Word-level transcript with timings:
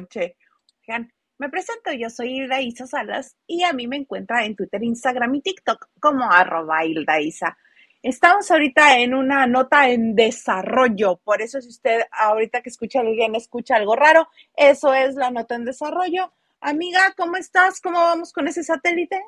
noche. 0.00 0.36
me 1.38 1.48
presento, 1.48 1.92
yo 1.92 2.10
soy 2.10 2.38
Hilda 2.38 2.60
Isa 2.60 2.86
Salas 2.86 3.36
y 3.46 3.62
a 3.64 3.72
mí 3.72 3.86
me 3.86 3.96
encuentra 3.96 4.44
en 4.44 4.56
Twitter, 4.56 4.82
Instagram 4.82 5.34
y 5.36 5.42
TikTok 5.42 5.88
como 6.00 6.30
arroba 6.30 6.84
Hilda. 6.84 7.18
Estamos 8.02 8.50
ahorita 8.50 8.98
en 8.98 9.14
una 9.14 9.46
nota 9.46 9.88
en 9.88 10.14
desarrollo, 10.14 11.16
por 11.24 11.42
eso 11.42 11.60
si 11.60 11.68
usted 11.68 12.02
ahorita 12.12 12.62
que 12.62 12.70
escucha 12.70 13.00
alguien 13.00 13.34
escucha 13.34 13.76
algo 13.76 13.96
raro, 13.96 14.28
eso 14.54 14.94
es 14.94 15.16
la 15.16 15.30
nota 15.30 15.56
en 15.56 15.64
desarrollo. 15.64 16.32
Amiga, 16.60 17.12
¿cómo 17.16 17.36
estás? 17.36 17.80
¿Cómo 17.80 17.98
vamos 17.98 18.32
con 18.32 18.46
ese 18.48 18.62
satélite? 18.62 19.20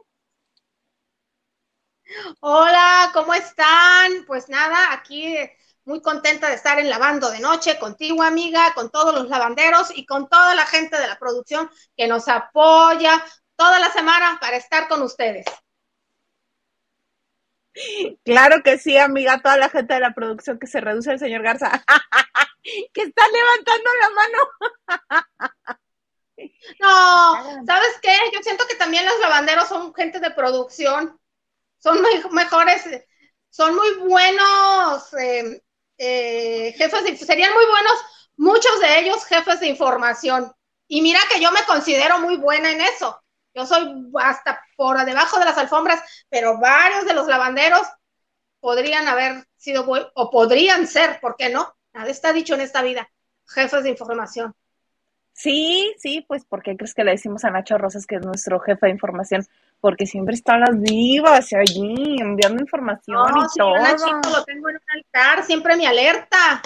Hola, 2.40 3.10
¿cómo 3.12 3.34
están? 3.34 4.24
Pues 4.26 4.48
nada, 4.48 4.92
aquí 4.92 5.36
muy 5.90 6.00
contenta 6.00 6.48
de 6.48 6.54
estar 6.54 6.78
en 6.78 6.88
Lavando 6.88 7.30
de 7.30 7.40
Noche 7.40 7.76
contigo, 7.76 8.22
amiga, 8.22 8.72
con 8.74 8.90
todos 8.90 9.12
los 9.12 9.28
lavanderos 9.28 9.90
y 9.94 10.06
con 10.06 10.28
toda 10.28 10.54
la 10.54 10.64
gente 10.64 10.96
de 10.96 11.08
la 11.08 11.18
producción 11.18 11.68
que 11.96 12.06
nos 12.06 12.28
apoya 12.28 13.22
toda 13.56 13.80
la 13.80 13.90
semana 13.90 14.38
para 14.40 14.56
estar 14.56 14.86
con 14.86 15.02
ustedes. 15.02 15.44
Claro 18.24 18.62
que 18.62 18.78
sí, 18.78 18.96
amiga, 18.96 19.40
toda 19.42 19.56
la 19.56 19.68
gente 19.68 19.94
de 19.94 20.00
la 20.00 20.14
producción 20.14 20.60
que 20.60 20.68
se 20.68 20.80
reduce 20.80 21.10
el 21.10 21.18
señor 21.18 21.42
Garza, 21.42 21.70
que 22.62 23.02
está 23.02 23.24
levantando 23.28 23.90
la 24.00 24.10
mano. 24.10 24.38
No, 26.78 27.66
¿sabes 27.66 27.98
qué? 28.00 28.16
Yo 28.32 28.40
siento 28.42 28.64
que 28.68 28.76
también 28.76 29.04
los 29.04 29.18
lavanderos 29.18 29.68
son 29.68 29.92
gente 29.92 30.20
de 30.20 30.30
producción, 30.30 31.18
son 31.78 32.00
mejores, 32.30 32.84
son 33.50 33.74
muy 33.74 33.94
buenos 33.96 35.12
eh, 35.14 35.60
eh, 36.02 36.72
jefes, 36.78 37.20
serían 37.20 37.52
muy 37.52 37.66
buenos, 37.66 37.92
muchos 38.38 38.80
de 38.80 39.00
ellos 39.00 39.22
jefes 39.26 39.60
de 39.60 39.68
información. 39.68 40.50
Y 40.88 41.02
mira 41.02 41.20
que 41.30 41.40
yo 41.40 41.52
me 41.52 41.62
considero 41.66 42.18
muy 42.18 42.38
buena 42.38 42.72
en 42.72 42.80
eso. 42.80 43.22
Yo 43.54 43.66
soy 43.66 44.10
hasta 44.18 44.64
por 44.76 45.04
debajo 45.04 45.38
de 45.38 45.44
las 45.44 45.58
alfombras, 45.58 46.00
pero 46.30 46.58
varios 46.58 47.04
de 47.04 47.12
los 47.12 47.26
lavanderos 47.26 47.86
podrían 48.60 49.08
haber 49.08 49.46
sido 49.56 49.84
o 50.14 50.30
podrían 50.30 50.86
ser, 50.86 51.20
¿por 51.20 51.36
qué 51.36 51.50
no? 51.50 51.76
Nada 51.92 52.08
está 52.08 52.32
dicho 52.32 52.54
en 52.54 52.62
esta 52.62 52.80
vida, 52.80 53.10
jefes 53.46 53.82
de 53.82 53.90
información. 53.90 54.54
Sí, 55.34 55.94
sí, 55.98 56.24
pues 56.26 56.46
porque 56.46 56.76
crees 56.76 56.94
que 56.94 57.04
le 57.04 57.12
decimos 57.12 57.44
a 57.44 57.50
Nacho 57.50 57.76
Rosas 57.76 58.06
que 58.06 58.16
es 58.16 58.24
nuestro 58.24 58.58
jefe 58.60 58.86
de 58.86 58.92
información? 58.92 59.46
Porque 59.80 60.06
siempre 60.06 60.34
está 60.34 60.58
las 60.58 60.80
divas 60.80 61.52
allí 61.52 62.16
enviando 62.20 62.62
información 62.62 63.26
y 63.36 63.58
todo. 63.58 63.74
Lo 63.74 64.44
tengo 64.44 64.68
en 64.68 64.76
un 64.76 64.82
altar, 64.94 65.44
siempre 65.44 65.76
me 65.76 65.86
alerta. 65.86 66.62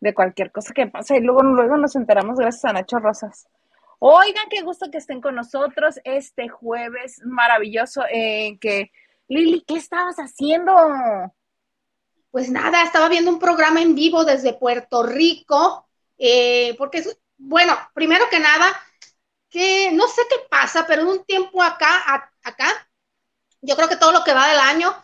De 0.00 0.14
cualquier 0.14 0.50
cosa 0.50 0.72
que 0.74 0.86
pase 0.86 1.18
y 1.18 1.20
luego, 1.20 1.42
luego 1.42 1.76
nos 1.76 1.94
enteramos 1.94 2.38
gracias 2.38 2.64
a 2.64 2.72
Nacho 2.72 2.98
Rosas. 2.98 3.46
Oigan, 3.98 4.48
qué 4.50 4.62
gusto 4.62 4.90
que 4.90 4.98
estén 4.98 5.20
con 5.20 5.36
nosotros 5.36 6.00
este 6.02 6.48
jueves 6.48 7.20
maravilloso 7.24 8.02
en 8.10 8.58
que 8.58 8.90
Lili, 9.28 9.64
¿qué 9.66 9.76
estabas 9.76 10.16
haciendo? 10.16 10.74
Pues 12.30 12.50
nada, 12.50 12.82
estaba 12.82 13.08
viendo 13.08 13.30
un 13.30 13.38
programa 13.38 13.80
en 13.80 13.94
vivo 13.94 14.24
desde 14.24 14.54
Puerto 14.54 15.04
Rico, 15.04 15.88
eh, 16.18 16.74
porque, 16.78 17.02
bueno, 17.38 17.74
primero 17.94 18.24
que 18.30 18.40
nada, 18.40 18.66
que 19.52 19.92
no 19.92 20.08
sé 20.08 20.22
qué 20.30 20.36
pasa, 20.50 20.86
pero 20.86 21.02
en 21.02 21.08
un 21.08 21.24
tiempo 21.24 21.62
acá, 21.62 22.32
acá, 22.42 22.88
yo 23.60 23.76
creo 23.76 23.88
que 23.88 23.96
todo 23.96 24.10
lo 24.10 24.24
que 24.24 24.32
va 24.32 24.48
del 24.48 24.58
año, 24.58 24.96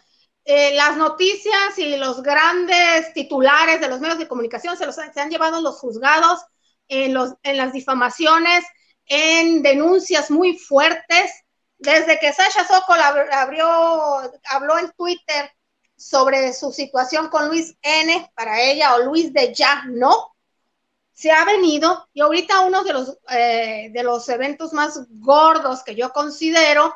eh, 0.44 0.75
las 0.75 0.97
noticias 0.97 1.78
y 1.78 1.97
los 1.97 2.22
grandes 2.22 3.12
titulares 3.12 3.81
de 3.81 3.88
los 3.88 4.00
medios 4.00 4.19
de 4.19 4.26
comunicación 4.26 4.76
se 4.76 4.87
los 4.87 4.94
se 4.94 5.20
han 5.20 5.28
llevado 5.28 5.60
los 5.60 5.78
juzgados 5.78 6.41
en, 6.88 7.12
los, 7.12 7.34
en 7.42 7.58
las 7.58 7.75
difamaciones, 7.75 8.64
en 9.04 9.62
denuncias 9.62 10.31
muy 10.31 10.58
fuertes. 10.58 11.31
Desde 11.76 12.19
que 12.19 12.32
Sasha 12.32 12.66
Sokol 12.66 13.00
abrió, 13.00 13.69
habló 14.44 14.78
en 14.78 14.91
Twitter 14.92 15.53
sobre 15.94 16.54
su 16.54 16.72
situación 16.72 17.28
con 17.28 17.48
Luis 17.48 17.76
N 17.82 18.32
para 18.34 18.62
ella 18.62 18.94
o 18.94 19.00
Luis 19.00 19.32
de 19.34 19.53
ya 19.53 19.84
no, 19.87 20.34
se 21.19 21.33
ha 21.33 21.45
venido 21.45 22.09
y 22.12 22.21
ahorita 22.21 22.61
uno 22.61 22.84
de 22.84 22.93
los, 22.93 23.19
eh, 23.29 23.91
de 23.93 24.03
los 24.05 24.29
eventos 24.29 24.73
más 24.73 25.01
gordos 25.11 25.83
que 25.83 25.97
yo 25.97 26.12
considero 26.12 26.95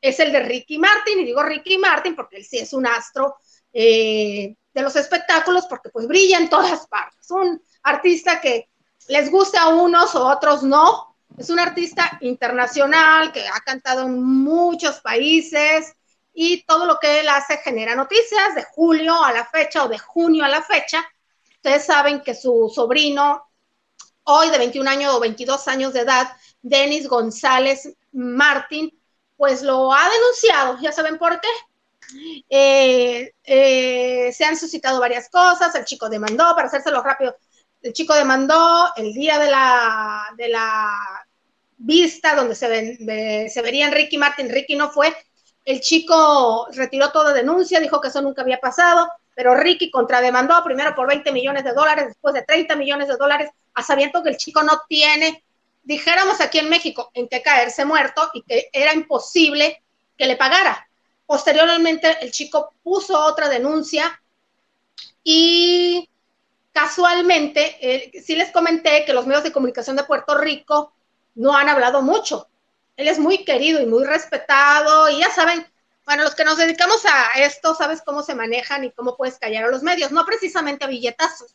es 0.00 0.20
el 0.20 0.30
de 0.30 0.44
Ricky 0.44 0.78
Martin, 0.78 1.18
y 1.18 1.24
digo 1.24 1.42
Ricky 1.42 1.76
Martin 1.78 2.14
porque 2.14 2.36
él 2.36 2.44
sí 2.44 2.58
es 2.60 2.72
un 2.72 2.86
astro 2.86 3.34
eh, 3.72 4.54
de 4.72 4.80
los 4.80 4.94
espectáculos 4.94 5.66
porque 5.68 5.88
pues 5.88 6.06
brilla 6.06 6.38
en 6.38 6.48
todas 6.48 6.86
partes, 6.86 7.28
un 7.32 7.60
artista 7.82 8.40
que 8.40 8.70
les 9.08 9.28
gusta 9.28 9.62
a 9.62 9.74
unos 9.74 10.14
o 10.14 10.24
otros 10.24 10.62
no, 10.62 11.16
es 11.36 11.50
un 11.50 11.58
artista 11.58 12.16
internacional 12.20 13.32
que 13.32 13.44
ha 13.44 13.58
cantado 13.64 14.02
en 14.02 14.22
muchos 14.22 15.00
países 15.00 15.92
y 16.32 16.64
todo 16.64 16.86
lo 16.86 17.00
que 17.00 17.18
él 17.18 17.28
hace 17.28 17.56
genera 17.56 17.96
noticias 17.96 18.54
de 18.54 18.62
julio 18.62 19.20
a 19.20 19.32
la 19.32 19.44
fecha 19.44 19.82
o 19.82 19.88
de 19.88 19.98
junio 19.98 20.44
a 20.44 20.48
la 20.48 20.62
fecha. 20.62 21.04
Ustedes 21.56 21.84
saben 21.84 22.20
que 22.20 22.36
su 22.36 22.70
sobrino, 22.72 23.42
hoy 24.24 24.50
de 24.50 24.58
21 24.58 24.90
años 24.90 25.14
o 25.14 25.20
22 25.20 25.68
años 25.68 25.92
de 25.92 26.00
edad, 26.00 26.28
Denis 26.62 27.08
González 27.08 27.94
Martín, 28.12 28.92
pues 29.36 29.62
lo 29.62 29.92
ha 29.92 30.08
denunciado. 30.08 30.78
¿Ya 30.80 30.92
saben 30.92 31.18
por 31.18 31.40
qué? 31.40 31.48
Eh, 32.48 33.32
eh, 33.44 34.32
se 34.32 34.44
han 34.44 34.56
suscitado 34.56 35.00
varias 35.00 35.28
cosas, 35.30 35.74
el 35.74 35.84
chico 35.84 36.08
demandó, 36.08 36.54
para 36.54 36.68
hacérselo 36.68 37.02
rápido, 37.02 37.36
el 37.82 37.92
chico 37.92 38.14
demandó 38.14 38.92
el 38.96 39.12
día 39.12 39.38
de 39.38 39.50
la, 39.50 40.26
de 40.36 40.48
la 40.48 41.26
vista 41.76 42.34
donde 42.34 42.54
se, 42.54 43.48
se 43.48 43.62
vería 43.62 43.90
Ricky 43.90 44.18
Martin, 44.18 44.48
Ricky 44.48 44.76
no 44.76 44.90
fue, 44.90 45.14
el 45.64 45.80
chico 45.80 46.68
retiró 46.72 47.10
toda 47.10 47.32
denuncia, 47.32 47.80
dijo 47.80 48.00
que 48.00 48.08
eso 48.08 48.20
nunca 48.20 48.42
había 48.42 48.60
pasado, 48.60 49.08
pero 49.34 49.54
Ricky 49.54 49.90
contrademandó 49.90 50.62
primero 50.64 50.94
por 50.94 51.08
20 51.08 51.32
millones 51.32 51.64
de 51.64 51.72
dólares, 51.72 52.06
después 52.08 52.34
de 52.34 52.42
30 52.42 52.76
millones 52.76 53.08
de 53.08 53.16
dólares, 53.16 53.50
a 53.74 53.82
sabiendo 53.82 54.22
que 54.22 54.30
el 54.30 54.36
chico 54.36 54.62
no 54.62 54.80
tiene, 54.88 55.44
dijéramos 55.82 56.40
aquí 56.40 56.58
en 56.58 56.68
México, 56.68 57.10
en 57.14 57.28
qué 57.28 57.42
caerse 57.42 57.84
muerto 57.84 58.30
y 58.32 58.42
que 58.42 58.68
era 58.72 58.94
imposible 58.94 59.82
que 60.16 60.26
le 60.26 60.36
pagara. 60.36 60.88
Posteriormente, 61.26 62.18
el 62.20 62.30
chico 62.30 62.74
puso 62.82 63.18
otra 63.18 63.48
denuncia 63.48 64.20
y 65.22 66.08
casualmente, 66.72 67.78
eh, 67.80 68.22
sí 68.22 68.34
les 68.36 68.50
comenté 68.50 69.04
que 69.04 69.12
los 69.12 69.26
medios 69.26 69.44
de 69.44 69.52
comunicación 69.52 69.96
de 69.96 70.04
Puerto 70.04 70.36
Rico 70.36 70.92
no 71.34 71.56
han 71.56 71.68
hablado 71.68 72.02
mucho. 72.02 72.48
Él 72.96 73.08
es 73.08 73.18
muy 73.18 73.44
querido 73.44 73.80
y 73.80 73.86
muy 73.86 74.04
respetado 74.04 75.08
y 75.08 75.20
ya 75.20 75.30
saben, 75.30 75.66
bueno, 76.06 76.22
los 76.22 76.34
que 76.34 76.44
nos 76.44 76.56
dedicamos 76.56 77.04
a 77.06 77.42
esto, 77.42 77.74
sabes 77.74 78.02
cómo 78.02 78.22
se 78.22 78.34
manejan 78.34 78.84
y 78.84 78.90
cómo 78.92 79.16
puedes 79.16 79.38
callar 79.38 79.64
a 79.64 79.70
los 79.70 79.82
medios, 79.82 80.12
no 80.12 80.24
precisamente 80.24 80.84
a 80.84 80.88
billetazos. 80.88 81.54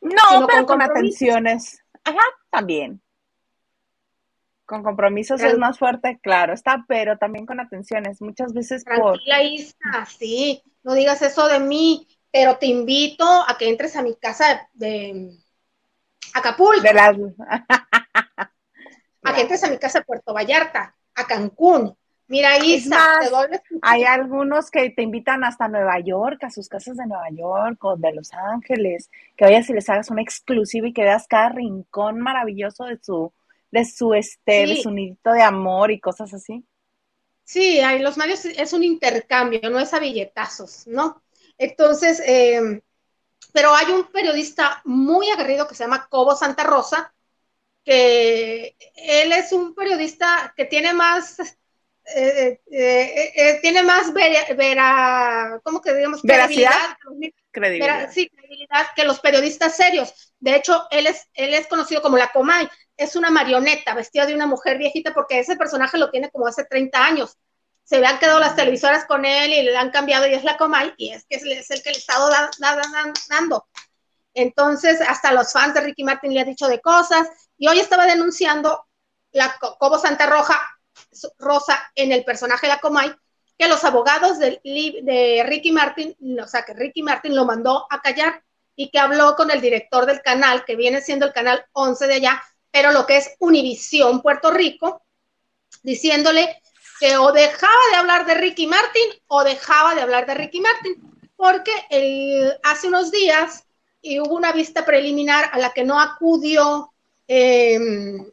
No, 0.00 0.46
pero 0.46 0.66
con, 0.66 0.82
atenciones. 0.82 1.82
Ajá, 2.04 2.24
también. 2.50 3.00
Con 4.64 4.82
compromisos 4.82 5.40
es 5.42 5.56
más 5.58 5.78
fuerte, 5.78 6.18
claro, 6.22 6.52
está, 6.52 6.84
pero 6.88 7.18
también 7.18 7.46
con 7.46 7.60
atenciones, 7.60 8.20
muchas 8.20 8.52
veces 8.52 8.84
Tranquila, 8.84 9.42
Isa, 9.42 10.06
sí, 10.18 10.60
no 10.82 10.94
digas 10.94 11.22
eso 11.22 11.46
de 11.46 11.60
mí 11.60 12.06
pero 12.36 12.58
te 12.58 12.66
invito 12.66 13.24
a 13.24 13.56
que 13.56 13.66
entres 13.66 13.96
a 13.96 14.02
mi 14.02 14.14
casa 14.14 14.68
de 14.74 15.30
Acapulco. 16.34 16.82
De 16.82 16.90
a 19.22 19.34
que 19.34 19.40
entres 19.40 19.64
a 19.64 19.70
mi 19.70 19.78
casa 19.78 20.00
de 20.00 20.04
Puerto 20.04 20.34
Vallarta, 20.34 20.94
a 21.14 21.26
Cancún. 21.26 21.96
Mira, 22.28 22.58
Isa, 22.58 23.20
hay 23.82 24.02
algunos 24.04 24.70
que 24.70 24.90
te 24.90 25.02
invitan 25.02 25.44
hasta 25.44 25.68
Nueva 25.68 26.00
York, 26.00 26.42
a 26.42 26.50
sus 26.50 26.68
casas 26.68 26.96
de 26.96 27.06
Nueva 27.06 27.30
York 27.30 27.82
o 27.84 27.96
de 27.96 28.12
Los 28.12 28.32
Ángeles, 28.32 29.10
que 29.36 29.44
vayas 29.44 29.70
y 29.70 29.72
les 29.72 29.88
hagas 29.88 30.10
una 30.10 30.22
exclusiva 30.22 30.88
y 30.88 30.92
que 30.92 31.04
veas 31.04 31.28
cada 31.28 31.50
rincón 31.50 32.20
maravilloso 32.20 32.84
de 32.84 32.98
su, 33.00 33.32
de 33.70 33.84
su 33.84 34.12
este, 34.12 34.66
de 34.66 34.82
su 34.82 34.90
nidito 34.90 35.30
de 35.30 35.42
amor 35.42 35.92
y 35.92 36.00
cosas 36.00 36.34
así. 36.34 36.64
Sí, 37.44 37.78
hay 37.78 38.00
los 38.00 38.16
medios 38.16 38.44
es 38.44 38.72
un 38.72 38.82
intercambio, 38.82 39.70
no 39.70 39.78
es 39.78 39.94
a 39.94 40.00
billetazos, 40.00 40.88
¿no? 40.88 41.22
Entonces, 41.58 42.20
eh, 42.26 42.82
pero 43.52 43.74
hay 43.74 43.92
un 43.92 44.04
periodista 44.10 44.82
muy 44.84 45.30
aguerrido 45.30 45.68
que 45.68 45.74
se 45.74 45.84
llama 45.84 46.08
Cobo 46.10 46.34
Santa 46.34 46.64
Rosa, 46.64 47.14
que 47.84 48.76
él 48.96 49.32
es 49.32 49.52
un 49.52 49.74
periodista 49.74 50.52
que 50.56 50.64
tiene 50.64 50.92
más, 50.92 51.38
eh, 52.14 52.60
eh, 52.70 53.58
tiene 53.62 53.82
más 53.82 54.12
vera, 54.12 55.60
¿cómo 55.62 55.80
que 55.80 55.94
digamos? 55.94 56.22
Veracidad. 56.22 56.96
Credibilidad. 57.50 58.10
sí, 58.12 58.28
credibilidad 58.28 58.86
que 58.94 59.04
los 59.04 59.20
periodistas 59.20 59.76
serios. 59.76 60.34
De 60.38 60.54
hecho, 60.54 60.86
él 60.90 61.06
es, 61.06 61.26
él 61.34 61.54
es 61.54 61.66
conocido 61.66 62.02
como 62.02 62.18
la 62.18 62.30
Comay. 62.30 62.68
Es 62.96 63.16
una 63.16 63.30
marioneta 63.30 63.94
vestida 63.94 64.26
de 64.26 64.34
una 64.34 64.46
mujer 64.46 64.78
viejita 64.78 65.14
porque 65.14 65.38
ese 65.38 65.56
personaje 65.56 65.96
lo 65.98 66.10
tiene 66.10 66.30
como 66.30 66.46
hace 66.46 66.64
30 66.64 67.04
años 67.04 67.38
se 67.86 67.96
habían 67.96 68.18
quedado 68.18 68.40
las 68.40 68.56
televisoras 68.56 69.04
con 69.04 69.24
él 69.24 69.52
y 69.52 69.62
le 69.62 69.76
han 69.76 69.90
cambiado 69.90 70.26
y 70.26 70.34
es 70.34 70.42
la 70.42 70.56
Comay, 70.56 70.92
y 70.96 71.12
es 71.12 71.24
que 71.28 71.36
es 71.36 71.70
el 71.70 71.82
que 71.82 71.90
le 71.92 71.98
estado 71.98 72.28
dando. 73.30 73.68
Entonces, 74.34 75.00
hasta 75.00 75.32
los 75.32 75.52
fans 75.52 75.72
de 75.72 75.82
Ricky 75.82 76.02
Martin 76.02 76.34
le 76.34 76.40
ha 76.40 76.44
dicho 76.44 76.66
de 76.66 76.80
cosas, 76.80 77.28
y 77.56 77.68
hoy 77.68 77.78
estaba 77.78 78.06
denunciando 78.06 78.84
la 79.30 79.56
Cobo 79.78 79.98
Santa 80.00 80.26
Roja, 80.26 80.60
Rosa 81.38 81.90
en 81.94 82.12
el 82.12 82.24
personaje 82.24 82.66
de 82.66 82.72
la 82.72 82.80
Comay, 82.80 83.12
que 83.58 83.68
los 83.68 83.84
abogados 83.84 84.38
de, 84.38 84.60
de 84.62 85.44
Ricky 85.46 85.72
Martin, 85.72 86.14
o 86.40 86.46
sea, 86.46 86.64
que 86.64 86.74
Ricky 86.74 87.02
Martin 87.02 87.34
lo 87.34 87.44
mandó 87.44 87.86
a 87.90 88.00
callar 88.00 88.42
y 88.74 88.90
que 88.90 88.98
habló 88.98 89.34
con 89.34 89.50
el 89.50 89.60
director 89.60 90.04
del 90.04 90.20
canal, 90.20 90.64
que 90.64 90.76
viene 90.76 91.00
siendo 91.00 91.26
el 91.26 91.32
canal 91.32 91.64
11 91.72 92.06
de 92.06 92.14
allá, 92.14 92.42
pero 92.70 92.92
lo 92.92 93.06
que 93.06 93.16
es 93.16 93.34
Univisión 93.38 94.20
Puerto 94.20 94.50
Rico, 94.50 95.02
diciéndole 95.82 96.60
que 97.00 97.16
o 97.16 97.32
dejaba 97.32 97.80
de 97.90 97.96
hablar 97.96 98.26
de 98.26 98.34
Ricky 98.34 98.66
Martin 98.66 99.08
o 99.28 99.44
dejaba 99.44 99.94
de 99.94 100.02
hablar 100.02 100.26
de 100.26 100.34
Ricky 100.34 100.60
Martin, 100.60 101.30
porque 101.36 101.72
hace 102.62 102.88
unos 102.88 103.10
días 103.10 103.64
hubo 104.20 104.34
una 104.34 104.52
vista 104.52 104.84
preliminar 104.84 105.50
a 105.52 105.58
la 105.58 105.72
que 105.72 105.84
no 105.84 106.00
acudió 106.00 106.92
em, 107.26 108.30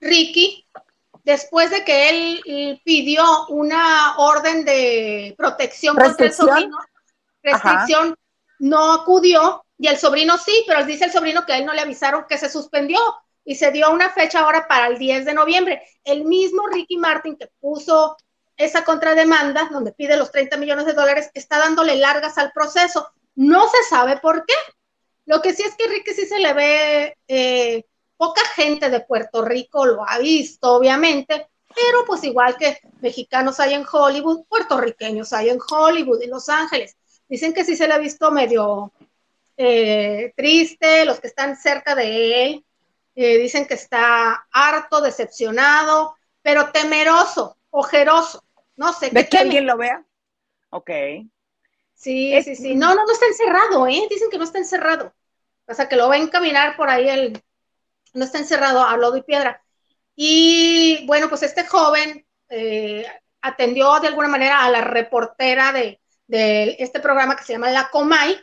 Ricky 0.00 0.66
después 1.28 1.70
de 1.70 1.84
que 1.84 2.08
él 2.08 2.80
pidió 2.86 3.22
una 3.48 4.16
orden 4.16 4.64
de 4.64 5.34
protección 5.36 5.94
contra 5.94 6.24
el 6.24 6.32
sobrino, 6.32 6.78
restricción, 7.42 8.16
no 8.58 8.94
acudió 8.94 9.62
y 9.76 9.88
el 9.88 9.98
sobrino 9.98 10.38
sí, 10.38 10.64
pero 10.66 10.86
dice 10.86 11.04
el 11.04 11.12
sobrino 11.12 11.44
que 11.44 11.52
a 11.52 11.58
él 11.58 11.66
no 11.66 11.74
le 11.74 11.82
avisaron 11.82 12.24
que 12.26 12.38
se 12.38 12.48
suspendió 12.48 12.98
y 13.44 13.56
se 13.56 13.70
dio 13.72 13.90
una 13.90 14.08
fecha 14.08 14.40
ahora 14.40 14.66
para 14.66 14.86
el 14.86 14.96
10 14.96 15.26
de 15.26 15.34
noviembre. 15.34 15.82
El 16.02 16.24
mismo 16.24 16.66
Ricky 16.66 16.96
Martin 16.96 17.36
que 17.36 17.50
puso 17.60 18.16
esa 18.56 18.82
contrademanda, 18.82 19.68
donde 19.70 19.92
pide 19.92 20.16
los 20.16 20.32
30 20.32 20.56
millones 20.56 20.86
de 20.86 20.94
dólares, 20.94 21.30
está 21.34 21.58
dándole 21.58 21.96
largas 21.96 22.38
al 22.38 22.52
proceso. 22.52 23.06
No 23.34 23.68
se 23.68 23.82
sabe 23.82 24.16
por 24.16 24.46
qué. 24.46 24.54
Lo 25.26 25.42
que 25.42 25.52
sí 25.52 25.62
es 25.62 25.76
que 25.76 25.88
Ricky 25.88 26.14
sí 26.14 26.24
se 26.24 26.38
le 26.38 26.54
ve 26.54 27.18
eh, 27.28 27.84
Poca 28.18 28.42
gente 28.54 28.90
de 28.90 29.00
Puerto 29.00 29.42
Rico 29.42 29.86
lo 29.86 30.06
ha 30.06 30.18
visto, 30.18 30.74
obviamente, 30.74 31.46
pero 31.74 32.04
pues 32.04 32.24
igual 32.24 32.56
que 32.56 32.78
mexicanos 33.00 33.60
hay 33.60 33.74
en 33.74 33.86
Hollywood, 33.90 34.44
puertorriqueños 34.48 35.32
hay 35.32 35.50
en 35.50 35.58
Hollywood, 35.70 36.20
en 36.20 36.30
Los 36.30 36.48
Ángeles. 36.48 36.96
Dicen 37.28 37.54
que 37.54 37.64
sí 37.64 37.76
se 37.76 37.86
le 37.86 37.94
ha 37.94 37.98
visto 37.98 38.30
medio 38.32 38.92
eh, 39.56 40.32
triste, 40.36 41.04
los 41.04 41.20
que 41.20 41.28
están 41.28 41.56
cerca 41.56 41.94
de 41.94 42.44
él, 42.44 42.64
eh, 43.14 43.38
dicen 43.38 43.66
que 43.66 43.74
está 43.74 44.46
harto, 44.50 45.00
decepcionado, 45.00 46.16
pero 46.42 46.70
temeroso, 46.72 47.56
ojeroso. 47.70 48.42
No 48.76 48.92
sé. 48.92 49.10
¿De 49.10 49.28
que 49.28 49.38
alguien 49.38 49.66
lo 49.66 49.76
vea? 49.76 50.04
Ok. 50.70 50.90
Sí, 51.94 52.42
sí, 52.42 52.56
sí. 52.56 52.74
No, 52.74 52.94
no, 52.94 53.04
no 53.04 53.12
está 53.12 53.26
encerrado, 53.26 53.86
¿eh? 53.86 54.06
Dicen 54.10 54.30
que 54.30 54.38
no 54.38 54.44
está 54.44 54.58
encerrado. 54.58 55.12
O 55.66 55.74
sea, 55.74 55.88
que 55.88 55.96
lo 55.96 56.08
ven 56.08 56.28
caminar 56.28 56.76
por 56.76 56.88
ahí 56.88 57.08
el, 57.08 57.42
no 58.14 58.24
está 58.24 58.38
encerrado 58.38 58.82
a 58.82 58.96
lodo 58.96 59.16
y 59.16 59.22
piedra. 59.22 59.62
Y 60.14 61.06
bueno, 61.06 61.28
pues 61.28 61.42
este 61.42 61.64
joven 61.66 62.26
eh, 62.48 63.06
atendió 63.40 64.00
de 64.00 64.08
alguna 64.08 64.28
manera 64.28 64.64
a 64.64 64.70
la 64.70 64.80
reportera 64.80 65.72
de, 65.72 66.00
este 66.28 67.00
programa 67.00 67.36
que 67.36 67.44
se 67.44 67.52
llama 67.52 67.70
La 67.70 67.88
Comay, 67.88 68.36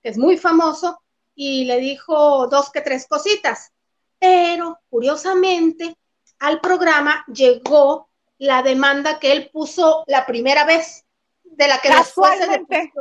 que 0.00 0.08
es 0.08 0.16
muy 0.16 0.38
famoso, 0.38 1.02
y 1.34 1.64
le 1.64 1.78
dijo 1.78 2.46
dos 2.46 2.70
que 2.70 2.80
tres 2.80 3.06
cositas. 3.06 3.72
Pero 4.18 4.78
curiosamente, 4.88 5.96
al 6.38 6.60
programa 6.60 7.24
llegó 7.26 8.08
la 8.38 8.62
demanda 8.62 9.18
que 9.18 9.32
él 9.32 9.50
puso 9.52 10.04
la 10.06 10.24
primera 10.24 10.64
vez, 10.64 11.04
de 11.42 11.68
la 11.68 11.80
que 11.80 11.90
después 11.90 12.38
se 12.38 12.92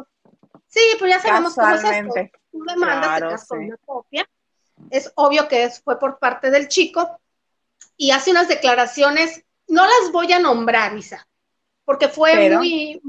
Sí, 0.70 0.82
pues 1.00 1.12
ya 1.12 1.20
sabemos 1.22 1.56
cómo 1.56 1.76
es 1.76 1.84
esto. 1.84 2.14
Tú 2.52 2.64
demandas, 2.66 3.50
una 3.52 3.78
copia 3.78 4.28
es 4.90 5.12
obvio 5.16 5.48
que 5.48 5.70
fue 5.70 6.00
por 6.00 6.20
parte 6.20 6.52
del 6.52 6.68
chico 6.68 7.20
y 7.96 8.12
hace 8.12 8.32
unas 8.32 8.48
declaraciones, 8.48 9.44
no 9.68 9.86
las 9.86 10.12
voy 10.12 10.32
a 10.32 10.40
nombrar, 10.40 10.96
Isa, 10.96 11.28
porque 11.84 12.08
fue 12.08 12.50
muy, 12.52 13.02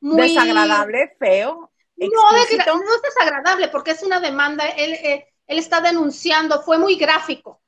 muy, 0.00 0.28
desagradable, 0.28 1.16
feo. 1.18 1.70
No, 1.96 2.32
no, 2.32 2.38
es 2.38 3.02
desagradable 3.02 3.68
porque 3.68 3.92
es 3.92 4.02
una 4.02 4.20
demanda, 4.20 4.64
él, 4.68 4.92
eh, 4.92 5.28
él 5.46 5.58
está 5.58 5.80
denunciando, 5.80 6.62
fue 6.62 6.78
muy 6.78 6.96
gráfico. 6.96 7.60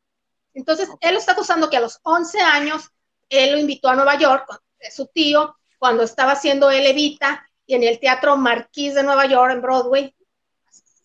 Entonces, 0.54 0.88
él 1.00 1.16
está 1.16 1.32
acusando 1.32 1.70
que 1.70 1.76
a 1.76 1.80
los 1.80 1.98
11 2.02 2.40
años, 2.40 2.90
él 3.28 3.52
lo 3.52 3.58
invitó 3.58 3.88
a 3.88 3.96
Nueva 3.96 4.16
York, 4.16 4.46
su 4.90 5.06
tío, 5.06 5.56
cuando 5.78 6.02
estaba 6.02 6.32
haciendo 6.32 6.70
él 6.70 6.86
Evita, 6.86 7.46
y 7.66 7.74
en 7.74 7.84
el 7.84 7.98
Teatro 7.98 8.36
Marquís 8.36 8.94
de 8.94 9.02
Nueva 9.02 9.26
York, 9.26 9.52
en 9.52 9.62
Broadway, 9.62 10.14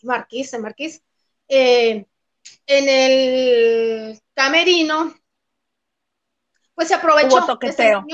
Marquís, 0.01 0.53
en 0.53 0.61
Marquís, 0.61 1.01
eh, 1.47 2.05
en 2.67 2.89
el 2.89 4.21
camerino, 4.33 5.13
pues 6.73 6.87
se 6.89 6.95
aprovechó. 6.95 7.37
Hubo 7.37 7.45
toqueteo. 7.45 8.05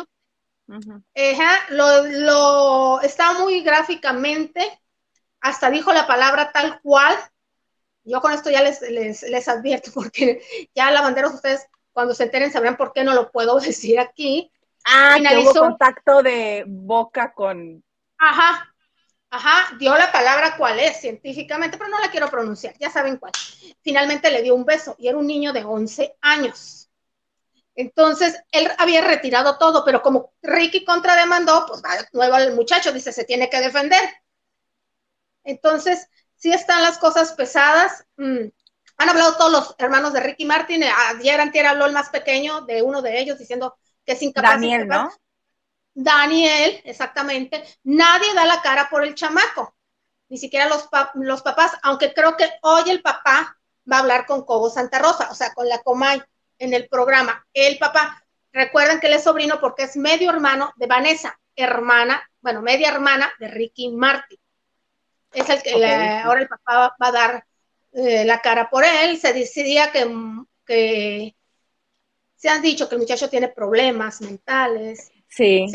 lo, 1.69 2.03
lo 2.03 3.01
está 3.01 3.33
muy 3.33 3.61
gráficamente, 3.61 4.79
hasta 5.39 5.69
dijo 5.69 5.91
la 5.91 6.07
palabra 6.07 6.51
tal 6.51 6.79
cual. 6.81 7.15
Yo 8.03 8.19
con 8.19 8.31
esto 8.31 8.49
ya 8.49 8.63
les, 8.63 8.81
les, 8.81 9.47
advierto, 9.47 9.91
porque 9.93 10.41
ya 10.73 10.91
la 10.91 11.01
bandera 11.01 11.27
ustedes 11.27 11.67
cuando 11.91 12.13
se 12.13 12.23
enteren 12.23 12.51
sabrán 12.51 12.77
por 12.77 12.93
qué 12.93 13.03
no 13.03 13.13
lo 13.13 13.31
puedo 13.31 13.59
decir 13.59 13.99
aquí. 13.99 14.51
Ah, 14.85 15.13
Finalizó, 15.15 15.53
que 15.53 15.59
hubo 15.59 15.67
contacto 15.67 16.23
de 16.23 16.63
boca 16.67 17.33
con. 17.33 17.83
Ajá, 18.17 18.70
Ajá, 19.33 19.75
dio 19.77 19.95
la 19.97 20.11
palabra 20.11 20.57
cuál 20.57 20.77
es 20.79 20.99
científicamente, 20.99 21.77
pero 21.77 21.89
no 21.89 21.99
la 21.99 22.11
quiero 22.11 22.29
pronunciar, 22.29 22.77
ya 22.77 22.89
saben 22.89 23.15
cuál. 23.15 23.31
Finalmente 23.81 24.29
le 24.29 24.41
dio 24.41 24.53
un 24.53 24.65
beso 24.65 24.95
y 24.99 25.07
era 25.07 25.17
un 25.17 25.25
niño 25.25 25.53
de 25.53 25.63
11 25.63 26.17
años. 26.19 26.89
Entonces, 27.73 28.43
él 28.51 28.69
había 28.77 28.99
retirado 28.99 29.57
todo, 29.57 29.85
pero 29.85 30.01
como 30.01 30.33
Ricky 30.41 30.83
contrademandó, 30.83 31.65
pues 31.65 31.81
va 31.81 31.91
nuevo 32.11 32.35
el 32.35 32.53
muchacho, 32.53 32.91
dice, 32.91 33.13
se 33.13 33.23
tiene 33.23 33.49
que 33.49 33.61
defender. 33.61 34.01
Entonces, 35.45 36.09
sí 36.35 36.51
están 36.51 36.81
las 36.81 36.97
cosas 36.97 37.31
pesadas. 37.31 38.05
Mm, 38.17 38.49
han 38.97 39.09
hablado 39.09 39.37
todos 39.37 39.51
los 39.51 39.75
hermanos 39.77 40.11
de 40.11 40.19
Ricky 40.19 40.43
Martin. 40.43 40.83
Ayer 40.83 41.39
antier 41.39 41.67
habló 41.67 41.85
el 41.85 41.93
más 41.93 42.09
pequeño 42.09 42.61
de 42.61 42.81
uno 42.81 43.01
de 43.01 43.17
ellos 43.19 43.39
diciendo 43.39 43.77
que 44.05 44.11
es 44.11 44.21
incapaz. 44.21 44.51
Daniel, 44.51 44.87
¿no? 44.87 45.09
Daniel, 45.93 46.81
exactamente, 46.85 47.63
nadie 47.83 48.33
da 48.33 48.45
la 48.45 48.61
cara 48.61 48.89
por 48.89 49.03
el 49.03 49.15
chamaco, 49.15 49.75
ni 50.29 50.37
siquiera 50.37 50.67
los, 50.67 50.87
los 51.15 51.41
papás, 51.41 51.73
aunque 51.83 52.13
creo 52.13 52.37
que 52.37 52.49
hoy 52.61 52.89
el 52.89 53.01
papá 53.01 53.57
va 53.91 53.97
a 53.97 53.99
hablar 53.99 54.25
con 54.25 54.45
Cobo 54.45 54.69
Santa 54.69 54.99
Rosa, 54.99 55.29
o 55.29 55.35
sea, 55.35 55.53
con 55.53 55.67
la 55.67 55.79
Comay 55.79 56.21
en 56.59 56.73
el 56.73 56.87
programa. 56.87 57.45
El 57.53 57.77
papá, 57.77 58.23
recuerden 58.53 58.99
que 58.99 59.07
él 59.07 59.13
es 59.13 59.23
sobrino 59.23 59.59
porque 59.59 59.83
es 59.83 59.97
medio 59.97 60.29
hermano 60.29 60.71
de 60.77 60.87
Vanessa, 60.87 61.37
hermana, 61.55 62.21
bueno, 62.39 62.61
media 62.61 62.89
hermana 62.89 63.31
de 63.39 63.47
Ricky 63.49 63.89
Martin. 63.89 64.39
Es 65.33 65.49
el 65.49 65.61
que 65.61 65.73
ahora 66.23 66.41
el 66.41 66.47
papá 66.47 66.95
va 67.01 67.07
a 67.07 67.11
dar 67.11 67.45
eh, 67.93 68.25
la 68.25 68.41
cara 68.41 68.69
por 68.69 68.83
él. 68.83 69.17
Se 69.17 69.33
decidía 69.33 69.91
que, 69.91 70.09
que 70.65 71.35
se 72.35 72.49
han 72.49 72.61
dicho 72.61 72.89
que 72.89 72.95
el 72.95 73.01
muchacho 73.01 73.29
tiene 73.29 73.47
problemas 73.47 74.21
mentales, 74.21 75.10
Sí. 75.31 75.65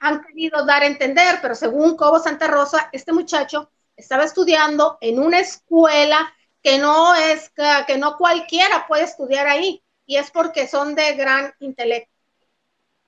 han, 0.00 0.22
querido 0.22 0.64
dar 0.64 0.82
a 0.82 0.86
entender, 0.86 1.38
pero 1.42 1.54
según 1.54 1.94
Cobo 1.94 2.18
Santa 2.18 2.48
Rosa, 2.48 2.88
este 2.92 3.12
muchacho 3.12 3.70
estaba 3.94 4.24
estudiando 4.24 4.96
en 5.02 5.18
una 5.18 5.40
escuela 5.40 6.32
que 6.62 6.78
no 6.78 7.14
es, 7.14 7.52
que 7.86 7.98
no 7.98 8.16
cualquiera 8.16 8.86
puede 8.88 9.04
estudiar 9.04 9.46
ahí, 9.46 9.82
y 10.06 10.16
es 10.16 10.30
porque 10.30 10.66
son 10.66 10.94
de 10.94 11.12
gran 11.14 11.52
intelecto. 11.60 12.10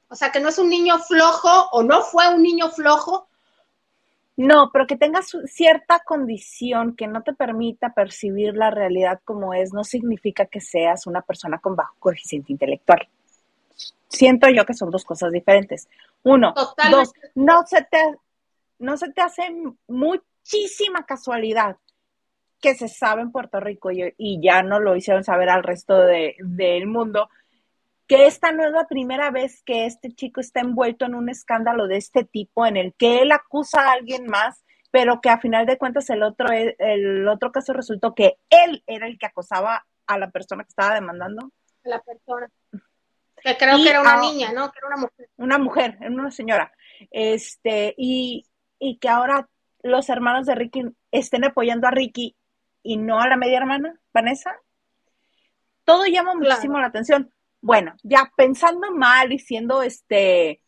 O 0.09 0.15
sea, 0.15 0.31
que 0.31 0.41
no 0.41 0.51
es 0.51 0.59
un 0.59 0.69
niño 0.69 0.99
flojo 0.99 1.71
o 1.73 1.83
no 1.83 2.03
fue 2.03 2.29
un 2.29 2.43
niño 2.43 2.69
flojo. 2.71 3.27
No, 4.37 4.69
pero 4.71 4.87
que 4.87 4.97
tengas 4.97 5.35
cierta 5.47 6.01
condición 6.05 6.95
que 6.95 7.07
no 7.07 7.23
te 7.23 7.33
permita 7.33 7.95
percibir 7.95 8.55
la 8.55 8.71
realidad 8.71 9.21
como 9.25 9.55
es, 9.55 9.73
no 9.73 9.83
significa 9.83 10.45
que 10.45 10.61
seas 10.61 11.07
una 11.07 11.23
persona 11.23 11.59
con 11.59 11.75
bajo 11.75 11.97
coeficiente 12.01 12.53
intelectual 12.53 13.09
siento 14.15 14.49
yo 14.49 14.65
que 14.65 14.75
son 14.75 14.91
dos 14.91 15.05
cosas 15.05 15.33
diferentes. 15.33 15.89
Uno, 16.23 16.55
dos, 16.91 17.13
no 17.35 17.67
se 17.67 17.83
te, 17.83 18.17
no 18.79 18.97
se 18.97 19.13
te 19.13 19.21
hace 19.21 19.43
muchísima 19.89 21.05
casualidad 21.05 21.77
que 22.61 22.75
se 22.75 22.89
sabe 22.89 23.21
en 23.23 23.31
Puerto 23.31 23.61
Rico 23.61 23.91
y, 23.93 24.41
ya 24.41 24.63
no 24.63 24.81
lo 24.81 24.97
hicieron 24.97 25.23
saber 25.23 25.51
al 25.51 25.63
resto 25.63 25.99
del 25.99 26.87
mundo, 26.87 27.29
que 28.07 28.27
esta 28.27 28.53
no 28.53 28.65
es 28.65 28.73
la 28.73 28.87
primera 28.87 29.31
vez 29.31 29.63
que 29.65 29.87
este 29.87 30.13
chico 30.13 30.41
está 30.41 30.61
envuelto 30.61 31.05
en 31.05 31.15
un 31.15 31.29
escándalo 31.29 31.87
de 31.89 31.99
este 31.99 32.25
tipo 32.25 32.65
en 32.67 32.79
el 32.79 32.95
que 32.95 33.21
él 33.21 33.33
acusa 33.33 33.83
a 33.83 33.93
alguien 33.93 34.27
más, 34.27 34.65
pero 34.91 35.21
que 35.21 35.29
a 35.29 35.41
final 35.41 35.67
de 35.67 35.77
cuentas 35.77 36.09
el 36.09 36.23
otro, 36.23 36.49
el 36.51 37.29
otro 37.29 37.53
caso 37.53 37.73
resultó 37.73 38.15
que 38.15 38.39
él 38.49 38.83
era 38.87 39.07
el 39.09 39.19
que 39.19 39.27
acosaba 39.27 39.85
a 40.07 40.19
la 40.19 40.31
persona 40.31 40.65
que 40.65 40.71
estaba 40.71 40.95
demandando. 40.95 41.51
La 41.83 42.01
persona. 42.01 42.49
Que 43.45 43.59
creo 43.59 43.77
que 43.77 43.91
era 43.91 44.01
una 44.01 44.17
niña, 44.17 44.53
¿no? 44.53 44.73
Que 44.73 44.79
era 44.79 44.87
una 44.87 44.97
mujer. 44.97 45.31
Una 45.37 45.59
mujer, 45.59 45.99
una 46.01 46.31
señora. 46.31 46.73
Este, 47.11 47.95
y, 47.99 48.47
y 48.79 48.97
que 48.97 49.09
ahora 49.11 49.51
los 49.83 50.09
hermanos 50.09 50.47
de 50.47 50.55
Ricky 50.55 50.85
estén 51.11 51.45
apoyando 51.45 51.87
a 51.87 51.91
Ricky 51.91 52.35
y 52.83 52.97
no 52.97 53.21
a 53.21 53.29
la 53.29 53.37
media 53.37 53.59
hermana, 53.59 54.01
Vanessa. 54.15 54.57
Todo 55.85 56.07
llama 56.07 56.35
muchísimo 56.35 56.79
la 56.79 56.87
atención. 56.87 57.35
Bueno, 57.61 57.95
ya 58.03 58.33
pensando 58.35 58.91
mal 58.93 59.31
y 59.31 59.39
siendo 59.39 59.83
este 59.83 60.63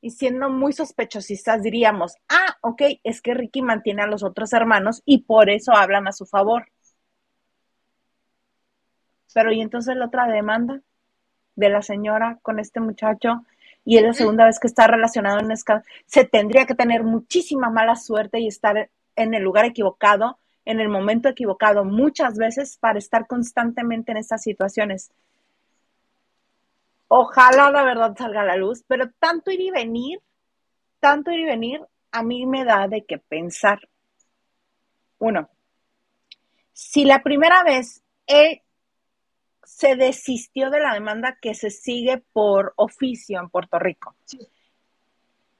y 0.00 0.10
siendo 0.10 0.48
muy 0.48 0.72
sospechosistas 0.72 1.62
diríamos, 1.62 2.14
ah, 2.28 2.56
ok, 2.60 2.82
es 3.02 3.20
que 3.20 3.34
Ricky 3.34 3.62
mantiene 3.62 4.02
a 4.02 4.06
los 4.06 4.22
otros 4.22 4.52
hermanos 4.52 5.02
y 5.04 5.24
por 5.24 5.50
eso 5.50 5.72
hablan 5.72 6.06
a 6.06 6.12
su 6.12 6.26
favor. 6.26 6.66
Pero 9.34 9.52
¿y 9.52 9.60
entonces 9.60 9.96
la 9.96 10.06
otra 10.06 10.26
demanda 10.26 10.82
de 11.62 11.70
la 11.70 11.82
señora 11.82 12.38
con 12.42 12.58
este 12.58 12.80
muchacho? 12.80 13.44
Y 13.84 13.96
es 13.96 14.02
la 14.02 14.12
segunda 14.12 14.46
vez 14.46 14.60
que 14.60 14.66
está 14.66 14.86
relacionado 14.86 15.40
en 15.40 15.50
escala. 15.50 15.82
Se 16.06 16.24
tendría 16.24 16.66
que 16.66 16.74
tener 16.74 17.02
muchísima 17.02 17.70
mala 17.70 17.96
suerte 17.96 18.40
y 18.40 18.46
estar 18.46 18.90
en 19.16 19.34
el 19.34 19.42
lugar 19.42 19.64
equivocado, 19.64 20.38
en 20.64 20.80
el 20.80 20.88
momento 20.88 21.28
equivocado, 21.28 21.84
muchas 21.84 22.36
veces 22.36 22.76
para 22.78 22.98
estar 22.98 23.26
constantemente 23.26 24.12
en 24.12 24.18
estas 24.18 24.42
situaciones. 24.42 25.10
Ojalá 27.08 27.70
la 27.70 27.82
verdad 27.82 28.16
salga 28.16 28.42
a 28.42 28.46
la 28.46 28.56
luz, 28.56 28.84
pero 28.86 29.10
tanto 29.18 29.50
ir 29.50 29.60
y 29.60 29.70
venir, 29.70 30.20
tanto 31.00 31.30
ir 31.30 31.40
y 31.40 31.44
venir, 31.44 31.82
a 32.12 32.22
mí 32.22 32.46
me 32.46 32.64
da 32.64 32.88
de 32.88 33.04
qué 33.04 33.18
pensar. 33.18 33.80
Uno, 35.18 35.48
si 36.72 37.04
la 37.04 37.22
primera 37.22 37.64
vez 37.64 38.02
él 38.26 38.62
se 39.64 39.96
desistió 39.96 40.70
de 40.70 40.80
la 40.80 40.94
demanda 40.94 41.38
que 41.40 41.54
se 41.54 41.70
sigue 41.70 42.22
por 42.32 42.72
oficio 42.76 43.40
en 43.40 43.48
Puerto 43.48 43.78
Rico 43.78 44.14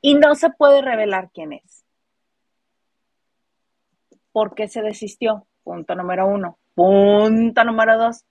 y 0.00 0.14
no 0.14 0.34
se 0.34 0.50
puede 0.50 0.82
revelar 0.82 1.30
quién 1.32 1.52
es. 1.52 1.84
¿Por 4.32 4.54
qué 4.54 4.68
se 4.68 4.82
desistió? 4.82 5.46
Punto 5.62 5.94
número 5.94 6.26
uno. 6.26 6.58
Punto 6.74 7.64
número 7.64 7.98
dos 7.98 8.24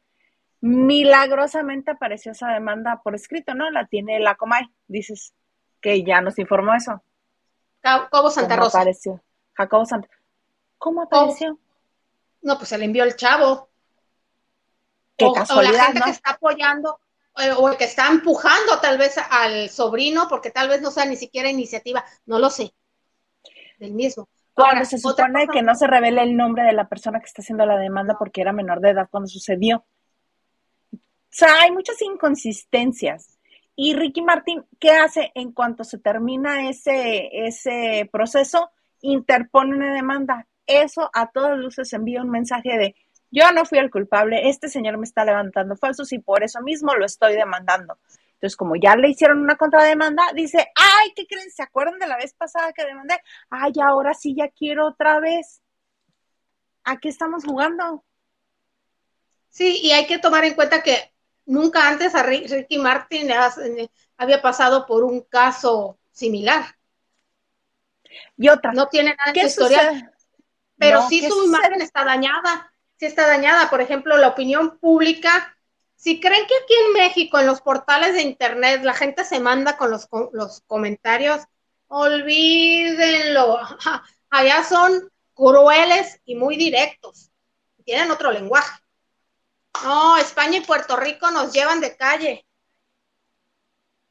milagrosamente 0.62 1.92
apareció 1.92 2.32
esa 2.32 2.50
demanda 2.50 3.02
por 3.04 3.16
escrito, 3.16 3.54
¿no? 3.56 3.70
La 3.72 3.88
tiene 3.88 4.20
la 4.20 4.36
Comay, 4.36 4.64
dices 4.88 5.34
que 5.82 6.04
ya 6.04 6.22
nos 6.22 6.38
informó 6.38 6.76
eso. 6.76 7.04
Jacobo 7.84 8.30
Santa 8.30 8.56
Rosa. 8.56 8.78
apareció? 8.78 9.22
Jacobo 9.54 9.86
Santa 9.86 10.08
¿Cómo 10.78 11.02
apareció? 11.02 11.58
No, 12.44 12.58
pues 12.58 12.70
se 12.70 12.78
le 12.78 12.86
envió 12.86 13.04
el 13.04 13.16
chavo. 13.16 13.70
Qué 15.22 15.26
o, 15.26 15.34
casualidad, 15.34 15.74
la 15.74 15.86
gente 15.86 16.02
que 16.04 16.10
está 16.10 16.32
apoyando 16.32 17.00
eh, 17.38 17.52
o 17.58 17.70
el 17.70 17.78
que 17.78 17.86
está 17.86 18.08
empujando 18.08 18.80
tal 18.82 18.98
vez 18.98 19.16
al 19.30 19.70
sobrino, 19.70 20.28
porque 20.28 20.52
tal 20.52 20.68
vez 20.68 20.82
no 20.82 20.92
sea 20.92 21.06
ni 21.06 21.16
siquiera 21.16 21.50
iniciativa, 21.50 22.04
no 22.26 22.40
lo 22.40 22.50
sé, 22.50 22.74
del 23.80 23.94
mismo. 23.94 24.28
Cuando 24.54 24.84
se 24.86 24.98
supone 24.98 25.48
que 25.48 25.62
no 25.62 25.76
se 25.76 25.88
revele 25.88 26.24
el 26.24 26.36
nombre 26.36 26.64
de 26.64 26.74
la 26.74 26.88
persona 26.88 27.20
que 27.20 27.26
está 27.26 27.42
haciendo 27.42 27.66
la 27.66 27.78
demanda 27.78 28.18
porque 28.20 28.42
era 28.42 28.52
menor 28.52 28.82
de 28.82 28.90
edad 28.90 29.08
cuando 29.10 29.28
sucedió. 29.28 29.86
O 30.94 30.98
sea, 31.30 31.62
hay 31.62 31.72
muchas 31.72 32.02
inconsistencias. 32.02 33.40
Y 33.76 33.96
Ricky 33.96 34.22
Martín, 34.22 34.66
¿qué 34.80 34.92
hace 34.92 35.32
en 35.34 35.54
cuanto 35.54 35.86
se 35.86 35.98
termina 35.98 36.70
ese, 36.70 37.30
ese 37.48 38.10
proceso? 38.12 38.70
Interpone 39.02 39.76
una 39.76 39.94
demanda. 39.94 40.46
Eso 40.68 41.10
a 41.14 41.32
todas 41.32 41.58
luces 41.58 41.92
envía 41.94 42.22
un 42.22 42.30
mensaje 42.30 42.78
de 42.78 42.96
yo 43.32 43.52
no 43.52 43.66
fui 43.66 43.80
el 43.80 43.90
culpable, 43.90 44.50
este 44.50 44.70
señor 44.70 44.98
me 44.98 45.06
está 45.06 45.26
levantando 45.26 45.76
falsos 45.76 46.12
y 46.14 46.20
por 46.20 46.44
eso 46.44 46.62
mismo 46.62 46.94
lo 46.96 47.06
estoy 47.06 47.34
demandando. 47.34 47.98
Entonces, 48.34 48.58
como 48.58 48.76
ya 48.76 48.96
le 48.96 49.10
hicieron 49.10 49.40
una 49.40 49.56
contrademanda, 49.56 50.24
dice, 50.34 50.72
ay, 50.76 51.14
¿qué 51.16 51.28
creen? 51.28 51.50
¿Se 51.52 51.64
acuerdan 51.64 52.00
de 52.00 52.08
la 52.08 52.18
vez 52.18 52.34
pasada 52.34 52.74
que 52.74 52.86
demandé? 52.86 53.20
Ay, 53.50 53.72
ahora 53.84 54.14
sí 54.14 54.36
ya 54.36 54.50
quiero 54.50 54.88
otra 54.88 55.20
vez. 55.20 55.62
¿A 56.84 56.98
qué 56.98 57.10
estamos 57.10 57.46
jugando? 57.46 58.04
Sí, 59.50 59.80
y 59.84 59.92
hay 59.92 60.08
que 60.08 60.18
tomar 60.18 60.44
en 60.44 60.56
cuenta 60.56 60.82
que 60.82 61.14
nunca 61.46 61.88
antes 61.88 62.16
a 62.16 62.24
Ricky 62.24 62.80
Martin 62.80 63.30
había 64.18 64.42
pasado 64.42 64.86
por 64.86 65.04
un 65.04 65.22
caso 65.22 66.00
similar. 66.12 66.66
Y 68.38 68.50
otra. 68.50 68.74
No 68.74 68.88
tiene 68.88 69.16
nada 69.16 69.32
de 69.32 69.42
historial. 69.42 70.14
Pero 70.78 71.08
sí 71.08 71.22
su 71.28 71.46
imagen 71.46 71.82
está 71.82 72.04
dañada. 72.04 72.74
Sí 73.02 73.08
está 73.08 73.26
dañada. 73.26 73.68
Por 73.72 73.82
ejemplo, 73.82 74.16
la 74.16 74.28
opinión 74.28 74.78
pública. 74.78 75.58
Si 75.96 76.20
creen 76.20 76.46
que 76.46 76.54
aquí 76.54 76.74
en 76.86 76.94
México, 76.94 77.40
en 77.40 77.48
los 77.48 77.60
portales 77.60 78.14
de 78.14 78.22
internet, 78.22 78.84
la 78.84 78.94
gente 78.94 79.26
se 79.26 79.40
manda 79.40 79.76
con 79.76 79.90
los, 79.90 80.06
con 80.06 80.30
los 80.34 80.62
comentarios, 80.68 81.42
olvídenlo. 81.88 83.58
Allá 84.30 84.64
son 84.64 85.12
crueles 85.34 86.22
y 86.26 86.36
muy 86.36 86.58
directos. 86.58 87.32
Tienen 87.86 88.12
otro 88.12 88.32
lenguaje. 88.32 88.80
No, 89.84 90.18
España 90.18 90.60
y 90.60 90.62
Puerto 90.62 90.96
Rico 90.96 91.32
nos 91.32 91.52
llevan 91.52 91.82
de 91.82 91.98
calle. 91.98 92.46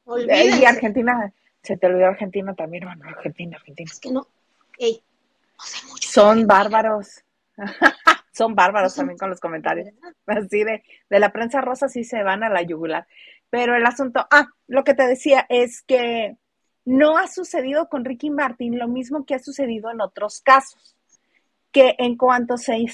Olvídense. 0.03 0.59
Y 0.59 0.65
Argentina, 0.65 1.33
se 1.63 1.77
te 1.77 1.87
olvidó 1.87 2.07
Argentina 2.07 2.53
también, 2.55 2.83
hermano. 2.83 3.07
Argentina, 3.07 3.55
Argentina. 3.55 3.89
Es 3.89 4.01
que 4.01 4.11
no. 4.11 4.27
Ey, 4.77 5.01
no 5.57 5.63
sé 5.63 5.87
mucho. 5.87 6.09
Son 6.09 6.45
bárbaros. 6.45 7.23
Son 8.31 8.55
bárbaros 8.55 8.95
también 8.95 9.17
con 9.17 9.29
los 9.29 9.39
comentarios. 9.39 9.89
Así 10.25 10.63
de, 10.63 10.83
de 11.09 11.19
la 11.19 11.31
prensa 11.31 11.61
rosa 11.61 11.87
sí 11.89 12.03
se 12.03 12.23
van 12.23 12.43
a 12.43 12.49
la 12.49 12.61
yugular. 12.61 13.07
Pero 13.49 13.75
el 13.75 13.85
asunto, 13.85 14.25
ah, 14.31 14.47
lo 14.67 14.83
que 14.83 14.93
te 14.93 15.07
decía 15.07 15.45
es 15.49 15.81
que 15.81 16.37
no 16.85 17.17
ha 17.17 17.27
sucedido 17.27 17.89
con 17.89 18.05
Ricky 18.05 18.29
Martin 18.29 18.79
lo 18.79 18.87
mismo 18.87 19.25
que 19.25 19.35
ha 19.35 19.39
sucedido 19.39 19.91
en 19.91 20.01
otros 20.01 20.41
casos. 20.41 20.95
Que 21.71 21.95
en 21.97 22.17
cuanto 22.17 22.57
se 22.57 22.85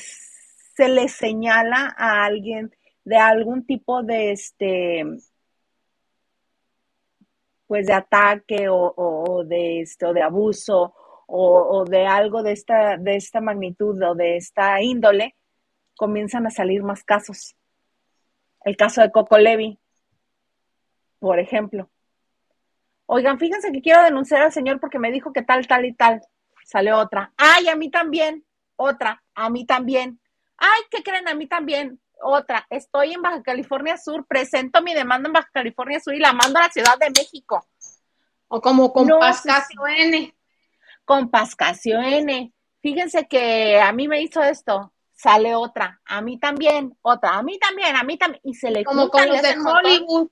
se 0.77 0.87
le 0.87 1.09
señala 1.09 1.95
a 1.97 2.23
alguien 2.23 2.71
de 3.03 3.17
algún 3.17 3.65
tipo 3.65 4.03
de 4.03 4.31
este 4.31 5.03
pues 7.65 7.87
de 7.87 7.93
ataque 7.93 8.67
o, 8.69 9.43
de 9.43 9.81
esto 9.81 10.13
de 10.13 10.21
abuso 10.21 10.93
o, 11.27 11.85
de 11.85 12.07
algo 12.07 12.41
de 12.41 12.53
esta 12.53 12.97
de 12.97 13.17
esta 13.17 13.41
magnitud 13.41 14.01
o 14.01 14.15
de 14.15 14.37
esta 14.37 14.81
índole 14.81 15.35
comienzan 15.95 16.47
a 16.47 16.51
salir 16.51 16.83
más 16.83 17.03
casos. 17.03 17.55
El 18.63 18.77
caso 18.77 19.01
de 19.01 19.11
Coco 19.11 19.37
Levi 19.37 19.77
por 21.19 21.39
ejemplo. 21.39 21.89
Oigan 23.05 23.39
fíjense 23.39 23.71
que 23.71 23.81
quiero 23.81 24.03
denunciar 24.03 24.41
al 24.41 24.51
señor 24.51 24.79
porque 24.79 24.99
me 24.99 25.11
dijo 25.11 25.33
que 25.33 25.41
tal 25.41 25.67
tal 25.67 25.85
y 25.85 25.93
tal. 25.93 26.21
Sale 26.65 26.93
otra. 26.93 27.33
Ay 27.37 27.67
a 27.67 27.75
mí 27.75 27.89
también. 27.89 28.45
Otra. 28.77 29.21
A 29.35 29.49
mí 29.49 29.65
también. 29.65 30.19
Ay, 30.57 30.81
¿qué 30.89 31.03
creen? 31.03 31.27
A 31.27 31.35
mí 31.35 31.47
también. 31.47 31.99
Otra, 32.21 32.65
estoy 32.69 33.13
en 33.13 33.21
Baja 33.21 33.43
California 33.43 33.97
Sur, 33.97 34.25
presento 34.25 34.81
mi 34.81 34.93
demanda 34.93 35.27
en 35.27 35.33
Baja 35.33 35.49
California 35.53 35.99
Sur 35.99 36.15
y 36.15 36.19
la 36.19 36.33
mando 36.33 36.57
a 36.59 36.63
la 36.63 36.69
Ciudad 36.69 36.97
de 36.97 37.11
México. 37.11 37.67
O 38.47 38.61
como 38.61 38.91
con 38.91 39.07
Pascasio 39.07 39.85
N. 39.87 40.33
Con 41.07 41.29
Pascasio 41.29 42.01
N. 42.01 42.51
Fíjense 42.81 43.29
que 43.29 43.79
a 43.79 43.93
mí 43.93 44.09
me 44.09 44.21
hizo 44.21 44.43
esto, 44.43 44.91
sale 45.13 45.55
otra, 45.55 46.01
a 46.03 46.19
mí 46.19 46.37
también, 46.37 46.97
otra, 47.01 47.37
a 47.37 47.43
mí 47.43 47.57
también, 47.57 47.95
a 47.95 48.03
mí 48.03 48.17
también, 48.17 48.41
y 48.43 48.55
se 48.55 48.71
le 48.71 48.83
Como 48.83 49.09
con 49.09 49.25
los 49.29 49.41
de 49.41 49.55
Hollywood. 49.57 50.29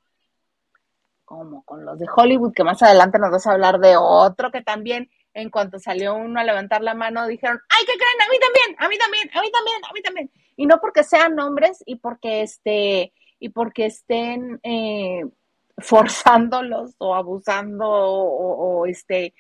Como 1.24 1.64
con 1.64 1.86
los 1.86 1.98
de 1.98 2.08
Hollywood, 2.14 2.54
que 2.54 2.66
más 2.66 2.84
adelante 2.84 3.20
nos 3.20 3.32
vas 3.32 3.48
a 3.48 3.54
hablar 3.54 3.80
de 3.80 3.96
otro 3.98 4.52
que 4.52 4.62
también 4.62 5.10
en 5.34 5.50
cuanto 5.50 5.80
salió 5.80 6.14
uno 6.14 6.42
a 6.42 6.44
levantar 6.44 6.82
la 6.82 6.94
mano, 6.94 7.26
dijeron, 7.26 7.58
¡ay, 7.70 7.86
qué 7.86 7.94
creen! 7.94 8.22
A 8.22 8.30
mí 8.30 8.40
también, 8.40 8.76
a 8.78 8.90
mí 8.90 8.98
también, 8.98 9.30
a 9.34 9.42
mí 9.42 9.52
también, 9.52 9.82
a 9.90 9.94
mí 9.94 10.02
también. 10.02 10.32
Y 10.58 10.66
no 10.66 10.82
porque 10.82 11.04
sean 11.06 11.40
hombres 11.40 11.82
y 11.86 11.96
porque 11.96 12.42
este, 12.42 13.14
y 13.40 13.48
porque 13.50 13.86
estén 13.86 14.60
eh, 14.64 15.24
forzándolos 15.78 16.96
o 16.98 17.16
abusando 17.16 17.86
o, 17.88 18.86
este 18.86 19.34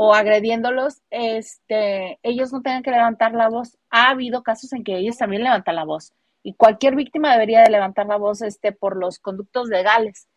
o 0.00 0.14
agrediéndolos, 0.14 1.02
este, 1.10 2.20
ellos 2.22 2.52
no 2.52 2.62
tengan 2.62 2.82
que 2.82 2.90
levantar 2.92 3.32
la 3.32 3.48
voz. 3.48 3.76
Ha 3.90 4.10
habido 4.10 4.42
casos 4.42 4.72
en 4.72 4.84
que 4.84 4.96
ellos 4.96 5.18
también 5.18 5.42
levantan 5.42 5.74
la 5.76 5.84
voz 5.84 6.12
y 6.42 6.54
cualquier 6.54 6.94
víctima 6.94 7.32
debería 7.32 7.62
de 7.62 7.70
levantar 7.70 8.06
la 8.06 8.16
voz 8.16 8.42
este, 8.42 8.72
por 8.72 8.96
los 8.96 9.18
conductos 9.18 9.68
legales 9.68 10.28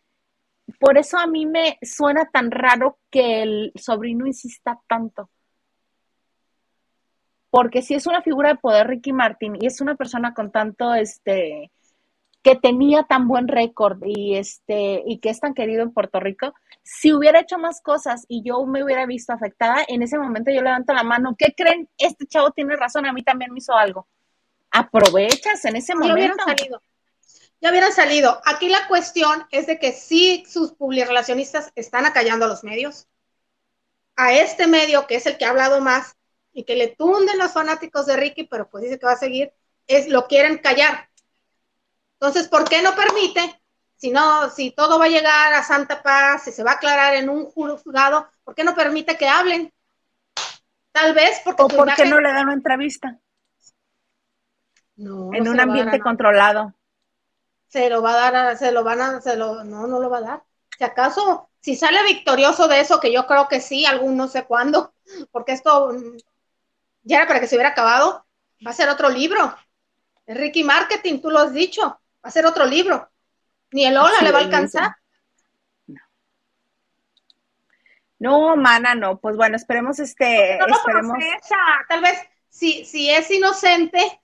por 0.79 0.97
eso 0.97 1.17
a 1.17 1.27
mí 1.27 1.45
me 1.45 1.77
suena 1.81 2.29
tan 2.31 2.51
raro 2.51 2.99
que 3.09 3.43
el 3.43 3.71
sobrino 3.75 4.25
insista 4.27 4.79
tanto. 4.87 5.29
Porque 7.49 7.81
si 7.81 7.95
es 7.95 8.07
una 8.07 8.21
figura 8.21 8.49
de 8.49 8.55
poder 8.55 8.87
Ricky 8.87 9.11
Martin 9.11 9.57
y 9.59 9.65
es 9.65 9.81
una 9.81 9.95
persona 9.95 10.33
con 10.33 10.51
tanto, 10.51 10.93
este, 10.93 11.71
que 12.43 12.55
tenía 12.55 13.03
tan 13.03 13.27
buen 13.27 13.47
récord 13.47 14.01
y 14.03 14.35
este, 14.35 15.03
y 15.05 15.19
que 15.19 15.29
es 15.29 15.39
tan 15.39 15.53
querido 15.53 15.83
en 15.83 15.93
Puerto 15.93 16.19
Rico, 16.19 16.53
si 16.83 17.13
hubiera 17.13 17.39
hecho 17.39 17.59
más 17.59 17.81
cosas 17.81 18.25
y 18.27 18.43
yo 18.43 18.65
me 18.65 18.83
hubiera 18.83 19.05
visto 19.05 19.31
afectada, 19.31 19.77
en 19.87 20.01
ese 20.01 20.17
momento 20.17 20.51
yo 20.51 20.61
levanto 20.61 20.93
la 20.93 21.03
mano. 21.03 21.35
¿Qué 21.37 21.53
creen? 21.55 21.87
Este 21.97 22.25
chavo 22.25 22.51
tiene 22.51 22.75
razón, 22.75 23.05
a 23.05 23.13
mí 23.13 23.23
también 23.23 23.51
me 23.51 23.59
hizo 23.59 23.73
algo. 23.73 24.07
Aprovechas 24.71 25.63
en 25.65 25.75
ese 25.75 25.93
momento. 25.93 26.43
salido. 26.43 26.81
ya 27.59 27.69
hubieran 27.69 27.91
salido. 27.91 28.41
Aquí 28.45 28.69
la 28.69 28.87
cuestión 28.87 29.45
es 29.51 29.67
de 29.67 29.77
que 29.77 29.91
sí 29.91 30.43
sus 30.47 30.73
publirelacionistas 30.73 31.71
están 31.75 32.05
acallando 32.05 32.45
a 32.45 32.47
los 32.47 32.63
medios, 32.63 33.07
a 34.15 34.33
este 34.33 34.65
medio 34.65 35.05
que 35.05 35.15
es 35.15 35.25
el 35.27 35.37
que 35.37 35.45
ha 35.45 35.51
hablado 35.51 35.79
más 35.81 36.15
y 36.53 36.63
que 36.63 36.75
le 36.75 36.87
tunden 36.87 37.37
los 37.37 37.53
fanáticos 37.53 38.07
de 38.07 38.17
Ricky, 38.17 38.43
pero 38.45 38.67
pues 38.69 38.83
dice 38.83 38.97
que 38.97 39.05
va 39.05 39.13
a 39.13 39.17
seguir, 39.17 39.53
es 39.87 40.07
lo 40.07 40.27
quieren 40.27 40.57
callar. 40.57 41.10
Entonces, 42.21 42.47
¿por 42.47 42.69
qué 42.69 42.83
no 42.83 42.93
permite? 42.93 43.59
Si 43.95 44.11
no, 44.11 44.47
si 44.51 44.69
todo 44.69 44.99
va 44.99 45.05
a 45.05 45.09
llegar 45.09 45.53
a 45.53 45.63
Santa 45.63 46.03
Paz, 46.03 46.43
si 46.43 46.51
se 46.51 46.63
va 46.63 46.73
a 46.73 46.75
aclarar 46.75 47.15
en 47.15 47.29
un 47.29 47.45
juzgado, 47.45 48.29
¿por 48.43 48.53
qué 48.53 48.63
no 48.63 48.75
permite 48.75 49.17
que 49.17 49.27
hablen? 49.27 49.73
Tal 50.91 51.15
vez 51.15 51.41
porque. 51.43 51.63
¿O 51.63 51.67
por 51.67 51.91
qué 51.95 52.05
no 52.05 52.21
le 52.21 52.31
dan 52.31 52.43
una 52.43 52.53
entrevista? 52.53 53.17
No, 54.97 55.33
en 55.33 55.47
un 55.47 55.59
ambiente 55.59 55.99
controlado. 55.99 56.75
Se 57.69 57.89
lo 57.89 58.03
va 58.03 58.13
a 58.13 58.31
dar, 58.31 58.57
se 58.57 58.71
lo 58.71 58.83
van 58.83 59.01
a, 59.01 59.21
se 59.21 59.35
lo, 59.35 59.63
no, 59.63 59.87
no 59.87 59.99
lo 59.99 60.09
va 60.11 60.19
a 60.19 60.21
dar. 60.21 60.43
Si 60.77 60.83
acaso, 60.83 61.49
si 61.59 61.75
sale 61.75 62.03
victorioso 62.03 62.67
de 62.67 62.81
eso, 62.81 62.99
que 62.99 63.11
yo 63.11 63.25
creo 63.25 63.47
que 63.47 63.59
sí, 63.61 63.87
algún 63.87 64.15
no 64.15 64.27
sé 64.27 64.45
cuándo, 64.45 64.93
porque 65.31 65.53
esto 65.53 65.91
ya 67.01 67.17
era 67.17 67.27
para 67.27 67.39
que 67.39 67.47
se 67.47 67.55
hubiera 67.55 67.71
acabado, 67.71 68.27
va 68.63 68.69
a 68.69 68.75
ser 68.75 68.89
otro 68.89 69.09
libro. 69.09 69.55
Ricky 70.27 70.63
Marketing, 70.63 71.19
tú 71.19 71.31
lo 71.31 71.39
has 71.39 71.53
dicho, 71.53 71.99
va 72.23 72.29
a 72.29 72.31
ser 72.31 72.45
otro 72.45 72.65
libro. 72.65 73.09
Ni 73.71 73.85
el 73.85 73.97
hola 73.97 74.21
le 74.21 74.31
va 74.31 74.39
a 74.39 74.43
alcanzar. 74.43 74.95
No, 78.19 78.55
mana, 78.55 78.93
no. 78.93 79.19
Pues 79.19 79.35
bueno, 79.35 79.55
esperemos 79.55 79.99
este. 79.99 80.59
No 80.59 80.75
esperemos... 80.75 81.17
Tal 81.87 82.01
vez 82.01 82.19
si, 82.49 82.85
si 82.85 83.09
es 83.09 83.31
inocente, 83.31 84.21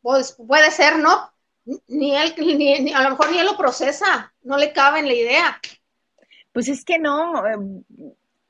pues 0.00 0.32
puede 0.32 0.70
ser, 0.70 0.98
¿no? 0.98 1.32
Ni 1.88 2.14
él, 2.14 2.34
ni, 2.38 2.92
a 2.92 3.02
lo 3.02 3.10
mejor 3.10 3.30
ni 3.30 3.38
él 3.38 3.46
lo 3.46 3.56
procesa, 3.56 4.32
no 4.42 4.56
le 4.56 4.72
cabe 4.72 5.00
en 5.00 5.06
la 5.06 5.14
idea. 5.14 5.60
Pues 6.52 6.68
es 6.68 6.84
que 6.84 6.98
no, 6.98 7.46
em, 7.46 7.82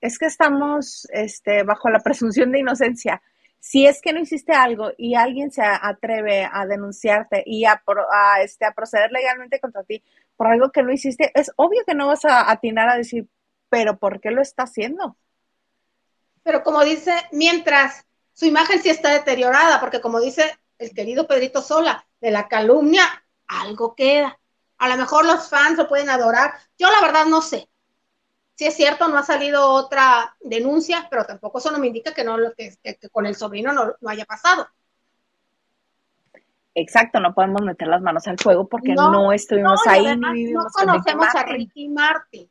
es 0.00 0.18
que 0.18 0.26
estamos 0.26 1.08
este, 1.10 1.62
bajo 1.62 1.88
la 1.88 2.00
presunción 2.00 2.52
de 2.52 2.60
inocencia. 2.60 3.22
Si 3.60 3.86
es 3.86 4.00
que 4.00 4.12
no 4.12 4.20
hiciste 4.20 4.52
algo 4.52 4.92
y 4.96 5.14
alguien 5.14 5.50
se 5.50 5.62
atreve 5.62 6.48
a 6.50 6.66
denunciarte 6.66 7.42
y 7.44 7.64
a, 7.64 7.82
este, 8.42 8.64
a 8.64 8.72
proceder 8.72 9.10
legalmente 9.10 9.60
contra 9.60 9.82
ti 9.82 10.02
por 10.36 10.46
algo 10.46 10.70
que 10.70 10.82
no 10.82 10.92
hiciste, 10.92 11.32
es 11.34 11.50
obvio 11.56 11.82
que 11.86 11.94
no 11.94 12.06
vas 12.06 12.24
a 12.24 12.50
atinar 12.50 12.88
a 12.88 12.96
decir, 12.96 13.28
pero 13.68 13.98
¿por 13.98 14.20
qué 14.20 14.30
lo 14.30 14.40
está 14.40 14.62
haciendo? 14.62 15.16
Pero 16.42 16.62
como 16.62 16.84
dice, 16.84 17.12
mientras 17.32 18.06
su 18.32 18.46
imagen 18.46 18.80
sí 18.80 18.88
está 18.88 19.10
deteriorada, 19.10 19.80
porque 19.80 20.00
como 20.00 20.20
dice 20.20 20.58
el 20.78 20.94
querido 20.94 21.26
Pedrito 21.26 21.60
Sola, 21.60 22.06
de 22.20 22.30
la 22.30 22.48
calumnia, 22.48 23.02
algo 23.46 23.94
queda. 23.94 24.38
A 24.78 24.88
lo 24.88 24.96
mejor 24.96 25.26
los 25.26 25.48
fans 25.48 25.76
lo 25.76 25.88
pueden 25.88 26.08
adorar. 26.08 26.54
Yo 26.78 26.90
la 26.90 27.00
verdad 27.00 27.26
no 27.26 27.42
sé. 27.42 27.68
Si 28.58 28.66
es 28.66 28.74
cierto, 28.74 29.06
no 29.06 29.16
ha 29.16 29.22
salido 29.22 29.70
otra 29.70 30.36
denuncia, 30.40 31.06
pero 31.08 31.24
tampoco 31.24 31.58
eso 31.58 31.70
no 31.70 31.78
me 31.78 31.86
indica 31.86 32.12
que, 32.12 32.24
no, 32.24 32.36
que, 32.56 32.76
que 32.82 33.08
con 33.08 33.24
el 33.24 33.36
sobrino 33.36 33.72
no, 33.72 33.94
no, 34.00 34.10
haya 34.10 34.24
pasado. 34.24 34.66
Exacto, 36.74 37.20
no 37.20 37.32
podemos 37.32 37.62
meter 37.62 37.86
las 37.86 38.02
manos 38.02 38.26
al 38.26 38.36
fuego 38.36 38.66
porque 38.68 38.94
no, 38.94 39.32
estuvimos 39.32 39.86
ahí 39.86 40.04
No 40.16 40.64
conocemos 40.72 41.28
a 41.36 41.44
Ricky 41.44 41.88
Martin. 41.88 42.50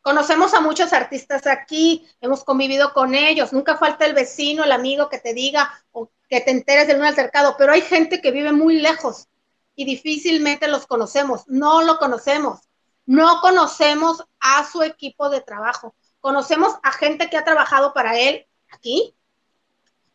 Conocemos 0.00 0.54
a 0.54 0.62
muchos 0.62 0.94
artistas 0.94 1.46
aquí, 1.46 2.08
hemos 2.22 2.42
convivido 2.42 2.94
con 2.94 3.14
ellos, 3.14 3.52
nunca 3.52 3.76
falta 3.76 4.06
el 4.06 4.14
vecino, 4.14 4.64
el 4.64 4.72
amigo 4.72 5.10
que 5.10 5.18
te 5.18 5.34
diga 5.34 5.70
o 5.92 6.10
que 6.30 6.40
te 6.40 6.52
enteres 6.52 6.88
de 6.88 6.94
un 6.94 7.04
altercado, 7.04 7.56
pero 7.58 7.74
hay 7.74 7.82
gente 7.82 8.22
que 8.22 8.30
vive 8.30 8.52
muy 8.52 8.80
lejos 8.80 9.28
y 9.74 9.84
difícilmente 9.84 10.68
los 10.68 10.86
conocemos, 10.86 11.46
no 11.48 11.82
lo 11.82 11.98
conocemos, 11.98 12.67
no 13.08 13.40
conocemos 13.40 14.22
a 14.38 14.70
su 14.70 14.82
equipo 14.82 15.30
de 15.30 15.40
trabajo, 15.40 15.94
conocemos 16.20 16.74
a 16.82 16.92
gente 16.92 17.30
que 17.30 17.38
ha 17.38 17.44
trabajado 17.44 17.94
para 17.94 18.18
él 18.18 18.46
aquí 18.70 19.14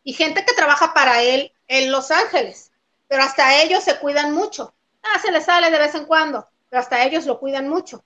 y 0.04 0.12
gente 0.12 0.44
que 0.44 0.54
trabaja 0.54 0.94
para 0.94 1.20
él 1.20 1.52
en 1.66 1.90
Los 1.90 2.12
Ángeles, 2.12 2.70
pero 3.08 3.24
hasta 3.24 3.60
ellos 3.62 3.82
se 3.82 3.98
cuidan 3.98 4.32
mucho. 4.32 4.74
Ah, 5.02 5.18
se 5.18 5.32
les 5.32 5.44
sale 5.44 5.72
de 5.72 5.78
vez 5.80 5.92
en 5.96 6.06
cuando, 6.06 6.46
pero 6.70 6.80
hasta 6.80 7.04
ellos 7.04 7.26
lo 7.26 7.40
cuidan 7.40 7.68
mucho. 7.68 8.04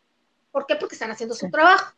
¿Por 0.50 0.64
qué? 0.64 0.76
Porque 0.76 0.94
están 0.94 1.10
haciendo 1.10 1.34
su 1.34 1.50
trabajo. 1.50 1.92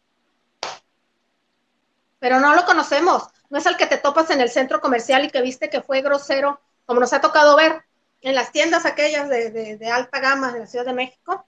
Pero 2.19 2.41
no 2.41 2.57
lo 2.57 2.65
conocemos. 2.65 3.23
No 3.51 3.59
es 3.59 3.67
el 3.67 3.77
que 3.77 3.87
te 3.87 3.99
topas 3.99 4.31
en 4.31 4.41
el 4.41 4.51
centro 4.51 4.81
comercial 4.81 5.25
y 5.25 5.31
que 5.31 5.43
viste 5.43 5.71
que 5.71 5.81
fue 5.81 6.03
grosero, 6.03 6.61
como 6.87 6.99
nos 6.99 7.13
ha 7.13 7.21
tocado 7.21 7.55
ver 7.55 7.85
en 8.21 8.35
las 8.35 8.51
tiendas 8.51 8.85
aquellas 8.85 9.29
de, 9.29 9.79
alta 9.93 10.19
gama 10.19 10.51
de 10.51 10.59
la 10.59 10.67
Ciudad 10.67 10.85
de 10.85 10.93
México, 10.93 11.47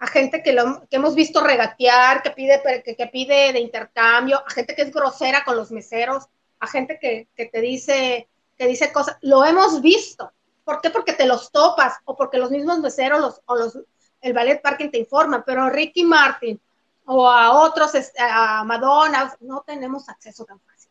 a 0.00 0.06
gente 0.06 0.42
que, 0.42 0.54
lo, 0.54 0.86
que 0.88 0.96
hemos 0.96 1.14
visto 1.14 1.44
regatear, 1.44 2.22
que 2.22 2.30
pide, 2.30 2.62
que, 2.82 3.06
pide 3.08 3.52
de 3.52 3.60
intercambio, 3.60 4.42
a 4.44 4.50
gente 4.50 4.74
que 4.74 4.82
es 4.82 4.92
grosera 4.92 5.44
con 5.44 5.56
los 5.56 5.70
meseros, 5.70 6.26
a 6.58 6.66
gente 6.66 6.98
que, 6.98 7.28
te 7.36 7.60
dice, 7.60 8.26
que 8.56 8.66
dice 8.66 8.92
cosas. 8.92 9.18
Lo 9.20 9.44
hemos 9.44 9.82
visto. 9.82 10.32
¿Por 10.64 10.80
qué? 10.80 10.88
Porque 10.88 11.12
te 11.12 11.26
los 11.26 11.52
topas 11.52 11.98
o 12.06 12.16
porque 12.16 12.38
los 12.38 12.50
mismos 12.50 12.78
meseros 12.78 13.20
los, 13.20 13.42
o 13.44 13.56
los, 13.56 13.78
el 14.22 14.32
ballet 14.32 14.62
parking 14.62 14.90
te 14.90 14.98
informa, 14.98 15.44
pero 15.44 15.64
a 15.64 15.70
Ricky 15.70 16.02
Martin 16.02 16.58
o 17.04 17.28
a 17.28 17.60
otros, 17.60 17.92
a 18.18 18.64
Madonna, 18.64 19.34
no 19.40 19.62
tenemos 19.66 20.08
acceso 20.08 20.46
tan 20.46 20.60
fácil. 20.60 20.90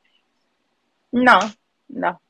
No, 1.11 1.39
no. 1.87 2.21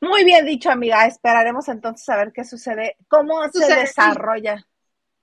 Muy 0.00 0.24
bien 0.24 0.46
dicho, 0.46 0.70
amiga. 0.70 1.06
Esperaremos 1.06 1.66
entonces 1.68 2.08
a 2.08 2.16
ver 2.16 2.32
qué 2.32 2.44
sucede, 2.44 2.96
cómo 3.08 3.42
se 3.48 3.74
desarrolla. 3.74 4.64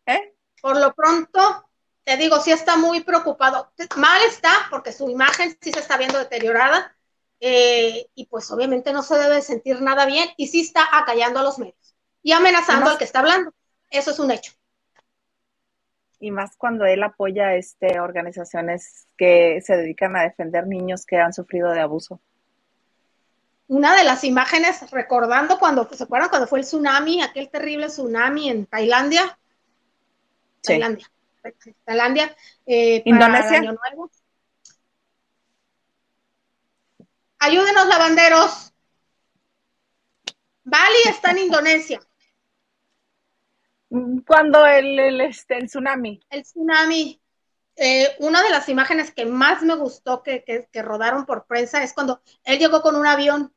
¿Eh? 0.07 0.33
Por 0.61 0.79
lo 0.79 0.93
pronto, 0.95 1.69
te 2.03 2.17
digo, 2.17 2.39
sí 2.39 2.51
está 2.51 2.77
muy 2.77 3.01
preocupado. 3.01 3.71
Mal 3.97 4.21
está 4.23 4.51
porque 4.71 4.91
su 4.91 5.09
imagen 5.09 5.55
sí 5.61 5.71
se 5.71 5.79
está 5.79 5.97
viendo 5.97 6.17
deteriorada 6.17 6.95
eh, 7.39 8.07
y 8.15 8.25
pues 8.25 8.49
obviamente 8.49 8.91
no 8.93 9.03
se 9.03 9.17
debe 9.17 9.41
sentir 9.41 9.81
nada 9.81 10.05
bien 10.05 10.29
y 10.37 10.47
sí 10.47 10.61
está 10.61 10.87
acallando 10.91 11.39
a 11.39 11.43
los 11.43 11.59
medios 11.59 11.95
y 12.23 12.31
amenazando 12.31 12.89
al 12.89 12.97
que 12.97 13.03
está 13.03 13.19
hablando. 13.19 13.53
Eso 13.89 14.11
es 14.11 14.19
un 14.19 14.31
hecho. 14.31 14.53
Y 16.19 16.31
más 16.31 16.55
cuando 16.57 16.85
él 16.85 17.03
apoya 17.03 17.53
este, 17.53 17.99
organizaciones 17.99 19.05
que 19.17 19.61
se 19.61 19.77
dedican 19.77 20.15
a 20.15 20.23
defender 20.23 20.65
niños 20.65 21.05
que 21.05 21.17
han 21.17 21.33
sufrido 21.33 21.71
de 21.71 21.81
abuso. 21.81 22.19
Una 23.67 23.95
de 23.95 24.05
las 24.05 24.23
imágenes, 24.23 24.89
recordando 24.91 25.59
cuando, 25.59 25.87
¿se 25.93 26.03
acuerdan 26.03 26.29
cuando 26.29 26.47
fue 26.47 26.59
el 26.59 26.65
tsunami, 26.65 27.21
aquel 27.21 27.49
terrible 27.49 27.87
tsunami 27.87 28.49
en 28.49 28.65
Tailandia? 28.65 29.37
Tailandia. 30.67 31.11
Tailandia. 31.85 32.35
Eh, 32.65 33.01
Indonesia. 33.05 33.59
Año 33.59 33.73
Nuevo. 33.73 34.11
Ayúdenos, 37.39 37.87
lavanderos. 37.87 38.73
Bali 40.63 40.97
está 41.05 41.31
en 41.31 41.37
Indonesia. 41.39 41.99
Cuando 44.25 44.65
el, 44.65 44.99
el, 44.99 45.21
este, 45.21 45.57
el 45.57 45.67
tsunami. 45.67 46.19
El 46.29 46.43
tsunami. 46.43 47.21
Eh, 47.79 48.15
una 48.19 48.41
de 48.41 48.49
las 48.49 48.67
imágenes 48.69 49.11
que 49.11 49.25
más 49.25 49.61
me 49.61 49.75
gustó 49.75 50.23
que, 50.23 50.43
que, 50.71 50.81
rodaron 50.81 51.27
por 51.27 51.45
prensa 51.45 51.83
es 51.83 51.93
cuando 51.93 52.21
él 52.43 52.57
llegó 52.57 52.81
con 52.81 52.95
un 52.95 53.05
avión, 53.05 53.53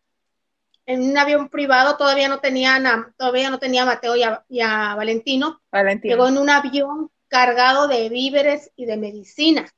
en 0.90 1.08
un 1.08 1.16
avión 1.16 1.48
privado, 1.48 1.96
todavía 1.96 2.28
no 2.28 2.40
tenía, 2.40 3.12
todavía 3.16 3.48
no 3.48 3.60
tenía 3.60 3.82
a 3.82 3.86
Mateo 3.86 4.16
y 4.16 4.60
a, 4.60 4.94
Valentino. 4.96 5.62
Valentino. 5.70 6.14
Llegó 6.14 6.28
en 6.28 6.36
un 6.36 6.50
avión 6.50 7.10
cargado 7.28 7.86
de 7.86 8.08
víveres 8.08 8.72
y 8.74 8.86
de 8.86 8.96
medicina. 8.96 9.72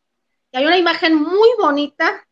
Y 0.50 0.56
hay 0.56 0.64
una 0.64 0.78
imagen 0.78 1.14
muy 1.14 1.50
bonita. 1.58 2.26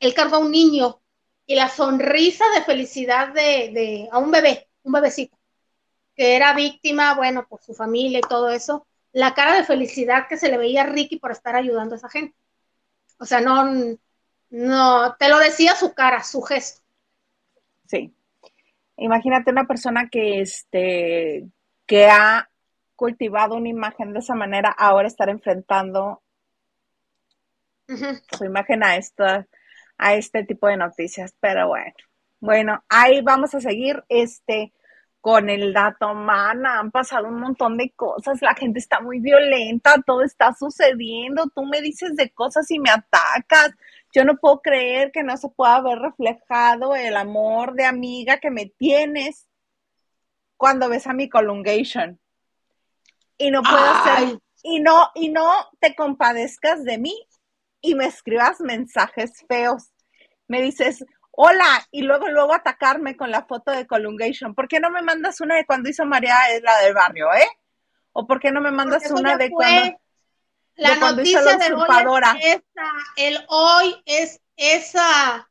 Él 0.00 0.14
cargó 0.14 0.36
a 0.36 0.40
un 0.40 0.50
niño 0.50 1.00
y 1.46 1.54
la 1.54 1.68
sonrisa 1.68 2.44
de 2.54 2.62
felicidad 2.62 3.28
de, 3.28 3.70
de 3.72 4.08
a 4.10 4.18
un 4.18 4.32
bebé, 4.32 4.68
un 4.82 4.92
bebecito 4.92 5.38
que 6.16 6.34
era 6.34 6.54
víctima, 6.54 7.14
bueno, 7.14 7.46
por 7.48 7.62
su 7.62 7.72
familia 7.72 8.18
y 8.18 8.28
todo 8.28 8.50
eso, 8.50 8.86
la 9.12 9.32
cara 9.32 9.54
de 9.54 9.64
felicidad 9.64 10.26
que 10.28 10.36
se 10.36 10.48
le 10.48 10.58
veía 10.58 10.82
a 10.82 10.86
Ricky 10.86 11.16
por 11.16 11.30
estar 11.30 11.54
ayudando 11.54 11.94
a 11.94 11.98
esa 11.98 12.08
gente. 12.08 12.36
O 13.18 13.24
sea, 13.24 13.40
no, 13.40 13.96
no, 14.50 15.16
te 15.18 15.28
lo 15.28 15.38
decía 15.38 15.76
su 15.76 15.94
cara, 15.94 16.22
su 16.24 16.42
gesto. 16.42 16.81
Sí. 17.92 18.14
Imagínate 18.96 19.50
una 19.50 19.66
persona 19.66 20.08
que, 20.08 20.40
este, 20.40 21.46
que 21.84 22.06
ha 22.06 22.48
cultivado 22.96 23.56
una 23.56 23.68
imagen 23.68 24.14
de 24.14 24.20
esa 24.20 24.34
manera, 24.34 24.70
ahora 24.70 25.08
estar 25.08 25.28
enfrentando 25.28 26.22
su 27.86 28.44
imagen 28.46 28.82
a 28.82 28.96
esta, 28.96 29.46
a 29.98 30.14
este 30.14 30.44
tipo 30.44 30.68
de 30.68 30.78
noticias. 30.78 31.34
Pero 31.38 31.68
bueno, 31.68 31.94
bueno, 32.40 32.84
ahí 32.88 33.20
vamos 33.20 33.54
a 33.54 33.60
seguir. 33.60 34.02
Este, 34.08 34.72
con 35.20 35.50
el 35.50 35.74
dato, 35.74 36.14
mana, 36.14 36.78
han 36.80 36.90
pasado 36.90 37.28
un 37.28 37.40
montón 37.40 37.76
de 37.76 37.90
cosas, 37.90 38.40
la 38.40 38.54
gente 38.54 38.80
está 38.80 39.00
muy 39.00 39.20
violenta, 39.20 39.94
todo 40.04 40.22
está 40.22 40.52
sucediendo, 40.52 41.44
tú 41.54 41.64
me 41.64 41.80
dices 41.80 42.16
de 42.16 42.30
cosas 42.30 42.68
y 42.70 42.78
me 42.78 42.90
atacas. 42.90 43.72
Yo 44.12 44.24
no 44.24 44.36
puedo 44.36 44.60
creer 44.60 45.10
que 45.10 45.22
no 45.22 45.36
se 45.36 45.48
pueda 45.48 45.80
ver 45.80 45.98
reflejado 45.98 46.94
el 46.94 47.16
amor 47.16 47.74
de 47.74 47.86
amiga 47.86 48.38
que 48.38 48.50
me 48.50 48.66
tienes 48.66 49.48
cuando 50.56 50.88
ves 50.88 51.06
a 51.06 51.14
mi 51.14 51.28
colungation. 51.28 52.20
Y 53.38 53.50
no 53.50 53.62
puedo 53.62 53.82
hacer, 53.82 54.38
y 54.62 54.80
no, 54.80 55.10
y 55.14 55.30
no 55.30 55.50
te 55.80 55.94
compadezcas 55.94 56.84
de 56.84 56.98
mí 56.98 57.26
y 57.80 57.94
me 57.94 58.06
escribas 58.06 58.60
mensajes 58.60 59.32
feos. 59.48 59.92
Me 60.46 60.60
dices, 60.60 61.04
hola, 61.30 61.86
y 61.90 62.02
luego, 62.02 62.28
luego 62.28 62.54
atacarme 62.54 63.16
con 63.16 63.30
la 63.30 63.44
foto 63.46 63.72
de 63.72 63.86
colungation. 63.86 64.54
¿Por 64.54 64.68
qué 64.68 64.78
no 64.78 64.90
me 64.90 65.02
mandas 65.02 65.40
una 65.40 65.56
de 65.56 65.64
cuando 65.64 65.88
hizo 65.88 66.04
María 66.04 66.36
es 66.52 66.62
la 66.62 66.78
del 66.78 66.94
barrio, 66.94 67.32
eh? 67.32 67.48
¿O 68.12 68.26
por 68.26 68.38
qué 68.38 68.52
no 68.52 68.60
me 68.60 68.70
mandas 68.70 69.10
una 69.10 69.36
de 69.36 69.50
cuando, 69.50 69.98
la 70.76 70.96
noticia? 70.96 71.40
De 71.42 71.74
hoy 71.74 72.30
es 72.40 72.56
esa, 72.56 72.92
el 73.16 73.38
hoy 73.48 74.02
es 74.06 74.40
esa. 74.56 75.48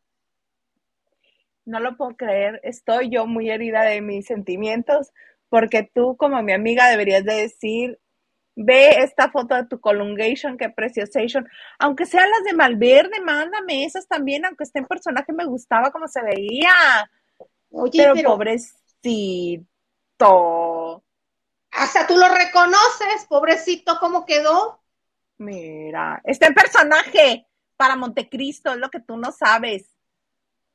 No 1.65 1.79
lo 1.79 1.95
puedo 1.95 2.15
creer, 2.17 2.59
estoy 2.63 3.09
yo 3.09 3.27
muy 3.27 3.49
herida 3.49 3.83
de 3.83 4.01
mis 4.01 4.25
sentimientos, 4.25 5.11
porque 5.49 5.89
tú 5.93 6.17
como 6.17 6.41
mi 6.41 6.53
amiga 6.53 6.89
deberías 6.89 7.23
de 7.23 7.35
decir, 7.35 7.99
ve 8.55 9.03
esta 9.03 9.29
foto 9.29 9.55
de 9.55 9.65
tu 9.65 9.79
colungation, 9.79 10.57
que 10.57 10.69
preciosation, 10.69 11.47
aunque 11.79 12.05
sean 12.05 12.29
las 12.29 12.43
de 12.43 12.53
Malverde, 12.53 13.21
mándame 13.21 13.85
esas 13.85 14.07
también, 14.07 14.45
aunque 14.45 14.63
esté 14.63 14.79
en 14.79 14.85
personaje, 14.85 15.31
me 15.33 15.45
gustaba 15.45 15.91
como 15.91 16.07
se 16.07 16.21
veía. 16.23 16.73
Oye, 17.69 17.91
pero, 18.03 18.13
pero... 18.13 18.29
pobrecito. 18.31 19.61
Hasta 21.71 22.05
tú 22.05 22.17
lo 22.17 22.27
reconoces, 22.27 23.25
pobrecito, 23.29 23.97
¿cómo 23.99 24.25
quedó? 24.25 24.80
Mira, 25.41 26.21
está 26.23 26.47
en 26.47 26.53
personaje 26.53 27.47
para 27.77 27.95
Montecristo, 27.95 28.71
es 28.71 28.77
lo 28.77 28.89
que 28.89 28.99
tú 28.99 29.17
no 29.17 29.31
sabes. 29.31 29.89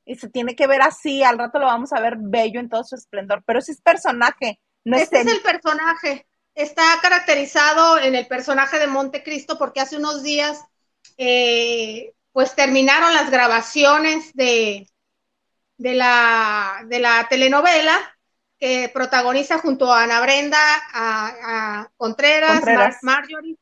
Y 0.04 0.16
se 0.16 0.28
tiene 0.28 0.54
que 0.54 0.66
ver 0.66 0.82
así, 0.82 1.22
al 1.22 1.38
rato 1.38 1.58
lo 1.58 1.66
vamos 1.66 1.92
a 1.92 2.00
ver 2.00 2.16
bello 2.18 2.60
en 2.60 2.68
todo 2.68 2.84
su 2.84 2.94
esplendor, 2.94 3.42
pero 3.46 3.58
ese 3.58 3.72
es 3.72 3.80
personaje. 3.80 4.60
No 4.84 4.96
este 4.96 5.20
es 5.20 5.26
el 5.26 5.40
personaje 5.40 6.26
está 6.56 6.82
caracterizado 7.02 7.98
en 7.98 8.16
el 8.16 8.26
personaje 8.26 8.78
de 8.80 8.86
Montecristo 8.88 9.58
porque 9.58 9.80
hace 9.80 9.98
unos 9.98 10.22
días, 10.22 10.64
eh, 11.18 12.14
pues 12.32 12.54
terminaron 12.54 13.14
las 13.14 13.30
grabaciones 13.30 14.32
de, 14.32 14.88
de, 15.76 15.94
la, 15.94 16.82
de 16.86 16.98
la 16.98 17.26
telenovela 17.28 17.98
que 18.58 18.90
protagoniza 18.92 19.58
junto 19.58 19.92
a 19.92 20.04
Ana 20.04 20.20
Brenda, 20.22 20.58
a, 20.92 21.88
Contreras, 21.98 22.62
Marjorie, 23.02 23.58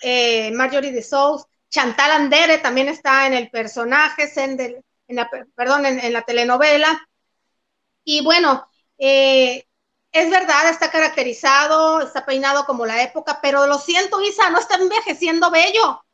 eh, 0.00 0.50
Marjorie 0.52 0.92
de 0.92 1.02
Souls, 1.02 1.44
Chantal 1.68 2.10
Andere 2.10 2.58
también 2.58 2.88
está 2.88 3.26
en 3.26 3.34
el 3.34 3.50
personaje, 3.50 4.30
en, 4.36 4.84
la, 5.08 5.30
perdón, 5.54 5.86
en, 5.86 6.12
la 6.12 6.22
telenovela. 6.22 7.06
Y 8.04 8.22
bueno, 8.22 8.66
eh, 8.96 9.66
es 10.12 10.30
verdad, 10.30 10.68
está 10.68 10.90
caracterizado, 10.90 12.00
está 12.00 12.24
peinado 12.24 12.64
como 12.64 12.86
la 12.86 13.02
época, 13.02 13.40
pero 13.42 13.66
lo 13.66 13.78
siento, 13.78 14.20
Isa, 14.20 14.50
no 14.50 14.58
está 14.58 14.76
envejeciendo 14.76 15.50
bello. 15.50 16.04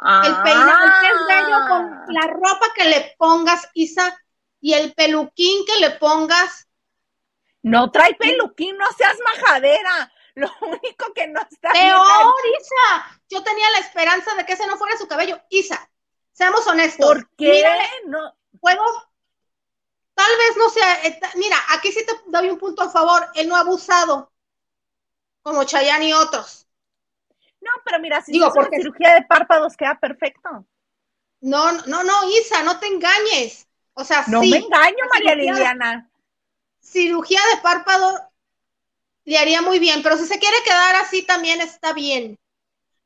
El 0.00 0.42
peinado 0.42 0.86
es 0.86 1.26
bello 1.36 1.58
con 1.68 1.92
ah. 1.92 2.04
la 2.08 2.26
ropa 2.28 2.66
que 2.74 2.84
le 2.84 3.14
pongas, 3.18 3.68
Isa, 3.74 4.16
y 4.60 4.74
el 4.74 4.94
peluquín 4.94 5.64
que 5.66 5.80
le 5.80 5.90
pongas. 5.90 6.68
No 7.62 7.90
trae 7.90 8.14
peluquín, 8.14 8.78
no 8.78 8.86
seas 8.96 9.18
majadera. 9.24 10.12
Lo 10.38 10.48
único 10.60 11.12
que 11.14 11.26
no 11.28 11.40
está. 11.40 11.72
Peor, 11.72 12.34
Isa. 12.60 13.20
Yo 13.28 13.42
tenía 13.42 13.70
la 13.70 13.78
esperanza 13.78 14.34
de 14.34 14.44
que 14.44 14.52
ese 14.52 14.66
no 14.66 14.76
fuera 14.76 14.96
su 14.96 15.08
cabello. 15.08 15.40
Isa, 15.50 15.90
seamos 16.32 16.66
honestos. 16.66 17.06
¿Por 17.06 17.30
qué? 17.36 17.64
no. 18.06 18.34
¿Puedo, 18.60 18.82
Tal 20.18 20.36
vez 20.36 20.56
no 20.56 20.68
sea, 20.68 21.04
eh, 21.04 21.20
mira, 21.36 21.56
aquí 21.68 21.92
sí 21.92 22.04
te 22.04 22.12
doy 22.26 22.50
un 22.50 22.58
punto 22.58 22.82
a 22.82 22.90
favor, 22.90 23.28
él 23.36 23.48
no 23.48 23.54
ha 23.54 23.60
abusado, 23.60 24.32
como 25.42 25.62
Chayanne 25.62 26.08
y 26.08 26.12
otros. 26.12 26.66
No, 27.60 27.70
pero 27.84 28.00
mira, 28.00 28.20
si 28.20 28.32
Digo, 28.32 28.52
porque 28.52 28.78
cirugía 28.78 29.14
de 29.14 29.22
párpados 29.22 29.76
queda 29.76 29.96
perfecto. 30.00 30.66
No, 31.40 31.70
no, 31.70 32.02
no, 32.02 32.28
Isa, 32.30 32.64
no 32.64 32.80
te 32.80 32.88
engañes. 32.88 33.68
O 33.94 34.02
sea, 34.02 34.24
no 34.26 34.40
me 34.40 34.56
engaño, 34.56 35.04
María 35.12 35.36
Liliana. 35.36 36.10
Cirugía 36.80 37.40
de 37.54 37.60
párpado 37.60 38.27
le 39.28 39.36
haría 39.36 39.60
muy 39.60 39.78
bien, 39.78 40.02
pero 40.02 40.16
si 40.16 40.24
se 40.24 40.38
quiere 40.38 40.56
quedar 40.64 40.96
así 40.96 41.22
también 41.22 41.60
está 41.60 41.92
bien. 41.92 42.38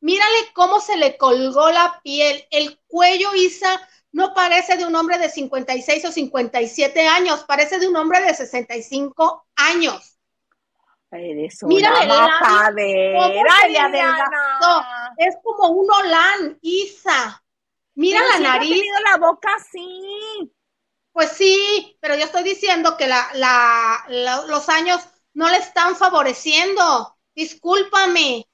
Mírale 0.00 0.36
cómo 0.54 0.80
se 0.80 0.96
le 0.96 1.16
colgó 1.16 1.72
la 1.72 2.00
piel, 2.04 2.46
el 2.50 2.78
cuello, 2.86 3.34
Isa, 3.34 3.88
no 4.12 4.32
parece 4.32 4.76
de 4.76 4.86
un 4.86 4.94
hombre 4.94 5.18
de 5.18 5.28
56 5.28 6.04
o 6.04 6.12
57 6.12 7.08
años, 7.08 7.42
parece 7.42 7.80
de 7.80 7.88
un 7.88 7.96
hombre 7.96 8.20
de 8.20 8.34
65 8.34 9.46
años. 9.56 10.16
Eres 11.10 11.60
una 11.64 11.74
Mira 11.74 11.90
Es 15.16 15.34
como 15.42 15.72
un 15.72 15.90
olán, 15.90 16.56
Isa. 16.62 17.42
Mira 17.96 18.20
la 18.22 18.38
nariz. 18.38 18.70
tenido 18.70 19.00
la 19.00 19.16
boca 19.16 19.48
así. 19.56 20.54
Pues 21.10 21.32
sí, 21.32 21.98
pero 22.00 22.14
yo 22.14 22.24
estoy 22.24 22.44
diciendo 22.44 22.96
que 22.96 23.08
la, 23.08 24.04
los 24.46 24.68
años 24.68 25.00
no 25.34 25.48
le 25.48 25.56
están 25.56 25.96
favoreciendo. 25.96 27.16
Discúlpame. 27.34 28.46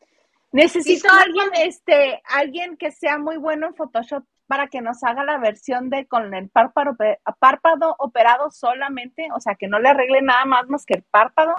Necesito 0.52 1.08
alguien, 1.10 1.50
este, 1.54 2.22
alguien 2.24 2.76
que 2.76 2.90
sea 2.90 3.18
muy 3.18 3.36
bueno 3.36 3.66
en 3.66 3.74
Photoshop 3.74 4.24
para 4.46 4.68
que 4.68 4.80
nos 4.80 5.04
haga 5.04 5.24
la 5.24 5.38
versión 5.38 5.90
de 5.90 6.06
con 6.06 6.34
el 6.34 6.48
párpado, 6.48 6.96
párpado 7.38 7.94
operado 7.98 8.50
solamente, 8.50 9.28
o 9.36 9.40
sea, 9.40 9.54
que 9.56 9.68
no 9.68 9.78
le 9.78 9.90
arregle 9.90 10.22
nada 10.22 10.46
más 10.46 10.68
más 10.68 10.86
que 10.86 10.94
el 10.94 11.02
párpado 11.02 11.54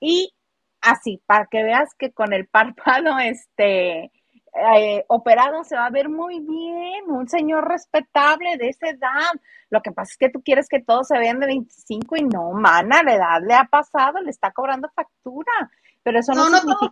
y 0.00 0.32
así, 0.80 1.20
para 1.26 1.46
que 1.46 1.64
veas 1.64 1.94
que 1.98 2.12
con 2.12 2.32
el 2.32 2.46
párpado 2.46 3.18
este 3.18 4.12
eh, 4.54 5.04
operado 5.08 5.64
se 5.64 5.76
va 5.76 5.86
a 5.86 5.90
ver 5.90 6.08
muy 6.08 6.40
bien, 6.40 7.04
un 7.08 7.28
señor 7.28 7.68
respetable 7.68 8.56
de 8.56 8.68
esa 8.68 8.88
edad. 8.88 9.32
Lo 9.70 9.82
que 9.82 9.92
pasa 9.92 10.12
es 10.12 10.18
que 10.18 10.30
tú 10.30 10.42
quieres 10.42 10.68
que 10.68 10.80
todos 10.80 11.08
se 11.08 11.18
vean 11.18 11.40
de 11.40 11.46
25 11.46 12.16
y 12.16 12.22
no, 12.22 12.52
mana, 12.52 13.02
la 13.02 13.14
edad 13.14 13.40
le 13.46 13.54
ha 13.54 13.64
pasado, 13.64 14.20
le 14.20 14.30
está 14.30 14.52
cobrando 14.52 14.88
factura. 14.94 15.52
Pero 16.02 16.20
eso 16.20 16.32
no, 16.32 16.48
no, 16.48 16.62
no 16.62 16.78
todo 16.78 16.90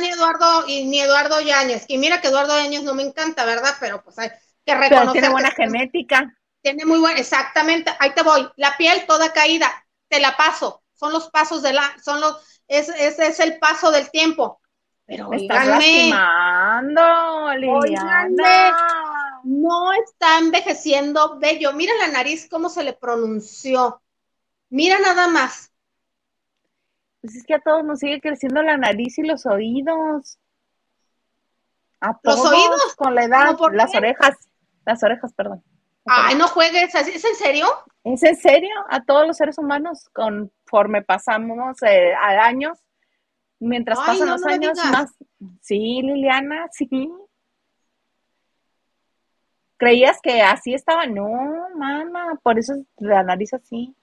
ni 0.00 0.08
Eduardo 0.08 0.64
y 0.66 0.84
ni 0.86 1.00
Eduardo 1.00 1.40
Yáñez. 1.40 1.84
Y 1.88 1.98
mira 1.98 2.20
que 2.20 2.28
Eduardo 2.28 2.56
Yáñez 2.56 2.84
no 2.84 2.94
me 2.94 3.02
encanta, 3.02 3.44
¿verdad? 3.44 3.74
Pero 3.80 4.02
pues 4.02 4.18
hay, 4.18 4.30
que 4.64 4.74
tiene 5.12 5.28
buena 5.28 5.50
genética. 5.50 6.34
Tiene 6.62 6.84
muy 6.84 6.98
buena, 6.98 7.18
exactamente, 7.18 7.92
ahí 8.00 8.10
te 8.10 8.22
voy. 8.22 8.48
La 8.56 8.76
piel 8.76 9.06
toda 9.06 9.32
caída, 9.32 9.70
te 10.08 10.18
la 10.20 10.36
paso. 10.36 10.82
Son 10.94 11.12
los 11.12 11.30
pasos 11.30 11.62
de 11.62 11.72
la, 11.72 11.94
son 12.02 12.20
los, 12.20 12.62
ese 12.66 13.06
es, 13.06 13.18
es 13.18 13.40
el 13.40 13.58
paso 13.58 13.90
del 13.90 14.10
tiempo. 14.10 14.60
Pero 15.06 15.28
Me 15.28 15.36
estás 15.36 15.66
lastimando, 15.66 17.02
no 19.44 19.92
está 19.92 20.38
envejeciendo 20.38 21.38
bello. 21.38 21.72
Mira 21.72 21.92
la 22.00 22.08
nariz, 22.08 22.48
cómo 22.50 22.68
se 22.68 22.82
le 22.82 22.92
pronunció. 22.92 24.02
Mira 24.68 24.98
nada 24.98 25.28
más. 25.28 25.72
Pues 27.20 27.36
es 27.36 27.44
que 27.44 27.54
a 27.54 27.60
todos 27.60 27.84
nos 27.84 28.00
sigue 28.00 28.20
creciendo 28.20 28.62
la 28.62 28.76
nariz 28.76 29.16
y 29.18 29.22
los 29.22 29.46
oídos. 29.46 30.38
A 32.00 32.18
todos, 32.18 32.38
los 32.38 32.52
oídos. 32.52 32.96
Con 32.96 33.14
la 33.14 33.24
edad, 33.24 33.56
las 33.72 33.94
orejas. 33.94 34.36
Las 34.84 35.02
orejas, 35.04 35.32
perdón. 35.34 35.62
Ay, 36.04 36.36
no 36.36 36.46
juegues, 36.48 36.94
¿es 36.94 37.24
en 37.24 37.34
serio? 37.34 37.66
¿Es 38.04 38.22
en 38.22 38.36
serio? 38.36 38.70
A 38.90 39.04
todos 39.04 39.26
los 39.26 39.36
seres 39.36 39.58
humanos, 39.58 40.08
conforme 40.12 41.02
pasamos 41.02 41.82
eh, 41.82 42.14
a 42.14 42.44
años, 42.44 42.78
mientras 43.58 43.98
pasan 43.98 44.28
los 44.28 44.44
años 44.44 44.76
más. 44.90 45.14
Sí, 45.60 46.00
Liliana, 46.02 46.68
sí. 46.72 47.10
¿Creías 49.76 50.18
que 50.22 50.40
así 50.40 50.74
estaba? 50.74 51.06
No, 51.06 51.28
mamá, 51.76 52.38
por 52.42 52.58
eso 52.58 52.74
la 52.96 53.22
nariz 53.22 53.52
así. 53.52 53.94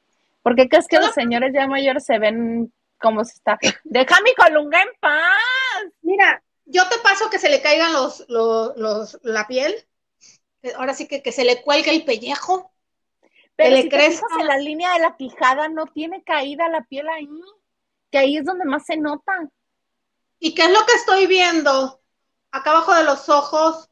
¿Por 0.41 0.55
qué 0.55 0.69
crees 0.69 0.87
que 0.87 0.99
los 0.99 1.13
señores 1.13 1.53
ya 1.53 1.67
mayores 1.67 2.05
se 2.05 2.19
ven 2.19 2.71
como 2.99 3.23
se 3.23 3.33
está? 3.33 3.57
Deja 3.83 4.15
mi 4.23 4.33
colunga 4.35 4.81
en 4.81 4.89
paz. 4.99 5.93
Mira, 6.01 6.43
yo 6.65 6.87
te 6.89 6.97
paso 6.99 7.29
que 7.29 7.39
se 7.39 7.49
le 7.49 7.61
caigan 7.61 7.93
los, 7.93 8.25
los, 8.27 8.77
los 8.77 9.19
la 9.23 9.47
piel 9.47 9.73
ahora 10.75 10.93
sí 10.93 11.07
que, 11.07 11.21
que 11.21 11.31
se 11.31 11.43
le 11.43 11.61
cuelga 11.61 11.91
el 11.91 12.05
pellejo. 12.05 12.71
Pero 13.55 13.77
si 13.77 13.89
le 13.89 14.05
en 14.05 14.47
la 14.47 14.57
línea 14.57 14.93
de 14.93 14.99
la 14.99 15.15
quijada 15.15 15.69
no 15.69 15.85
tiene 15.85 16.23
caída 16.23 16.69
la 16.69 16.81
piel 16.85 17.07
ahí, 17.07 17.29
que 18.13 18.19
ahí 18.19 18.37
es 18.37 18.45
donde 18.45 18.63
más 18.63 18.85
se 18.85 18.95
nota. 18.95 19.33
¿Y 20.37 20.53
qué 20.53 20.65
es 20.65 20.71
lo 20.71 20.85
que 20.85 20.93
estoy 20.93 21.25
viendo? 21.25 21.99
Acá 22.51 22.69
abajo 22.69 22.93
de 22.93 23.03
los 23.05 23.27
ojos, 23.27 23.89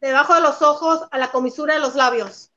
debajo 0.00 0.34
de 0.34 0.40
los 0.40 0.60
ojos, 0.60 1.06
a 1.12 1.18
la 1.18 1.30
comisura 1.30 1.74
de 1.74 1.80
los 1.80 1.94
labios. 1.94 2.52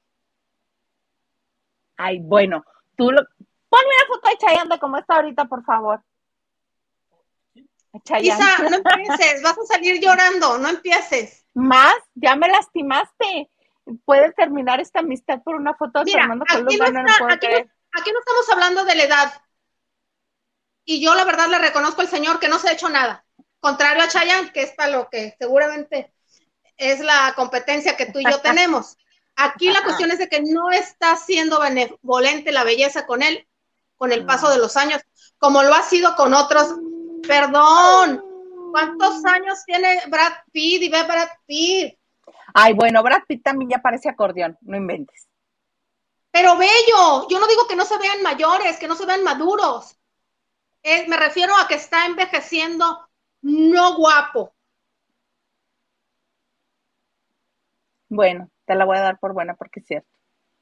Ay, 1.98 2.18
bueno, 2.20 2.66
tú 2.98 3.12
lo... 3.12 3.22
Ponme 3.70 3.86
una 3.86 4.16
foto 4.16 4.28
de 4.28 4.38
Chayanne 4.38 4.80
como 4.80 4.98
está 4.98 5.18
ahorita, 5.18 5.46
por 5.46 5.64
favor. 5.64 6.04
Isa, 8.20 8.58
no 8.72 8.78
empieces, 8.78 9.44
vas 9.44 9.58
a 9.60 9.66
salir 9.68 10.02
llorando, 10.02 10.58
no 10.58 10.68
empieces. 10.68 11.46
Más, 11.54 11.94
ya 12.16 12.36
me 12.36 12.48
lastimaste 12.48 13.52
puede 14.06 14.32
terminar 14.32 14.80
esta 14.80 15.02
amistad 15.02 15.44
por 15.44 15.56
una 15.56 15.76
foto 15.76 16.04
de 16.04 16.12
Fernando 16.12 16.46
aquí 16.48 16.78
no, 16.78 16.86
aquí, 16.86 18.12
no, 18.12 18.20
estamos 18.20 18.50
hablando 18.52 18.86
de 18.86 18.96
la 18.96 19.04
edad. 19.04 19.43
Y 20.86 21.02
yo 21.02 21.16
la 21.16 21.26
verdad 21.26 21.48
le 21.48 21.60
reconozco 21.60 22.02
al 22.02 22.10
señor 22.10 22.40
que 22.40 22.48
no 22.48 22.60
se 22.60 22.70
ha 22.70 22.74
hecho 22.74 22.90
nada. 22.90 23.26
Contrario 23.60 24.04
a 24.04 24.08
Chayanne, 24.08 24.52
que 24.52 24.64
es 24.64 24.72
para 24.72 24.92
lo 24.92 25.10
que 25.10 25.36
seguramente 25.40 26.14
es 26.78 27.00
la 27.00 27.34
competencia 27.36 27.96
que 27.96 28.08
tú 28.08 28.20
y 28.20 28.26
yo 28.30 28.40
tenemos. 28.42 28.98
Aquí 29.36 29.72
la 29.72 29.84
cuestión 29.84 30.12
es 30.12 30.20
de 30.20 30.30
que 30.30 30.42
no 30.42 30.70
está 30.70 31.16
siendo 31.16 31.60
benevolente 31.60 32.52
la 32.52 32.64
belleza 32.64 33.06
con 33.06 33.24
él, 33.24 33.48
con 33.96 34.12
el 34.12 34.26
paso 34.26 34.50
de 34.50 34.58
los 34.58 34.78
años, 34.78 35.02
como 35.40 35.64
lo 35.64 35.74
ha 35.74 35.82
sido 35.82 36.16
con 36.16 36.34
otros. 36.34 36.76
Perdón, 37.28 38.24
¿cuántos 38.72 39.26
años 39.26 39.64
tiene 39.66 40.02
Brad 40.08 40.34
Pitt 40.52 40.84
y 40.84 40.90
ve 40.90 41.04
Brad 41.04 41.30
Pitt? 41.48 41.98
Ay, 42.54 42.74
bueno, 42.74 43.02
Brad 43.02 43.22
Pitt 43.28 43.44
también 43.44 43.72
ya 43.72 43.78
parece 43.80 44.10
acordeón, 44.10 44.58
no 44.62 44.78
inventes. 44.78 45.28
Pero 46.30 46.58
bello, 46.58 47.28
yo 47.30 47.40
no 47.40 47.48
digo 47.48 47.68
que 47.68 47.76
no 47.76 47.86
se 47.86 47.98
vean 47.98 48.22
mayores, 48.22 48.78
que 48.78 48.88
no 48.88 48.96
se 48.96 49.06
vean 49.06 49.24
maduros. 49.24 49.96
Eh, 50.84 51.08
me 51.08 51.18
refiero 51.18 51.56
a 51.58 51.68
que 51.68 51.76
está 51.76 52.06
envejeciendo 52.06 53.10
no 53.42 53.96
guapo. 53.96 54.54
Bueno, 58.10 58.50
te 58.66 58.76
la 58.76 58.86
voy 58.86 58.98
a 58.98 59.02
dar 59.02 59.20
por 59.20 59.34
buena 59.34 59.56
porque 59.56 59.80
es 59.80 59.88
cierto. 59.88 60.10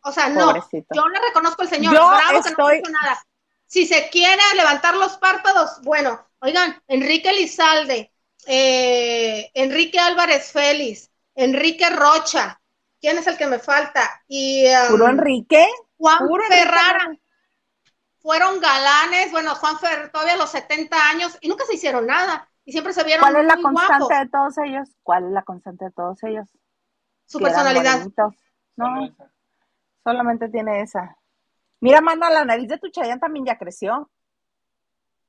O 0.04 0.12
sea, 0.12 0.30
no, 0.30 0.54
yo 0.54 1.08
le 1.10 1.20
reconozco 1.20 1.62
al 1.62 1.70
señor, 1.70 1.94
yo 1.94 2.08
bravo 2.08 2.42
que 2.42 2.82
no 2.82 2.90
nada. 2.90 3.24
Si 3.68 3.86
se 3.86 4.10
quiere 4.10 4.42
levantar 4.56 4.96
los 4.96 5.18
párpados, 5.18 5.80
bueno, 5.84 6.28
oigan, 6.40 6.82
Enrique 6.88 7.32
Lizalde, 7.32 8.12
eh, 8.48 9.52
Enrique 9.54 10.00
Álvarez 10.00 10.52
Félix, 10.52 11.10
Enrique 11.36 11.90
Rocha, 11.90 12.60
¿quién 13.00 13.18
es 13.18 13.28
el 13.28 13.38
que 13.38 13.48
me 13.48 13.60
falta? 13.60 14.24
Y, 14.28 14.66
um, 14.68 14.90
¿Puro 14.90 15.08
Enrique? 15.08 15.68
Juan 15.98 16.28
Ferrara. 16.50 17.16
Fueron 18.22 18.60
galanes, 18.60 19.32
bueno, 19.32 19.56
Juan 19.56 19.80
Ferrara 19.80 20.12
todavía 20.12 20.34
a 20.34 20.38
los 20.38 20.52
70 20.52 21.10
años 21.10 21.38
y 21.42 21.50
nunca 21.50 21.66
se 21.66 21.76
hicieron 21.76 22.06
nada. 22.06 22.48
Y 22.64 22.72
siempre 22.72 22.94
se 22.94 23.04
vieron 23.04 23.22
¿Cuál 23.22 23.38
es 23.38 23.48
la 23.48 23.62
constante 23.62 24.14
de 24.16 24.30
todos 24.30 24.58
ellos? 24.60 24.90
¿Cuál 25.02 25.26
es 25.26 25.32
la 25.32 25.42
constante 25.42 25.86
de 25.86 25.92
todos 25.92 26.24
ellos? 26.24 26.48
Su 27.26 27.40
personalidad. 27.40 28.08
No, 28.76 29.16
solamente 30.04 30.50
tiene 30.50 30.82
esa. 30.82 31.18
Mira, 31.80 32.02
manda, 32.02 32.30
la 32.30 32.46
nariz 32.46 32.68
de 32.68 32.78
tu 32.78 32.90
Chayán 32.90 33.20
también 33.20 33.46
ya 33.46 33.58
creció. 33.58 34.12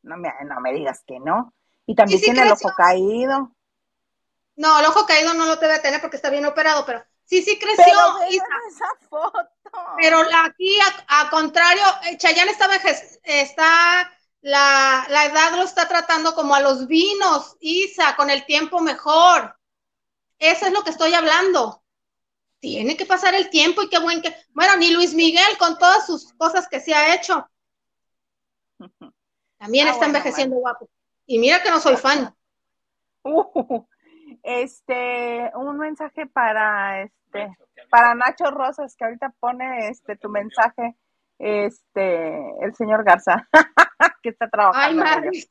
No 0.02 0.16
me, 0.18 0.30
no 0.44 0.60
me 0.60 0.72
digas 0.74 1.02
que 1.06 1.18
no. 1.18 1.54
Y 1.86 1.94
también 1.94 2.20
tiene 2.20 2.42
el 2.42 2.52
ojo 2.52 2.70
caído. 2.76 3.52
No, 4.56 4.80
el 4.80 4.86
ojo 4.86 5.06
caído 5.06 5.32
no 5.34 5.46
lo 5.46 5.56
debe 5.56 5.78
tener 5.80 6.00
porque 6.00 6.16
está 6.16 6.28
bien 6.28 6.44
operado, 6.44 6.84
pero 6.84 7.02
sí, 7.24 7.40
sí 7.42 7.58
creció. 7.58 7.84
Pero 7.84 8.44
esa 8.68 9.08
foto. 9.08 9.48
Pero 10.00 10.18
aquí, 10.44 10.78
a, 11.08 11.30
contrario, 11.30 11.82
eh, 12.04 12.16
Chayán 12.18 12.48
está, 12.48 12.68
está 13.24 14.12
la, 14.40 15.06
la, 15.08 15.24
edad 15.26 15.56
lo 15.56 15.62
está 15.62 15.88
tratando 15.88 16.34
como 16.34 16.54
a 16.54 16.60
los 16.60 16.86
vinos, 16.86 17.56
Isa, 17.60 18.14
con 18.16 18.28
el 18.30 18.44
tiempo 18.44 18.80
mejor. 18.80 19.56
Eso 20.38 20.66
es 20.66 20.72
lo 20.72 20.82
que 20.82 20.90
estoy 20.90 21.14
hablando 21.14 21.82
tiene 22.62 22.96
que 22.96 23.04
pasar 23.04 23.34
el 23.34 23.50
tiempo 23.50 23.82
y 23.82 23.88
qué 23.88 23.98
buen 23.98 24.22
que, 24.22 24.32
bueno, 24.50 24.76
ni 24.76 24.92
Luis 24.92 25.14
Miguel 25.14 25.58
con 25.58 25.76
todas 25.78 26.06
sus 26.06 26.32
cosas 26.34 26.68
que 26.68 26.78
se 26.78 26.94
ha 26.94 27.12
hecho. 27.12 27.50
También 29.58 29.88
ah, 29.88 29.90
está 29.90 30.06
envejeciendo 30.06 30.54
guapo. 30.56 30.88
Y 31.26 31.40
mira 31.40 31.60
que 31.60 31.70
no 31.70 31.80
soy 31.80 31.96
fan. 31.96 32.34
Uh, 33.24 33.86
este, 34.42 35.52
un 35.54 35.78
mensaje 35.78 36.26
para 36.26 37.02
este, 37.02 37.56
para 37.92 38.14
Nacho 38.14 38.50
Rosas, 38.50 38.96
que 38.96 39.04
ahorita 39.04 39.34
pone 39.38 39.90
este 39.90 40.16
tu 40.16 40.30
mensaje, 40.30 40.96
este, 41.38 42.64
el 42.64 42.74
señor 42.74 43.04
Garza, 43.04 43.46
que 44.22 44.30
está 44.30 44.48
trabajando. 44.48 45.04
Ay, 45.06 45.44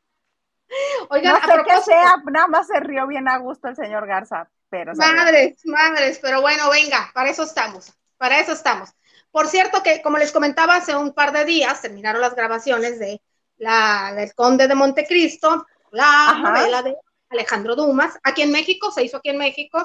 Oigan, 1.09 1.33
no 1.33 1.39
sé 1.39 1.63
qué 1.63 1.81
sea, 1.81 2.15
nada 2.31 2.47
más 2.47 2.65
se 2.65 2.79
rió 2.79 3.05
bien 3.05 3.27
a 3.27 3.37
gusto 3.37 3.67
el 3.67 3.75
señor 3.75 4.07
Garza. 4.07 4.49
Madres, 4.95 5.61
madres, 5.65 6.17
pero 6.19 6.41
bueno, 6.41 6.67
venga, 6.71 7.11
para 7.13 7.29
eso 7.29 7.43
estamos, 7.43 7.93
para 8.17 8.39
eso 8.39 8.53
estamos. 8.53 8.89
Por 9.29 9.47
cierto 9.47 9.83
que, 9.83 10.01
como 10.01 10.17
les 10.17 10.31
comentaba, 10.31 10.77
hace 10.77 10.95
un 10.95 11.13
par 11.13 11.33
de 11.33 11.45
días 11.45 11.79
terminaron 11.79 12.21
las 12.21 12.33
grabaciones 12.33 12.97
de 12.97 13.21
la, 13.57 14.15
El 14.17 14.33
Conde 14.33 14.67
de 14.67 14.73
Montecristo, 14.73 15.67
la 15.91 16.39
novela 16.41 16.81
de 16.81 16.97
Alejandro 17.29 17.75
Dumas, 17.75 18.17
aquí 18.23 18.41
en 18.41 18.51
México, 18.51 18.91
se 18.91 19.03
hizo 19.03 19.17
aquí 19.17 19.29
en 19.29 19.37
México. 19.37 19.79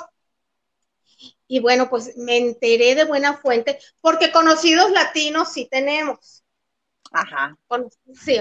Y 1.46 1.60
bueno, 1.60 1.88
pues 1.88 2.16
me 2.16 2.36
enteré 2.36 2.94
de 2.94 3.04
buena 3.04 3.36
fuente, 3.36 3.78
porque 4.00 4.32
conocidos 4.32 4.90
latinos 4.90 5.52
sí 5.52 5.68
tenemos. 5.70 6.44
Ajá. 7.12 7.56
Sí, 8.14 8.40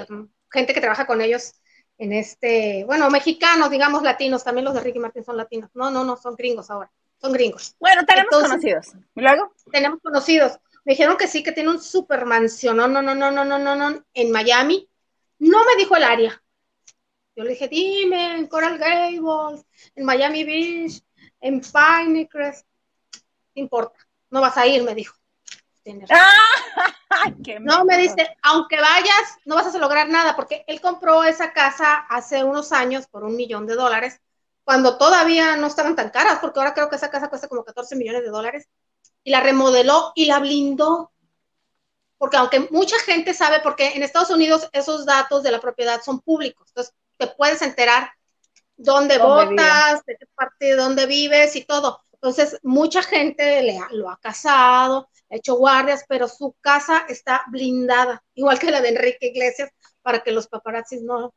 gente 0.51 0.73
que 0.73 0.81
trabaja 0.81 1.05
con 1.05 1.21
ellos 1.21 1.53
en 1.97 2.13
este, 2.13 2.83
bueno, 2.85 3.09
mexicanos, 3.09 3.69
digamos 3.69 4.03
latinos, 4.03 4.43
también 4.43 4.65
los 4.65 4.73
de 4.73 4.81
Ricky 4.81 4.99
Martin 4.99 5.23
son 5.23 5.37
latinos. 5.37 5.69
No, 5.73 5.91
no, 5.91 6.03
no, 6.03 6.17
son 6.17 6.35
gringos 6.35 6.69
ahora, 6.69 6.91
son 7.21 7.31
gringos. 7.31 7.75
Bueno, 7.79 8.03
tenemos 8.05 8.29
Entonces, 8.31 8.49
conocidos. 8.49 9.05
¿Luego? 9.15 9.53
Tenemos 9.71 10.01
conocidos. 10.01 10.59
Me 10.83 10.93
dijeron 10.93 11.17
que 11.17 11.27
sí, 11.27 11.41
que 11.43 11.51
tiene 11.51 11.69
un 11.69 11.81
super 11.81 12.25
mansión, 12.25 12.77
no, 12.77 12.87
no, 12.87 13.01
no, 13.01 13.15
no, 13.15 13.31
no, 13.31 13.45
no, 13.45 13.75
no, 13.75 14.05
en 14.13 14.31
Miami. 14.31 14.89
No 15.39 15.63
me 15.65 15.75
dijo 15.77 15.95
el 15.95 16.03
área. 16.03 16.41
Yo 17.35 17.43
le 17.43 17.49
dije, 17.51 17.67
dime, 17.67 18.37
en 18.37 18.47
Coral 18.47 18.77
Gables, 18.77 19.65
en 19.95 20.05
Miami 20.05 20.43
Beach, 20.45 21.03
en 21.45 21.61
Pinecrest. 21.61 22.65
No 23.55 23.61
importa, 23.61 23.99
no 24.31 24.41
vas 24.41 24.57
a 24.57 24.65
ir, 24.65 24.83
me 24.83 24.95
dijo. 24.95 25.15
no, 27.61 27.85
me 27.85 27.97
dice, 27.99 28.35
aunque 28.41 28.81
vayas, 28.81 29.37
no 29.45 29.53
vas 29.53 29.73
a 29.73 29.77
lograr 29.77 30.09
nada, 30.09 30.35
porque 30.35 30.65
él 30.67 30.81
compró 30.81 31.23
esa 31.23 31.53
casa 31.53 31.93
hace 32.09 32.43
unos 32.43 32.71
años 32.71 33.05
por 33.05 33.23
un 33.23 33.35
millón 33.35 33.67
de 33.67 33.75
dólares, 33.75 34.19
cuando 34.63 34.97
todavía 34.97 35.55
no 35.55 35.67
estaban 35.67 35.95
tan 35.95 36.09
caras, 36.09 36.39
porque 36.41 36.59
ahora 36.59 36.73
creo 36.73 36.89
que 36.89 36.95
esa 36.95 37.11
casa 37.11 37.29
cuesta 37.29 37.47
como 37.47 37.63
14 37.63 37.95
millones 37.95 38.23
de 38.23 38.29
dólares, 38.29 38.67
y 39.23 39.29
la 39.29 39.41
remodeló 39.41 40.13
y 40.15 40.25
la 40.25 40.39
blindó. 40.39 41.11
Porque 42.17 42.37
aunque 42.37 42.67
mucha 42.71 42.97
gente 42.99 43.35
sabe, 43.35 43.59
porque 43.59 43.89
en 43.93 44.01
Estados 44.01 44.31
Unidos 44.31 44.67
esos 44.71 45.05
datos 45.05 45.43
de 45.43 45.51
la 45.51 45.61
propiedad 45.61 46.01
son 46.01 46.21
públicos, 46.21 46.69
entonces 46.69 46.95
te 47.17 47.27
puedes 47.27 47.61
enterar 47.61 48.09
dónde, 48.77 49.17
votas, 49.17 50.03
de 50.05 50.17
qué 50.17 50.25
parte, 50.35 50.65
de 50.65 50.75
dónde 50.75 51.05
vives 51.05 51.55
y 51.55 51.63
todo. 51.65 52.01
Entonces, 52.13 52.59
mucha 52.63 53.03
gente 53.03 53.61
le 53.61 53.79
lo 53.91 54.09
ha 54.09 54.19
casado, 54.19 55.09
ha 55.29 55.35
hecho 55.35 55.55
guardias, 55.55 56.05
pero 56.07 56.27
su 56.27 56.55
casa 56.61 57.05
está 57.07 57.43
blindada, 57.51 58.23
igual 58.33 58.59
que 58.59 58.71
la 58.71 58.81
de 58.81 58.89
Enrique 58.89 59.27
Iglesias, 59.27 59.69
para 60.01 60.21
que 60.21 60.31
los 60.31 60.47
paparazzis 60.47 61.01
no, 61.01 61.33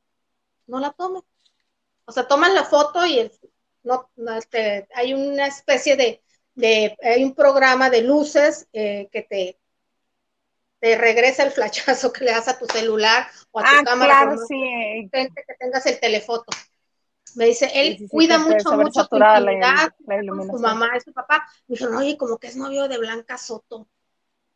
no 0.67 0.81
la 0.81 0.93
tomen. 0.93 1.23
O 2.07 2.13
sea, 2.13 2.27
toman 2.27 2.55
la 2.55 2.65
foto 2.65 3.05
y 3.05 3.19
el, 3.19 3.33
no, 3.83 4.11
este, 4.37 4.89
hay 4.95 5.15
una 5.15 5.47
especie 5.47 5.97
de, 5.97 6.23
de, 6.55 6.97
hay 7.03 7.23
un 7.23 7.35
programa 7.35 7.91
de 7.91 8.03
luces 8.03 8.67
eh, 8.73 9.09
que 9.13 9.23
te, 9.23 9.59
te 10.81 10.97
regresa 10.97 11.43
el 11.43 11.51
flachazo 11.51 12.13
que 12.15 12.25
le 12.25 12.33
das 12.33 12.49
a 12.49 12.59
tu 12.59 12.67
celular 12.67 13.27
o 13.51 13.61
a 13.61 13.63
tu 13.63 13.69
ah, 13.73 13.83
cámara. 13.85 14.23
Claro, 14.23 14.47
sí. 14.47 15.09
que 15.13 15.55
tengas 15.59 15.87
el 15.87 16.01
telefoto. 16.01 16.51
Me 17.39 17.47
dice, 17.47 17.71
él 17.73 18.09
cuida 18.11 18.37
mucho, 18.37 18.73
mucho 18.73 19.05
su 19.05 19.17
intimidad, 19.17 19.95
su 20.51 20.59
mamá 20.59 20.91
y 20.97 21.01
su 21.01 21.13
papá. 21.13 21.47
Me 21.69 21.77
dijo, 21.77 21.97
oye, 21.97 22.19
como 22.19 22.37
que 22.37 22.49
es 22.49 22.57
novio 22.57 22.89
de 22.89 22.99
Blanca 22.99 23.39
Soto. 23.39 23.87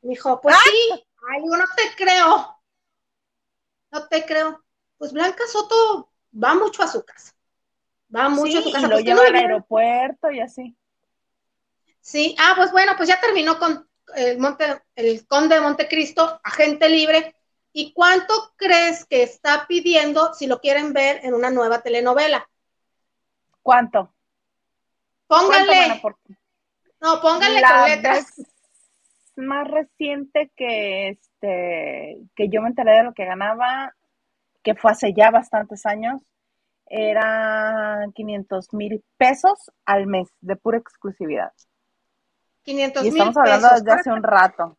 Me 0.00 0.10
dijo, 0.10 0.40
pues 0.40 0.56
sí. 0.64 1.04
Ay, 1.30 1.42
yo 1.46 1.56
no 1.56 1.64
te 1.76 1.94
creo. 1.96 2.60
No 3.92 4.08
te 4.08 4.26
creo. 4.26 4.64
Pues 4.98 5.12
Blanca 5.12 5.44
Soto 5.46 6.10
va 6.34 6.56
mucho 6.56 6.82
a 6.82 6.88
su 6.88 7.04
casa. 7.04 7.32
Va 8.12 8.28
mucho 8.28 8.58
a 8.58 8.62
su 8.62 8.72
casa. 8.72 8.86
Y 8.86 8.90
lo 8.90 8.96
pues, 8.96 9.04
lleva 9.04 9.26
al 9.26 9.34
aeropuerto 9.36 10.32
y 10.32 10.40
así. 10.40 10.76
Sí, 12.00 12.34
ah, 12.40 12.54
pues 12.56 12.72
bueno, 12.72 12.94
pues 12.96 13.08
ya 13.08 13.20
terminó 13.20 13.60
con 13.60 13.88
el, 14.16 14.38
Monte, 14.38 14.82
el 14.96 15.24
Conde 15.28 15.54
de 15.54 15.60
Montecristo, 15.60 16.40
agente 16.42 16.88
libre. 16.88 17.36
¿Y 17.72 17.92
cuánto 17.92 18.34
crees 18.56 19.04
que 19.04 19.22
está 19.22 19.66
pidiendo 19.68 20.34
si 20.34 20.48
lo 20.48 20.60
quieren 20.60 20.92
ver 20.92 21.20
en 21.22 21.32
una 21.34 21.48
nueva 21.48 21.80
telenovela? 21.80 22.48
¿Cuánto? 23.62 24.12
Póngale. 25.26 26.02
no, 27.00 27.20
póngale 27.20 27.60
la 27.60 27.86
letras. 27.86 28.34
Más 29.36 29.66
reciente 29.66 30.52
que 30.54 31.08
este 31.08 32.18
que 32.36 32.48
yo 32.48 32.60
me 32.60 32.68
enteré 32.68 32.98
de 32.98 33.04
lo 33.04 33.14
que 33.14 33.24
ganaba, 33.24 33.94
que 34.62 34.74
fue 34.74 34.90
hace 34.90 35.14
ya 35.14 35.30
bastantes 35.30 35.86
años, 35.86 36.20
era 36.86 38.04
500 38.14 38.74
mil 38.74 39.02
pesos 39.16 39.70
al 39.86 40.06
mes 40.06 40.28
de 40.40 40.56
pura 40.56 40.76
exclusividad. 40.76 41.52
500 42.64 43.04
y 43.04 43.08
estamos 43.08 43.36
hablando 43.38 43.68
desde 43.70 43.92
hace 43.92 44.12
un 44.12 44.22
rato. 44.22 44.76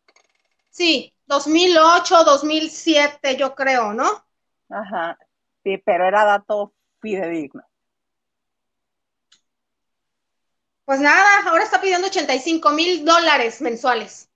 Sí, 0.70 1.12
2008, 1.26 2.24
2007, 2.24 3.36
yo 3.36 3.54
creo, 3.54 3.92
¿no? 3.92 4.06
Ajá, 4.68 5.18
sí, 5.62 5.78
pero 5.84 6.06
era 6.06 6.24
dato 6.24 6.72
fidedigno. 7.00 7.64
Pues 10.84 11.00
nada, 11.00 11.48
ahora 11.48 11.64
está 11.64 11.80
pidiendo 11.80 12.08
85 12.08 12.70
mil 12.70 13.04
dólares 13.04 13.60
mensuales. 13.60 14.28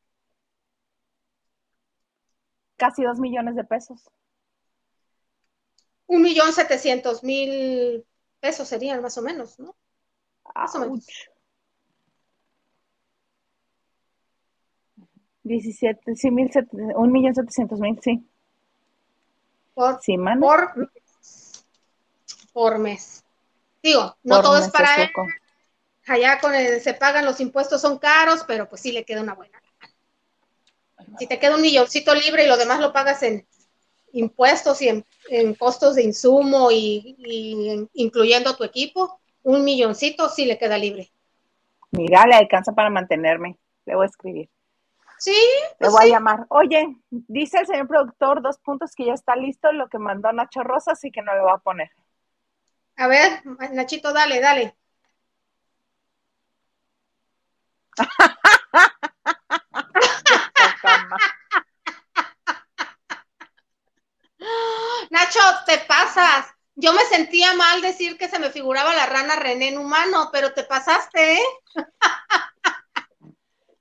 Casi 2.76 3.02
dos 3.02 3.18
millones 3.18 3.54
de 3.56 3.64
pesos. 3.64 4.10
un 6.08 6.22
millón 6.22 6.52
setecientos 6.52 7.22
mil 7.22 8.04
pesos 8.40 8.66
serían 8.66 9.00
más 9.02 9.16
o 9.18 9.22
menos, 9.22 9.58
¿no? 9.58 9.76
Más 10.54 10.74
o 10.74 10.80
menos. 10.80 11.06
17, 15.44 16.16
sí, 16.16 16.30
mil, 16.30 16.50
un 16.96 17.12
millón 17.12 17.34
setecientos 17.34 17.78
mil, 17.78 17.98
sí. 18.02 18.26
Por, 19.74 20.00
Sí, 20.02 20.16
por, 20.40 20.90
por 22.52 22.78
mes. 22.78 23.22
Digo, 23.82 24.16
no 24.24 24.36
Por 24.36 24.44
todo 24.44 24.56
mes 24.56 24.66
es 24.66 24.72
para 24.72 25.04
él. 25.04 25.10
Allá 26.08 26.38
con 26.40 26.54
el, 26.54 26.80
se 26.80 26.94
pagan 26.94 27.24
los 27.24 27.40
impuestos, 27.40 27.80
son 27.80 27.98
caros, 27.98 28.44
pero 28.46 28.68
pues 28.68 28.80
sí 28.80 28.92
le 28.92 29.04
queda 29.04 29.22
una 29.22 29.34
buena. 29.34 29.60
Si 31.18 31.26
te 31.26 31.38
queda 31.38 31.54
un 31.56 31.62
milloncito 31.62 32.14
libre 32.14 32.44
y 32.44 32.48
lo 32.48 32.56
demás 32.56 32.80
lo 32.80 32.92
pagas 32.92 33.22
en 33.22 33.46
impuestos 34.12 34.80
y 34.82 34.88
en, 34.88 35.04
en 35.30 35.54
costos 35.54 35.94
de 35.94 36.02
insumo 36.02 36.70
y, 36.70 37.14
y 37.18 37.70
en- 37.70 37.90
incluyendo 37.94 38.56
tu 38.56 38.64
equipo, 38.64 39.20
un 39.42 39.64
milloncito 39.64 40.28
sí 40.28 40.44
le 40.44 40.58
queda 40.58 40.78
libre. 40.78 41.10
Mira, 41.90 42.26
le 42.26 42.34
alcanza 42.34 42.72
para 42.72 42.90
mantenerme. 42.90 43.58
Le 43.86 43.94
voy 43.94 44.04
a 44.04 44.08
escribir. 44.08 44.50
Sí, 45.18 45.32
Le 45.32 45.76
pues 45.78 45.92
voy 45.92 46.02
sí. 46.02 46.08
a 46.08 46.14
llamar. 46.14 46.46
Oye, 46.48 46.96
dice 47.10 47.58
el 47.58 47.66
señor 47.66 47.88
productor, 47.88 48.40
dos 48.42 48.58
puntos 48.58 48.94
que 48.94 49.06
ya 49.06 49.14
está 49.14 49.36
listo, 49.36 49.72
lo 49.72 49.88
que 49.88 49.98
mandó 49.98 50.32
Nacho 50.32 50.62
Rosa, 50.62 50.92
así 50.92 51.10
que 51.10 51.22
no 51.22 51.34
lo 51.34 51.44
va 51.44 51.54
a 51.54 51.58
poner. 51.58 51.90
A 52.96 53.08
ver, 53.08 53.42
Nachito, 53.72 54.12
dale, 54.12 54.40
dale. 54.40 54.74
Poca 54.74 54.76
ma- 57.72 57.87
Nacho, 65.10 65.40
te 65.66 65.78
pasas. 65.78 66.46
Yo 66.74 66.92
me 66.92 67.02
sentía 67.04 67.54
mal 67.54 67.80
decir 67.82 68.16
que 68.16 68.28
se 68.28 68.38
me 68.38 68.50
figuraba 68.50 68.94
la 68.94 69.06
rana 69.06 69.34
René 69.36 69.70
en 69.70 69.78
humano, 69.78 70.28
pero 70.32 70.52
te 70.52 70.64
pasaste, 70.64 71.34
¿eh? 71.34 71.42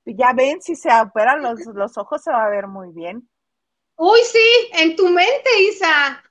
Ya 0.06 0.34
ven, 0.34 0.62
si 0.62 0.76
se 0.76 0.90
operan 1.00 1.44
los, 1.44 1.60
los 1.74 1.98
ojos 1.98 2.24
se 2.24 2.32
va 2.32 2.46
a 2.46 2.50
ver 2.50 2.68
muy 2.68 2.92
bien. 2.92 3.30
Uy, 3.98 4.20
sí, 4.24 4.70
en 4.74 4.96
tu 4.96 5.10
mente, 5.10 5.50
Isa. 5.70 6.24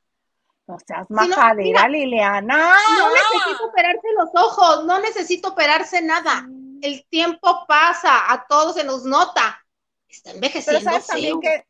No 0.66 0.78
seas 0.84 1.06
no, 1.08 1.16
majadera, 1.16 1.88
Liliana. 1.88 2.74
No 2.98 3.10
necesito 3.10 3.66
operarse 3.66 4.08
los 4.16 4.30
ojos, 4.34 4.84
no 4.86 4.98
necesito 5.00 5.50
operarse 5.50 6.02
nada. 6.02 6.48
El 6.82 7.06
tiempo 7.08 7.64
pasa, 7.66 8.32
a 8.32 8.46
todos 8.46 8.74
se 8.74 8.84
nos 8.84 9.04
nota. 9.04 9.64
Está 10.08 10.30
Pero 10.30 10.36
envejeciendo 10.36 10.80
sabes 10.80 11.06
también 11.06 11.40
que 11.40 11.64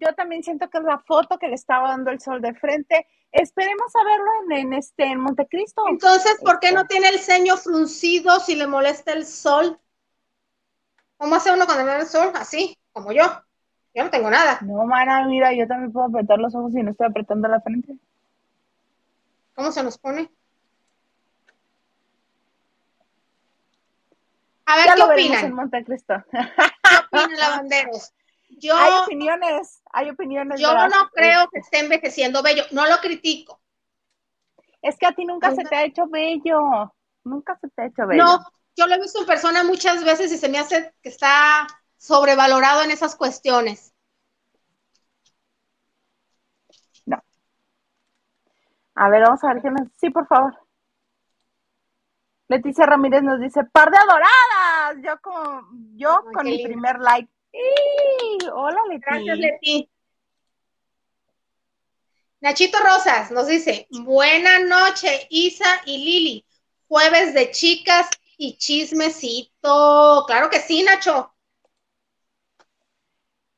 yo 0.00 0.14
también 0.14 0.42
siento 0.42 0.68
que 0.70 0.78
es 0.78 0.84
la 0.84 0.98
foto 0.98 1.38
que 1.38 1.48
le 1.48 1.54
estaba 1.54 1.88
dando 1.88 2.10
el 2.10 2.20
sol 2.20 2.40
de 2.40 2.54
frente. 2.54 3.06
Esperemos 3.32 3.94
a 3.94 4.04
verlo 4.04 4.30
en, 4.44 4.66
en 4.66 4.72
este 4.72 5.04
en 5.04 5.20
Montecristo. 5.20 5.82
Entonces, 5.88 6.38
¿por 6.42 6.58
qué 6.58 6.68
Este. 6.68 6.78
no 6.78 6.86
tiene 6.86 7.08
el 7.08 7.18
ceño 7.18 7.56
fruncido 7.56 8.40
si 8.40 8.56
le 8.56 8.66
molesta 8.66 9.12
el 9.12 9.26
sol? 9.26 9.78
¿Cómo 11.18 11.34
hace 11.34 11.52
uno 11.52 11.66
cuando 11.66 11.84
le 11.84 11.90
da 11.90 12.00
el 12.00 12.06
sol? 12.06 12.32
Así, 12.34 12.78
como 12.92 13.12
yo. 13.12 13.24
Yo 13.94 14.04
no 14.04 14.10
tengo 14.10 14.30
nada. 14.30 14.58
No, 14.62 14.86
Mara, 14.86 15.26
mira, 15.26 15.52
yo 15.52 15.66
también 15.66 15.92
puedo 15.92 16.06
apretar 16.06 16.38
los 16.38 16.54
ojos 16.54 16.72
y 16.74 16.82
no 16.82 16.92
estoy 16.92 17.08
apretando 17.08 17.48
la 17.48 17.60
frente. 17.60 17.94
¿Cómo 19.54 19.70
se 19.70 19.82
nos 19.82 19.98
pone? 19.98 20.30
A 24.70 24.76
ver, 24.76 24.86
Ya 24.86 24.94
¿qué 24.94 25.00
lo 25.00 25.06
opinan? 25.06 25.44
en 25.46 25.54
Montecristo. 25.54 26.14
¿Qué 26.30 26.38
opinan, 27.16 27.38
lavanderos? 27.38 28.12
Yo, 28.60 28.76
hay 28.76 28.92
opiniones, 29.04 29.82
hay 29.92 30.10
opiniones. 30.10 30.60
yo 30.60 30.72
no 30.74 31.10
creo 31.12 31.48
que 31.50 31.58
esté 31.58 31.80
envejeciendo 31.80 32.42
bello. 32.42 32.62
No 32.70 32.86
lo 32.86 32.98
critico. 32.98 33.60
Es 34.82 34.96
que 34.96 35.06
a 35.06 35.12
ti 35.12 35.24
nunca 35.24 35.50
se 35.50 35.60
Ajá. 35.60 35.70
te 35.70 35.76
ha 35.76 35.84
hecho 35.84 36.06
bello. 36.06 36.92
Nunca 37.24 37.58
se 37.60 37.68
te 37.68 37.82
ha 37.82 37.86
hecho 37.86 38.06
bello. 38.06 38.24
No, 38.24 38.46
yo 38.76 38.86
lo 38.86 38.94
he 38.94 39.00
visto 39.00 39.20
en 39.20 39.26
persona 39.26 39.64
muchas 39.64 40.04
veces 40.04 40.32
y 40.32 40.38
se 40.38 40.48
me 40.48 40.58
hace 40.58 40.94
que 41.02 41.08
está 41.08 41.66
sobrevalorado 41.96 42.82
en 42.82 42.90
esas 42.92 43.16
cuestiones. 43.16 43.92
A 48.94 49.08
ver, 49.08 49.22
vamos 49.22 49.42
a 49.44 49.54
ver. 49.54 49.62
Sí, 49.98 50.10
por 50.10 50.26
favor. 50.26 50.54
Leticia 52.50 52.84
Ramírez 52.84 53.22
nos 53.22 53.38
dice, 53.38 53.62
par 53.62 53.92
de 53.92 53.96
adoradas. 53.96 55.04
Yo 55.04 55.20
con, 55.22 55.96
yo 55.96 56.24
con 56.34 56.44
mi 56.44 56.60
primer 56.64 56.98
like. 56.98 57.30
Hola, 58.52 58.80
Leti. 58.88 59.04
Gracias, 59.06 59.38
Leti. 59.38 59.90
Nachito 62.40 62.78
Rosas 62.80 63.30
nos 63.30 63.46
dice, 63.46 63.86
buena 63.90 64.58
noche, 64.58 65.28
Isa 65.30 65.80
y 65.84 65.98
Lili. 65.98 66.46
Jueves 66.88 67.34
de 67.34 67.52
chicas 67.52 68.10
y 68.36 68.56
chismecito. 68.56 70.24
Claro 70.26 70.50
que 70.50 70.58
sí, 70.58 70.82
Nacho. 70.82 71.32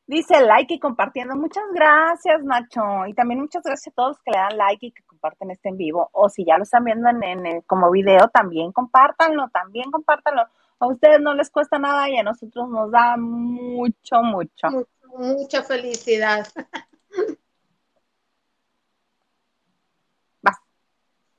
Dice 0.06 0.38
like 0.42 0.74
y 0.74 0.78
compartiendo. 0.78 1.34
Muchas 1.34 1.64
gracias, 1.72 2.44
Nacho. 2.44 3.06
Y 3.06 3.14
también 3.14 3.40
muchas 3.40 3.62
gracias 3.62 3.90
a 3.90 3.96
todos 3.96 4.18
que 4.22 4.32
le 4.32 4.36
dan 4.36 4.58
like 4.58 4.84
y 4.84 4.92
que 4.92 5.02
comparten 5.22 5.52
este 5.52 5.68
en 5.68 5.76
vivo. 5.76 6.08
O 6.12 6.28
si 6.28 6.44
ya 6.44 6.56
lo 6.56 6.64
están 6.64 6.84
viendo 6.84 7.08
en, 7.08 7.22
en- 7.22 7.46
en- 7.46 7.60
como 7.62 7.90
video, 7.90 8.28
también 8.28 8.72
compártanlo, 8.72 9.48
también 9.50 9.90
compártanlo. 9.90 10.42
A 10.80 10.86
ustedes 10.88 11.20
no 11.20 11.32
les 11.34 11.48
cuesta 11.50 11.78
nada 11.78 12.08
y 12.10 12.16
a 12.16 12.24
nosotros 12.24 12.68
nos 12.68 12.90
da 12.90 13.16
mucho, 13.16 14.22
mucho. 14.22 14.68
Mucho- 14.70 14.88
mucha 15.16 15.62
felicidad. 15.62 16.46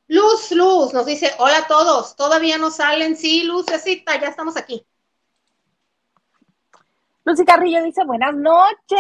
Luz, 0.08 0.52
Luz, 0.52 0.94
nos 0.94 1.06
dice, 1.06 1.32
hola 1.40 1.60
a 1.60 1.68
todos, 1.68 2.16
todavía 2.16 2.58
no 2.58 2.70
salen, 2.70 3.16
sí, 3.16 3.44
Lucecita, 3.46 4.20
ya 4.20 4.28
estamos 4.28 4.56
aquí. 4.58 4.86
Lucy 7.26 7.46
Carrillo 7.46 7.82
dice 7.84 8.04
buenas 8.06 8.36
noches. 8.36 9.00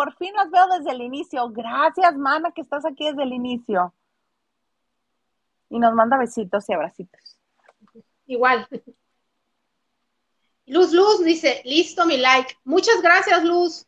Por 0.00 0.16
fin 0.16 0.32
las 0.34 0.50
veo 0.50 0.66
desde 0.78 0.92
el 0.92 1.02
inicio. 1.02 1.50
Gracias, 1.50 2.16
mana, 2.16 2.52
que 2.52 2.62
estás 2.62 2.86
aquí 2.86 3.04
desde 3.04 3.22
el 3.22 3.34
inicio. 3.34 3.92
Y 5.68 5.78
nos 5.78 5.92
manda 5.92 6.16
besitos 6.16 6.66
y 6.70 6.72
abracitos. 6.72 7.38
Igual. 8.24 8.66
Luz, 10.64 10.94
Luz 10.94 11.22
dice, 11.22 11.60
listo 11.66 12.06
mi 12.06 12.16
like. 12.16 12.56
Muchas 12.64 13.02
gracias, 13.02 13.44
Luz. 13.44 13.86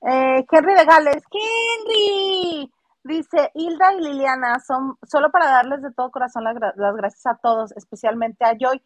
Eh, 0.00 0.46
Henry 0.50 0.74
de 0.76 0.84
Gales, 0.86 1.22
Henry, 1.30 2.72
dice 3.04 3.50
Hilda 3.52 3.92
y 3.98 4.00
Liliana, 4.00 4.60
son 4.60 4.96
solo 5.06 5.30
para 5.30 5.50
darles 5.50 5.82
de 5.82 5.92
todo 5.92 6.10
corazón 6.10 6.42
las, 6.44 6.56
las 6.76 6.96
gracias 6.96 7.26
a 7.26 7.36
todos, 7.36 7.72
especialmente 7.76 8.46
a 8.46 8.56
Joy, 8.58 8.82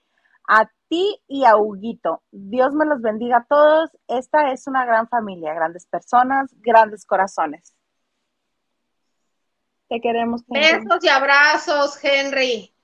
a 0.48 0.70
ti 0.88 1.20
y 1.26 1.44
a 1.44 1.56
Huguito. 1.56 2.22
Dios 2.30 2.74
me 2.74 2.86
los 2.86 3.00
bendiga 3.00 3.38
a 3.38 3.44
todos. 3.44 3.90
Esta 4.08 4.52
es 4.52 4.66
una 4.66 4.84
gran 4.84 5.08
familia, 5.08 5.54
grandes 5.54 5.86
personas, 5.86 6.54
grandes 6.60 7.06
corazones. 7.06 7.74
Te 9.88 10.00
queremos. 10.00 10.42
Henry. 10.48 10.84
Besos 10.84 11.04
y 11.04 11.08
abrazos, 11.08 12.04
Henry. 12.04 12.74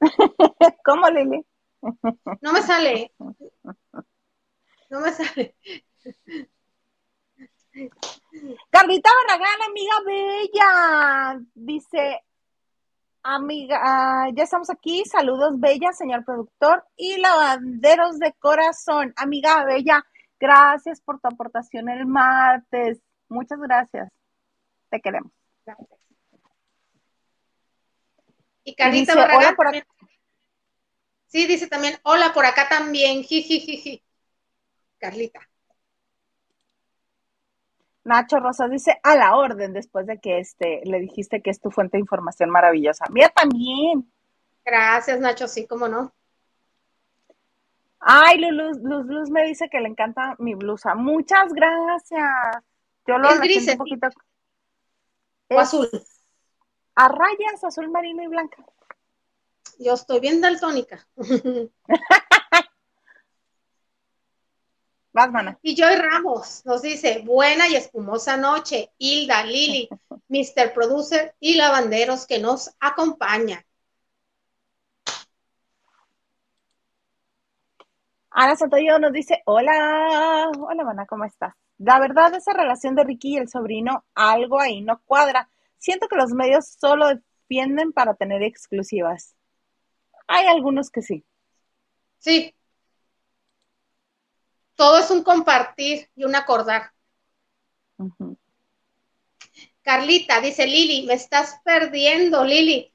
¿Cómo, 0.84 1.08
Lili? 1.10 1.44
No 2.40 2.52
me 2.52 2.62
sale. 2.62 3.12
No 4.90 5.00
me 5.00 5.12
sale. 5.12 5.54
Carlita 8.70 9.10
Barragán, 9.28 9.62
amiga 9.68 10.00
bella, 10.04 11.40
dice, 11.54 12.24
amiga, 13.34 13.80
ah, 13.82 14.28
ya 14.34 14.44
estamos 14.44 14.70
aquí, 14.70 15.04
saludos 15.04 15.58
bella, 15.58 15.92
señor 15.92 16.24
productor, 16.24 16.84
y 16.96 17.16
lavanderos 17.18 18.18
de 18.18 18.32
corazón, 18.34 19.12
amiga 19.16 19.64
bella, 19.64 20.04
gracias 20.38 21.00
por 21.00 21.20
tu 21.20 21.28
aportación 21.28 21.88
el 21.88 22.06
martes, 22.06 22.98
muchas 23.28 23.58
gracias, 23.58 24.10
te 24.90 25.00
queremos. 25.00 25.32
Y 28.64 28.74
Carlita 28.74 29.12
dice, 29.12 29.14
Barragán 29.14 29.38
"Hola 29.38 29.56
por 29.56 29.66
también. 29.66 29.84
Sí, 31.26 31.46
dice 31.46 31.66
también, 31.66 31.98
hola 32.02 32.32
por 32.32 32.46
acá 32.46 32.68
también. 32.68 33.22
Jijijiji. 33.24 34.02
Carlita. 34.98 35.40
Nacho 38.06 38.38
Rosas 38.38 38.70
dice, 38.70 39.00
a 39.02 39.16
la 39.16 39.36
orden, 39.36 39.72
después 39.72 40.06
de 40.06 40.20
que 40.20 40.38
este, 40.38 40.80
le 40.84 41.00
dijiste 41.00 41.42
que 41.42 41.50
es 41.50 41.60
tu 41.60 41.72
fuente 41.72 41.96
de 41.96 42.02
información 42.02 42.50
maravillosa. 42.50 43.04
Mía 43.10 43.32
también. 43.34 44.08
Gracias, 44.64 45.18
Nacho, 45.18 45.48
sí, 45.48 45.66
cómo 45.66 45.88
no. 45.88 46.12
Ay, 47.98 48.38
Luz, 48.38 48.78
Luz, 48.80 49.06
Luz 49.06 49.30
me 49.30 49.44
dice 49.44 49.68
que 49.68 49.80
le 49.80 49.88
encanta 49.88 50.36
mi 50.38 50.54
blusa. 50.54 50.94
Muchas 50.94 51.52
gracias. 51.52 52.30
Yo 53.08 53.18
lo 53.18 53.28
Es 53.28 53.40
gris, 53.40 53.68
un 53.68 53.78
poquito. 53.78 54.08
O 55.50 55.58
azul. 55.58 55.88
A 56.94 57.08
rayas, 57.08 57.64
azul 57.64 57.90
marino 57.90 58.22
y 58.22 58.28
blanca. 58.28 58.64
yo 59.80 59.94
estoy 59.94 60.20
bien 60.20 60.40
daltónica. 60.40 61.08
Vas, 65.16 65.32
mana. 65.32 65.58
Y 65.62 65.74
Joy 65.74 65.96
Ramos 65.96 66.60
nos 66.66 66.82
dice, 66.82 67.22
buena 67.24 67.66
y 67.68 67.74
espumosa 67.74 68.36
noche, 68.36 68.90
Hilda, 68.98 69.44
Lili, 69.44 69.88
Mr. 70.28 70.74
Producer 70.74 71.34
y 71.40 71.54
lavanderos 71.54 72.26
que 72.26 72.38
nos 72.38 72.76
acompañan. 72.80 73.64
Ana 78.28 78.56
Santoyo 78.56 78.98
nos 78.98 79.10
dice, 79.12 79.40
hola, 79.46 80.50
hola, 80.58 80.84
mana, 80.84 81.06
¿cómo 81.06 81.24
estás? 81.24 81.54
La 81.78 81.98
verdad, 81.98 82.34
esa 82.34 82.52
relación 82.52 82.94
de 82.94 83.04
Ricky 83.04 83.36
y 83.36 83.36
el 83.38 83.48
sobrino, 83.48 84.04
algo 84.14 84.60
ahí 84.60 84.82
no 84.82 85.00
cuadra. 85.06 85.48
Siento 85.78 86.08
que 86.08 86.16
los 86.16 86.32
medios 86.32 86.76
solo 86.78 87.08
defienden 87.08 87.94
para 87.94 88.12
tener 88.16 88.42
exclusivas. 88.42 89.34
Hay 90.26 90.44
algunos 90.44 90.90
que 90.90 91.00
sí. 91.00 91.24
Sí, 92.18 92.54
todo 94.76 94.98
es 94.98 95.10
un 95.10 95.22
compartir 95.22 96.08
y 96.14 96.24
un 96.24 96.36
acordar. 96.36 96.92
Carlita, 99.82 100.40
dice 100.40 100.66
Lili, 100.66 101.06
me 101.06 101.14
estás 101.14 101.60
perdiendo, 101.64 102.44
Lili. 102.44 102.92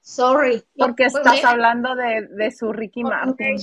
Sorry. 0.00 0.62
Porque 0.76 1.04
estás 1.04 1.44
hablando 1.44 1.94
de, 1.94 2.28
de, 2.28 2.50
su 2.50 2.72
Ricky 2.72 3.02
Martin. 3.02 3.56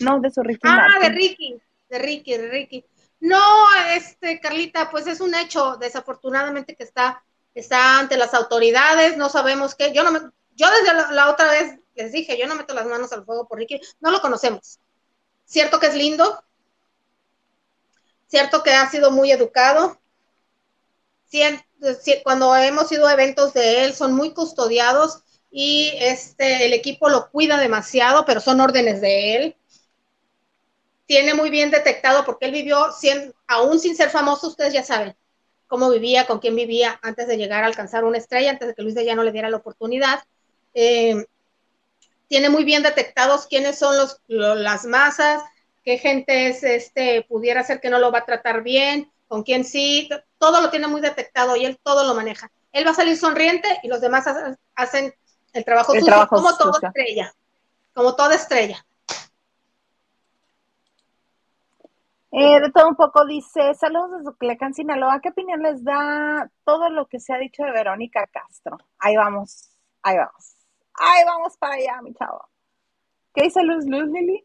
No, 0.00 0.20
de 0.20 0.30
su 0.30 0.42
Ricky 0.42 0.60
ah, 0.64 0.76
Martin. 0.76 0.94
Ah, 0.96 1.08
de 1.08 1.14
Ricky, 1.14 1.60
de 1.88 1.98
Ricky, 1.98 2.36
de 2.36 2.48
Ricky. 2.48 2.84
No, 3.20 3.40
este, 3.94 4.40
Carlita, 4.40 4.90
pues 4.90 5.06
es 5.06 5.20
un 5.20 5.34
hecho, 5.34 5.76
desafortunadamente, 5.76 6.74
que 6.74 6.82
está, 6.82 7.24
está 7.54 7.98
ante 7.98 8.16
las 8.16 8.34
autoridades, 8.34 9.16
no 9.16 9.28
sabemos 9.28 9.74
qué. 9.74 9.92
Yo 9.94 10.02
no 10.02 10.12
me, 10.12 10.20
yo 10.54 10.66
desde 10.70 10.92
la, 10.92 11.12
la, 11.12 11.30
otra 11.30 11.50
vez 11.50 11.78
les 11.94 12.12
dije, 12.12 12.36
yo 12.38 12.46
no 12.46 12.56
meto 12.56 12.74
las 12.74 12.86
manos 12.86 13.12
al 13.12 13.24
fuego 13.24 13.46
por 13.48 13.58
Ricky, 13.58 13.80
no 14.00 14.10
lo 14.10 14.20
conocemos. 14.20 14.80
Cierto 15.44 15.78
que 15.78 15.86
es 15.86 15.94
lindo, 15.94 16.42
cierto 18.28 18.62
que 18.62 18.72
ha 18.72 18.88
sido 18.90 19.10
muy 19.10 19.30
educado. 19.30 19.98
Cuando 22.22 22.56
hemos 22.56 22.90
ido 22.92 23.06
a 23.06 23.12
eventos 23.12 23.52
de 23.52 23.84
él, 23.84 23.94
son 23.94 24.14
muy 24.14 24.32
custodiados 24.32 25.22
y 25.50 25.92
este, 25.98 26.66
el 26.66 26.72
equipo 26.72 27.08
lo 27.08 27.30
cuida 27.30 27.58
demasiado, 27.58 28.24
pero 28.24 28.40
son 28.40 28.60
órdenes 28.60 29.00
de 29.00 29.36
él. 29.36 29.56
Tiene 31.06 31.34
muy 31.34 31.50
bien 31.50 31.70
detectado 31.70 32.24
porque 32.24 32.46
él 32.46 32.52
vivió, 32.52 32.88
aún 33.46 33.78
sin 33.78 33.96
ser 33.96 34.10
famoso, 34.10 34.48
ustedes 34.48 34.72
ya 34.72 34.82
saben 34.82 35.16
cómo 35.66 35.90
vivía, 35.90 36.26
con 36.26 36.38
quién 36.38 36.56
vivía 36.56 36.98
antes 37.02 37.26
de 37.28 37.36
llegar 37.36 37.64
a 37.64 37.66
alcanzar 37.66 38.04
una 38.04 38.18
estrella, 38.18 38.50
antes 38.50 38.68
de 38.68 38.74
que 38.74 38.82
Luis 38.82 38.94
de 38.94 39.14
no 39.14 39.22
le 39.22 39.32
diera 39.32 39.50
la 39.50 39.56
oportunidad. 39.58 40.20
Eh, 40.74 41.26
tiene 42.28 42.50
muy 42.50 42.64
bien 42.64 42.82
detectados 42.82 43.46
quiénes 43.46 43.78
son 43.78 43.96
los, 43.96 44.20
las 44.26 44.84
masas, 44.84 45.42
qué 45.86 45.98
gente 45.98 46.48
es, 46.48 46.64
este, 46.64 47.24
pudiera 47.28 47.62
ser 47.62 47.80
que 47.80 47.90
no 47.90 48.00
lo 48.00 48.10
va 48.10 48.18
a 48.18 48.24
tratar 48.24 48.64
bien, 48.64 49.08
con 49.28 49.44
quién 49.44 49.64
sí, 49.64 50.10
todo 50.36 50.60
lo 50.60 50.68
tiene 50.68 50.88
muy 50.88 51.00
detectado 51.00 51.54
y 51.54 51.64
él 51.64 51.78
todo 51.80 52.04
lo 52.04 52.12
maneja. 52.12 52.50
Él 52.72 52.84
va 52.84 52.90
a 52.90 52.94
salir 52.94 53.16
sonriente 53.16 53.68
y 53.84 53.88
los 53.88 54.00
demás 54.00 54.26
hacen 54.74 55.14
el 55.52 55.64
trabajo, 55.64 55.94
sucio, 55.94 56.26
como 56.28 56.56
toda 56.56 56.88
estrella, 56.88 57.32
como 57.94 58.16
toda 58.16 58.34
estrella. 58.34 58.84
Eh, 62.32 62.60
de 62.60 62.72
todo 62.72 62.88
un 62.88 62.96
poco 62.96 63.24
dice, 63.24 63.72
saludos 63.74 64.10
desde 64.10 64.24
Zuclecan, 64.24 64.74
Sinaloa, 64.74 65.20
¿qué 65.20 65.28
opinión 65.28 65.62
les 65.62 65.84
da 65.84 66.50
todo 66.64 66.90
lo 66.90 67.06
que 67.06 67.20
se 67.20 67.32
ha 67.32 67.38
dicho 67.38 67.62
de 67.62 67.70
Verónica 67.70 68.26
Castro? 68.26 68.76
Ahí 68.98 69.16
vamos, 69.16 69.70
ahí 70.02 70.16
vamos, 70.16 70.56
ahí 70.94 71.24
vamos 71.24 71.56
para 71.56 71.74
allá, 71.76 72.02
mi 72.02 72.12
chavo. 72.12 72.44
¿Qué 73.32 73.44
dice 73.44 73.62
Luz 73.62 73.86
Luz, 73.86 74.08
Lili? 74.08 74.44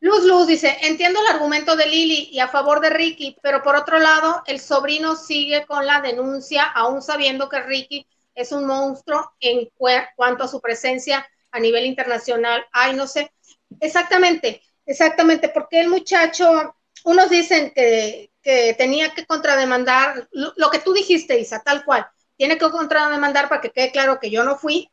Luz 0.00 0.24
Luz 0.24 0.46
dice, 0.46 0.76
entiendo 0.82 1.20
el 1.20 1.34
argumento 1.34 1.76
de 1.76 1.86
Lili 1.86 2.28
y 2.32 2.40
a 2.40 2.48
favor 2.48 2.80
de 2.80 2.90
Ricky, 2.90 3.36
pero 3.42 3.62
por 3.62 3.76
otro 3.76 3.98
lado, 3.98 4.42
el 4.46 4.60
sobrino 4.60 5.16
sigue 5.16 5.66
con 5.66 5.86
la 5.86 6.00
denuncia, 6.00 6.64
aún 6.64 7.02
sabiendo 7.02 7.48
que 7.48 7.60
Ricky 7.60 8.06
es 8.34 8.52
un 8.52 8.66
monstruo 8.66 9.32
en 9.40 9.68
cuanto 10.14 10.44
a 10.44 10.48
su 10.48 10.60
presencia 10.60 11.26
a 11.50 11.60
nivel 11.60 11.86
internacional. 11.86 12.64
Ay, 12.72 12.94
no 12.94 13.06
sé. 13.06 13.32
Exactamente, 13.80 14.62
exactamente, 14.86 15.48
porque 15.48 15.80
el 15.80 15.88
muchacho, 15.88 16.76
unos 17.04 17.30
dicen 17.30 17.72
que, 17.74 18.32
que 18.42 18.74
tenía 18.74 19.14
que 19.14 19.26
contrademandar, 19.26 20.28
lo, 20.32 20.52
lo, 20.56 20.70
que 20.70 20.80
tú 20.80 20.92
dijiste, 20.92 21.38
Isa, 21.38 21.62
tal 21.62 21.84
cual, 21.84 22.06
tiene 22.36 22.58
que 22.58 22.70
contrademandar 22.70 23.48
para 23.48 23.60
que 23.60 23.70
quede 23.70 23.92
claro 23.92 24.18
que 24.18 24.30
yo 24.30 24.44
no 24.44 24.56
fui, 24.56 24.90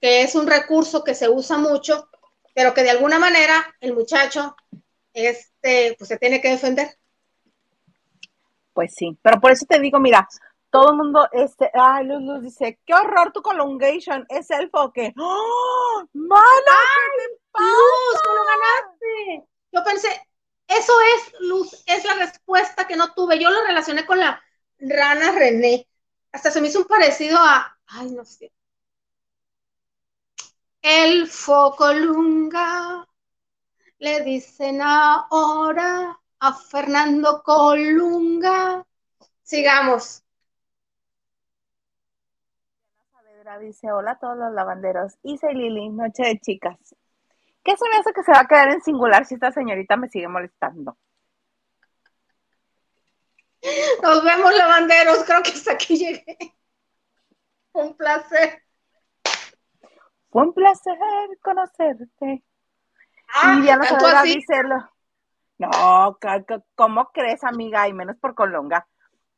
que 0.00 0.22
es 0.22 0.34
un 0.34 0.46
recurso 0.46 1.04
que 1.04 1.14
se 1.14 1.28
usa 1.28 1.58
mucho 1.58 2.08
pero 2.58 2.74
que 2.74 2.82
de 2.82 2.90
alguna 2.90 3.20
manera 3.20 3.72
el 3.78 3.94
muchacho 3.94 4.56
este, 5.12 5.94
pues 5.96 6.08
se 6.08 6.18
tiene 6.18 6.40
que 6.40 6.50
defender. 6.50 6.88
Pues 8.72 8.92
sí, 8.96 9.16
pero 9.22 9.38
por 9.38 9.52
eso 9.52 9.64
te 9.64 9.78
digo, 9.78 10.00
mira, 10.00 10.26
todo 10.68 10.90
el 10.90 10.96
mundo, 10.96 11.28
este, 11.30 11.70
ay, 11.72 12.06
Luz 12.06 12.20
Luz 12.20 12.42
dice, 12.42 12.80
qué 12.84 12.94
horror 12.94 13.30
tu 13.30 13.42
colongation, 13.42 14.26
es 14.28 14.50
el 14.50 14.70
foque. 14.70 15.14
¡Oh, 15.16 16.04
¡Mala! 16.14 16.42
¿qué 17.16 17.28
te 17.28 17.40
pasa? 17.52 17.64
Luz, 17.64 18.20
lo 18.26 18.44
ganaste. 18.44 19.48
Yo 19.70 19.84
pensé, 19.84 20.08
eso 20.66 20.92
es, 21.14 21.34
Luz, 21.38 21.84
es 21.86 22.04
la 22.04 22.14
respuesta 22.14 22.88
que 22.88 22.96
no 22.96 23.14
tuve. 23.14 23.38
Yo 23.38 23.50
lo 23.50 23.64
relacioné 23.66 24.04
con 24.04 24.18
la 24.18 24.42
rana 24.80 25.30
René. 25.30 25.86
Hasta 26.32 26.50
se 26.50 26.60
me 26.60 26.66
hizo 26.66 26.80
un 26.80 26.86
parecido 26.86 27.38
a, 27.38 27.78
ay, 27.86 28.10
no 28.10 28.24
sé, 28.24 28.50
el 30.82 31.26
Focolunga, 31.26 33.06
le 33.98 34.20
dicen 34.22 34.80
ahora 34.82 36.18
a 36.40 36.52
Fernando 36.54 37.42
Colunga. 37.42 38.84
Sigamos. 39.42 40.22
Saavedra 43.12 43.58
dice, 43.58 43.90
hola 43.92 44.12
a 44.12 44.18
todos 44.18 44.36
los 44.36 44.52
lavanderos. 44.52 45.14
Y 45.22 45.38
Lili, 45.54 45.88
noche 45.90 46.22
de 46.24 46.38
chicas. 46.38 46.78
¿Qué 47.64 47.76
se 47.76 47.88
me 47.88 47.96
hace 47.96 48.12
que 48.12 48.22
se 48.22 48.32
va 48.32 48.40
a 48.40 48.46
quedar 48.46 48.70
en 48.70 48.80
singular 48.82 49.26
si 49.26 49.34
esta 49.34 49.52
señorita 49.52 49.96
me 49.96 50.08
sigue 50.08 50.28
molestando? 50.28 50.96
Nos 54.02 54.24
vemos, 54.24 54.54
lavanderos. 54.56 55.24
Creo 55.24 55.42
que 55.42 55.50
hasta 55.50 55.72
aquí 55.72 55.96
llegué. 55.96 56.38
Un 57.72 57.96
placer. 57.96 58.67
Fue 60.30 60.42
un 60.42 60.52
placer 60.52 60.96
conocerte. 61.42 62.42
Ah, 63.34 63.56
y 63.58 63.62
Diana 63.62 63.84
Saavedra 63.84 64.22
dice, 64.22 64.62
no, 65.58 66.18
¿cómo 66.74 67.10
crees, 67.12 67.44
amiga? 67.44 67.88
Y 67.88 67.92
menos 67.92 68.16
por 68.16 68.34
Colonga. 68.34 68.86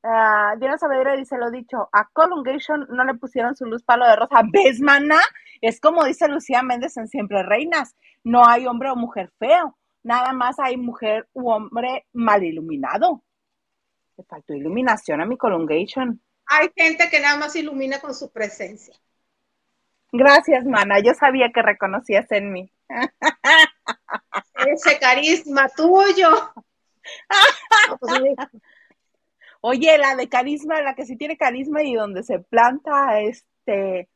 Uh, 0.03 0.59
Diana 0.59 0.79
Saavedra 0.79 1.15
dice 1.15 1.37
lo 1.37 1.51
dicho, 1.51 1.89
a 1.93 2.09
Colongation 2.13 2.87
no 2.89 3.05
le 3.05 3.15
pusieron 3.15 3.55
su 3.55 3.67
luz 3.67 3.83
palo 3.83 4.07
de 4.07 4.17
rosa. 4.17 4.41
¿Ves, 4.51 4.81
mana? 4.81 5.19
Es 5.61 5.79
como 5.79 6.05
dice 6.05 6.27
Lucía 6.27 6.63
Méndez 6.63 6.97
en 6.97 7.07
Siempre 7.07 7.43
Reinas, 7.43 7.97
no 8.25 8.47
hay 8.47 8.67
hombre 8.67 8.91
o 8.91 8.97
mujer 8.97 9.31
feo, 9.39 9.77
nada 10.03 10.33
más 10.33 10.59
hay 10.59 10.79
mujer 10.79 11.29
u 11.35 11.51
hombre 11.51 12.07
mal 12.15 12.43
iluminado. 12.43 13.23
Le 14.17 14.25
faltó 14.25 14.55
iluminación 14.55 15.21
a 15.21 15.27
mi 15.27 15.37
Colongation. 15.37 16.21
Hay 16.47 16.71
gente 16.75 17.11
que 17.11 17.21
nada 17.21 17.37
más 17.37 17.55
ilumina 17.57 18.01
con 18.01 18.15
su 18.15 18.33
presencia. 18.33 18.95
Gracias, 20.13 20.65
mana. 20.65 21.01
Yo 21.01 21.15
sabía 21.15 21.51
que 21.53 21.63
reconocías 21.63 22.31
en 22.33 22.53
mí. 22.53 22.73
Ese 24.67 24.99
carisma 24.99 25.69
tuyo. 25.69 26.53
Oye, 29.63 29.99
la 29.99 30.17
de 30.17 30.29
carisma, 30.29 30.81
la 30.81 30.95
que 30.95 31.05
sí 31.05 31.17
tiene 31.17 31.37
carisma 31.37 31.83
y 31.83 31.95
donde 31.95 32.23
se 32.23 32.39
planta, 32.39 33.21
este, 33.21 34.09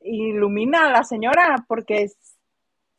ilumina 0.00 0.86
a 0.86 0.90
la 0.90 1.04
señora, 1.04 1.64
porque 1.68 2.10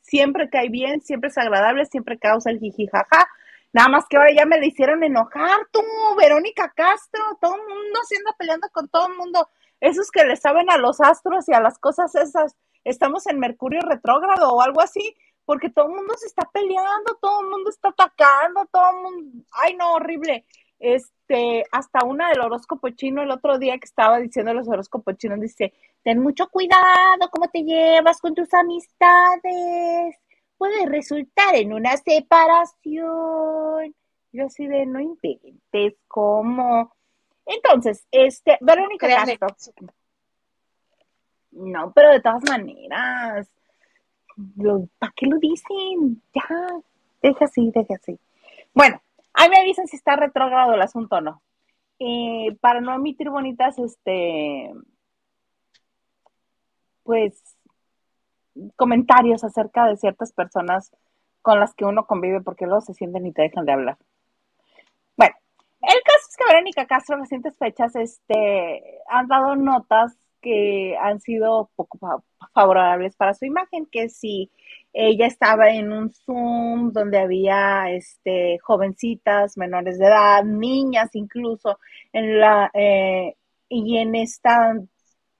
siempre 0.01 0.49
cae 0.49 0.69
bien, 0.69 1.01
siempre 1.01 1.30
es 1.30 1.38
agradable, 1.38 1.86
siempre 1.86 2.19
causa 2.19 2.51
el 2.51 2.59
jijijaja. 2.59 3.28
Nada 3.71 3.89
más 3.89 4.05
que 4.07 4.17
ahora 4.17 4.32
ya 4.32 4.45
me 4.45 4.59
le 4.59 4.67
hicieron 4.67 5.03
enojar, 5.03 5.67
tú, 5.71 5.82
Verónica 6.15 6.71
Castro, 6.76 7.24
todo 7.41 7.55
el 7.55 7.61
mundo 7.61 7.99
se 8.07 8.17
anda 8.17 8.36
peleando 8.38 8.69
con 8.71 8.88
todo 8.88 9.07
el 9.07 9.17
mundo 9.17 9.49
esos 9.84 10.11
que 10.11 10.23
le 10.23 10.38
saben 10.38 10.69
a 10.69 10.77
los 10.77 11.01
astros 11.01 11.49
y 11.49 11.53
a 11.53 11.59
las 11.59 11.77
cosas 11.77 12.15
esas, 12.15 12.55
estamos 12.86 13.27
en 13.27 13.38
Mercurio 13.38 13.81
retrógrado 13.81 14.53
o 14.53 14.61
algo 14.61 14.79
así, 14.79 15.13
porque 15.43 15.69
todo 15.69 15.88
el 15.88 15.95
mundo 15.95 16.13
se 16.17 16.27
está 16.27 16.49
peleando, 16.53 17.17
todo 17.21 17.41
el 17.41 17.49
mundo 17.49 17.69
está 17.69 17.89
atacando, 17.89 18.65
todo 18.71 18.89
el 18.91 18.95
mundo, 19.03 19.45
ay 19.51 19.75
no, 19.75 19.95
horrible. 19.95 20.45
Este, 20.79 21.65
hasta 21.71 22.05
una 22.05 22.29
del 22.29 22.39
horóscopo 22.39 22.89
chino 22.91 23.23
el 23.23 23.31
otro 23.31 23.59
día 23.59 23.77
que 23.77 23.86
estaba 23.86 24.19
diciendo 24.19 24.53
los 24.53 24.69
horóscopos 24.69 25.17
chinos 25.17 25.41
dice, 25.41 25.73
ten 26.01 26.19
mucho 26.19 26.47
cuidado 26.49 27.29
cómo 27.29 27.49
te 27.49 27.63
llevas 27.63 28.21
con 28.21 28.34
tus 28.34 28.53
amistades, 28.53 30.15
puede 30.57 30.86
resultar 30.86 31.55
en 31.55 31.73
una 31.73 31.97
separación. 31.97 33.93
Yo 34.31 34.45
así 34.45 34.65
de, 34.65 34.86
no 34.86 35.01
inventes, 35.01 35.95
¿cómo? 36.07 36.95
Entonces, 37.45 38.05
este, 38.11 38.57
Verónica 38.61 39.07
Castro. 39.07 39.47
No, 41.51 41.91
pero 41.93 42.11
de 42.11 42.21
todas 42.21 42.43
maneras, 42.49 43.47
¿para 44.97 45.13
qué 45.15 45.27
lo 45.27 45.37
dicen? 45.37 46.21
Ya, 46.33 46.69
deja 47.21 47.45
así, 47.45 47.71
deja 47.73 47.95
así. 47.95 48.19
Bueno, 48.73 49.01
ahí 49.33 49.49
me 49.49 49.59
avisan 49.59 49.87
si 49.87 49.97
está 49.97 50.15
retrógrado 50.15 50.73
el 50.73 50.81
asunto 50.81 51.17
o 51.17 51.21
no. 51.21 51.41
Eh, 51.99 52.57
para 52.59 52.81
no 52.81 52.93
emitir 52.95 53.29
bonitas, 53.29 53.77
este, 53.77 54.73
pues, 57.03 57.39
comentarios 58.75 59.43
acerca 59.43 59.85
de 59.85 59.97
ciertas 59.97 60.31
personas 60.33 60.91
con 61.41 61.59
las 61.59 61.73
que 61.75 61.85
uno 61.85 62.05
convive 62.07 62.41
porque 62.41 62.65
luego 62.65 62.81
se 62.81 62.93
sienten 62.93 63.25
y 63.25 63.31
te 63.31 63.43
dejan 63.43 63.65
de 63.65 63.73
hablar. 63.73 63.97
El 65.84 66.01
caso 66.01 66.27
es 66.29 66.38
que 66.38 66.45
Verónica 66.45 66.86
Castro 66.88 67.15
en 67.15 67.21
recientes 67.23 67.57
fechas 67.57 67.93
este, 67.95 69.01
han 69.09 69.27
dado 69.27 69.55
notas 69.57 70.17
que 70.41 70.95
han 70.97 71.19
sido 71.19 71.69
poco 71.75 71.99
favorables 72.53 73.15
para 73.17 73.34
su 73.34 73.45
imagen, 73.45 73.86
que 73.86 74.07
si 74.07 74.49
ella 74.93 75.25
estaba 75.25 75.69
en 75.71 75.91
un 75.91 76.13
Zoom 76.13 76.93
donde 76.93 77.19
había 77.19 77.91
este, 77.91 78.59
jovencitas 78.59 79.57
menores 79.57 79.99
de 79.99 80.05
edad, 80.05 80.43
niñas 80.43 81.09
incluso, 81.13 81.79
en 82.13 82.39
la, 82.39 82.71
eh, 82.73 83.36
y 83.67 83.97
en 83.97 84.15
esta 84.15 84.79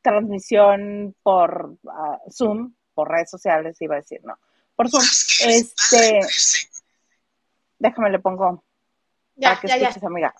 transmisión 0.02 1.16
por 1.24 1.78
ah, 1.88 2.20
Zoom, 2.30 2.74
por 2.94 3.10
redes 3.10 3.30
sociales, 3.30 3.82
iba 3.82 3.96
a 3.96 4.00
decir, 4.00 4.20
¿no? 4.26 4.38
Por 4.76 4.89
Zoom, 4.89 5.04
este, 5.48 6.20
déjame 7.80 8.10
le 8.10 8.20
pongo 8.20 8.64
ya, 9.36 9.60
que 9.60 9.68
ya, 9.68 9.76
escuches, 9.76 10.04
amiga. 10.04 10.34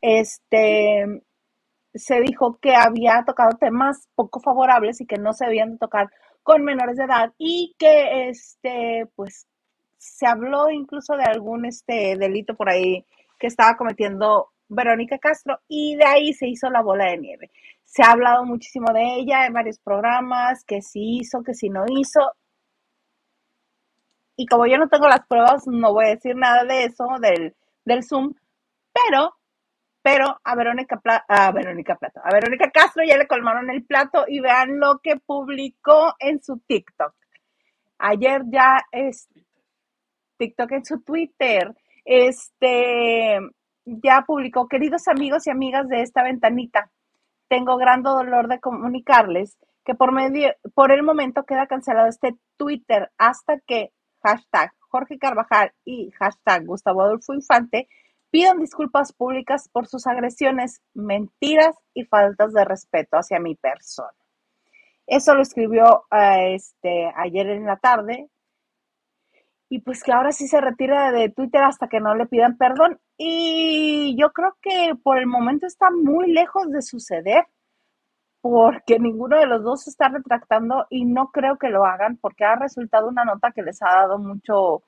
Este, 0.00 1.22
se 1.94 2.20
dijo 2.20 2.58
que 2.58 2.74
había 2.74 3.24
tocado 3.26 3.56
temas 3.58 4.08
poco 4.14 4.40
favorables 4.40 5.00
y 5.00 5.06
que 5.06 5.16
no 5.16 5.32
se 5.32 5.46
debían 5.46 5.72
de 5.72 5.78
tocar 5.78 6.10
con 6.42 6.62
menores 6.62 6.96
de 6.96 7.04
edad 7.04 7.32
y 7.38 7.74
que 7.78 8.28
este 8.28 9.08
pues 9.16 9.46
se 9.98 10.26
habló 10.26 10.70
incluso 10.70 11.16
de 11.16 11.24
algún 11.24 11.64
este 11.64 12.16
delito 12.16 12.54
por 12.54 12.68
ahí 12.68 13.04
que 13.38 13.48
estaba 13.48 13.76
cometiendo 13.76 14.52
Verónica 14.68 15.18
Castro 15.18 15.60
y 15.68 15.96
de 15.96 16.04
ahí 16.04 16.32
se 16.32 16.48
hizo 16.48 16.70
la 16.70 16.82
bola 16.82 17.10
de 17.10 17.18
nieve. 17.18 17.50
Se 17.84 18.02
ha 18.02 18.12
hablado 18.12 18.44
muchísimo 18.44 18.92
de 18.92 19.16
ella 19.16 19.46
en 19.46 19.52
varios 19.52 19.78
programas, 19.78 20.64
que 20.64 20.82
sí 20.82 21.18
hizo, 21.20 21.42
que 21.42 21.54
sí 21.54 21.68
no 21.68 21.84
hizo. 21.88 22.20
Y 24.36 24.46
como 24.46 24.66
yo 24.66 24.76
no 24.76 24.88
tengo 24.88 25.08
las 25.08 25.26
pruebas, 25.26 25.66
no 25.66 25.92
voy 25.92 26.06
a 26.06 26.10
decir 26.10 26.36
nada 26.36 26.64
de 26.64 26.84
eso, 26.84 27.06
del, 27.20 27.54
del 27.86 28.04
Zoom, 28.04 28.34
pero 28.92 29.34
pero 30.02 30.40
a 30.44 30.54
Verónica, 30.54 31.02
a 31.26 31.50
Verónica 31.50 31.96
Plato, 31.96 32.20
a 32.22 32.32
Verónica 32.32 32.70
Castro 32.70 33.02
ya 33.04 33.16
le 33.16 33.26
colmaron 33.26 33.70
el 33.70 33.84
plato 33.84 34.24
y 34.28 34.38
vean 34.38 34.78
lo 34.78 35.00
que 35.02 35.16
publicó 35.16 36.14
en 36.20 36.40
su 36.40 36.60
TikTok. 36.60 37.12
Ayer 37.98 38.42
ya 38.46 38.84
es 38.92 39.28
TikTok 40.36 40.70
en 40.70 40.84
su 40.84 41.00
Twitter, 41.00 41.74
este 42.04 43.40
ya 43.84 44.22
publicó, 44.24 44.68
queridos 44.68 45.08
amigos 45.08 45.48
y 45.48 45.50
amigas 45.50 45.88
de 45.88 46.02
esta 46.02 46.22
ventanita, 46.22 46.88
tengo 47.48 47.76
gran 47.76 48.04
dolor 48.04 48.46
de 48.46 48.60
comunicarles 48.60 49.58
que 49.84 49.96
por 49.96 50.12
medio, 50.12 50.54
por 50.74 50.92
el 50.92 51.02
momento 51.02 51.42
queda 51.42 51.66
cancelado 51.66 52.06
este 52.06 52.36
Twitter 52.56 53.10
hasta 53.18 53.58
que 53.58 53.90
hashtag 54.22 54.72
Jorge 54.88 55.18
Carvajal 55.18 55.72
y 55.84 56.10
hashtag 56.12 56.66
Gustavo 56.66 57.02
Adolfo 57.02 57.34
Infante 57.34 57.88
pidan 58.30 58.58
disculpas 58.58 59.12
públicas 59.12 59.68
por 59.72 59.86
sus 59.86 60.06
agresiones, 60.06 60.82
mentiras 60.94 61.74
y 61.94 62.04
faltas 62.04 62.52
de 62.52 62.64
respeto 62.64 63.16
hacia 63.16 63.40
mi 63.40 63.54
persona. 63.54 64.12
Eso 65.06 65.34
lo 65.34 65.42
escribió 65.42 66.04
eh, 66.10 66.54
este, 66.54 67.12
ayer 67.16 67.48
en 67.48 67.66
la 67.66 67.76
tarde. 67.76 68.28
Y 69.68 69.80
pues 69.80 70.02
que 70.02 70.12
ahora 70.12 70.32
sí 70.32 70.46
se 70.46 70.60
retira 70.60 71.10
de 71.12 71.28
Twitter 71.28 71.62
hasta 71.62 71.88
que 71.88 72.00
no 72.00 72.14
le 72.14 72.26
pidan 72.26 72.56
perdón. 72.56 73.00
Y 73.16 74.16
yo 74.18 74.32
creo 74.32 74.56
que 74.60 74.92
por 75.02 75.18
el 75.18 75.26
momento 75.26 75.66
está 75.66 75.90
muy 75.90 76.30
lejos 76.32 76.70
de 76.70 76.82
suceder, 76.82 77.46
porque 78.50 78.98
ninguno 78.98 79.38
de 79.38 79.46
los 79.46 79.62
dos 79.62 79.82
se 79.82 79.90
está 79.90 80.08
retractando 80.08 80.86
y 80.90 81.04
no 81.04 81.30
creo 81.30 81.58
que 81.58 81.70
lo 81.70 81.84
hagan 81.84 82.16
porque 82.16 82.44
ha 82.44 82.56
resultado 82.56 83.08
una 83.08 83.24
nota 83.24 83.52
que 83.52 83.62
les 83.62 83.82
ha 83.82 83.86
dado 83.86 84.18
mucho, 84.18 84.82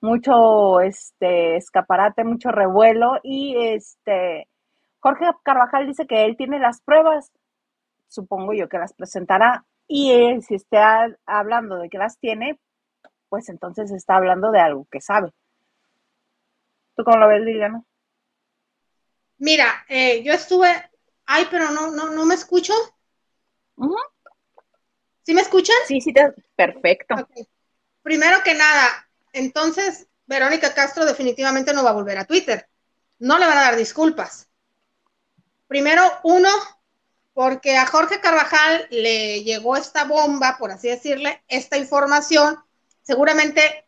mucho 0.00 0.80
este 0.80 1.56
escaparate, 1.56 2.24
mucho 2.24 2.50
revuelo 2.50 3.18
y 3.22 3.56
este 3.58 4.48
Jorge 5.00 5.26
Carvajal 5.42 5.86
dice 5.86 6.06
que 6.06 6.24
él 6.24 6.36
tiene 6.36 6.58
las 6.58 6.82
pruebas, 6.82 7.32
supongo 8.08 8.52
yo 8.52 8.68
que 8.68 8.78
las 8.78 8.92
presentará 8.92 9.64
y 9.86 10.12
él, 10.12 10.42
si 10.42 10.54
está 10.54 11.08
hablando 11.26 11.76
de 11.78 11.88
que 11.88 11.98
las 11.98 12.18
tiene, 12.18 12.60
pues 13.28 13.48
entonces 13.48 13.90
está 13.90 14.16
hablando 14.16 14.50
de 14.52 14.60
algo 14.60 14.86
que 14.90 15.00
sabe. 15.00 15.32
¿Tú 16.96 17.04
cómo 17.04 17.16
lo 17.16 17.28
ves, 17.28 17.40
Liliana? 17.42 17.82
Mira, 19.38 19.84
eh, 19.88 20.22
yo 20.22 20.32
estuve, 20.34 20.68
ay, 21.26 21.46
pero 21.50 21.70
no, 21.70 21.90
no, 21.90 22.10
no 22.10 22.26
me 22.26 22.34
escucho. 22.34 22.74
¿Sí 25.22 25.34
me 25.34 25.42
escuchan? 25.42 25.76
Sí, 25.86 26.00
sí, 26.00 26.12
perfecto. 26.56 27.14
Primero 28.02 28.42
que 28.42 28.54
nada, 28.54 29.08
entonces 29.32 30.06
Verónica 30.26 30.74
Castro 30.74 31.04
definitivamente 31.04 31.72
no 31.72 31.84
va 31.84 31.90
a 31.90 31.94
volver 31.94 32.18
a 32.18 32.24
Twitter. 32.24 32.68
No 33.18 33.38
le 33.38 33.46
van 33.46 33.58
a 33.58 33.62
dar 33.62 33.76
disculpas. 33.76 34.48
Primero, 35.66 36.02
uno, 36.24 36.48
porque 37.32 37.76
a 37.76 37.86
Jorge 37.86 38.20
Carvajal 38.20 38.86
le 38.90 39.42
llegó 39.44 39.76
esta 39.76 40.04
bomba, 40.04 40.56
por 40.58 40.70
así 40.70 40.88
decirle, 40.88 41.42
esta 41.48 41.76
información, 41.76 42.58
seguramente, 43.02 43.86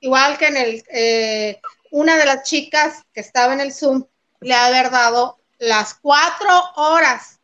igual 0.00 0.36
que 0.38 0.46
en 0.48 0.56
el, 0.56 0.84
eh, 0.88 1.60
una 1.90 2.16
de 2.16 2.26
las 2.26 2.42
chicas 2.42 3.04
que 3.12 3.20
estaba 3.20 3.52
en 3.52 3.60
el 3.60 3.72
Zoom, 3.72 4.04
le 4.40 4.54
ha 4.54 4.66
haber 4.66 4.90
dado 4.90 5.38
las 5.58 5.94
cuatro 5.94 6.50
horas 6.76 7.40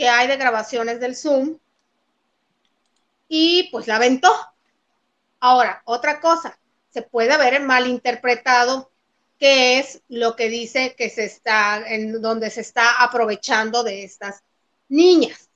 que 0.00 0.08
hay 0.08 0.28
de 0.28 0.38
grabaciones 0.38 0.98
del 0.98 1.14
Zoom 1.14 1.58
y 3.28 3.68
pues 3.70 3.86
la 3.86 3.96
aventó. 3.96 4.34
Ahora, 5.40 5.82
otra 5.84 6.22
cosa, 6.22 6.58
se 6.88 7.02
puede 7.02 7.34
haber 7.34 7.60
malinterpretado 7.60 8.90
qué 9.38 9.78
es 9.78 10.00
lo 10.08 10.36
que 10.36 10.48
dice 10.48 10.94
que 10.96 11.10
se 11.10 11.26
está, 11.26 11.86
en 11.86 12.22
donde 12.22 12.48
se 12.48 12.62
está 12.62 13.02
aprovechando 13.02 13.82
de 13.82 14.04
estas 14.04 14.42
niñas. 14.88 15.50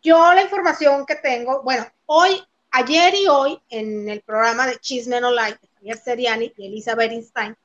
Yo 0.00 0.34
la 0.34 0.42
información 0.42 1.04
que 1.04 1.16
tengo, 1.16 1.64
bueno, 1.64 1.84
hoy, 2.06 2.40
ayer 2.70 3.12
y 3.16 3.26
hoy, 3.26 3.60
en 3.70 4.08
el 4.08 4.20
programa 4.20 4.68
de 4.68 4.78
Chisme 4.78 5.20
No 5.20 5.32
Light, 5.32 5.58
Javier 5.74 5.98
Seriani 5.98 6.52
y 6.56 6.68
Elisa 6.68 6.94
Berinstein, 6.94 7.56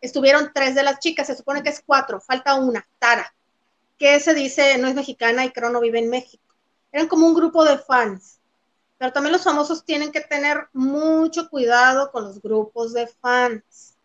estuvieron 0.00 0.50
tres 0.52 0.74
de 0.74 0.82
las 0.82 0.98
chicas, 0.98 1.28
se 1.28 1.36
supone 1.36 1.62
que 1.62 1.68
es 1.68 1.84
cuatro, 1.86 2.20
falta 2.20 2.56
una, 2.56 2.84
Tara, 2.98 3.32
que 3.98 4.20
se 4.20 4.34
dice 4.34 4.78
no 4.78 4.88
es 4.88 4.94
mexicana 4.94 5.44
y 5.44 5.50
creo 5.50 5.70
no 5.70 5.80
vive 5.80 5.98
en 5.98 6.10
México. 6.10 6.44
Eran 6.92 7.08
como 7.08 7.26
un 7.26 7.34
grupo 7.34 7.64
de 7.64 7.78
fans 7.78 8.38
pero 8.98 9.12
también 9.12 9.32
los 9.32 9.44
famosos 9.44 9.84
tienen 9.84 10.10
que 10.10 10.20
tener 10.20 10.68
mucho 10.72 11.48
cuidado 11.48 12.10
con 12.10 12.24
los 12.24 12.42
grupos 12.42 12.92
de 12.92 13.06
fans. 13.06 13.96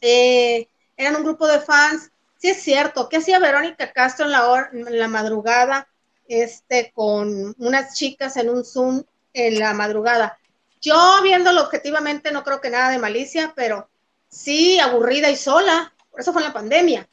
Eh, 0.00 0.68
eran 0.96 1.16
un 1.16 1.24
grupo 1.24 1.46
de 1.48 1.58
fans, 1.58 2.12
sí 2.38 2.50
es 2.50 2.62
cierto, 2.62 3.08
¿qué 3.08 3.16
hacía 3.16 3.40
Verónica 3.40 3.92
Castro 3.92 4.26
en 4.26 4.32
la, 4.32 4.70
en 4.72 4.98
la 4.98 5.08
madrugada 5.08 5.88
este, 6.28 6.92
con 6.94 7.54
unas 7.58 7.94
chicas 7.94 8.36
en 8.36 8.48
un 8.48 8.64
Zoom 8.64 9.02
en 9.32 9.58
la 9.58 9.74
madrugada? 9.74 10.38
Yo 10.80 11.20
viéndolo 11.24 11.62
objetivamente 11.62 12.30
no 12.30 12.44
creo 12.44 12.60
que 12.60 12.70
nada 12.70 12.90
de 12.90 12.98
malicia, 12.98 13.52
pero 13.56 13.90
sí 14.28 14.78
aburrida 14.78 15.30
y 15.30 15.36
sola, 15.36 15.92
por 16.12 16.20
eso 16.20 16.32
fue 16.32 16.42
en 16.42 16.48
la 16.48 16.54
pandemia. 16.54 17.08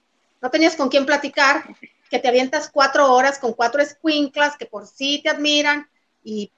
No 0.46 0.52
tenías 0.52 0.76
con 0.76 0.90
quién 0.90 1.08
platicar, 1.08 1.64
que 2.08 2.20
te 2.20 2.28
avientas 2.28 2.70
cuatro 2.72 3.12
horas 3.12 3.40
con 3.40 3.54
cuatro 3.54 3.82
escuinclas 3.82 4.56
que 4.58 4.68
por 4.68 4.86
sí 4.86 5.20
te 5.24 5.30
admiran, 5.30 5.90
y 6.24 6.52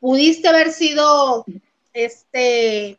pudiste 0.00 0.48
haber 0.48 0.72
sido, 0.72 1.46
este, 1.92 2.98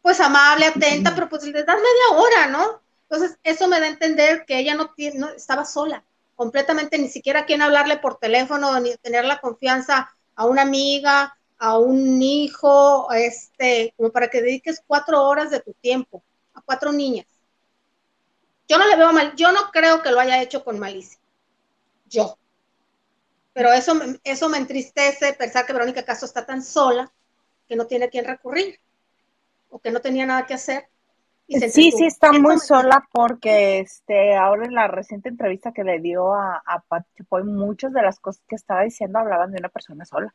pues 0.00 0.20
amable, 0.20 0.64
atenta, 0.64 1.14
pero 1.14 1.28
pues 1.28 1.44
le 1.44 1.64
das 1.64 1.76
media 1.76 2.18
hora, 2.18 2.46
¿no? 2.46 2.80
Entonces, 3.10 3.36
eso 3.42 3.68
me 3.68 3.78
da 3.78 3.84
a 3.84 3.90
entender 3.90 4.46
que 4.46 4.58
ella 4.58 4.74
no, 4.74 4.94
no 5.16 5.28
estaba 5.28 5.66
sola, 5.66 6.02
completamente, 6.34 6.96
ni 6.96 7.10
siquiera 7.10 7.40
a 7.40 7.44
quien 7.44 7.60
hablarle 7.60 7.98
por 7.98 8.18
teléfono, 8.18 8.80
ni 8.80 8.96
tener 8.96 9.26
la 9.26 9.38
confianza 9.38 10.16
a 10.34 10.46
una 10.46 10.62
amiga, 10.62 11.36
a 11.58 11.78
un 11.78 12.22
hijo, 12.22 13.12
este, 13.12 13.92
como 13.98 14.10
para 14.10 14.28
que 14.28 14.40
dediques 14.40 14.82
cuatro 14.86 15.22
horas 15.22 15.50
de 15.50 15.60
tu 15.60 15.74
tiempo 15.74 16.22
a 16.54 16.62
cuatro 16.62 16.90
niñas. 16.90 17.26
Yo 18.68 18.78
no 18.78 18.86
le 18.88 18.96
veo 18.96 19.12
mal, 19.12 19.34
yo 19.36 19.52
no 19.52 19.70
creo 19.70 20.02
que 20.02 20.10
lo 20.10 20.20
haya 20.20 20.42
hecho 20.42 20.64
con 20.64 20.78
malicia. 20.78 21.18
Yo 22.08 22.38
pero 23.56 23.72
eso, 23.72 23.94
eso 24.22 24.50
me 24.50 24.58
entristece 24.58 25.32
pensar 25.32 25.64
que 25.64 25.72
Verónica 25.72 26.04
Castro 26.04 26.26
está 26.26 26.44
tan 26.44 26.62
sola 26.62 27.10
que 27.66 27.74
no 27.74 27.86
tiene 27.86 28.04
a 28.04 28.10
quién 28.10 28.26
recurrir 28.26 28.78
o 29.70 29.78
que 29.78 29.90
no 29.90 30.00
tenía 30.00 30.26
nada 30.26 30.44
que 30.44 30.52
hacer. 30.52 30.90
sí, 31.48 31.90
sí 31.90 32.04
está 32.04 32.32
muy 32.32 32.58
sola 32.58 33.08
porque 33.10 33.78
este 33.78 34.36
ahora 34.36 34.66
en 34.66 34.74
la 34.74 34.88
reciente 34.88 35.30
entrevista 35.30 35.72
que 35.72 35.84
le 35.84 36.00
dio 36.00 36.34
a, 36.34 36.62
a 36.66 36.80
Pat 36.80 37.06
Chapoy, 37.16 37.44
muchas 37.44 37.94
de 37.94 38.02
las 38.02 38.20
cosas 38.20 38.42
que 38.46 38.56
estaba 38.56 38.82
diciendo 38.82 39.20
hablaban 39.20 39.50
de 39.52 39.58
una 39.58 39.70
persona 39.70 40.04
sola. 40.04 40.34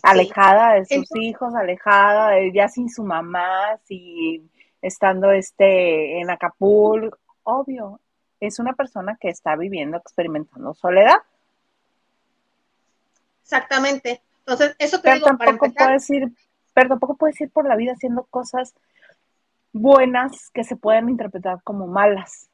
Alejada 0.00 0.74
de 0.74 0.84
sus 0.86 1.08
hijos, 1.16 1.56
alejada 1.56 2.30
de 2.30 2.52
ya 2.52 2.68
sin 2.68 2.88
su 2.88 3.02
mamá, 3.02 3.80
y 3.88 4.42
estando 4.82 5.30
este 5.30 6.20
en 6.20 6.30
Acapulco, 6.30 7.18
obvio, 7.44 8.00
es 8.40 8.58
una 8.58 8.72
persona 8.74 9.16
que 9.20 9.28
está 9.28 9.56
viviendo, 9.56 9.96
experimentando 9.96 10.74
soledad. 10.74 11.16
Exactamente. 13.42 14.20
Entonces, 14.40 14.74
eso 14.78 14.98
te 14.98 15.04
pero 15.04 15.14
digo, 15.16 15.26
tampoco 15.26 15.72
puedes 15.72 16.10
ir, 16.10 16.32
pero 16.74 16.88
tampoco 16.88 17.16
puedes 17.16 17.40
ir 17.40 17.50
por 17.50 17.66
la 17.68 17.76
vida 17.76 17.92
haciendo 17.92 18.24
cosas 18.24 18.74
buenas 19.72 20.50
que 20.50 20.64
se 20.64 20.76
pueden 20.76 21.08
interpretar 21.08 21.62
como 21.62 21.86
malas, 21.86 22.48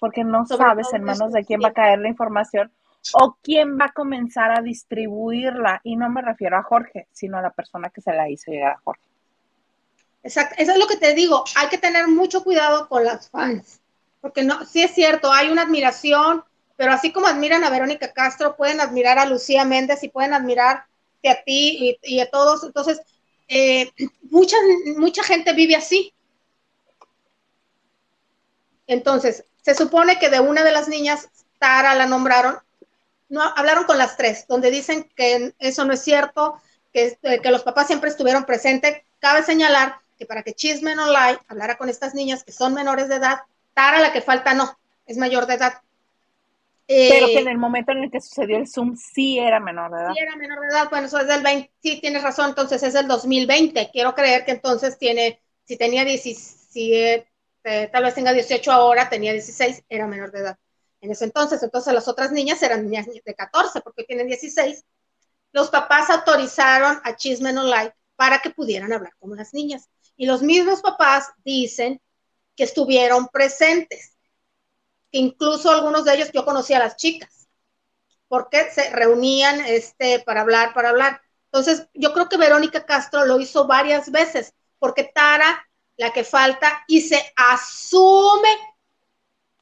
porque 0.00 0.24
no 0.24 0.44
sabes 0.46 0.92
en 0.92 1.04
manos 1.04 1.32
de 1.32 1.44
quién 1.44 1.60
va 1.62 1.68
a 1.68 1.72
caer 1.72 2.00
la 2.00 2.08
información 2.08 2.72
o 3.14 3.36
quién 3.42 3.78
va 3.78 3.86
a 3.86 3.92
comenzar 3.92 4.50
a 4.50 4.62
distribuirla. 4.62 5.80
Y 5.84 5.96
no 5.96 6.08
me 6.08 6.22
refiero 6.22 6.56
a 6.56 6.62
Jorge, 6.62 7.06
sino 7.12 7.38
a 7.38 7.42
la 7.42 7.50
persona 7.50 7.90
que 7.90 8.00
se 8.00 8.12
la 8.12 8.28
hizo 8.28 8.50
llegar 8.50 8.72
a 8.72 8.80
Jorge. 8.82 9.11
Exacto, 10.22 10.54
eso 10.58 10.72
es 10.72 10.78
lo 10.78 10.86
que 10.86 10.96
te 10.96 11.14
digo, 11.14 11.44
hay 11.56 11.68
que 11.68 11.78
tener 11.78 12.06
mucho 12.06 12.44
cuidado 12.44 12.88
con 12.88 13.04
las 13.04 13.28
fans, 13.28 13.80
porque 14.20 14.44
no, 14.44 14.64
sí 14.64 14.82
es 14.82 14.94
cierto, 14.94 15.32
hay 15.32 15.50
una 15.50 15.62
admiración, 15.62 16.44
pero 16.76 16.92
así 16.92 17.12
como 17.12 17.26
admiran 17.26 17.64
a 17.64 17.70
Verónica 17.70 18.12
Castro, 18.12 18.56
pueden 18.56 18.80
admirar 18.80 19.18
a 19.18 19.26
Lucía 19.26 19.64
Méndez 19.64 20.02
y 20.04 20.08
pueden 20.08 20.32
admirar 20.32 20.86
a 21.28 21.42
ti 21.44 21.98
y, 22.02 22.20
a 22.20 22.30
todos. 22.30 22.64
Entonces, 22.64 23.00
eh, 23.48 23.90
mucha, 24.22 24.56
mucha 24.96 25.22
gente 25.22 25.52
vive 25.52 25.76
así. 25.76 26.12
Entonces, 28.86 29.44
se 29.62 29.74
supone 29.74 30.18
que 30.18 30.28
de 30.28 30.40
una 30.40 30.64
de 30.64 30.72
las 30.72 30.88
niñas, 30.88 31.28
Tara 31.58 31.94
la 31.94 32.06
nombraron, 32.06 32.58
no, 33.28 33.42
hablaron 33.42 33.84
con 33.84 33.98
las 33.98 34.16
tres, 34.16 34.46
donde 34.48 34.70
dicen 34.70 35.08
que 35.14 35.54
eso 35.58 35.84
no 35.84 35.92
es 35.92 36.02
cierto, 36.02 36.60
que, 36.92 37.16
eh, 37.22 37.40
que 37.40 37.50
los 37.50 37.62
papás 37.62 37.86
siempre 37.86 38.10
estuvieron 38.10 38.44
presentes. 38.44 39.02
Cabe 39.20 39.42
señalar 39.44 40.00
que 40.22 40.26
para 40.26 40.44
que 40.44 40.54
Chisme 40.54 40.94
No 40.94 41.08
Lie 41.08 41.38
hablara 41.48 41.76
con 41.76 41.88
estas 41.88 42.14
niñas 42.14 42.44
que 42.44 42.52
son 42.52 42.74
menores 42.74 43.08
de 43.08 43.16
edad, 43.16 43.40
Tara 43.74 43.98
la 43.98 44.12
que 44.12 44.20
falta 44.20 44.54
no, 44.54 44.78
es 45.04 45.16
mayor 45.16 45.46
de 45.46 45.54
edad. 45.54 45.72
Pero 46.86 47.26
que 47.26 47.38
eh, 47.38 47.40
en 47.40 47.48
el 47.48 47.58
momento 47.58 47.90
en 47.90 48.04
el 48.04 48.10
que 48.10 48.20
sucedió 48.20 48.56
el 48.56 48.68
Zoom 48.68 48.96
sí 48.96 49.40
era 49.40 49.58
menor 49.58 49.90
de 49.90 50.00
edad. 50.00 50.12
Sí 50.12 50.22
era 50.22 50.36
menor 50.36 50.60
de 50.60 50.68
edad, 50.68 50.88
bueno, 50.90 51.08
eso 51.08 51.18
es 51.18 51.26
del 51.26 51.42
20, 51.42 51.72
sí 51.82 52.00
tienes 52.00 52.22
razón, 52.22 52.50
entonces 52.50 52.80
es 52.84 52.92
del 52.92 53.08
2020. 53.08 53.90
Quiero 53.92 54.14
creer 54.14 54.44
que 54.44 54.52
entonces 54.52 54.96
tiene, 54.96 55.40
si 55.64 55.76
tenía 55.76 56.04
17, 56.04 57.26
tal 57.90 58.04
vez 58.04 58.14
tenga 58.14 58.32
18 58.32 58.70
ahora, 58.70 59.08
tenía 59.08 59.32
16, 59.32 59.84
era 59.88 60.06
menor 60.06 60.30
de 60.30 60.38
edad. 60.38 60.58
En 61.00 61.10
ese 61.10 61.24
entonces, 61.24 61.60
entonces 61.64 61.92
las 61.92 62.06
otras 62.06 62.30
niñas 62.30 62.62
eran 62.62 62.84
niñas 62.84 63.06
de 63.06 63.34
14 63.34 63.80
porque 63.80 64.04
tienen 64.04 64.28
16. 64.28 64.84
Los 65.50 65.68
papás 65.70 66.10
autorizaron 66.10 67.00
a 67.02 67.16
Chisme 67.16 67.52
No 67.52 67.64
Like 67.64 67.96
para 68.22 68.38
que 68.38 68.50
pudieran 68.50 68.92
hablar 68.92 69.14
con 69.18 69.34
las 69.34 69.52
niñas. 69.52 69.88
Y 70.16 70.26
los 70.26 70.42
mismos 70.42 70.82
papás 70.82 71.30
dicen 71.44 72.00
que 72.56 72.64
estuvieron 72.64 73.28
presentes 73.28 74.12
incluso 75.12 75.70
algunos 75.70 76.04
de 76.04 76.14
ellos 76.14 76.32
yo 76.32 76.44
conocía 76.44 76.78
a 76.78 76.80
las 76.80 76.96
chicas, 76.96 77.48
porque 78.28 78.70
se 78.70 78.90
reunían 78.90 79.60
este, 79.60 80.20
para 80.20 80.40
hablar, 80.40 80.74
para 80.74 80.88
hablar. 80.88 81.20
Entonces, 81.46 81.86
yo 81.94 82.12
creo 82.12 82.28
que 82.28 82.38
Verónica 82.38 82.84
Castro 82.84 83.26
lo 83.26 83.38
hizo 83.38 83.66
varias 83.66 84.10
veces, 84.10 84.54
porque 84.78 85.04
Tara, 85.04 85.68
la 85.96 86.12
que 86.12 86.24
falta, 86.24 86.82
y 86.88 87.02
se 87.02 87.32
asume 87.36 88.56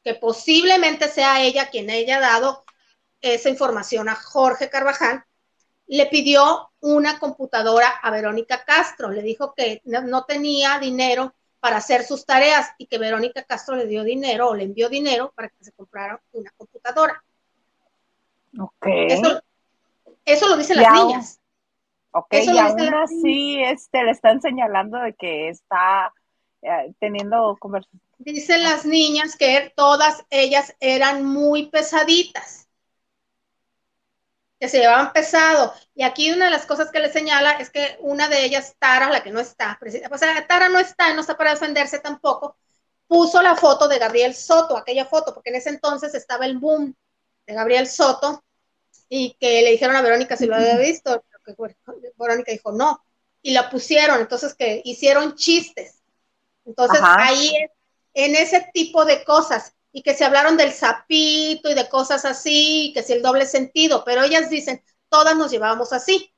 que 0.03 0.15
posiblemente 0.15 1.09
sea 1.09 1.43
ella 1.43 1.69
quien 1.69 1.91
haya 1.91 2.21
dado 2.21 2.65
esa 3.21 3.51
información 3.51 4.09
a 4.09 4.15
Jorge 4.15 4.71
Carvajal, 4.71 5.25
le 5.91 6.07
pidió 6.07 6.71
una 6.81 7.19
computadora 7.19 7.89
a 7.89 8.13
Verónica 8.13 8.65
Castro, 8.65 9.11
le 9.11 9.23
dijo 9.23 9.55
que 9.55 9.83
no 9.85 10.25
tenía 10.25 10.79
dinero 10.79 11.35
para 11.59 11.79
hacer 11.79 12.05
sus 12.05 12.25
tareas 12.25 12.71
y 12.79 12.87
que 12.87 12.97
Verónica 12.97 13.43
Castro 13.43 13.75
le 13.75 13.87
dio 13.87 14.05
dinero 14.05 14.51
o 14.51 14.55
le 14.55 14.65
envió 14.65 14.89
dinero 14.89 15.33
para 15.35 15.49
que 15.49 15.65
se 15.65 15.73
comprara 15.73 16.23
una 16.31 16.51
computadora. 16.57 17.23
Ok. 18.57 18.87
Eso, 20.25 20.49
lo 20.49 20.57
dicen 20.57 20.77
las 20.77 20.93
niñas. 20.93 21.41
Ok, 22.13 22.35
y 22.35 22.59
aún 22.59 22.95
así 22.95 23.61
este, 23.61 24.05
le 24.05 24.13
están 24.13 24.41
señalando 24.41 24.99
de 24.99 25.15
que 25.15 25.49
está 25.49 26.13
eh, 26.63 26.93
teniendo 27.01 27.57
conversaciones. 27.59 28.07
Dicen 28.19 28.63
las 28.63 28.85
niñas 28.85 29.37
que 29.37 29.73
todas 29.75 30.25
ellas 30.31 30.77
eran 30.79 31.25
muy 31.25 31.67
pesaditas 31.67 32.70
que 34.61 34.69
se 34.69 34.79
llevaban 34.79 35.13
pesado. 35.13 35.73
Y 35.95 36.03
aquí 36.03 36.31
una 36.31 36.45
de 36.45 36.51
las 36.51 36.67
cosas 36.67 36.91
que 36.91 37.01
le 37.01 37.11
señala 37.11 37.53
es 37.53 37.71
que 37.71 37.97
una 38.01 38.29
de 38.29 38.45
ellas, 38.45 38.77
Tara, 38.79 39.09
la 39.09 39.23
que 39.23 39.31
no 39.31 39.41
está, 39.41 39.79
o 40.11 40.19
sea, 40.19 40.47
Tara 40.47 40.69
no 40.69 40.79
está, 40.79 41.15
no 41.15 41.23
está 41.23 41.37
para 41.37 41.53
defenderse 41.53 41.99
tampoco, 41.99 42.57
puso 43.09 43.41
la 43.41 43.57
foto 43.57 43.89
de 43.89 43.99
Gabriel 43.99 44.35
Soto, 44.35 44.77
aquella 44.77 45.07
foto, 45.07 45.33
porque 45.33 45.49
en 45.49 45.57
ese 45.57 45.71
entonces 45.71 46.15
estaba 46.15 46.45
el 46.45 46.59
boom 46.59 46.95
de 47.47 47.55
Gabriel 47.55 47.89
Soto 47.89 48.45
y 49.09 49.35
que 49.41 49.63
le 49.63 49.71
dijeron 49.71 49.97
a 49.97 50.03
Verónica 50.03 50.37
si 50.37 50.47
lo 50.47 50.55
había 50.55 50.77
visto, 50.77 51.25
Verónica 52.17 52.53
dijo 52.53 52.71
no, 52.71 53.03
y 53.43 53.53
la 53.53 53.71
pusieron, 53.71 54.21
entonces 54.21 54.55
que 54.55 54.83
hicieron 54.85 55.35
chistes. 55.37 56.03
Entonces 56.67 57.01
ahí 57.03 57.51
en 58.13 58.37
ese 58.37 58.69
tipo 58.75 59.07
de 59.07 59.25
cosas 59.25 59.75
y 59.93 60.03
que 60.03 60.15
se 60.15 60.25
hablaron 60.25 60.57
del 60.57 60.73
sapito 60.73 61.71
y 61.71 61.75
de 61.75 61.89
cosas 61.89 62.25
así, 62.25 62.93
que 62.95 63.03
si 63.03 63.13
el 63.13 63.23
doble 63.23 63.47
sentido, 63.47 64.05
pero 64.05 64.23
ellas 64.23 64.51
dicen, 64.51 64.83
todas 65.09 65.37
nos 65.37 65.51
llevábamos 65.51 65.93
así. 65.93 66.33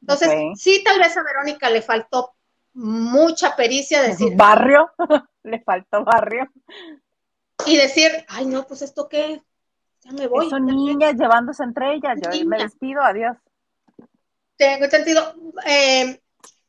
Entonces, 0.00 0.32
sí, 0.56 0.82
tal 0.84 0.98
vez 0.98 1.16
a 1.16 1.22
Verónica 1.22 1.68
le 1.68 1.82
faltó 1.82 2.34
mucha 2.72 3.54
pericia 3.54 4.02
decir. 4.02 4.34
Barrio, 4.34 4.90
le 5.42 5.60
faltó 5.60 6.04
barrio. 6.04 6.50
Y 7.66 7.76
decir, 7.76 8.10
ay, 8.28 8.46
no, 8.46 8.66
pues 8.66 8.80
esto 8.80 9.08
qué, 9.08 9.42
ya 10.02 10.12
me 10.12 10.26
voy. 10.26 10.48
Son 10.48 10.64
niñas 10.64 11.14
llevándose 11.14 11.62
entre 11.62 11.94
ellas, 11.94 12.18
yo 12.22 12.46
me 12.46 12.58
despido, 12.58 13.02
adiós. 13.02 13.36
Tengo 14.56 14.88
sentido. 14.88 15.34
Eh, 15.66 16.20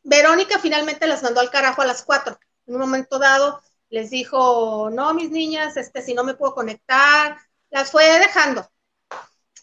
Verónica 0.03 0.59
finalmente 0.59 1.07
las 1.07 1.23
mandó 1.23 1.39
al 1.39 1.49
carajo 1.49 1.81
a 1.81 1.85
las 1.85 2.03
cuatro. 2.03 2.37
En 2.65 2.75
un 2.75 2.81
momento 2.81 3.19
dado, 3.19 3.61
les 3.91 4.09
dijo, 4.09 4.89
no, 4.89 5.13
mis 5.13 5.29
niñas, 5.29 5.77
este, 5.77 6.01
si 6.01 6.13
no 6.13 6.23
me 6.23 6.33
puedo 6.33 6.55
conectar, 6.55 7.37
las 7.69 7.91
fue 7.91 8.05
dejando. 8.19 8.67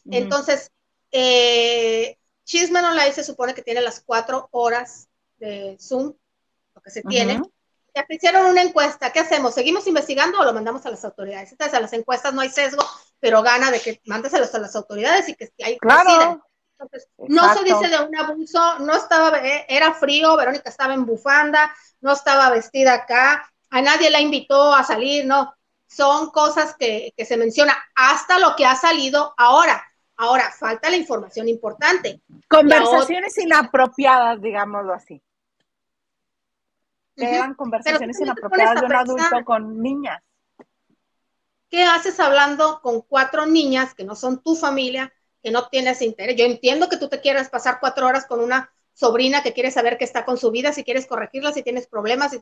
Entonces, 0.04 0.70
eh, 1.10 2.18
Chisme 2.44 2.80
Online 2.80 3.12
se 3.12 3.24
supone 3.24 3.54
que 3.54 3.62
tiene 3.62 3.80
las 3.80 4.00
cuatro 4.00 4.48
horas 4.52 5.08
de 5.38 5.76
Zoom, 5.80 6.12
lo 6.74 6.80
que 6.82 6.90
se 6.90 7.02
tiene. 7.02 7.40
Ya 7.94 8.06
hicieron 8.08 8.46
una 8.46 8.62
encuesta, 8.62 9.10
¿qué 9.12 9.20
hacemos? 9.20 9.54
¿Seguimos 9.54 9.86
investigando 9.86 10.38
o 10.38 10.44
lo 10.44 10.52
mandamos 10.52 10.84
a 10.84 10.90
las 10.90 11.04
autoridades? 11.04 11.50
Entonces, 11.50 11.74
a 11.74 11.80
las 11.80 11.92
encuestas 11.94 12.34
no 12.34 12.42
hay 12.42 12.50
sesgo, 12.50 12.84
pero 13.18 13.42
gana 13.42 13.70
de 13.70 13.80
que 13.80 14.00
mándeselos 14.04 14.54
a 14.54 14.58
las 14.58 14.76
autoridades 14.76 15.28
y 15.30 15.34
que 15.34 15.50
hay 15.62 15.78
claro. 15.78 16.42
Entonces, 16.78 17.08
no 17.16 17.54
se 17.54 17.64
dice 17.64 17.88
de 17.88 17.98
un 17.98 18.16
abuso, 18.16 18.78
no 18.80 18.94
estaba, 18.94 19.38
eh, 19.38 19.66
era 19.68 19.94
frío, 19.94 20.36
Verónica 20.36 20.70
estaba 20.70 20.94
en 20.94 21.06
bufanda, 21.06 21.74
no 22.00 22.12
estaba 22.12 22.50
vestida 22.50 22.94
acá, 22.94 23.50
a 23.70 23.82
nadie 23.82 24.10
la 24.10 24.20
invitó 24.20 24.74
a 24.74 24.82
salir, 24.84 25.26
no. 25.26 25.54
Son 25.86 26.30
cosas 26.30 26.76
que, 26.78 27.14
se 27.16 27.36
menciona 27.36 27.76
hasta 27.94 28.38
lo 28.38 28.54
que 28.56 28.66
ha 28.66 28.74
salido 28.74 29.34
ahora. 29.36 29.84
Ahora, 30.16 30.50
falta 30.50 30.90
la 30.90 30.96
información 30.96 31.48
importante. 31.48 32.20
Conversaciones 32.48 33.38
inapropiadas, 33.38 34.40
digámoslo 34.40 34.92
así. 34.92 35.22
Eran 37.16 37.54
conversaciones 37.54 38.20
inapropiadas 38.20 38.80
de 38.80 38.86
un 38.86 38.94
adulto 38.94 39.44
con 39.44 39.80
niñas. 39.82 40.22
¿Qué 41.70 41.84
haces 41.84 42.18
hablando 42.20 42.80
con 42.80 43.02
cuatro 43.02 43.46
niñas 43.46 43.94
que 43.94 44.04
no 44.04 44.14
son 44.14 44.42
tu 44.42 44.56
familia, 44.56 45.12
que 45.42 45.50
no 45.50 45.68
tienes 45.68 46.02
interés? 46.02 46.36
Yo 46.36 46.44
entiendo 46.44 46.88
que 46.88 46.96
tú 46.96 47.08
te 47.08 47.20
quieras 47.20 47.48
pasar 47.50 47.78
cuatro 47.80 48.06
horas 48.06 48.26
con 48.26 48.40
una 48.40 48.72
sobrina 48.98 49.44
que 49.44 49.52
quiere 49.52 49.70
saber 49.70 49.96
qué 49.96 50.04
está 50.04 50.24
con 50.24 50.36
su 50.38 50.50
vida, 50.50 50.72
si 50.72 50.82
quieres 50.82 51.06
corregirla, 51.06 51.52
si 51.52 51.62
tienes 51.62 51.86
problemas, 51.86 52.32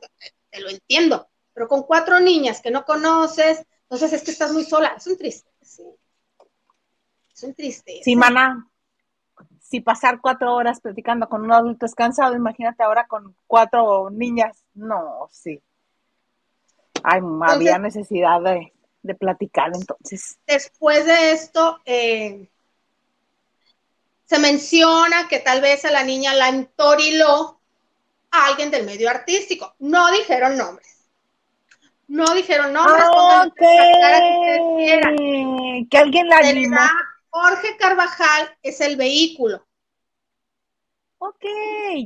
te 0.49 0.59
lo 0.59 0.69
entiendo. 0.69 1.27
Pero 1.53 1.67
con 1.67 1.83
cuatro 1.83 2.19
niñas 2.19 2.61
que 2.61 2.71
no 2.71 2.83
conoces, 2.83 3.63
entonces 3.83 4.13
es 4.13 4.23
que 4.23 4.31
estás 4.31 4.51
muy 4.51 4.63
sola. 4.63 4.95
Es 4.97 5.05
un 5.05 5.17
triste, 5.17 5.51
sí. 5.61 5.83
Es 7.31 7.43
un 7.43 7.53
triste. 7.53 7.99
Sí, 8.03 8.15
mana. 8.15 8.67
Si 9.61 9.81
pasar 9.81 10.19
cuatro 10.19 10.55
horas 10.55 10.81
platicando 10.81 11.29
con 11.29 11.43
un 11.43 11.51
adulto 11.51 11.85
es 11.85 11.93
cansado, 11.93 12.35
imagínate 12.35 12.81
ahora 12.81 13.05
con 13.05 13.35
cuatro 13.45 14.09
niñas. 14.09 14.63
No, 14.73 15.29
sí. 15.31 15.61
Ay, 17.03 17.21
había 17.43 17.77
necesidad 17.77 18.41
de, 18.41 18.73
de, 19.03 19.13
platicar 19.13 19.71
entonces. 19.75 20.39
Después 20.47 21.05
de 21.05 21.31
esto, 21.31 21.79
eh, 21.85 22.49
se 24.27 24.39
menciona 24.39 25.27
que 25.27 25.39
tal 25.39 25.61
vez 25.61 25.85
a 25.85 25.91
la 25.91 26.03
niña 26.03 26.33
la 26.33 26.49
entoriló 26.49 27.61
a 28.29 28.45
alguien 28.47 28.69
del 28.69 28.85
medio 28.85 29.09
artístico. 29.09 29.73
No 29.79 30.11
dijeron 30.11 30.57
nombres. 30.57 31.07
No 32.07 32.33
dijeron 32.33 32.73
nombres. 32.73 33.03
Ah, 33.07 33.45
que, 33.57 34.99
que 35.89 35.97
alguien 35.97 36.27
la 36.27 36.37
animó. 36.39 36.77
Jorge 37.29 37.77
Carvajal 37.77 38.57
es 38.63 38.81
el 38.81 38.97
vehículo. 38.97 39.65
Ok, 41.19 41.45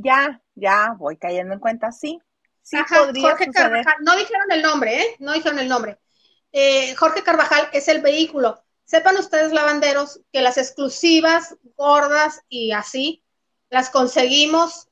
ya, 0.03 0.41
ya, 0.55 0.93
voy 0.97 1.17
cayendo 1.17 1.53
en 1.53 1.59
cuenta, 1.59 1.91
sí. 1.91 2.19
Sí 2.61 2.77
Jorge 2.87 3.51
Carvajal, 3.51 3.95
no 4.01 4.15
dijeron 4.15 4.51
el 4.51 4.61
nombre, 4.61 5.01
¿eh? 5.01 5.15
No 5.19 5.33
dijeron 5.33 5.57
el 5.59 5.67
nombre. 5.67 5.97
Eh, 6.51 6.95
Jorge 6.95 7.23
Carvajal 7.23 7.67
es 7.73 7.87
el 7.87 8.01
vehículo. 8.01 8.63
Sepan 8.91 9.15
ustedes, 9.15 9.53
lavanderos, 9.53 10.19
que 10.33 10.41
las 10.41 10.57
exclusivas, 10.57 11.55
gordas 11.77 12.41
y 12.49 12.73
así, 12.73 13.23
las 13.69 13.89
conseguimos 13.89 14.89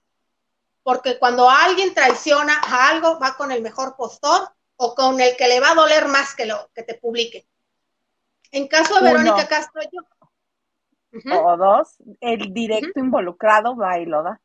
porque 0.83 1.19
cuando 1.19 1.49
alguien 1.49 1.93
traiciona 1.93 2.61
a 2.65 2.91
algo, 2.91 3.19
va 3.19 3.35
con 3.35 3.51
el 3.51 3.61
mejor 3.61 3.97
postor 3.97 4.55
o 4.77 4.95
con 4.95 5.19
el 5.19 5.35
que 5.35 5.49
le 5.49 5.59
va 5.59 5.71
a 5.71 5.75
doler 5.75 6.07
más 6.07 6.33
que 6.33 6.45
lo 6.45 6.71
que 6.73 6.83
te 6.83 6.93
publique. 6.95 7.45
En 8.51 8.69
caso 8.69 8.95
de 8.95 9.01
Verónica 9.01 9.49
Castro, 9.49 9.81
yo. 9.91 11.37
O 11.37 11.57
dos, 11.57 11.97
el 12.21 12.53
directo 12.53 13.01
involucrado 13.01 13.75
va 13.75 13.99
y 13.99 14.05
lo 14.05 14.23
da. 14.23 14.39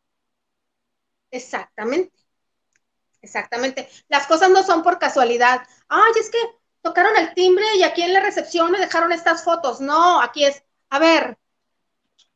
Exactamente. 1.30 2.18
Exactamente. 3.22 3.88
Las 4.08 4.26
cosas 4.26 4.50
no 4.50 4.64
son 4.64 4.82
por 4.82 4.98
casualidad. 4.98 5.64
Ay, 5.86 6.12
es 6.18 6.28
que 6.28 6.38
tocaron 6.84 7.16
el 7.16 7.32
timbre 7.32 7.64
y 7.76 7.82
aquí 7.82 8.02
en 8.02 8.12
la 8.12 8.20
recepción 8.20 8.70
me 8.70 8.78
dejaron 8.78 9.10
estas 9.10 9.42
fotos. 9.42 9.80
No, 9.80 10.20
aquí 10.20 10.44
es, 10.44 10.62
a 10.90 10.98
ver, 10.98 11.38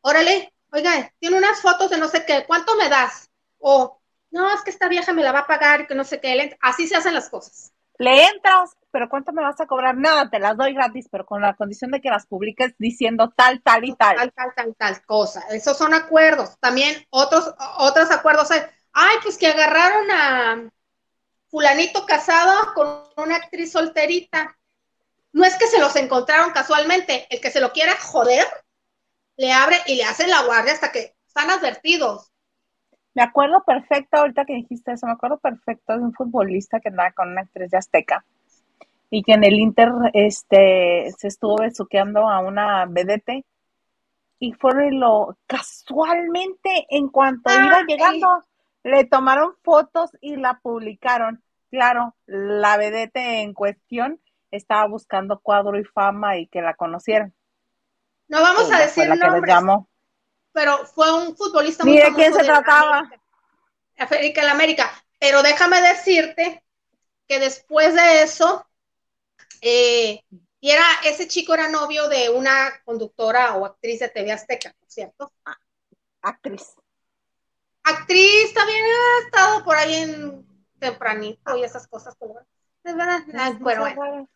órale, 0.01 0.55
oiga, 0.73 1.13
tiene 1.21 1.37
unas 1.37 1.61
fotos 1.61 1.91
de 1.91 1.99
no 1.99 2.09
sé 2.09 2.25
qué, 2.25 2.45
¿cuánto 2.47 2.75
me 2.77 2.89
das? 2.89 3.31
O, 3.59 4.01
no, 4.31 4.53
es 4.53 4.63
que 4.63 4.71
esta 4.71 4.89
vieja 4.89 5.13
me 5.13 5.23
la 5.23 5.33
va 5.33 5.41
a 5.41 5.47
pagar 5.47 5.83
y 5.83 5.87
que 5.87 5.95
no 5.95 6.03
sé 6.03 6.19
qué. 6.19 6.57
Así 6.61 6.87
se 6.87 6.97
hacen 6.97 7.13
las 7.13 7.29
cosas. 7.29 7.73
Le 7.99 8.25
entras, 8.25 8.75
pero 8.91 9.11
¿cuánto 9.11 9.33
me 9.33 9.43
vas 9.43 9.61
a 9.61 9.67
cobrar? 9.67 9.97
Nada, 9.97 10.31
te 10.31 10.39
las 10.39 10.57
doy 10.57 10.73
gratis, 10.73 11.09
pero 11.11 11.27
con 11.27 11.43
la 11.43 11.55
condición 11.55 11.91
de 11.91 12.01
que 12.01 12.09
las 12.09 12.27
publiques 12.27 12.75
diciendo 12.79 13.31
tal, 13.37 13.61
tal 13.63 13.85
y 13.85 13.95
tal. 13.97 14.17
Tal, 14.17 14.33
tal, 14.33 14.55
tal, 14.55 14.75
tal 14.77 15.05
cosa. 15.05 15.45
Esos 15.51 15.77
son 15.77 15.93
acuerdos. 15.93 16.57
También 16.59 17.07
otros, 17.11 17.55
otros 17.77 18.11
acuerdos. 18.11 18.49
Ay, 18.93 19.17
pues 19.23 19.37
que 19.37 19.49
agarraron 19.49 20.11
a 20.11 20.71
fulanito 21.51 22.07
casado 22.07 22.75
con 22.75 23.05
una 23.17 23.37
actriz 23.37 23.73
solterita. 23.73 24.57
No 25.33 25.45
es 25.45 25.57
que 25.57 25.67
se 25.67 25.81
los 25.81 25.95
encontraron 25.97 26.51
casualmente. 26.51 27.27
El 27.31 27.41
que 27.41 27.51
se 27.51 27.61
lo 27.61 27.73
quiera 27.73 27.95
joder, 28.01 28.47
le 29.37 29.53
abre 29.53 29.77
y 29.87 29.97
le 29.97 30.05
hace 30.05 30.27
la 30.27 30.43
guardia 30.43 30.73
hasta 30.73 30.93
que 30.93 31.17
están 31.27 31.51
advertidos. 31.51 32.31
Me 33.15 33.23
acuerdo 33.23 33.65
perfecto, 33.65 34.19
ahorita 34.19 34.45
que 34.45 34.55
dijiste 34.55 34.93
eso, 34.93 35.07
me 35.07 35.13
acuerdo 35.13 35.39
perfecto 35.39 35.93
de 35.93 36.05
un 36.05 36.13
futbolista 36.13 36.81
que 36.81 36.89
andaba 36.89 37.11
con 37.13 37.31
una 37.31 37.43
actriz 37.43 37.71
de 37.71 37.77
Azteca 37.77 38.25
y 39.11 39.23
que 39.23 39.33
en 39.33 39.45
el 39.45 39.55
Inter 39.55 39.91
este, 40.13 41.11
se 41.17 41.29
estuvo 41.29 41.57
besuqueando 41.57 42.29
a 42.29 42.41
una 42.41 42.87
vedete 42.87 43.45
y 44.39 44.53
fue 44.53 44.93
lo 44.93 45.37
casualmente 45.47 46.87
en 46.91 47.09
cuanto 47.09 47.51
ah, 47.51 47.65
iba 47.65 47.83
llegando 47.89 48.45
le 48.89 49.05
tomaron 49.05 49.55
fotos 49.63 50.11
y 50.21 50.37
la 50.37 50.61
publicaron. 50.61 51.43
Claro, 51.71 52.17
la 52.27 52.77
vedete 52.77 53.43
en 53.43 53.53
cuestión 53.53 54.21
estaba 54.51 54.87
buscando 54.87 55.41
cuadro 55.41 55.79
y 55.79 55.85
fama 55.85 56.39
y 56.39 56.47
que 56.47 56.63
la 56.63 56.75
conocieran. 56.75 57.35
No 58.29 58.41
vamos 58.41 58.71
a 58.73 58.79
decir 58.79 59.09
nombres 59.09 59.55
pero 60.53 60.85
fue 60.87 61.13
un 61.13 61.37
futbolista 61.37 61.85
muy 61.85 61.99
de 61.99 62.13
quién 62.15 62.35
se 62.35 62.43
trataba? 62.43 63.09
América, 63.97 64.43
la 64.43 64.51
América. 64.51 64.91
Pero 65.21 65.41
déjame 65.43 65.81
decirte 65.81 66.65
que 67.29 67.39
después 67.39 67.95
de 67.95 68.23
eso, 68.23 68.67
eh, 69.61 70.25
y 70.61 70.71
era, 70.71 70.85
ese 71.05 71.29
chico 71.29 71.55
era 71.55 71.69
novio 71.69 72.09
de 72.09 72.31
una 72.31 72.73
conductora 72.85 73.55
o 73.55 73.67
actriz 73.67 74.01
de 74.01 74.09
TV 74.09 74.33
Azteca, 74.33 74.75
¿cierto? 74.87 75.31
Ah, 75.45 75.59
actriz. 76.23 76.75
Actriz 77.89 78.53
también 78.53 78.85
ha 78.85 79.25
estado 79.25 79.65
por 79.65 79.77
ahí 79.77 79.95
en 79.95 80.47
tempranito 80.79 81.57
y 81.57 81.65
esas 81.65 81.87
cosas. 81.87 82.17
Es 82.85 82.97
verdad, 82.97 83.21
ah, 83.35 83.53
bueno, 83.61 83.87
bueno. 83.95 84.29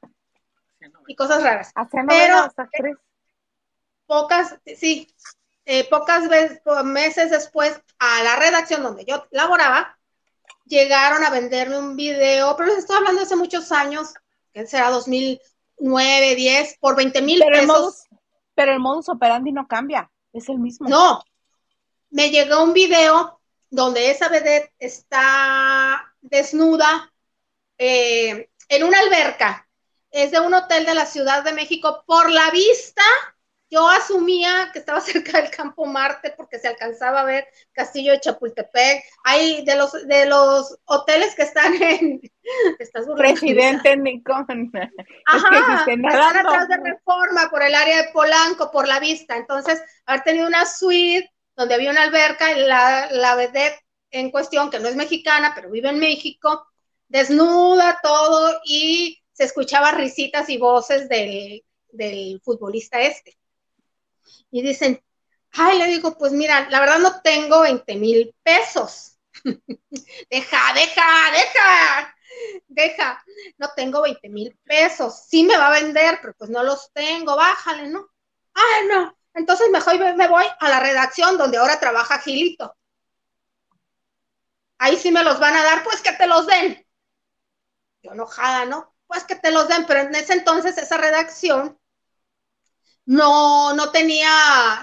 Y 1.07 1.15
cosas 1.15 1.43
raras. 1.43 1.73
Pero 2.09 2.51
actriz. 2.57 2.97
pocas, 4.07 4.59
sí, 4.77 5.15
eh, 5.65 5.89
pocas 5.89 6.29
veces, 6.29 6.61
meses 6.85 7.31
después, 7.31 7.81
a 7.99 8.23
la 8.23 8.37
redacción 8.37 8.83
donde 8.83 9.05
yo 9.05 9.27
laboraba, 9.31 9.99
llegaron 10.65 11.23
a 11.23 11.31
venderme 11.31 11.79
un 11.79 11.95
video, 11.95 12.57
pero 12.57 12.71
les 12.71 12.79
estoy 12.79 12.97
hablando 12.97 13.23
hace 13.23 13.37
muchos 13.37 13.71
años, 13.71 14.15
que 14.53 14.67
será 14.67 14.91
2009, 14.91 16.35
10, 16.35 16.79
por 16.81 16.97
20 16.97 17.23
mil 17.23 17.41
pesos. 17.41 18.07
pero 18.55 18.73
el 18.73 18.81
modus 18.81 19.09
operandi 19.09 19.53
no 19.53 19.69
cambia, 19.69 20.11
es 20.33 20.49
el 20.49 20.59
mismo. 20.59 20.89
No, 20.89 21.23
me 22.11 22.31
llegó 22.31 22.63
un 22.63 22.73
video 22.73 23.41
donde 23.73 24.11
esa 24.11 24.29
vedette 24.29 24.71
está 24.79 26.15
desnuda 26.21 27.11
eh, 27.79 28.51
en 28.69 28.85
una 28.85 28.99
alberca. 28.99 29.67
Es 30.11 30.31
de 30.31 30.41
un 30.41 30.53
hotel 30.53 30.85
de 30.85 30.95
la 30.95 31.07
Ciudad 31.07 31.43
de 31.43 31.55
México. 31.55 32.05
Por 32.07 32.31
la 32.31 32.51
vista, 32.51 33.03
yo 33.71 33.89
asumía 33.89 34.69
que 34.75 34.79
estaba 34.79 35.01
cerca 35.01 35.41
del 35.41 35.51
campo 35.51 35.87
Marte 35.87 36.35
porque 36.37 36.59
se 36.59 36.69
alcanzaba 36.69 37.23
a 37.23 37.25
ver 37.25 37.49
Castillo 37.73 38.13
de 38.13 38.21
Chapultepec. 38.21 39.05
Hay 39.25 39.65
de 39.65 39.75
los 39.75 40.07
de 40.07 40.27
los 40.27 40.79
hoteles 40.85 41.35
que 41.35 41.43
están 41.45 41.73
en 41.83 42.21
estás 42.79 43.07
Presidente 43.17 43.97
Nicón. 43.97 44.47
Ajá, 45.27 45.85
están 45.89 46.37
atrás 46.37 46.69
de 46.69 46.77
Reforma 46.77 47.49
por 47.49 47.63
el 47.63 47.75
área 47.75 48.03
de 48.03 48.13
Polanco 48.13 48.71
por 48.71 48.87
la 48.87 49.01
vista. 49.01 49.39
Entonces, 49.39 49.83
haber 50.05 50.25
tenido 50.25 50.47
una 50.47 50.67
suite 50.67 51.33
donde 51.57 51.75
había 51.75 51.91
una 51.91 52.03
alberca 52.03 52.53
y 52.53 52.61
la, 52.67 53.11
la 53.11 53.35
vedette 53.37 53.81
en 54.11 54.31
cuestión, 54.31 54.71
que 54.71 54.79
no 54.79 54.89
es 54.89 54.97
mexicana, 54.97 55.53
pero 55.55 55.71
vive 55.71 55.89
en 55.91 55.99
México, 55.99 56.67
desnuda 57.09 57.99
todo 58.03 58.61
y 58.65 59.23
se 59.33 59.45
escuchaba 59.45 59.93
risitas 59.93 60.49
y 60.51 60.59
voces 60.59 61.09
del, 61.09 61.65
del 61.91 62.41
futbolista 62.45 63.01
este 63.01 63.37
y 64.51 64.63
dicen, 64.63 65.03
ay, 65.53 65.79
le 65.79 65.87
digo, 65.87 66.17
pues 66.19 66.33
mira, 66.33 66.69
la 66.71 66.81
verdad 66.81 66.99
no 66.99 67.21
tengo 67.23 67.63
20 67.63 67.97
mil 67.97 68.35
pesos. 68.43 69.19
deja, 70.31 70.75
deja, 70.75 71.31
deja, 71.33 72.15
deja, 72.69 73.25
no 73.59 73.69
tengo 73.77 74.03
20 74.03 74.29
mil 74.29 74.57
pesos. 74.65 75.25
Sí 75.29 75.45
me 75.45 75.57
va 75.57 75.69
a 75.69 75.81
vender, 75.81 76.19
pero 76.21 76.35
pues 76.39 76.51
no 76.51 76.63
los 76.63 76.93
tengo, 76.93 77.37
bájale, 77.37 77.89
¿no? 77.89 78.09
Ay, 78.55 78.87
no. 78.89 79.17
Entonces 79.35 79.69
mejor 79.71 79.99
me 80.15 80.29
voy 80.29 80.45
a 80.61 80.69
la 80.69 80.81
redacción 80.81 81.39
donde 81.39 81.59
ahora 81.59 81.81
trabaja 81.81 82.19
Gilito. 82.19 82.77
Ahí 84.79 84.97
sí 84.97 85.11
me 85.11 85.25
los 85.25 85.39
van 85.39 85.55
a 85.55 85.63
dar, 85.63 85.85
pues 85.85 86.03
que 86.03 86.13
te 86.13 86.27
los 86.27 86.47
den. 86.47 86.85
Yo 88.03 88.13
enojada, 88.13 88.65
¿no? 88.65 88.95
Pues 89.07 89.25
que 89.25 89.37
te 89.37 89.51
los 89.51 89.69
den, 89.69 89.87
pero 89.87 90.01
en 90.01 90.15
ese 90.15 90.33
entonces 90.33 90.77
esa 90.77 90.97
redacción 90.97 91.79
no, 93.07 93.75
no 93.75 93.91
tenía, 93.91 94.29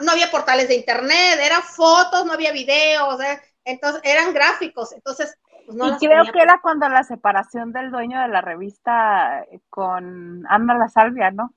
no 0.02 0.12
había 0.12 0.32
portales 0.32 0.68
de 0.68 0.76
internet, 0.76 1.40
eran 1.42 1.64
fotos, 1.64 2.26
no 2.26 2.34
había 2.34 2.52
videos, 2.52 3.22
eh, 3.22 3.42
entonces 3.64 4.02
eran 4.04 4.34
gráficos, 4.34 4.92
entonces 4.94 5.38
pues 5.66 5.78
no 5.78 5.88
y 5.88 5.98
creo 5.98 6.24
que 6.32 6.42
era 6.42 6.60
cuando 6.62 6.90
la 6.90 7.04
separación 7.04 7.72
del 7.72 7.92
dueño 7.92 8.20
de 8.22 8.28
la 8.28 8.42
revista 8.42 9.44
eh, 9.52 9.62
con 9.70 10.44
Ana 10.48 10.76
La 10.76 10.88
Salvia, 10.88 11.32
¿no? 11.32 11.54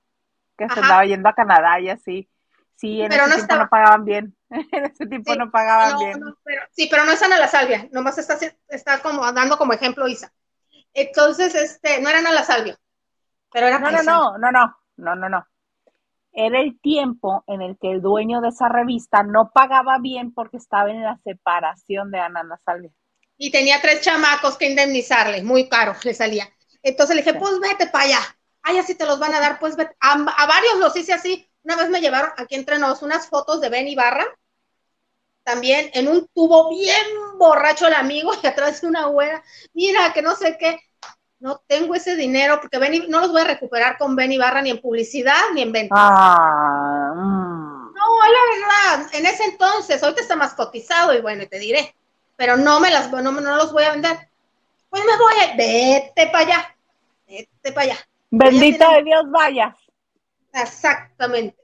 Que 0.57 0.69
se 0.69 0.81
estaba 0.81 1.05
yendo 1.05 1.29
a 1.29 1.35
Canadá 1.35 1.81
y 1.81 1.89
así. 1.89 2.29
Sí, 2.83 3.01
en 3.03 3.13
ese 3.13 3.47
tiempo 3.47 3.55
no 3.55 3.69
pagaban 3.69 4.05
bien. 4.05 4.37
en 4.51 4.85
ese 4.85 5.07
tiempo 5.07 5.35
no 5.37 5.51
pagaban 5.51 5.99
bien. 5.99 6.21
sí, 6.73 6.89
pero 6.91 7.05
no 7.05 7.13
es 7.13 7.23
Ana 7.23 7.39
La 7.39 7.49
Salvia, 7.49 7.89
nomás 7.93 8.19
está, 8.19 8.37
está 8.69 9.01
como 9.01 9.31
dando 9.33 9.57
como 9.57 9.73
ejemplo 9.73 10.09
Isa. 10.09 10.33
Entonces, 10.93 11.55
este, 11.55 12.01
no 12.01 12.09
era 12.09 12.19
Ana 12.19 12.33
La 12.33 12.43
Salvia, 12.43 12.79
pero 13.53 13.69
era 13.69 13.79
No, 13.79 13.91
no, 13.91 14.03
no, 14.03 14.39
no, 14.39 14.51
no, 14.51 14.77
no, 14.97 15.15
no, 15.15 15.29
no 15.29 15.47
era 16.33 16.61
el 16.61 16.81
tiempo 16.81 17.45
en 17.47 17.63
el 17.63 17.79
que 17.79 17.93
el 17.93 18.01
dueño 18.01 18.41
de 18.41 18.49
esa 18.49 18.69
revista 18.69 19.23
no 19.23 19.51
pagaba 19.53 19.99
bien 19.99 20.33
porque 20.33 20.57
estaba 20.57 20.91
en 20.91 21.03
la 21.03 21.19
separación 21.23 22.11
de 22.11 22.19
Ana 22.19 22.59
Salvia. 22.65 22.91
Y 23.37 23.51
tenía 23.51 23.81
tres 23.81 24.01
chamacos 24.01 24.57
que 24.57 24.71
indemnizarle, 24.71 25.43
muy 25.43 25.69
caro 25.69 25.95
le 26.03 26.15
salía. 26.15 26.49
Entonces 26.83 27.17
le 27.17 27.23
dije, 27.23 27.39
pues 27.39 27.61
vete 27.61 27.87
para 27.87 28.05
allá. 28.05 28.21
Ay, 28.63 28.79
así 28.79 28.95
te 28.95 29.05
los 29.05 29.19
van 29.19 29.35
a 29.35 29.41
dar, 29.41 29.59
pues 29.59 29.77
vete. 29.77 29.95
A, 30.01 30.17
varios 30.47 30.79
los 30.79 30.97
hice 30.97 31.13
así. 31.13 31.49
Una 31.65 31.77
vez 31.77 31.91
me 31.91 32.01
llevaron 32.01 32.33
aquí 32.37 32.55
entre 32.55 32.79
nos 32.79 33.03
unas 33.03 33.29
fotos 33.29 33.61
de 33.61 33.69
Ben 33.69 33.89
Ibarra, 33.89 34.27
también 35.45 35.91
en 35.95 36.09
un 36.09 36.29
tubo 36.29 36.71
bien 36.71 37.07
borracho 37.39 37.87
el 37.87 37.95
amigo 37.95 38.33
y 38.43 38.47
atrás 38.47 38.81
de 38.81 38.89
una 38.89 39.07
güera. 39.07 39.43
Mira, 39.75 40.13
que 40.13 40.23
no 40.23 40.35
sé 40.35 40.57
qué 40.59 40.81
no 41.43 41.61
tengo 41.67 41.97
ese 41.97 42.15
dinero 42.15 42.61
porque 42.61 42.79
no 43.09 43.21
los 43.21 43.33
voy 43.33 43.41
a 43.41 43.47
recuperar 43.47 43.99
con 43.99 44.15
Benny 44.15 44.39
Barra 44.39 44.63
ni 44.63 44.71
en 44.71 44.81
publicidad 44.81 45.51
ni 45.53 45.63
en 45.63 45.73
venta. 45.73 45.95
Ah, 45.99 47.13
mm. 47.17 47.93
No, 47.93 48.19
la 48.33 48.97
verdad, 48.97 49.11
en 49.13 49.27
ese 49.27 49.45
entonces, 49.45 50.01
ahorita 50.01 50.23
está 50.23 50.37
más 50.37 50.55
cotizado 50.55 51.13
y 51.13 51.21
bueno, 51.21 51.45
te 51.49 51.59
diré. 51.59 51.97
pero 52.37 52.57
no 52.57 52.79
me 52.79 52.93
las 52.93 53.11
no, 53.11 53.33
no 53.33 53.57
los 53.57 53.73
voy 53.73 53.83
a 53.83 53.91
vender. 53.91 54.17
Pues 54.89 55.03
me 55.05 55.17
voy, 55.17 55.35
a, 55.43 55.57
vete 55.57 56.27
para 56.29 56.45
allá, 56.45 56.77
vete 57.27 57.73
para 57.73 57.93
allá. 57.93 57.99
Bendito 58.31 58.89
de 58.93 59.03
Dios, 59.03 59.25
vayas. 59.29 59.75
Exactamente. 60.53 61.57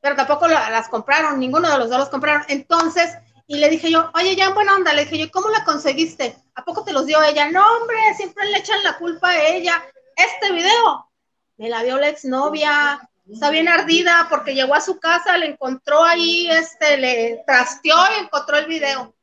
Pero 0.00 0.16
tampoco 0.16 0.48
las 0.48 0.88
compraron, 0.88 1.38
ninguno 1.38 1.70
de 1.70 1.78
los 1.78 1.88
dos 1.88 1.98
los 1.98 2.08
compraron. 2.08 2.44
Entonces, 2.48 3.10
y 3.46 3.56
le 3.56 3.68
dije 3.68 3.90
yo, 3.90 4.10
oye, 4.14 4.36
ya 4.36 4.46
en 4.46 4.54
buena 4.54 4.74
onda, 4.74 4.92
le 4.92 5.04
dije 5.04 5.18
yo, 5.18 5.30
¿cómo 5.30 5.48
la 5.48 5.64
conseguiste? 5.64 6.36
¿A 6.54 6.64
poco 6.64 6.84
te 6.84 6.92
los 6.92 7.06
dio 7.06 7.22
ella? 7.22 7.50
No, 7.50 7.64
hombre, 7.76 7.96
siempre 8.16 8.46
le 8.46 8.58
echan 8.58 8.82
la 8.82 8.98
culpa 8.98 9.30
a 9.30 9.48
ella. 9.48 9.84
Este 10.16 10.52
video 10.52 11.10
me 11.56 11.68
la 11.68 11.82
dio 11.82 11.98
la 11.98 12.08
exnovia, 12.08 13.08
está 13.30 13.50
bien 13.50 13.68
ardida 13.68 14.26
porque 14.28 14.54
llegó 14.54 14.74
a 14.74 14.80
su 14.80 14.98
casa, 14.98 15.38
le 15.38 15.46
encontró 15.46 16.02
ahí, 16.02 16.50
este, 16.50 16.96
le 16.96 17.42
trasteó 17.46 17.96
y 18.16 18.24
encontró 18.24 18.58
el 18.58 18.66
video. 18.66 19.14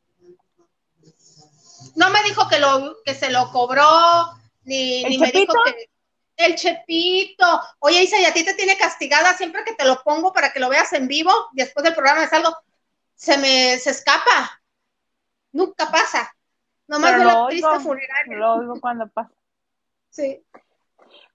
No 1.95 2.09
me 2.09 2.23
dijo 2.23 2.47
que 2.47 2.59
lo, 2.59 2.97
que 3.03 3.13
se 3.15 3.29
lo 3.31 3.51
cobró, 3.51 4.31
ni, 4.63 5.03
ni 5.03 5.17
me 5.17 5.31
dijo 5.31 5.53
que 5.65 5.90
el 6.37 6.55
chepito. 6.55 7.45
Oye, 7.79 8.03
Isa, 8.03 8.19
y 8.19 8.25
a 8.25 8.33
ti 8.33 8.43
te 8.43 8.53
tiene 8.53 8.77
castigada 8.77 9.33
siempre 9.35 9.63
que 9.63 9.73
te 9.73 9.85
lo 9.85 10.01
pongo 10.03 10.33
para 10.33 10.51
que 10.51 10.59
lo 10.59 10.69
veas 10.69 10.91
en 10.93 11.07
vivo, 11.07 11.31
después 11.53 11.83
del 11.83 11.95
programa 11.95 12.23
es 12.23 12.33
algo, 12.33 12.55
se 13.15 13.37
me 13.37 13.77
se 13.77 13.91
escapa. 13.91 14.61
Nunca 15.51 15.91
pasa. 15.91 16.33
Nomás 16.87 17.17
de 17.17 17.25
la 17.25 17.47
triste 17.47 17.79
funeraria. 17.79 18.37
Lo 18.37 18.53
oigo 18.55 18.79
cuando 18.79 19.07
pasa. 19.07 19.31
Sí. 20.13 20.45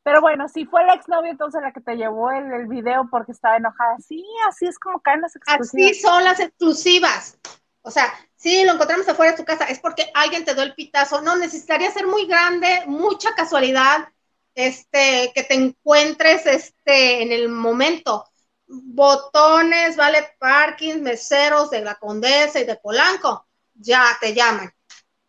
Pero 0.03 0.21
bueno, 0.21 0.49
si 0.49 0.67
fue 0.67 0.83
el 0.83 0.91
exnovio 0.91 1.31
entonces 1.31 1.63
la 1.63 1.73
que 1.73 1.81
te 1.81 1.97
llevó 1.97 2.31
el, 2.31 2.53
el, 2.53 2.67
video 2.67 3.09
porque 3.11 3.33
estaba 3.33 3.57
enojada. 3.57 3.97
Sí, 4.07 4.23
así 4.47 4.67
es 4.67 4.79
como 4.79 5.01
caen 5.01 5.23
las 5.23 5.35
exclusivas. 5.35 5.91
Así 5.91 6.01
son 6.01 6.25
las 6.25 6.41
exclusivas. 6.41 7.39
O 7.81 7.91
sea, 7.91 8.13
si 8.35 8.65
lo 8.65 8.75
encontramos 8.75 9.09
afuera 9.09 9.33
de 9.33 9.39
tu 9.39 9.45
casa, 9.45 9.65
es 9.65 9.79
porque 9.79 10.11
alguien 10.13 10.45
te 10.45 10.55
dio 10.55 10.63
el 10.63 10.75
pitazo. 10.75 11.23
No, 11.23 11.37
necesitaría 11.37 11.91
ser 11.91 12.07
muy 12.07 12.27
grande, 12.27 12.83
mucha 12.87 13.35
casualidad, 13.35 14.09
este, 14.57 15.31
que 15.35 15.45
te 15.45 15.55
encuentres 15.55 16.47
este, 16.47 17.23
en 17.23 17.31
el 17.31 17.49
momento. 17.49 18.25
Botones, 18.67 19.97
Valet 19.97 20.37
Parking, 20.39 21.01
meseros 21.03 21.71
de 21.71 21.83
la 21.83 21.95
Condesa 21.95 22.59
y 22.59 22.65
de 22.65 22.77
Polanco, 22.77 23.47
ya 23.75 24.19
te 24.21 24.35
llaman. 24.35 24.73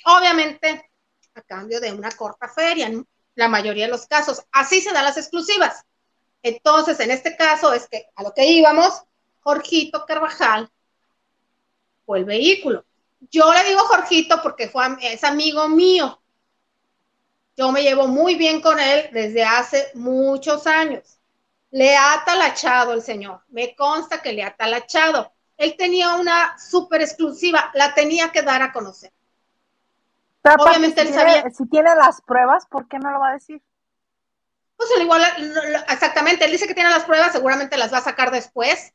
Obviamente, 0.06 0.90
a 1.36 1.42
cambio 1.42 1.80
de 1.80 1.92
una 1.92 2.10
corta 2.12 2.48
feria 2.48 2.90
la 3.36 3.48
mayoría 3.48 3.86
de 3.86 3.92
los 3.92 4.08
casos. 4.08 4.44
Así 4.52 4.82
se 4.82 4.92
dan 4.92 5.04
las 5.04 5.18
exclusivas. 5.18 5.86
Entonces, 6.42 7.00
en 7.00 7.12
este 7.12 7.36
caso 7.36 7.72
es 7.74 7.88
que 7.88 8.08
a 8.16 8.24
lo 8.24 8.34
que 8.34 8.46
íbamos, 8.46 9.04
Jorgito 9.42 10.06
Carvajal 10.08 10.70
fue 12.06 12.20
el 12.20 12.26
vehículo. 12.26 12.84
Yo 13.30 13.54
le 13.54 13.64
digo 13.66 13.82
Jorgito 13.82 14.42
porque 14.42 14.72
es 15.02 15.24
amigo 15.24 15.70
mío. 15.70 16.20
Yo 17.58 17.72
me 17.72 17.82
llevo 17.82 18.08
muy 18.08 18.36
bien 18.36 18.62
con 18.62 18.80
él 18.80 19.10
desde 19.12 19.44
hace 19.44 19.90
muchos 19.96 20.68
años. 20.68 21.20
Le 21.72 21.98
ha 21.98 22.24
talachado 22.24 22.94
el 22.94 23.02
señor. 23.02 23.42
Me 23.50 23.76
consta 23.76 24.22
que 24.22 24.32
le 24.32 24.44
ha 24.44 24.56
talachado. 24.56 25.34
Él 25.58 25.76
tenía 25.76 26.16
una 26.16 26.56
súper 26.60 27.02
exclusiva, 27.02 27.72
la 27.74 27.96
tenía 27.96 28.32
que 28.32 28.44
dar 28.44 28.62
a 28.62 28.72
conocer. 28.72 29.12
Obviamente 30.44 31.02
si 31.02 31.08
él 31.08 31.14
sabía. 31.14 31.50
si 31.50 31.68
tiene 31.68 31.94
las 31.96 32.22
pruebas, 32.22 32.68
¿por 32.68 32.88
qué 32.88 33.00
no 33.00 33.12
lo 33.12 33.20
va 33.20 33.30
a 33.30 33.34
decir? 33.34 33.60
Pues 34.78 34.90
al 34.96 35.02
igual, 35.02 35.24
exactamente, 35.90 36.46
él 36.46 36.52
dice 36.52 36.68
que 36.68 36.76
tiene 36.76 36.92
las 36.92 37.06
pruebas, 37.06 37.32
seguramente 37.32 37.78
las 37.78 37.92
va 37.92 37.98
a 37.98 38.02
sacar 38.02 38.30
después. 38.30 38.94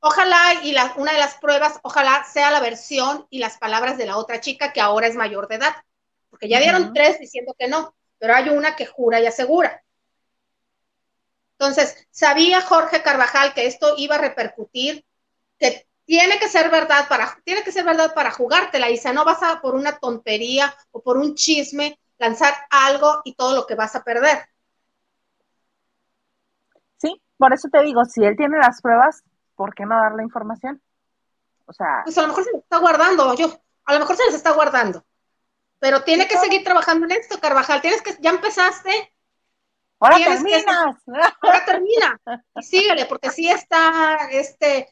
Ojalá 0.00 0.54
y 0.62 0.72
la, 0.72 0.94
una 0.96 1.12
de 1.12 1.18
las 1.18 1.34
pruebas, 1.34 1.78
ojalá 1.82 2.24
sea 2.24 2.50
la 2.50 2.60
versión 2.60 3.26
y 3.28 3.38
las 3.38 3.58
palabras 3.58 3.98
de 3.98 4.06
la 4.06 4.16
otra 4.16 4.40
chica 4.40 4.72
que 4.72 4.80
ahora 4.80 5.06
es 5.06 5.14
mayor 5.14 5.46
de 5.48 5.56
edad, 5.56 5.76
porque 6.30 6.48
ya 6.48 6.58
dieron 6.60 6.94
tres 6.94 7.18
diciendo 7.18 7.54
que 7.58 7.68
no, 7.68 7.94
pero 8.18 8.34
hay 8.34 8.48
una 8.48 8.76
que 8.76 8.86
jura 8.86 9.20
y 9.20 9.26
asegura. 9.26 9.82
Entonces, 11.58 12.06
sabía 12.10 12.60
Jorge 12.60 13.02
Carvajal 13.02 13.52
que 13.52 13.66
esto 13.66 13.94
iba 13.96 14.14
a 14.14 14.20
repercutir, 14.20 15.04
que 15.58 15.88
tiene 16.04 16.38
que 16.38 16.48
ser 16.48 16.70
verdad 16.70 17.08
para, 17.08 17.38
tiene 17.44 17.62
que 17.62 17.72
ser 17.72 17.84
verdad 17.84 18.14
para 18.14 18.30
jugártela, 18.30 18.90
Isa, 18.90 19.12
no 19.12 19.24
vas 19.24 19.42
a 19.42 19.60
por 19.60 19.74
una 19.74 19.98
tontería 19.98 20.74
o 20.92 21.02
por 21.02 21.18
un 21.18 21.34
chisme 21.34 21.98
lanzar 22.16 22.54
algo 22.70 23.20
y 23.24 23.34
todo 23.34 23.54
lo 23.54 23.66
que 23.66 23.74
vas 23.74 23.94
a 23.96 24.02
perder. 24.02 24.38
Sí, 26.96 27.20
por 27.36 27.52
eso 27.52 27.68
te 27.70 27.82
digo, 27.82 28.04
si 28.04 28.24
él 28.24 28.36
tiene 28.36 28.58
las 28.58 28.80
pruebas, 28.80 29.22
¿por 29.54 29.74
qué 29.74 29.84
no 29.84 29.96
dar 29.96 30.14
la 30.14 30.22
información? 30.22 30.80
O 31.66 31.72
sea. 31.72 32.02
Pues 32.04 32.16
a 32.16 32.22
lo 32.22 32.28
mejor 32.28 32.44
se 32.44 32.52
las 32.52 32.62
está 32.62 32.78
guardando, 32.78 33.34
yo, 33.34 33.60
a 33.84 33.92
lo 33.92 33.98
mejor 33.98 34.16
se 34.16 34.24
les 34.26 34.34
está 34.34 34.52
guardando. 34.52 35.04
Pero 35.78 36.02
tiene 36.02 36.26
que 36.26 36.38
seguir 36.38 36.64
trabajando 36.64 37.06
en 37.06 37.12
esto, 37.12 37.38
Carvajal. 37.40 37.80
Tienes 37.80 38.02
que, 38.02 38.16
ya 38.20 38.30
empezaste. 38.30 39.14
Ahora 40.00 40.16
terminas. 40.16 40.64
ahora 41.42 41.64
termina. 41.64 42.20
Y 42.56 42.62
síguele, 42.62 43.06
porque 43.06 43.30
sí 43.30 43.48
está, 43.48 44.28
este, 44.30 44.88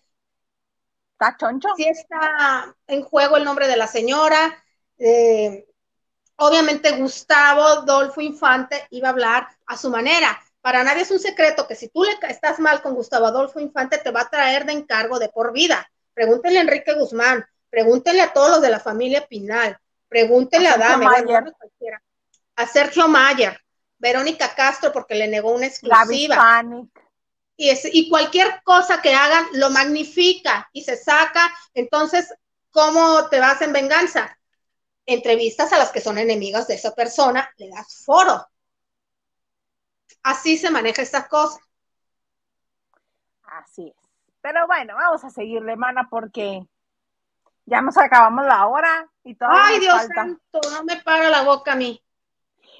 ¿Está 1.19 1.35
choncho? 1.39 1.71
Sí 1.77 1.89
está 1.89 2.77
en 2.87 3.03
juego 3.03 3.39
el 3.39 3.45
nombre 3.45 3.69
de 3.69 3.79
la 3.79 3.87
señora. 3.87 4.63
Eh, 4.99 5.67
obviamente 6.37 6.93
Gustavo 6.93 7.83
Dolfo 7.83 8.21
Infante 8.21 8.87
iba 8.91 9.09
a 9.09 9.13
hablar 9.13 9.49
a 9.65 9.79
su 9.79 9.89
manera. 9.89 10.39
Para 10.61 10.85
nadie 10.85 11.03
es 11.03 11.11
un 11.11 11.19
secreto 11.19 11.67
que 11.67 11.75
si 11.75 11.89
tú 11.89 12.05
le 12.05 12.11
estás 12.29 12.59
mal 12.59 12.83
con 12.83 12.95
Gustavo 12.95 13.25
Adolfo 13.25 13.61
Infante, 13.61 13.97
te 13.97 14.11
va 14.11 14.23
a 14.23 14.29
traer 14.29 14.67
de 14.67 14.75
encargo 14.75 15.19
de 15.19 15.31
por 15.31 15.55
vida. 15.55 15.91
Pregúntenle 16.13 16.59
a 16.59 16.63
Enrique 16.63 16.93
Guzmán, 16.93 17.47
pregúntenle 17.71 18.21
a 18.21 18.35
todos 18.35 18.51
los 18.51 18.61
de 18.61 18.71
la 18.71 18.81
familia 18.81 19.27
Pinal, 19.27 19.79
pregúntenle 20.17 20.69
a, 20.71 20.79
Dame, 20.79 21.07
a 22.57 22.67
Sergio 22.67 23.07
Mayer, 23.07 23.61
Verónica 23.99 24.55
Castro, 24.55 24.91
porque 24.91 25.15
le 25.15 25.29
negó 25.29 25.53
una 25.53 25.67
exclusiva 25.67 26.65
y, 27.55 27.71
y 27.93 28.09
cualquier 28.09 28.63
cosa 28.63 29.03
que 29.03 29.15
hagan 29.15 29.45
lo 29.53 29.69
magnifica 29.69 30.71
y 30.73 30.85
se 30.85 30.97
saca. 30.97 31.53
Entonces, 31.75 32.33
¿cómo 32.71 33.29
te 33.29 33.41
vas 33.41 33.61
en 33.61 33.75
venganza? 33.75 34.39
Entrevistas 35.05 35.71
a 35.75 35.79
las 35.79 35.93
que 35.93 36.01
son 36.01 36.17
enemigas 36.17 36.67
de 36.67 36.77
esa 36.77 36.95
persona, 36.95 37.51
le 37.59 37.69
das 37.69 38.03
foro. 38.03 38.47
Así 40.23 40.57
se 40.57 40.71
maneja 40.71 41.03
esta 41.03 41.29
cosa. 41.29 41.61
Así 43.43 43.89
es. 43.95 44.09
Pero 44.41 44.67
bueno, 44.67 44.95
vamos 44.95 45.23
a 45.25 45.31
seguirle, 45.31 45.77
mana, 45.77 46.09
porque 46.09 46.67
ya 47.67 47.81
nos 47.83 47.97
acabamos 47.99 48.47
la 48.47 48.67
hora 48.67 49.09
y 49.25 49.35
todo. 49.35 49.51
Ay, 49.53 49.81
Dios 49.81 50.07
santo, 50.15 50.61
no 50.73 50.85
me 50.85 50.97
para 51.03 51.29
la 51.29 51.43
boca 51.43 51.73
a 51.73 51.77
mí. 51.77 52.01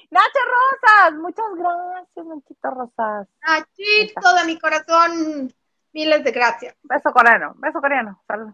Nacho 0.09 0.39
Rosas, 0.45 1.19
muchas 1.19 1.45
gracias, 1.55 2.25
Nachito 2.25 2.69
Rosas. 2.71 3.27
Nachito 3.45 4.33
de 4.35 4.45
mi 4.45 4.57
corazón, 4.57 5.53
miles 5.91 6.23
de 6.23 6.31
gracias. 6.31 6.75
Beso 6.81 7.11
coreano, 7.11 7.53
beso 7.57 7.81
coreano, 7.81 8.23
salud. 8.25 8.53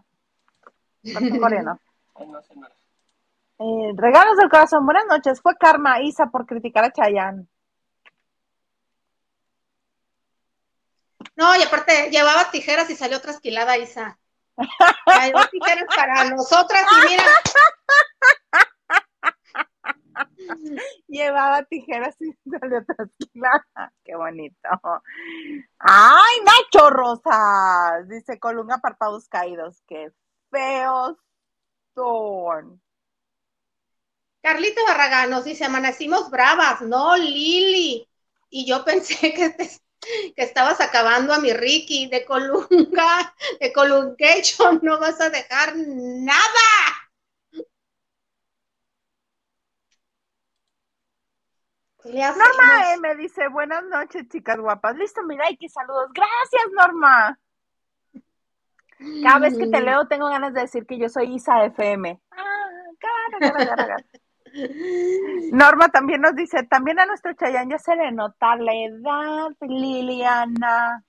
Beso 1.02 1.40
coreano. 1.40 1.80
Eh, 3.56 3.92
regalos 3.96 4.36
del 4.36 4.50
corazón, 4.50 4.84
buenas 4.84 5.06
noches. 5.06 5.40
Fue 5.40 5.56
Karma 5.56 6.00
Isa 6.02 6.26
por 6.26 6.44
criticar 6.44 6.84
a 6.84 6.92
Chayanne. 6.92 7.46
No, 11.36 11.54
y 11.56 11.62
aparte 11.62 12.10
llevaba 12.10 12.50
tijeras 12.50 12.90
y 12.90 12.96
salió 12.96 13.20
trasquilada 13.20 13.78
Isa. 13.78 14.18
Llevaba 14.56 15.48
tijeras 15.48 15.84
para 15.94 16.30
nosotras 16.30 16.86
y 16.90 17.10
mira. 17.10 17.24
Llevaba 21.08 21.62
tijeras 21.64 22.16
y 22.20 22.32
salió 22.48 22.84
trasquilada. 22.84 23.92
Qué 24.04 24.14
bonito. 24.16 24.68
¡Ay, 25.78 26.36
Nacho 26.44 26.90
Rosas! 26.90 28.08
Dice 28.08 28.38
Colunga 28.38 28.78
Párpados 28.78 29.28
Caídos. 29.28 29.82
¡Qué 29.86 30.12
feos 30.50 31.16
son! 31.94 32.80
Carlita 34.42 34.82
Barragán 34.86 35.30
nos 35.30 35.44
dice, 35.44 35.64
amanecimos 35.64 36.30
bravas, 36.30 36.82
no, 36.82 37.16
Lili. 37.16 38.06
Y 38.50 38.66
yo 38.66 38.84
pensé 38.84 39.32
que, 39.32 39.56
que 40.36 40.42
estabas 40.42 40.80
acabando 40.80 41.32
a 41.32 41.38
mi 41.38 41.52
Ricky 41.52 42.08
de 42.08 42.24
Colunga, 42.24 43.34
de 43.60 43.72
Colungation, 43.72 44.80
no 44.82 44.98
vas 44.98 45.20
a 45.20 45.30
dejar 45.30 45.74
nada. 45.76 47.04
Norma 52.04 52.92
M 52.92 53.16
dice, 53.16 53.48
buenas 53.48 53.82
noches, 53.84 54.28
chicas 54.28 54.58
guapas. 54.58 54.94
Listo, 54.96 55.22
mira, 55.22 55.50
y 55.50 55.56
qué 55.56 55.68
saludos. 55.68 56.10
Gracias, 56.12 56.72
Norma. 56.72 57.38
Cada 59.22 59.38
vez 59.38 59.56
que 59.56 59.66
te 59.66 59.80
mm. 59.80 59.84
leo 59.84 60.06
tengo 60.06 60.28
ganas 60.28 60.52
de 60.54 60.62
decir 60.62 60.86
que 60.86 60.98
yo 60.98 61.08
soy 61.08 61.34
Isa 61.34 61.64
FM. 61.64 62.20
Ah, 62.30 62.68
Norma 65.52 65.88
también 65.88 66.20
nos 66.20 66.34
dice, 66.34 66.62
también 66.64 67.00
a 67.00 67.06
nuestro 67.06 67.32
Chayán 67.34 67.70
ya 67.70 67.78
se 67.78 67.96
le 67.96 68.12
nota 68.12 68.56
la 68.56 68.72
edad, 68.72 69.50
Liliana. 69.60 71.04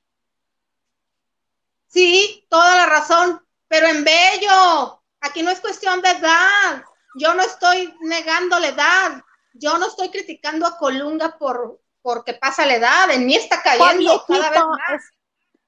Sí, 1.87 2.45
toda 2.49 2.77
la 2.77 2.85
razón, 2.87 3.41
pero 3.67 3.87
en 3.87 4.03
bello. 4.03 5.01
Aquí 5.21 5.43
no 5.43 5.51
es 5.51 5.59
cuestión 5.61 6.01
de 6.01 6.09
edad. 6.09 6.83
yo 7.15 7.33
no 7.33 7.41
estoy 7.41 7.95
negando 8.01 8.59
la 8.59 8.67
edad, 8.67 9.23
yo 9.53 9.77
no 9.77 9.87
estoy 9.87 10.09
criticando 10.09 10.65
a 10.67 10.77
Colunga 10.77 11.37
por 11.37 11.79
porque 12.01 12.35
pasa 12.35 12.67
la 12.67 12.75
edad, 12.75 13.09
en 13.09 13.25
mí 13.25 13.35
está 13.35 13.63
cayendo 13.63 14.23
cada 14.27 14.51
vez 14.51 14.59
más. 14.59 15.03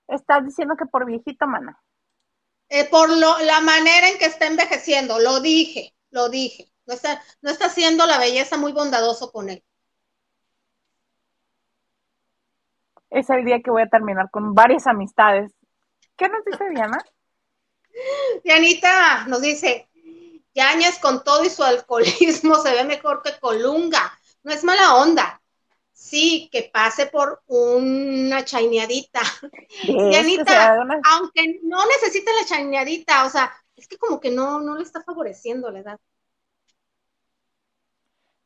estás 0.07 0.45
diciendo 0.45 0.75
que 0.77 0.85
por 0.85 1.03
viejito, 1.03 1.47
mana. 1.47 1.81
Eh, 2.69 2.85
por 2.85 3.09
lo, 3.09 3.39
la 3.39 3.59
manera 3.61 4.07
en 4.07 4.19
que 4.19 4.25
está 4.25 4.45
envejeciendo, 4.45 5.17
lo 5.17 5.39
dije, 5.39 5.95
lo 6.11 6.29
dije. 6.29 6.69
No 6.87 6.93
está, 6.93 7.21
no 7.41 7.51
está 7.51 7.65
haciendo 7.65 8.05
la 8.05 8.17
belleza 8.17 8.57
muy 8.57 8.71
bondadoso 8.71 9.31
con 9.31 9.49
él. 9.49 9.63
Es 13.09 13.29
el 13.29 13.45
día 13.45 13.61
que 13.61 13.71
voy 13.71 13.83
a 13.83 13.89
terminar 13.89 14.29
con 14.31 14.53
varias 14.53 14.87
amistades. 14.87 15.51
¿Qué 16.15 16.29
nos 16.29 16.43
dice 16.45 16.69
Diana? 16.69 16.97
Dianita 18.43 19.25
nos 19.27 19.41
dice, 19.41 19.89
Yañez 20.53 20.99
con 20.99 21.23
todo 21.23 21.43
y 21.43 21.49
su 21.49 21.63
alcoholismo 21.63 22.55
se 22.55 22.71
ve 22.71 22.83
mejor 22.83 23.21
que 23.21 23.37
Colunga. 23.39 24.17
No 24.43 24.53
es 24.53 24.63
mala 24.63 24.95
onda. 24.95 25.41
Sí, 25.91 26.47
que 26.51 26.69
pase 26.71 27.07
por 27.07 27.41
una 27.47 28.45
chaineadita. 28.45 29.21
Dianita, 29.83 30.77
aunque 31.11 31.59
no 31.63 31.85
necesite 31.85 32.31
la 32.33 32.45
chaineadita, 32.45 33.25
o 33.25 33.29
sea, 33.29 33.51
es 33.75 33.87
que 33.87 33.97
como 33.97 34.19
que 34.19 34.29
no, 34.29 34.61
no 34.61 34.75
le 34.75 34.83
está 34.83 35.01
favoreciendo 35.03 35.69
la 35.71 35.79
edad. 35.79 35.99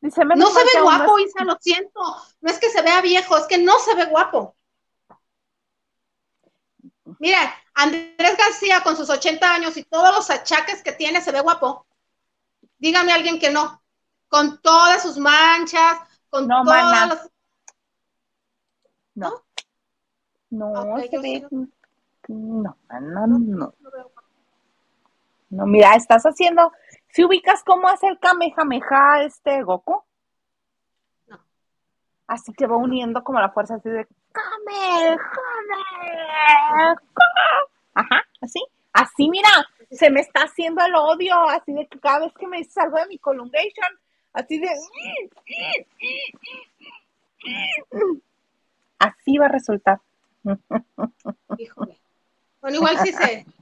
No 0.02 0.12
se 0.12 0.26
ve 0.26 0.82
guapo, 0.82 1.20
Isa, 1.20 1.44
lo 1.44 1.58
siento. 1.60 2.00
No 2.42 2.50
es 2.50 2.60
que 2.60 2.70
se 2.70 2.82
vea 2.82 3.02
viejo, 3.02 3.38
es 3.38 3.46
que 3.46 3.60
no 3.60 3.78
se 3.80 3.94
ve 3.96 4.06
guapo. 4.06 4.56
Mira, 7.20 7.54
Andrés 7.76 8.38
García 8.38 8.82
con 8.82 8.98
sus 8.98 9.10
80 9.10 9.54
años 9.54 9.78
y 9.78 9.84
todos 9.84 10.14
los 10.16 10.30
achaques 10.30 10.82
que 10.82 10.92
tiene, 10.92 11.22
se 11.22 11.32
ve 11.32 11.42
guapo. 11.42 11.86
Dígame 12.80 13.12
alguien 13.12 13.40
que 13.40 13.52
no. 13.52 13.84
Con 14.28 14.60
todas 14.62 15.04
sus 15.04 15.18
manchas, 15.18 16.00
con 16.30 16.48
no, 16.48 16.64
todas 16.64 17.30
No. 19.14 19.44
No, 20.50 20.98
se 21.00 21.20
ve. 21.20 21.48
No, 22.28 22.76
no, 22.90 23.28
no. 23.28 23.74
No, 25.50 25.66
mira, 25.66 25.96
estás 25.96 26.24
haciendo. 26.24 26.72
Si 27.14 27.24
ubicas 27.24 27.64
cómo 27.64 27.88
hace 27.88 28.08
el 28.08 28.20
Kamehameha 28.20 29.24
este 29.24 29.64
Goku. 29.64 30.02
No. 31.28 31.40
Así 32.28 32.54
que 32.54 32.68
va 32.68 32.78
uniendo 32.78 33.24
como 33.24 33.40
la 33.40 33.50
fuerza 33.50 33.76
así 33.76 33.90
de 33.90 34.08
Ajá, 37.94 38.24
así. 38.42 38.64
Así, 38.94 39.30
mira, 39.30 39.50
se 39.90 40.10
me 40.10 40.20
está 40.22 40.44
haciendo 40.44 40.84
el 40.86 40.96
odio, 40.96 41.48
así 41.50 41.74
de 41.74 41.88
que 41.88 42.00
cada 42.00 42.20
vez 42.20 42.34
que 42.38 42.48
me 42.48 42.64
salgo 42.64 42.98
de 42.98 43.08
mi 43.08 43.18
colungation, 43.18 44.00
así 44.34 44.60
de... 44.60 44.68
Así 49.00 49.38
va 49.38 49.46
a 49.46 49.50
resultar. 49.50 50.02
Híjole. 51.58 52.00
Bueno, 52.62 52.78
igual 52.78 52.98
si 53.00 53.14
se, 53.14 53.46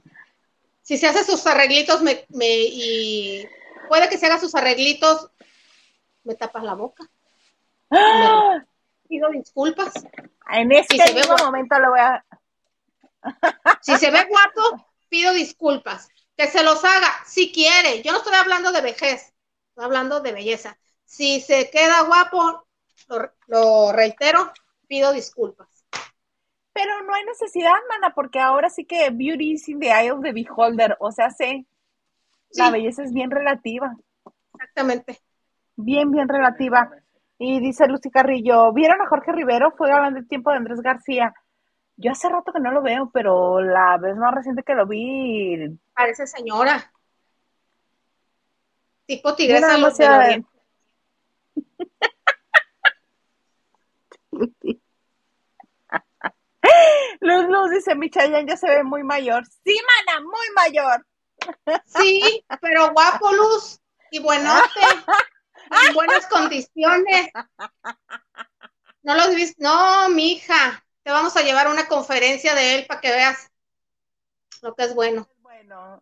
si 0.90 0.98
se 0.98 1.06
hace 1.06 1.22
sus 1.22 1.46
arreglitos 1.46 2.02
me, 2.02 2.26
me, 2.30 2.48
y 2.48 3.48
puede 3.88 4.08
que 4.08 4.18
se 4.18 4.26
haga 4.26 4.40
sus 4.40 4.56
arreglitos, 4.56 5.30
me 6.24 6.34
tapas 6.34 6.64
la 6.64 6.74
boca. 6.74 7.08
¡Ah! 7.92 8.64
pido 9.08 9.28
disculpas. 9.30 9.92
En 10.50 10.72
este 10.72 11.14
mismo 11.14 11.36
momento 11.36 11.78
lo 11.78 11.90
voy 11.90 12.00
a. 12.00 12.24
si 13.82 13.96
se 13.98 14.10
ve 14.10 14.24
guapo, 14.24 14.84
pido 15.08 15.32
disculpas. 15.32 16.08
Que 16.36 16.48
se 16.48 16.64
los 16.64 16.84
haga, 16.84 17.22
si 17.24 17.52
quiere. 17.52 18.02
Yo 18.02 18.10
no 18.10 18.18
estoy 18.18 18.34
hablando 18.34 18.72
de 18.72 18.80
vejez, 18.80 19.32
estoy 19.68 19.84
hablando 19.84 20.18
de 20.18 20.32
belleza. 20.32 20.76
Si 21.04 21.40
se 21.40 21.70
queda 21.70 22.00
guapo, 22.00 22.66
lo, 23.46 23.92
reitero, 23.92 24.52
pido 24.88 25.12
disculpas. 25.12 25.79
Pero 26.72 27.02
no 27.02 27.14
hay 27.14 27.24
necesidad, 27.24 27.74
mana, 27.88 28.14
porque 28.14 28.38
ahora 28.38 28.70
sí 28.70 28.84
que 28.84 29.10
beauty 29.10 29.52
is 29.52 29.68
in 29.68 29.80
the 29.80 29.88
eye 29.88 30.10
of 30.10 30.22
the 30.22 30.32
beholder. 30.32 30.96
O 31.00 31.10
sea, 31.10 31.30
sé, 31.30 31.66
la 32.52 32.70
belleza 32.70 33.02
es 33.02 33.12
bien 33.12 33.30
relativa. 33.30 33.96
Exactamente. 34.54 35.20
Bien, 35.76 36.10
bien 36.10 36.28
relativa. 36.28 36.90
Y 37.38 37.58
dice 37.60 37.88
Lucy 37.88 38.10
Carrillo, 38.10 38.72
¿vieron 38.72 39.00
a 39.00 39.08
Jorge 39.08 39.32
Rivero? 39.32 39.72
Fue 39.72 39.90
hablando 39.90 40.18
el 40.20 40.28
tiempo 40.28 40.50
de 40.50 40.58
Andrés 40.58 40.80
García. 40.80 41.32
Yo 41.96 42.12
hace 42.12 42.28
rato 42.28 42.52
que 42.52 42.60
no 42.60 42.70
lo 42.70 42.82
veo, 42.82 43.10
pero 43.12 43.60
la 43.60 43.96
vez 43.98 44.16
más 44.16 44.34
reciente 44.34 44.62
que 44.62 44.74
lo 44.74 44.86
vi. 44.86 45.78
Parece 45.94 46.26
señora. 46.26 46.92
Tipo 49.06 49.34
tigresa 49.34 49.76
de 49.76 50.44
Luz 57.20 57.48
Luz 57.48 57.70
dice, 57.70 57.94
mi 57.94 58.10
ya 58.10 58.56
se 58.56 58.68
ve 58.68 58.82
muy 58.84 59.02
mayor. 59.02 59.44
Sí, 59.64 59.76
mana, 60.06 60.20
muy 60.20 60.50
mayor. 60.54 61.06
Sí, 61.86 62.44
pero 62.60 62.92
guapo, 62.92 63.32
Luz, 63.32 63.80
y 64.10 64.18
buenote. 64.18 64.80
en 65.88 65.94
buenas 65.94 66.26
condiciones. 66.26 67.30
No 69.02 69.14
los 69.14 69.34
viste, 69.34 69.62
no, 69.62 70.10
mi 70.10 70.32
hija, 70.32 70.84
te 71.02 71.10
vamos 71.10 71.36
a 71.36 71.42
llevar 71.42 71.68
una 71.68 71.88
conferencia 71.88 72.54
de 72.54 72.74
él 72.74 72.86
para 72.86 73.00
que 73.00 73.10
veas 73.10 73.50
lo 74.60 74.74
que 74.74 74.84
es 74.84 74.94
bueno. 74.94 75.26
Bueno. 75.38 76.00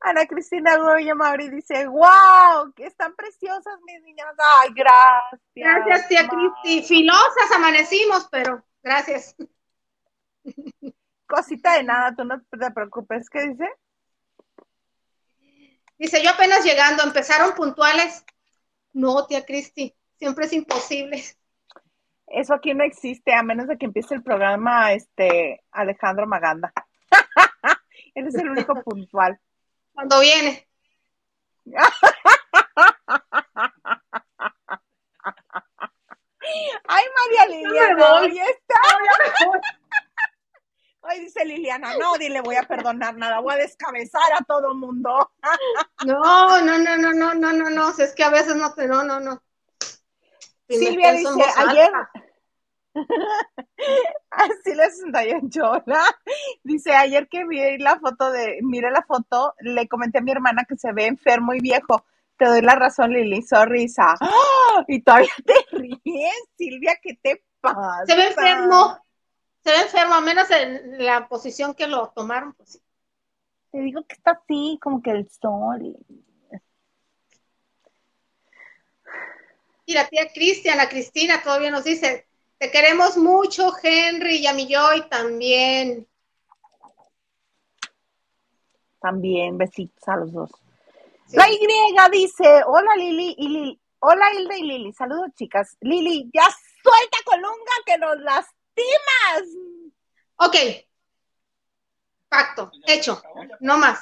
Ana 0.00 0.26
Cristina 0.26 0.76
Goya 0.76 1.14
Mauri 1.14 1.48
dice, 1.48 1.86
wow, 1.86 2.72
que 2.74 2.86
están 2.86 3.14
preciosas 3.14 3.80
mis 3.86 4.02
niñas. 4.02 4.26
Ay, 4.38 4.70
gracias. 4.74 5.40
Gracias, 5.54 6.08
tía 6.08 6.28
Cristi. 6.28 6.82
Filosas 6.86 7.52
amanecimos, 7.54 8.28
pero 8.30 8.64
gracias. 8.82 9.34
Cosita 11.26 11.74
de 11.74 11.84
nada, 11.84 12.14
tú 12.14 12.24
no 12.24 12.40
te 12.40 12.70
preocupes. 12.70 13.28
¿Qué 13.30 13.48
dice? 13.48 13.68
Dice, 15.98 16.22
yo 16.22 16.30
apenas 16.30 16.64
llegando, 16.64 17.02
¿empezaron 17.02 17.54
puntuales? 17.54 18.24
No, 18.92 19.26
tía 19.26 19.44
Cristi, 19.44 19.94
siempre 20.16 20.46
es 20.46 20.52
imposible. 20.52 21.22
Eso 22.26 22.54
aquí 22.54 22.74
no 22.74 22.84
existe, 22.84 23.32
a 23.32 23.42
menos 23.42 23.68
de 23.68 23.78
que 23.78 23.86
empiece 23.86 24.14
el 24.14 24.22
programa 24.22 24.92
este 24.92 25.62
Alejandro 25.70 26.26
Maganda. 26.26 26.72
Él 28.14 28.26
es 28.26 28.34
el 28.34 28.50
único 28.50 28.74
puntual. 28.82 29.38
Cuando 29.92 30.20
viene. 30.20 30.68
Ay, 36.86 37.04
María 37.16 37.46
Liliana, 37.46 38.18
ahí 38.18 38.38
está. 38.38 38.74
Ay, 41.06 41.20
dice 41.20 41.44
Liliana, 41.44 41.96
no, 41.98 42.16
dile, 42.18 42.40
voy 42.40 42.56
a 42.56 42.62
perdonar 42.62 43.14
nada, 43.16 43.40
voy 43.40 43.54
a 43.54 43.58
descabezar 43.58 44.32
a 44.38 44.44
todo 44.44 44.74
mundo. 44.74 45.32
No, 46.04 46.60
no, 46.62 46.78
no, 46.78 46.96
no, 46.96 47.12
no, 47.12 47.34
no, 47.34 47.52
no, 47.52 47.70
no, 47.70 47.90
es 47.98 48.14
que 48.14 48.24
a 48.24 48.30
veces 48.30 48.56
no 48.56 48.72
te, 48.74 48.86
no, 48.86 49.04
no, 49.04 49.20
no. 49.20 49.42
Silvia 50.68 51.12
dice, 51.12 51.44
ayer, 51.56 51.92
así 54.30 54.74
le 54.74 54.90
68, 54.90 55.84
dice, 56.62 56.92
ayer 56.92 57.28
que 57.28 57.44
vi 57.46 57.78
la 57.78 57.98
foto 57.98 58.30
de, 58.30 58.58
mire 58.62 58.90
la 58.90 59.02
foto, 59.02 59.54
le 59.60 59.88
comenté 59.88 60.18
a 60.18 60.22
mi 60.22 60.32
hermana 60.32 60.64
que 60.68 60.76
se 60.76 60.92
ve 60.92 61.06
enfermo 61.06 61.54
y 61.54 61.60
viejo. 61.60 62.04
Te 62.36 62.46
doy 62.46 62.62
la 62.62 62.74
razón, 62.74 63.12
Lili, 63.12 63.42
sonrisa. 63.42 64.14
¡Ah! 64.20 64.84
Y 64.88 65.02
todavía 65.02 65.30
te 65.44 65.54
ríes, 65.76 66.48
Silvia, 66.56 66.98
¿qué 67.00 67.18
te 67.22 67.44
pasa? 67.60 68.04
Se 68.06 68.16
ve 68.16 68.26
enfermo 68.26 69.04
se 69.64 69.70
ve 69.70 69.80
enfermo, 69.80 70.14
a 70.14 70.20
menos 70.20 70.50
en 70.50 71.04
la 71.04 71.26
posición 71.26 71.74
que 71.74 71.86
lo 71.86 72.10
tomaron, 72.10 72.52
pues 72.52 72.72
sí. 72.72 72.80
Te 73.72 73.78
digo 73.78 74.04
que 74.06 74.14
está 74.14 74.32
así, 74.32 74.78
como 74.80 75.02
que 75.02 75.10
el 75.10 75.28
sol. 75.30 75.96
Y, 79.86 79.94
la 79.94 80.06
tía 80.06 80.28
Cristiana, 80.32 80.88
Cristina, 80.88 81.42
todavía 81.42 81.70
nos 81.70 81.84
dice, 81.84 82.26
te 82.58 82.70
queremos 82.70 83.16
mucho, 83.16 83.72
Henry, 83.82 84.36
y 84.36 84.46
a 84.46 84.52
mi 84.52 84.66
Joy 84.66 85.08
también. 85.08 86.08
También, 89.00 89.58
besitos 89.58 90.08
a 90.08 90.16
los 90.16 90.32
dos. 90.32 90.50
La 91.32 91.48
Y 91.50 91.58
dice, 92.12 92.62
hola 92.66 92.94
Lili 92.96 93.34
y 93.38 93.48
Lili, 93.48 93.80
hola 93.98 94.32
Hilda 94.32 94.56
y 94.56 94.62
Lili, 94.62 94.92
saludos 94.92 95.30
chicas. 95.34 95.76
Lili, 95.80 96.30
ya 96.32 96.44
suelta 96.82 97.18
Colunga 97.24 97.72
que 97.84 97.98
nos 97.98 98.16
las 98.18 98.46
lastimas. 98.76 99.94
Ok. 100.36 100.56
Pacto, 102.28 102.70
hecho. 102.86 103.22
No 103.60 103.78
más. 103.78 104.00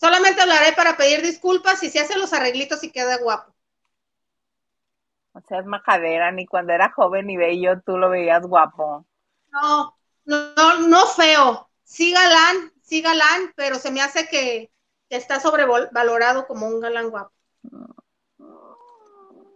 Solamente 0.00 0.42
hablaré 0.42 0.72
para 0.72 0.96
pedir 0.96 1.22
disculpas 1.22 1.82
y 1.82 1.90
se 1.90 2.00
hacen 2.00 2.20
los 2.20 2.32
arreglitos 2.32 2.82
y 2.84 2.90
queda 2.90 3.16
guapo. 3.18 3.53
O 5.34 5.40
sea, 5.40 5.58
es 5.58 5.66
majadera, 5.66 6.30
ni 6.30 6.46
cuando 6.46 6.72
era 6.72 6.92
joven 6.92 7.28
y 7.28 7.36
bello 7.36 7.80
tú 7.84 7.98
lo 7.98 8.08
veías 8.08 8.46
guapo. 8.46 9.04
No, 9.52 9.96
no, 10.24 10.78
no, 10.78 11.06
feo. 11.06 11.68
Sí 11.82 12.12
galán, 12.12 12.72
sí 12.82 13.02
galán, 13.02 13.52
pero 13.56 13.78
se 13.78 13.90
me 13.90 14.00
hace 14.00 14.28
que 14.28 14.70
está 15.08 15.40
sobrevalorado 15.40 16.46
como 16.46 16.66
un 16.68 16.80
galán 16.80 17.10
guapo. 17.10 17.32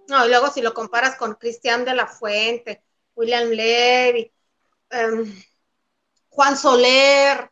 No, 0.08 0.24
y 0.26 0.28
luego 0.28 0.50
si 0.50 0.62
lo 0.62 0.74
comparas 0.74 1.16
con 1.16 1.34
Cristian 1.34 1.84
de 1.84 1.94
la 1.94 2.06
Fuente, 2.06 2.82
William 3.14 3.48
Levy, 3.50 4.32
em, 4.90 5.42
Juan 6.30 6.56
Soler. 6.56 7.50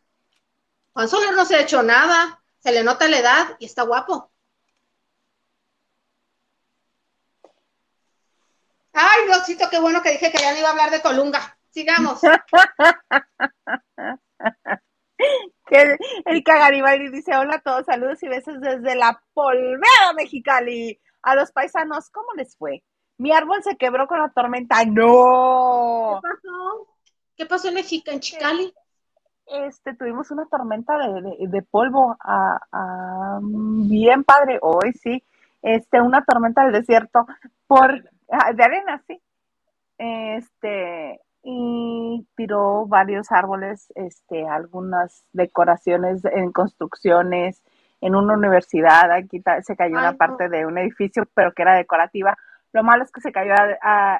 Juan 0.93 1.07
Soler 1.07 1.33
no 1.33 1.45
se 1.45 1.55
ha 1.55 1.61
hecho 1.61 1.83
nada, 1.83 2.41
se 2.59 2.71
le 2.71 2.83
nota 2.83 3.07
la 3.07 3.19
edad 3.19 3.55
y 3.59 3.65
está 3.65 3.83
guapo. 3.83 4.31
Ay, 8.99 9.27
Diosito, 9.27 9.69
qué 9.69 9.79
bueno 9.79 10.01
que 10.01 10.09
dije 10.09 10.31
que 10.31 10.39
ya 10.39 10.51
no 10.51 10.57
iba 10.57 10.69
a 10.69 10.71
hablar 10.71 10.89
de 10.89 11.03
Colunga. 11.03 11.55
Sigamos. 11.69 12.19
que 15.67 15.97
Erika 16.25 16.57
Garibaldi 16.57 17.09
dice, 17.09 17.37
hola 17.37 17.57
a 17.57 17.61
todos, 17.61 17.85
saludos 17.85 18.23
y 18.23 18.27
besos 18.27 18.59
desde 18.59 18.95
la 18.95 19.21
polvera 19.35 20.13
Mexicali. 20.15 20.99
A 21.21 21.35
los 21.35 21.51
paisanos, 21.51 22.09
¿cómo 22.09 22.29
les 22.37 22.57
fue? 22.57 22.83
Mi 23.19 23.33
árbol 23.33 23.61
se 23.61 23.77
quebró 23.77 24.07
con 24.07 24.19
la 24.19 24.29
tormenta. 24.29 24.83
¡No! 24.85 26.19
¿Qué 26.19 26.27
pasó? 26.27 26.87
¿Qué 27.35 27.45
pasó 27.45 27.67
en 27.67 27.75
México, 27.75 28.09
en 28.09 28.19
Chicali? 28.19 28.73
Este, 29.45 29.93
tuvimos 29.93 30.31
una 30.31 30.47
tormenta 30.47 30.97
de, 30.97 31.61
polvo 31.69 32.17
a, 32.19 33.37
bien 33.41 34.23
padre 34.23 34.57
hoy, 34.59 34.91
sí. 34.93 35.23
Este, 35.61 36.01
una 36.01 36.25
tormenta 36.25 36.63
del 36.63 36.73
desierto 36.73 37.27
por 37.67 37.91
ah, 37.91 38.16
de 38.27 38.63
arena, 38.63 39.01
sí. 39.07 39.21
Este, 39.97 41.19
y 41.43 42.27
tiró 42.35 42.85
varios 42.87 43.31
árboles, 43.31 43.91
este, 43.95 44.47
algunas 44.47 45.23
decoraciones 45.33 46.23
en 46.25 46.51
construcciones, 46.51 47.63
en 48.01 48.15
una 48.15 48.35
universidad, 48.35 49.11
aquí 49.11 49.41
se 49.63 49.75
cayó 49.75 49.97
una 49.97 50.13
parte 50.13 50.49
de 50.49 50.65
un 50.65 50.77
edificio, 50.77 51.23
pero 51.33 51.53
que 51.53 51.63
era 51.63 51.75
decorativa. 51.75 52.37
Lo 52.73 52.83
malo 52.83 53.03
es 53.03 53.11
que 53.11 53.21
se 53.21 53.31
cayó 53.31 53.53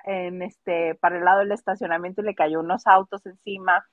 en 0.06 0.42
este, 0.42 0.96
para 0.96 1.18
el 1.18 1.26
lado 1.26 1.40
del 1.40 1.52
estacionamiento 1.52 2.22
y 2.22 2.26
le 2.26 2.36
cayó 2.36 2.62
unos 2.62 2.88
autos 2.88 3.26
encima, 3.26 3.86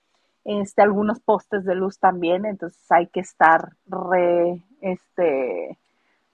este, 0.44 0.82
algunos 0.82 1.20
postes 1.20 1.64
de 1.64 1.74
luz 1.74 1.98
también, 1.98 2.46
entonces 2.46 2.84
hay 2.90 3.08
que 3.08 3.20
estar 3.20 3.70
re, 3.86 4.62
este, 4.80 5.78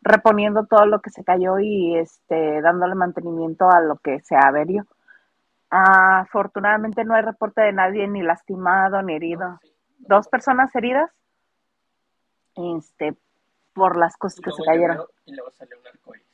reponiendo 0.02 0.66
todo 0.66 0.86
lo 0.86 1.00
que 1.00 1.10
se 1.10 1.24
cayó 1.24 1.58
y 1.58 1.96
este, 1.96 2.60
dándole 2.62 2.94
mantenimiento 2.94 3.70
a 3.70 3.80
lo 3.80 3.96
que 3.98 4.20
se 4.20 4.36
averió. 4.36 4.86
Afortunadamente 5.70 7.04
no 7.04 7.14
hay 7.14 7.22
reporte 7.22 7.60
de 7.60 7.72
nadie 7.72 8.08
ni 8.08 8.22
lastimado 8.22 9.02
ni 9.02 9.14
herido. 9.14 9.60
Dos 9.98 10.28
personas 10.28 10.74
heridas 10.74 11.10
este, 12.56 13.14
por 13.74 13.96
las 13.96 14.16
cosas 14.16 14.40
que 14.40 14.50
se 14.50 14.64
cayeron. 14.64 14.98
y 15.26 15.34
luego 15.34 15.50
salió 15.52 15.78
un 15.78 15.86
arcoíris. 15.86 16.26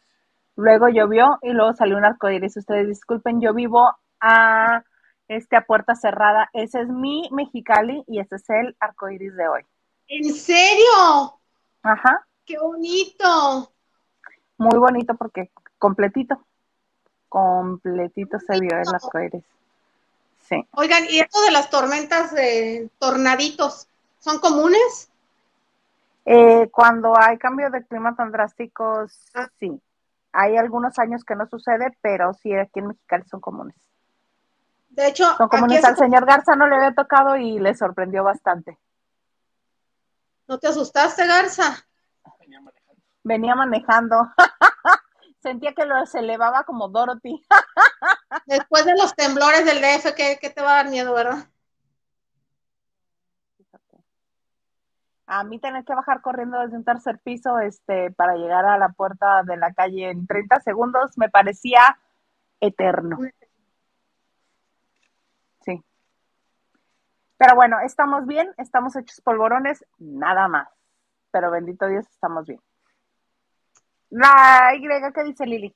Luego 0.56 0.88
llovió 0.88 1.38
y 1.42 1.50
luego 1.50 1.74
salió 1.74 1.96
un 1.96 2.04
arcoíris. 2.04 2.56
Ustedes 2.56 2.86
disculpen, 2.86 3.40
yo 3.40 3.52
vivo 3.52 3.94
a, 4.20 4.82
este, 5.28 5.56
a 5.56 5.66
puerta 5.66 5.94
cerrada. 5.94 6.48
Ese 6.54 6.80
es 6.80 6.88
mi 6.88 7.28
Mexicali 7.30 8.04
y 8.06 8.20
ese 8.20 8.36
es 8.36 8.48
el 8.48 8.76
arcoíris 8.80 9.36
de 9.36 9.48
hoy. 9.48 9.62
¿En 10.08 10.32
serio? 10.32 11.38
Ajá. 11.82 12.26
¡Qué 12.46 12.58
bonito! 12.58 13.72
Muy 14.56 14.78
bonito 14.78 15.14
porque 15.16 15.50
completito 15.78 16.40
completito 17.28 18.38
se 18.40 18.58
vio 18.60 18.78
el 18.78 18.94
arcoíris. 18.94 19.44
Sí. 20.48 20.66
Oigan, 20.72 21.04
¿y 21.10 21.18
esto 21.20 21.40
de 21.42 21.50
las 21.50 21.68
tormentas 21.68 22.32
de 22.32 22.88
tornaditos 22.98 23.88
son 24.20 24.38
comunes? 24.38 25.10
Eh, 26.24 26.68
cuando 26.72 27.14
hay 27.18 27.36
cambios 27.36 27.72
de 27.72 27.84
clima 27.84 28.14
tan 28.16 28.32
drásticos, 28.32 29.20
ah. 29.34 29.48
sí. 29.58 29.80
Hay 30.32 30.56
algunos 30.56 30.98
años 30.98 31.24
que 31.24 31.34
no 31.34 31.46
sucede, 31.46 31.96
pero 32.00 32.32
sí 32.34 32.54
aquí 32.54 32.78
en 32.78 32.88
Mexicali 32.88 33.24
son 33.28 33.40
comunes. 33.40 33.76
De 34.90 35.08
hecho, 35.08 35.34
son 35.36 35.48
comunes. 35.48 35.84
Al 35.84 35.96
señor 35.96 36.26
Garza 36.26 36.56
no 36.56 36.66
le 36.68 36.76
había 36.76 36.94
tocado 36.94 37.36
y 37.36 37.58
le 37.58 37.74
sorprendió 37.74 38.22
bastante. 38.24 38.78
¿No 40.46 40.58
te 40.58 40.68
asustaste, 40.68 41.26
Garza? 41.26 41.86
Venía 43.26 43.56
manejando. 43.56 44.32
Sentía 45.42 45.74
que 45.74 45.84
lo, 45.84 46.06
se 46.06 46.20
elevaba 46.20 46.62
como 46.62 46.86
Dorothy. 46.88 47.44
Después 48.46 48.84
de 48.84 48.96
los 48.96 49.16
temblores 49.16 49.64
del 49.64 49.80
DF, 49.80 50.14
¿qué, 50.14 50.38
te 50.48 50.62
va 50.62 50.74
a 50.74 50.76
dar 50.76 50.90
miedo, 50.90 51.12
verdad? 51.12 51.48
A 55.26 55.42
mí 55.42 55.58
tener 55.58 55.84
que 55.84 55.92
bajar 55.92 56.20
corriendo 56.20 56.60
desde 56.60 56.76
un 56.76 56.84
tercer 56.84 57.18
piso 57.18 57.58
este, 57.58 58.12
para 58.12 58.36
llegar 58.36 58.64
a 58.64 58.78
la 58.78 58.90
puerta 58.90 59.42
de 59.42 59.56
la 59.56 59.72
calle 59.72 60.10
en 60.10 60.28
30 60.28 60.60
segundos 60.60 61.18
me 61.18 61.28
parecía 61.28 61.98
eterno. 62.60 63.18
Sí. 65.64 65.82
Pero 67.38 67.56
bueno, 67.56 67.80
estamos 67.80 68.24
bien, 68.24 68.54
estamos 68.56 68.94
hechos 68.94 69.20
polvorones, 69.20 69.84
nada 69.98 70.46
más. 70.46 70.68
Pero 71.32 71.50
bendito 71.50 71.88
Dios, 71.88 72.06
estamos 72.08 72.46
bien. 72.46 72.60
La 74.10 74.72
Y, 74.74 74.82
¿qué 75.12 75.24
dice 75.24 75.46
Lili? 75.46 75.74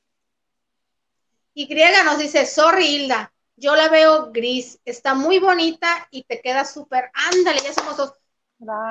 Y 1.54 1.74
nos 2.04 2.18
dice, 2.18 2.46
sorry 2.46 2.86
Hilda, 2.86 3.32
yo 3.56 3.74
la 3.76 3.88
veo 3.88 4.30
gris, 4.32 4.80
está 4.84 5.14
muy 5.14 5.38
bonita 5.38 6.08
y 6.10 6.22
te 6.24 6.40
queda 6.40 6.64
súper, 6.64 7.10
ándale, 7.12 7.60
ya 7.60 7.72
somos 7.72 7.96
dos. 7.96 8.14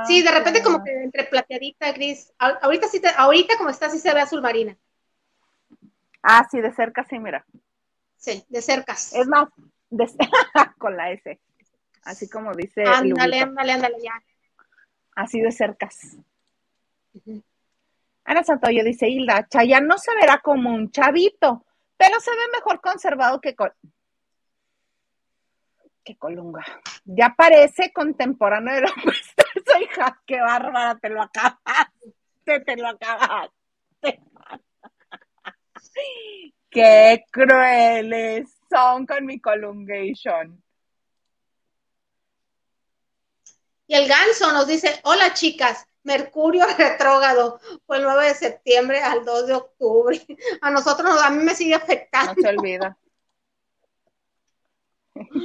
Sí, 0.07 0.22
de 0.24 0.32
repente 0.32 0.64
como 0.64 0.84
que 0.84 0.91
entre 0.91 1.26
plateadita, 1.26 1.91
gris. 1.91 2.34
Ahorita 2.38 2.88
sí, 2.88 3.02
ahorita 3.18 3.57
como 3.57 3.70
está, 3.70 3.90
sí 3.90 3.99
se 3.99 4.14
ve 4.14 4.22
azul 4.22 4.41
marina. 4.41 4.76
Ah, 6.24 6.45
sí, 6.49 6.60
de 6.60 6.72
cerca 6.72 7.03
sí, 7.03 7.20
mira. 7.20 7.45
Sí, 8.18 8.44
de 8.49 8.61
cerca. 8.61 8.94
Es 8.94 9.28
más, 9.28 9.48
con 10.78 10.98
la 10.98 11.11
S. 11.11 11.40
Así 12.03 12.30
como 12.30 12.53
dice. 12.53 12.84
Ándale, 12.84 13.40
ándale, 13.41 13.72
ándale, 13.74 13.98
ya. 14.02 14.22
Así 15.16 15.40
de 15.40 15.52
cercas. 15.52 16.18
Ana 18.30 18.43
Santoyo 18.43 18.84
dice, 18.84 19.10
Hilda, 19.10 19.47
Chayanne 19.49 19.88
no 19.88 19.97
se 19.97 20.14
verá 20.14 20.38
como 20.38 20.69
un 20.69 20.91
chavito, 20.91 21.65
pero 21.97 22.19
se 22.19 22.30
ve 22.30 22.38
mejor 22.53 22.80
conservado 22.80 23.41
que, 23.41 23.56
que 26.03 26.15
Colunga. 26.15 26.64
Ya 27.06 27.34
parece 27.35 27.91
contemporáneo 27.91 28.76
de 28.76 28.81
López 28.81 29.34
hija, 29.81 30.22
qué 30.27 30.39
bárbara, 30.41 30.99
te 30.99 31.10
lo 31.10 31.23
acabas, 31.23 31.57
te 32.43 32.77
lo 32.77 32.89
acabas. 32.89 33.49
Qué 36.69 37.26
crueles 37.31 38.47
son 38.69 39.07
con 39.07 39.26
mi 39.26 39.41
colungation. 39.41 40.64
Y 43.88 43.95
el 43.95 44.07
ganso 44.07 44.51
nos 44.53 44.68
dice, 44.68 44.99
hola 45.03 45.34
chicas, 45.34 45.89
Mercurio 46.03 46.65
retrógrado 46.77 47.59
fue 47.85 47.97
el 47.97 48.03
9 48.03 48.27
de 48.27 48.34
septiembre 48.35 49.01
al 49.01 49.26
2 49.26 49.47
de 49.47 49.53
octubre. 49.53 50.19
A 50.61 50.71
nosotros, 50.71 51.21
a 51.21 51.30
mí 51.30 51.43
me 51.43 51.55
sigue 51.55 51.76
afectando. 51.76 52.34
No 52.35 52.41
se 52.41 52.47
olvida. 52.47 52.97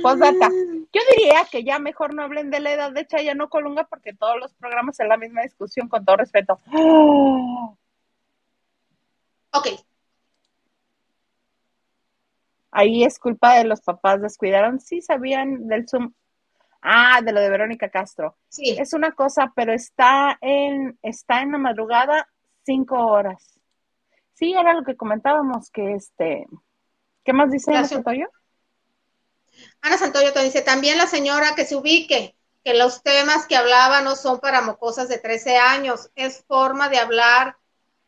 Postdata. 0.03 0.49
Yo 0.49 1.01
diría 1.11 1.45
que 1.51 1.65
ya 1.65 1.79
mejor 1.79 2.15
no 2.15 2.23
hablen 2.23 2.51
de 2.51 2.61
la 2.61 2.73
edad 2.73 2.93
de 2.93 3.07
Chayano 3.07 3.49
Colunga 3.49 3.85
porque 3.85 4.13
todos 4.13 4.39
los 4.39 4.55
programas 4.55 4.97
son 4.97 5.09
la 5.09 5.17
misma 5.17 5.43
discusión, 5.43 5.89
con 5.89 6.05
todo 6.05 6.17
respeto. 6.17 6.61
Ok. 9.57 9.69
Ahí 12.73 13.05
es 13.05 13.21
culpa 13.21 13.57
de 13.57 13.63
los 13.63 13.81
papás, 13.83 14.21
descuidaron. 14.21 14.81
Sí 14.81 15.01
sabían 15.01 15.69
del 15.69 15.89
Zoom. 15.89 16.13
Ah, 16.87 17.23
de 17.23 17.33
lo 17.33 17.41
de 17.41 17.49
Verónica 17.49 17.89
Castro. 17.89 18.37
Sí. 18.51 18.77
Es 18.79 18.93
una 18.93 19.13
cosa, 19.13 19.51
pero 19.57 19.73
está 19.73 20.37
en, 20.43 20.99
está 21.01 21.41
en 21.41 21.53
la 21.53 21.59
madrugada 21.59 22.29
cinco 22.63 23.07
horas. 23.07 23.59
Sí, 24.35 24.53
era 24.53 24.75
lo 24.75 24.85
que 24.85 24.95
comentábamos, 24.95 25.71
que 25.71 25.95
este, 25.95 26.47
¿qué 27.25 27.33
más 27.33 27.51
dice 27.51 27.75
Ana 27.75 27.89
Santoyo? 27.89 28.29
Ana 29.81 29.97
Santoyo 29.97 30.35
te 30.35 30.43
dice, 30.43 30.61
también 30.61 30.99
la 30.99 31.07
señora 31.07 31.55
que 31.55 31.65
se 31.65 31.75
ubique, 31.75 32.37
que 32.63 32.75
los 32.75 33.03
temas 33.03 33.47
que 33.47 33.57
hablaba 33.57 34.03
no 34.03 34.15
son 34.15 34.39
para 34.41 34.61
mocosas 34.61 35.09
de 35.09 35.17
13 35.17 35.57
años, 35.57 36.11
es 36.17 36.45
forma 36.47 36.91
de 36.91 36.99
hablar 36.99 37.57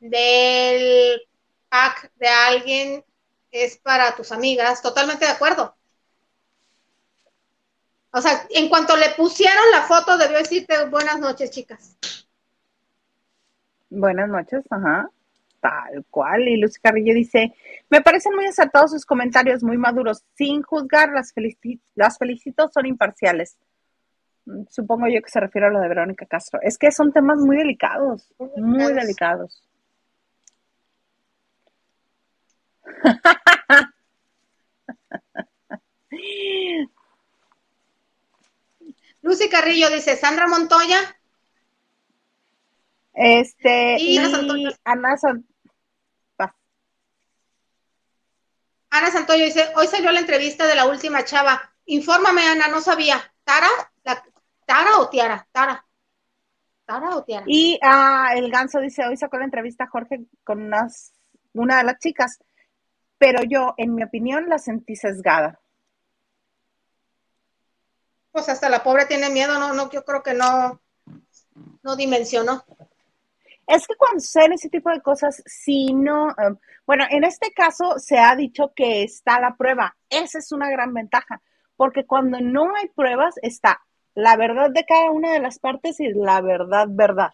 del 0.01 1.23
pack 1.70 2.12
de 2.16 2.28
alguien, 2.28 3.05
es 3.51 3.78
para 3.78 4.15
tus 4.16 4.32
amigas, 4.32 4.82
totalmente 4.82 5.24
de 5.24 5.32
acuerdo. 5.32 5.76
O 8.17 8.21
sea, 8.23 8.47
en 8.49 8.71
cuanto 8.71 8.97
le 8.97 9.11
pusieron 9.11 9.63
la 9.71 9.83
foto, 9.83 10.17
debió 10.17 10.39
decirte 10.39 10.87
buenas 10.87 11.21
noches, 11.21 11.51
chicas. 11.51 11.99
Buenas 13.91 14.27
noches, 14.31 14.65
ajá. 14.71 15.11
Tal 15.61 16.03
cual. 16.09 16.49
Y 16.49 16.57
Lucy 16.57 16.81
Carrillo 16.81 17.13
dice, 17.13 17.53
me 17.91 18.01
parecen 18.01 18.35
muy 18.35 18.47
acertados 18.47 18.93
sus 18.93 19.05
comentarios, 19.05 19.63
muy 19.63 19.77
maduros, 19.77 20.25
sin 20.35 20.63
juzgar, 20.63 21.11
las, 21.13 21.35
las 21.95 22.17
felicito, 22.17 22.71
son 22.73 22.87
imparciales. 22.87 23.59
Supongo 24.71 25.09
yo 25.09 25.21
que 25.21 25.29
se 25.29 25.41
refiere 25.41 25.67
a 25.67 25.71
lo 25.71 25.81
de 25.81 25.89
Verónica 25.89 26.25
Castro. 26.25 26.59
Es 26.63 26.79
que 26.79 26.91
son 26.93 27.13
temas 27.13 27.37
muy 27.37 27.59
delicados, 27.59 28.33
muy 28.57 28.95
delicados. 28.95 29.63
Lucy 39.27 39.48
Carrillo 39.48 39.90
dice, 39.90 40.16
Sandra 40.16 40.47
Montoya. 40.47 40.98
Este, 43.12 43.97
y, 43.98 44.19
Ana 44.19 44.31
Santoyo. 44.31 44.70
Ana 48.89 49.11
Santoyo 49.11 49.44
dice, 49.44 49.69
hoy 49.74 49.89
salió 49.89 50.12
la 50.12 50.20
entrevista 50.20 50.69
de 50.69 50.77
la 50.77 50.86
última 50.86 51.24
chava. 51.24 51.61
Infórmame, 51.86 52.47
Ana, 52.47 52.69
no 52.69 52.81
sabía. 52.81 53.20
¿Tara? 53.43 53.66
¿Tara 54.65 54.98
o 55.01 55.09
Tiara? 55.09 55.44
Tara. 55.51 55.85
¿Tara 56.85 57.16
o 57.16 57.24
Tiara? 57.24 57.47
Y 57.48 57.81
ah, 57.82 58.31
el 58.36 58.48
ganso 58.48 58.78
dice, 58.78 59.05
hoy 59.09 59.16
sacó 59.16 59.39
la 59.39 59.47
entrevista 59.47 59.89
Jorge 59.89 60.20
con 60.44 60.62
unas, 60.62 61.12
una 61.53 61.78
de 61.78 61.85
las 61.85 61.98
chicas, 61.98 62.39
pero 63.19 63.43
yo, 63.43 63.74
en 63.77 63.97
mi 63.97 64.05
opinión, 64.05 64.48
la 64.48 64.59
sentí 64.59 64.94
sesgada. 64.94 65.59
Pues 68.37 68.51
hasta 68.51 68.69
la 68.69 68.83
pobre 68.83 69.07
tiene 69.07 69.31
miedo, 69.31 69.59
no, 69.59 69.73
no, 69.73 69.89
yo 69.89 70.05
creo 70.05 70.23
que 70.23 70.35
no, 70.35 70.79
no 71.83 71.97
dimensionó. 71.97 72.67
Es 73.67 73.87
que 73.87 73.95
cuando 73.97 74.21
suceden 74.21 74.53
ese 74.53 74.69
tipo 74.69 74.91
de 74.91 75.01
cosas, 75.01 75.43
si 75.47 75.95
no, 75.95 76.35
em, 76.37 76.59
bueno, 76.87 77.07
en 77.09 77.25
este 77.25 77.51
caso 77.53 77.99
se 77.99 78.19
ha 78.19 78.37
dicho 78.37 78.75
que 78.77 79.05
está 79.05 79.41
la 79.41 79.57
prueba. 79.57 79.97
Esa 80.11 80.39
es 80.39 80.53
una 80.53 80.69
gran 80.69 80.93
ventaja, 80.93 81.41
porque 81.79 82.05
cuando 82.05 82.39
no 82.43 82.77
hay 82.77 82.89
pruebas 82.91 83.37
está 83.41 83.81
la 84.15 84.37
verdad 84.37 84.71
de 84.71 84.85
cada 84.85 85.11
una 85.13 85.33
de 85.33 85.41
las 85.41 85.59
partes 85.59 85.99
y 85.99 86.13
la 86.13 86.43
verdad, 86.43 86.89
verdad. 86.91 87.33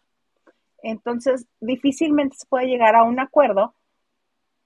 Entonces, 0.84 1.46
difícilmente 1.58 2.36
se 2.36 2.46
puede 2.46 2.66
llegar 2.66 2.94
a 2.94 3.02
un 3.02 3.18
acuerdo 3.18 3.74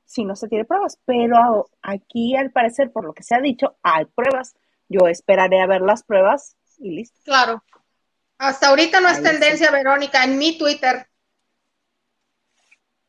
si 0.04 0.26
no 0.26 0.36
se 0.36 0.48
tiene 0.48 0.66
pruebas, 0.66 0.98
pero 1.06 1.70
aquí 1.80 2.36
al 2.36 2.50
parecer, 2.50 2.92
por 2.92 3.06
lo 3.06 3.14
que 3.14 3.22
se 3.22 3.34
ha 3.34 3.40
dicho, 3.40 3.78
hay 3.82 4.04
pruebas. 4.04 4.54
Yo 4.88 5.06
esperaré 5.08 5.60
a 5.60 5.66
ver 5.66 5.80
las 5.80 6.02
pruebas 6.02 6.56
y 6.78 6.90
listo. 6.90 7.18
Claro. 7.24 7.62
Hasta 8.38 8.68
ahorita 8.68 9.00
no 9.00 9.08
es 9.08 9.22
tendencia, 9.22 9.70
Verónica, 9.70 10.24
en 10.24 10.38
mi 10.38 10.58
Twitter. 10.58 11.08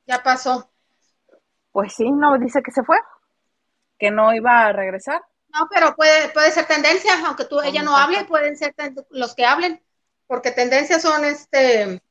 Ya 0.05 0.23
pasó. 0.23 0.71
Pues 1.71 1.93
sí, 1.93 2.09
no, 2.09 2.37
dice 2.39 2.61
que 2.63 2.71
se 2.71 2.83
fue, 2.83 2.97
que 3.99 4.09
no 4.09 4.33
iba 4.33 4.65
a 4.65 4.73
regresar. 4.73 5.21
No, 5.53 5.67
pero 5.69 5.95
puede, 5.95 6.29
puede 6.29 6.51
ser 6.51 6.65
tendencia, 6.65 7.13
aunque 7.25 7.45
tú, 7.45 7.59
ella 7.61 7.83
no 7.83 7.95
hable, 7.95 8.25
pueden 8.25 8.57
ser 8.57 8.73
los 9.09 9.35
que 9.35 9.45
hablen, 9.45 9.83
porque 10.27 10.51
tendencias 10.51 11.01
son 11.01 11.25
este 11.25 12.01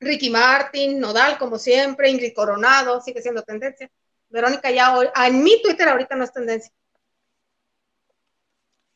Ricky 0.00 0.30
Martin, 0.30 1.00
Nodal, 1.00 1.38
como 1.38 1.58
siempre, 1.58 2.10
Ingrid 2.10 2.34
Coronado, 2.34 3.00
sigue 3.00 3.22
siendo 3.22 3.42
tendencia. 3.42 3.90
Verónica 4.28 4.70
ya 4.70 4.96
hoy, 4.96 5.08
en 5.14 5.42
mi 5.42 5.62
Twitter 5.62 5.88
ahorita 5.88 6.16
no 6.16 6.24
es 6.24 6.32
tendencia. 6.32 6.72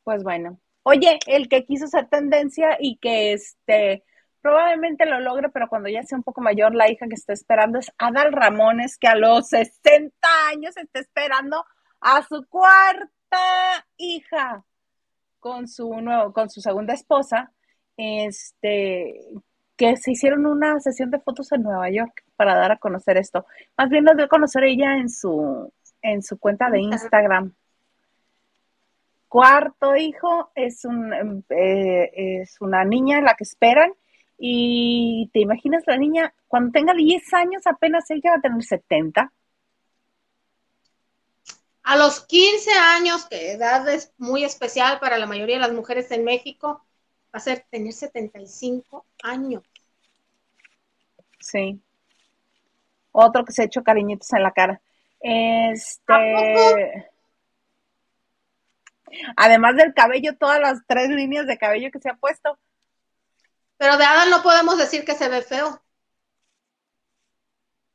Pues 0.08 0.22
bueno. 0.22 0.58
Oye, 0.84 1.18
el 1.26 1.50
que 1.50 1.66
quiso 1.66 1.86
ser 1.86 2.08
tendencia 2.08 2.78
y 2.80 2.96
que 2.96 3.34
este 3.34 4.04
probablemente 4.40 5.04
lo 5.04 5.20
logre, 5.20 5.50
pero 5.50 5.68
cuando 5.68 5.90
ya 5.90 6.02
sea 6.02 6.16
un 6.16 6.24
poco 6.24 6.40
mayor, 6.40 6.74
la 6.74 6.90
hija 6.90 7.06
que 7.08 7.14
está 7.14 7.34
esperando 7.34 7.78
es 7.78 7.92
Adal 7.98 8.32
Ramones, 8.32 8.96
que 8.96 9.06
a 9.06 9.16
los 9.16 9.48
60 9.48 10.10
años 10.50 10.78
está 10.78 11.00
esperando 11.00 11.62
a 12.00 12.22
su 12.22 12.42
cuarta 12.48 13.86
hija 13.98 14.64
con 15.40 15.68
su 15.68 15.90
nuevo, 16.00 16.32
con 16.32 16.48
su 16.48 16.62
segunda 16.62 16.94
esposa, 16.94 17.52
este, 17.98 19.20
que 19.76 19.94
se 19.98 20.12
hicieron 20.12 20.46
una 20.46 20.80
sesión 20.80 21.10
de 21.10 21.20
fotos 21.20 21.52
en 21.52 21.64
Nueva 21.64 21.90
York 21.90 22.24
para 22.34 22.56
dar 22.56 22.72
a 22.72 22.78
conocer 22.78 23.18
esto. 23.18 23.44
Más 23.76 23.90
bien 23.90 24.06
lo 24.06 24.14
dio 24.14 24.24
a 24.24 24.28
conocer 24.28 24.64
ella 24.64 24.96
en 24.96 25.10
su, 25.10 25.70
en 26.00 26.22
su 26.22 26.38
cuenta 26.38 26.70
de 26.70 26.80
Instagram. 26.80 27.52
Cuarto 29.28 29.94
hijo 29.94 30.50
es, 30.54 30.84
un, 30.84 31.44
eh, 31.50 32.10
es 32.40 32.60
una 32.60 32.84
niña 32.84 33.20
la 33.20 33.34
que 33.34 33.44
esperan 33.44 33.92
y 34.38 35.28
te 35.32 35.40
imaginas 35.40 35.82
la 35.86 35.96
niña, 35.96 36.32
cuando 36.46 36.70
tenga 36.70 36.94
10 36.94 37.34
años, 37.34 37.66
apenas 37.66 38.08
ella 38.10 38.30
va 38.30 38.36
a 38.36 38.40
tener 38.40 38.62
70. 38.62 39.32
A 41.82 41.96
los 41.96 42.20
15 42.20 42.70
años, 42.70 43.26
que 43.26 43.52
edad 43.52 43.88
es 43.88 44.12
muy 44.16 44.44
especial 44.44 45.00
para 45.00 45.18
la 45.18 45.26
mayoría 45.26 45.56
de 45.56 45.62
las 45.62 45.72
mujeres 45.72 46.10
en 46.12 46.22
México, 46.24 46.84
va 47.34 47.38
a 47.38 47.40
ser 47.40 47.66
tener 47.70 47.92
75 47.92 49.04
años. 49.22 49.62
Sí. 51.40 51.80
Otro 53.10 53.44
que 53.44 53.52
se 53.52 53.62
ha 53.62 53.64
hecho 53.64 53.82
cariñitos 53.82 54.32
en 54.32 54.42
la 54.42 54.52
cara. 54.52 54.80
Este. 55.20 57.08
Además 59.36 59.76
del 59.76 59.94
cabello, 59.94 60.36
todas 60.36 60.60
las 60.60 60.80
tres 60.86 61.08
líneas 61.10 61.46
de 61.46 61.58
cabello 61.58 61.90
que 61.90 62.00
se 62.00 62.10
ha 62.10 62.16
puesto. 62.16 62.58
Pero 63.76 63.96
de 63.96 64.04
Adán 64.04 64.30
no 64.30 64.42
podemos 64.42 64.76
decir 64.78 65.04
que 65.04 65.14
se 65.14 65.28
ve 65.28 65.42
feo. 65.42 65.82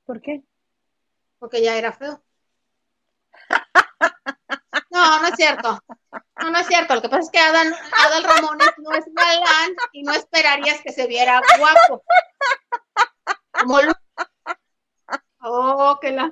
¿Por 0.05 0.21
qué? 0.21 0.43
Porque 1.39 1.61
ya 1.61 1.77
era 1.77 1.91
feo. 1.91 2.23
No, 4.89 5.19
no 5.21 5.27
es 5.27 5.35
cierto. 5.35 5.79
No, 6.39 6.51
no 6.51 6.59
es 6.59 6.67
cierto. 6.67 6.93
Lo 6.93 7.01
que 7.01 7.09
pasa 7.09 7.23
es 7.23 7.29
que 7.31 7.39
Adán, 7.39 7.73
Adán 8.05 8.23
Ramones 8.23 8.73
no 8.77 8.91
es 8.91 9.05
galán 9.11 9.71
y 9.91 10.03
no 10.03 10.13
esperarías 10.13 10.81
que 10.81 10.91
se 10.91 11.07
viera 11.07 11.41
guapo. 11.57 12.03
Como 13.51 13.79
Oh, 15.41 15.97
que 16.01 16.11
la. 16.11 16.31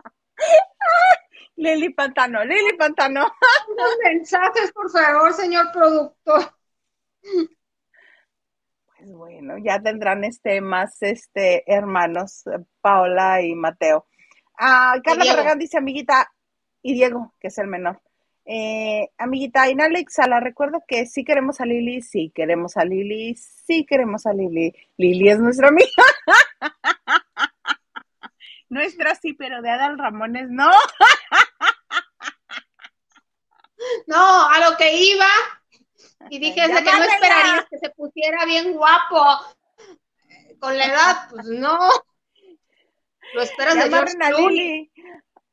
Lili 1.61 1.89
Pantano, 1.89 2.43
Lili 2.43 2.75
Pantano. 2.75 3.21
Unos 3.67 3.97
mensajes, 4.03 4.71
por 4.71 4.89
favor, 4.89 5.31
señor 5.31 5.71
productor. 5.71 6.55
Pues 8.97 9.13
bueno, 9.13 9.59
ya 9.59 9.79
tendrán 9.79 10.23
este 10.23 10.59
más 10.59 10.97
este 11.01 11.63
hermanos, 11.71 12.45
Paola 12.81 13.43
y 13.43 13.53
Mateo. 13.53 14.07
Ah, 14.57 14.95
Carla 15.03 15.25
Barragán 15.25 15.59
dice, 15.59 15.77
amiguita, 15.77 16.31
y 16.81 16.95
Diego, 16.95 17.35
que 17.39 17.49
es 17.49 17.57
el 17.59 17.67
menor. 17.67 18.01
Eh, 18.45 19.11
amiguita, 19.19 19.69
y 19.69 19.79
Alexa, 19.79 20.27
la 20.27 20.39
recuerdo 20.39 20.83
que 20.87 21.05
sí 21.05 21.23
queremos 21.23 21.61
a 21.61 21.65
Lili, 21.65 22.01
sí 22.01 22.31
queremos 22.33 22.75
a 22.75 22.85
Lili, 22.85 23.35
sí 23.35 23.85
queremos 23.85 24.25
a 24.25 24.33
Lili. 24.33 24.73
Lili 24.97 25.29
es 25.29 25.39
nuestra 25.39 25.67
amiga. 25.67 25.87
nuestra 28.69 29.13
sí, 29.13 29.33
pero 29.33 29.61
de 29.61 29.69
Adal 29.69 29.99
Ramones 29.99 30.49
no. 30.49 30.71
no, 34.07 34.49
a 34.49 34.69
lo 34.69 34.77
que 34.77 34.93
iba 34.93 35.27
y 36.29 36.39
dije, 36.39 36.61
que 36.61 36.67
no 36.67 37.03
esperarías 37.03 37.65
que 37.69 37.77
se 37.77 37.89
pusiera 37.89 38.45
bien 38.45 38.73
guapo. 38.73 39.25
Con 40.59 40.77
la 40.77 40.85
edad, 40.85 41.29
pues 41.29 41.47
no. 41.47 41.79
Lo 43.33 43.41
esperas 43.41 43.75
de 43.75 43.89
George 43.89 44.15
Lili. 44.37 44.91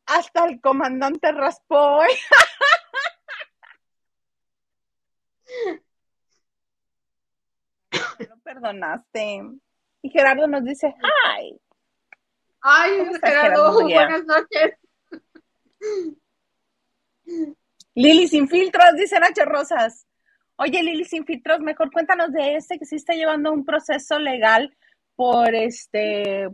Hasta 0.07 0.45
el 0.45 0.61
comandante 0.61 1.33
Raspoy. 1.33 2.09
no 8.29 8.41
perdonaste. 8.45 9.43
Y 10.03 10.11
Gerardo 10.11 10.47
nos 10.47 10.65
dice, 10.65 10.95
¡ay! 11.25 11.59
Ay, 12.61 13.11
Gerardo, 13.23 13.83
buenas 13.83 14.25
noches. 14.25 14.75
Lili 17.99 18.29
sin 18.29 18.49
filtros, 18.49 18.95
dice 18.97 19.19
Nacho 19.19 19.45
Rosas. 19.45 20.07
Oye, 20.55 20.85
Lili 20.85 21.05
Sin 21.05 21.27
Filtros, 21.27 21.59
mejor 21.59 21.91
cuéntanos 21.91 22.31
de 22.31 22.55
este 22.55 22.79
que 22.79 22.87
sí 22.87 22.95
está 22.95 23.15
llevando 23.15 23.51
un 23.51 23.65
proceso 23.65 24.21
legal 24.21 24.73
por 25.17 25.53
este 25.53 26.49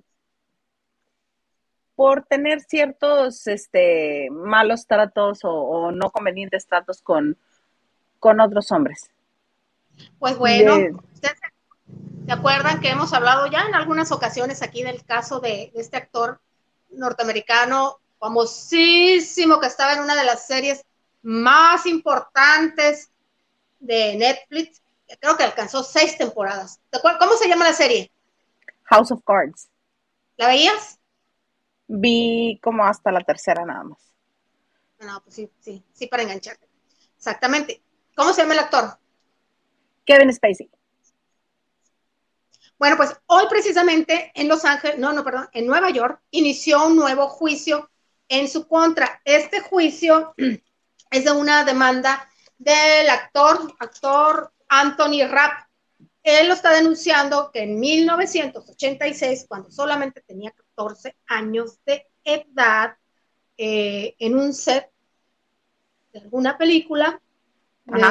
por 1.96 2.24
tener 2.24 2.62
ciertos 2.62 3.46
este 3.46 4.28
malos 4.30 4.86
tratos 4.86 5.40
o, 5.42 5.92
no 5.92 6.10
convenientes 6.10 6.66
tratos 6.66 7.02
con, 7.02 7.36
con 8.18 8.40
otros 8.40 8.72
hombres. 8.72 9.10
Pues 10.18 10.38
bueno, 10.38 10.76
¿ustedes 11.12 11.38
se 12.24 12.32
acuerdan 12.32 12.80
que 12.80 12.88
hemos 12.88 13.12
hablado 13.12 13.48
ya 13.48 13.66
en 13.68 13.74
algunas 13.74 14.12
ocasiones 14.12 14.62
aquí 14.62 14.82
del 14.82 15.04
caso 15.04 15.40
de, 15.40 15.70
de 15.74 15.80
este 15.82 15.98
actor 15.98 16.40
norteamericano 16.88 17.98
famosísimo 18.18 19.60
que 19.60 19.66
estaba 19.66 19.92
en 19.92 20.00
una 20.00 20.16
de 20.16 20.24
las 20.24 20.46
series 20.46 20.86
más 21.24 21.86
importantes 21.86 23.10
de 23.80 24.14
Netflix, 24.16 24.82
creo 25.20 25.36
que 25.36 25.42
alcanzó 25.42 25.82
seis 25.82 26.16
temporadas. 26.16 26.80
¿Cómo 27.18 27.36
se 27.36 27.48
llama 27.48 27.64
la 27.64 27.72
serie? 27.72 28.12
House 28.84 29.10
of 29.10 29.22
Cards. 29.24 29.68
¿La 30.36 30.48
veías? 30.48 30.98
Vi 31.86 32.60
como 32.62 32.84
hasta 32.84 33.10
la 33.10 33.20
tercera 33.20 33.64
nada 33.64 33.84
más. 33.84 34.14
No, 35.00 35.20
pues 35.22 35.34
sí, 35.34 35.50
sí, 35.60 35.82
sí, 35.92 36.06
para 36.06 36.22
engancharte. 36.22 36.68
Exactamente. 37.16 37.82
¿Cómo 38.14 38.32
se 38.32 38.42
llama 38.42 38.54
el 38.54 38.60
actor? 38.60 38.98
Kevin 40.04 40.32
Spacey. 40.32 40.70
Bueno, 42.78 42.96
pues 42.96 43.16
hoy 43.26 43.44
precisamente 43.48 44.32
en 44.34 44.48
Los 44.48 44.64
Ángeles, 44.64 44.98
no, 44.98 45.12
no, 45.12 45.24
perdón, 45.24 45.48
en 45.52 45.66
Nueva 45.66 45.90
York, 45.90 46.20
inició 46.30 46.86
un 46.86 46.96
nuevo 46.96 47.28
juicio 47.28 47.90
en 48.28 48.48
su 48.48 48.66
contra. 48.66 49.20
Este 49.24 49.60
juicio 49.60 50.34
es 51.14 51.24
de 51.24 51.32
una 51.32 51.64
demanda 51.64 52.28
del 52.58 53.08
actor, 53.08 53.72
actor 53.78 54.52
Anthony 54.68 55.24
Rapp. 55.28 55.68
Él 56.24 56.48
lo 56.48 56.54
está 56.54 56.72
denunciando 56.72 57.50
que 57.52 57.62
en 57.62 57.78
1986, 57.78 59.46
cuando 59.48 59.70
solamente 59.70 60.22
tenía 60.22 60.50
14 60.50 61.14
años 61.26 61.78
de 61.86 62.08
edad, 62.24 62.96
eh, 63.56 64.16
en 64.18 64.36
un 64.36 64.52
set 64.52 64.90
de 66.12 66.18
alguna 66.18 66.58
película, 66.58 67.20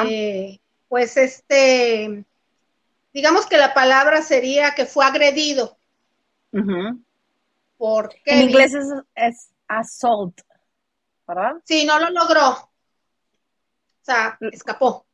eh, 0.08 0.58
pues 0.88 1.18
este, 1.18 2.24
digamos 3.12 3.44
que 3.46 3.58
la 3.58 3.74
palabra 3.74 4.22
sería 4.22 4.74
que 4.74 4.86
fue 4.86 5.04
agredido. 5.04 5.76
Porque 7.76 8.22
en 8.24 8.42
inglés 8.48 8.72
es, 9.14 9.50
assault, 9.68 10.40
¿verdad? 11.26 11.56
Sí, 11.64 11.84
no 11.84 11.98
lo 11.98 12.08
logró. 12.08 12.70
O 14.04 14.06
sea, 14.06 14.38
escapó. 14.52 15.06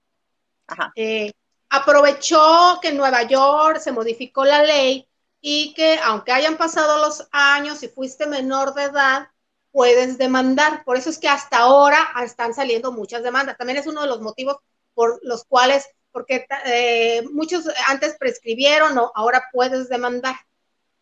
Eh, 0.96 1.32
aprovechó 1.68 2.80
que 2.82 2.88
en 2.88 2.96
Nueva 2.96 3.22
York 3.22 3.78
se 3.78 3.92
modificó 3.92 4.44
la 4.44 4.64
ley 4.64 5.08
y 5.40 5.72
que 5.74 5.98
aunque 6.02 6.32
hayan 6.32 6.56
pasado 6.56 6.98
los 6.98 7.28
años 7.30 7.82
y 7.84 7.88
fuiste 7.88 8.26
menor 8.26 8.74
de 8.74 8.84
edad, 8.84 9.28
puedes 9.70 10.18
demandar. 10.18 10.84
Por 10.84 10.96
eso 10.96 11.10
es 11.10 11.18
que 11.18 11.28
hasta 11.28 11.58
ahora 11.58 11.98
están 12.24 12.52
saliendo 12.52 12.92
muchas 12.92 13.22
demandas. 13.22 13.56
También 13.56 13.78
es 13.78 13.86
uno 13.86 14.02
de 14.02 14.08
los 14.08 14.20
motivos 14.20 14.56
por 14.92 15.20
los 15.22 15.44
cuales, 15.44 15.88
porque 16.10 16.46
eh, 16.66 17.22
muchos 17.32 17.66
antes 17.86 18.16
prescribieron 18.18 18.98
o 18.98 19.12
ahora 19.14 19.44
puedes 19.52 19.88
demandar. 19.88 20.34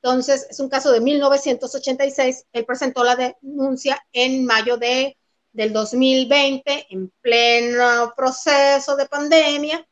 Entonces, 0.02 0.46
es 0.48 0.60
un 0.60 0.68
caso 0.68 0.92
de 0.92 1.00
1986. 1.00 2.46
Él 2.52 2.64
presentó 2.64 3.02
la 3.02 3.16
denuncia 3.16 4.06
en 4.12 4.44
mayo 4.44 4.76
de, 4.76 5.17
del 5.58 5.72
2020, 5.72 6.86
en 6.90 7.12
pleno 7.20 8.14
proceso 8.16 8.94
de 8.94 9.06
pandemia. 9.06 9.84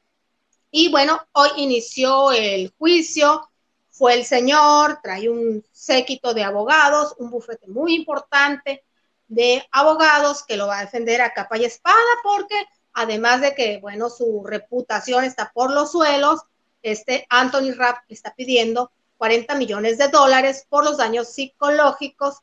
Y 0.70 0.92
bueno, 0.92 1.20
hoy 1.32 1.48
inició 1.56 2.30
el 2.30 2.72
juicio 2.78 3.50
fue 3.90 4.14
el 4.14 4.24
señor, 4.24 5.00
trae 5.02 5.28
un 5.28 5.64
séquito 5.72 6.34
de 6.34 6.44
abogados, 6.44 7.16
un 7.18 7.30
bufete 7.30 7.66
muy 7.66 7.96
importante 7.96 8.84
de 9.26 9.66
abogados 9.72 10.44
que 10.44 10.56
lo 10.56 10.68
va 10.68 10.78
a 10.78 10.84
defender 10.84 11.20
a 11.20 11.32
capa 11.32 11.58
y 11.58 11.64
espada 11.64 11.96
porque 12.22 12.64
además 12.92 13.40
de 13.40 13.56
que, 13.56 13.78
bueno, 13.78 14.08
su 14.08 14.44
reputación 14.44 15.24
está 15.24 15.50
por 15.52 15.72
los 15.72 15.90
suelos, 15.90 16.42
este 16.82 17.26
Anthony 17.28 17.72
Rapp 17.74 18.04
está 18.08 18.32
pidiendo 18.36 18.92
40 19.16 19.56
millones 19.56 19.98
de 19.98 20.06
dólares 20.08 20.64
por 20.68 20.84
los 20.84 20.96
daños 20.96 21.26
psicológicos 21.26 22.36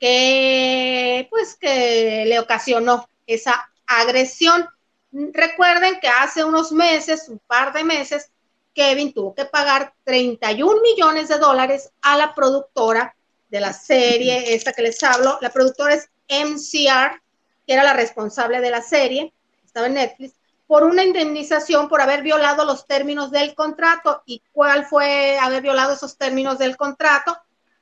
que, 0.00 1.28
pues, 1.30 1.54
que 1.56 2.24
le 2.26 2.40
ocasionó 2.40 3.08
esa 3.26 3.70
agresión. 3.86 4.66
Recuerden 5.12 6.00
que 6.00 6.08
hace 6.08 6.42
unos 6.42 6.72
meses, 6.72 7.28
un 7.28 7.38
par 7.46 7.72
de 7.72 7.84
meses, 7.84 8.30
Kevin 8.74 9.12
tuvo 9.12 9.34
que 9.34 9.44
pagar 9.44 9.92
31 10.04 10.80
millones 10.80 11.28
de 11.28 11.38
dólares 11.38 11.90
a 12.00 12.16
la 12.16 12.34
productora 12.34 13.14
de 13.50 13.60
la 13.60 13.72
serie, 13.72 14.54
esta 14.54 14.72
que 14.72 14.82
les 14.82 15.02
hablo. 15.02 15.38
La 15.40 15.50
productora 15.50 15.94
es 15.94 16.08
MCR, 16.28 17.20
que 17.66 17.74
era 17.74 17.84
la 17.84 17.92
responsable 17.92 18.60
de 18.60 18.70
la 18.70 18.80
serie, 18.80 19.32
estaba 19.64 19.86
en 19.86 19.94
Netflix, 19.94 20.34
por 20.66 20.84
una 20.84 21.02
indemnización 21.02 21.88
por 21.88 22.00
haber 22.00 22.22
violado 22.22 22.64
los 22.64 22.86
términos 22.86 23.32
del 23.32 23.54
contrato. 23.56 24.22
¿Y 24.24 24.40
cuál 24.52 24.86
fue 24.86 25.36
haber 25.38 25.62
violado 25.62 25.92
esos 25.92 26.16
términos 26.16 26.58
del 26.58 26.76
contrato? 26.76 27.36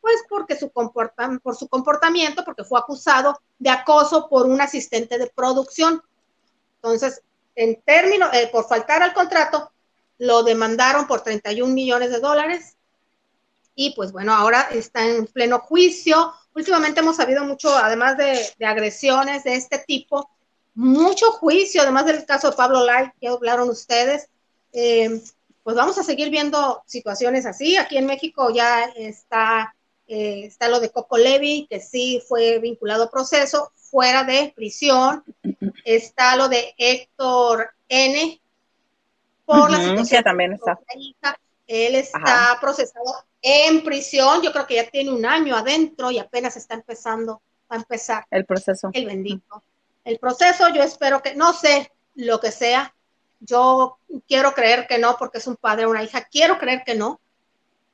Pues 0.09 0.25
porque 0.27 0.57
su 0.57 0.71
por 0.71 1.55
su 1.55 1.69
comportamiento, 1.69 2.43
porque 2.43 2.65
fue 2.65 2.81
acusado 2.81 3.39
de 3.59 3.69
acoso 3.69 4.27
por 4.27 4.47
un 4.47 4.59
asistente 4.59 5.19
de 5.19 5.27
producción. 5.27 6.03
Entonces, 6.77 7.21
en 7.55 7.79
términos, 7.83 8.31
eh, 8.33 8.49
por 8.51 8.67
faltar 8.67 9.03
al 9.03 9.13
contrato, 9.13 9.71
lo 10.17 10.43
demandaron 10.45 11.07
por 11.07 11.21
31 11.21 11.75
millones 11.75 12.11
de 12.11 12.21
dólares 12.21 12.79
y 13.75 13.91
pues 13.91 14.11
bueno, 14.13 14.33
ahora 14.33 14.71
está 14.73 15.05
en 15.05 15.27
pleno 15.27 15.59
juicio. 15.59 16.33
Últimamente 16.55 17.01
hemos 17.01 17.17
sabido 17.17 17.45
mucho, 17.45 17.77
además 17.77 18.17
de, 18.17 18.49
agresiones 18.65 19.45
de 19.45 19.57
este 19.57 19.79
tipo, 19.81 20.31
mucho 20.75 21.33
juicio, 21.33 21.83
además 21.83 22.07
del 22.07 22.25
caso 22.25 22.49
de 22.49 22.57
Pablo 22.57 22.83
Lai, 22.83 23.13
que 23.21 23.29
hablaron 23.29 23.69
ustedes. 23.69 24.31
Eh, 24.73 25.21
pues 25.63 25.77
vamos 25.77 25.99
a 25.99 26.03
seguir 26.03 26.31
viendo 26.31 26.83
situaciones 26.87 27.45
así. 27.45 27.77
Aquí 27.77 27.99
en 27.99 28.07
México 28.07 28.49
ya 28.49 28.85
está, 28.97 29.75
eh, 30.09 30.47
está 30.47 30.69
lo 30.69 30.81
de 30.81 30.91
Coco 30.91 31.19
Levi, 31.19 31.67
que 31.69 31.81
sí 31.81 32.23
fue 32.27 32.59
vinculado 32.59 33.05
a 33.05 33.11
proceso, 33.11 33.73
fuera 33.77 34.25
de 34.25 34.53
prisión. 34.57 35.23
Está 35.85 36.35
lo 36.37 36.49
de 36.49 36.75
Héctor 36.77 37.71
N., 37.89 38.41
por 39.45 39.71
la 39.71 39.79
situación. 39.79 40.25
también 40.25 40.53
está. 40.55 40.79
Él 41.67 41.95
está 41.95 42.59
procesado 42.61 43.25
en 43.43 43.85
prisión, 43.85 44.43
yo 44.43 44.53
creo 44.53 44.67
que 44.67 44.77
ya 44.77 44.91
tiene 44.91 45.11
un 45.11 45.25
año 45.25 45.55
adentro 45.55 46.11
y 46.11 46.19
apenas 46.19 46.57
está 46.57 46.75
empezando 46.75 47.41
a 47.69 47.77
empezar. 47.77 48.27
El 48.31 48.45
proceso. 48.45 48.91
El 48.93 49.07
bendito. 49.07 49.63
El 50.05 50.19
proceso, 50.19 50.69
yo 50.71 50.83
espero 50.83 51.23
que, 51.23 51.35
no 51.35 51.53
sé 51.53 51.93
lo 52.15 52.41
que 52.41 52.51
sea, 52.51 52.95
yo 53.41 53.99
quiero 54.27 54.55
creer 54.55 54.87
que 54.87 54.99
no 54.99 55.17
porque 55.19 55.39
es 55.39 55.47
un 55.47 55.57
padre 55.57 55.85
o 55.85 55.91
una 55.91 56.03
hija, 56.03 56.25
quiero 56.25 56.59
creer 56.59 56.83
que 56.85 56.95
no, 56.95 57.21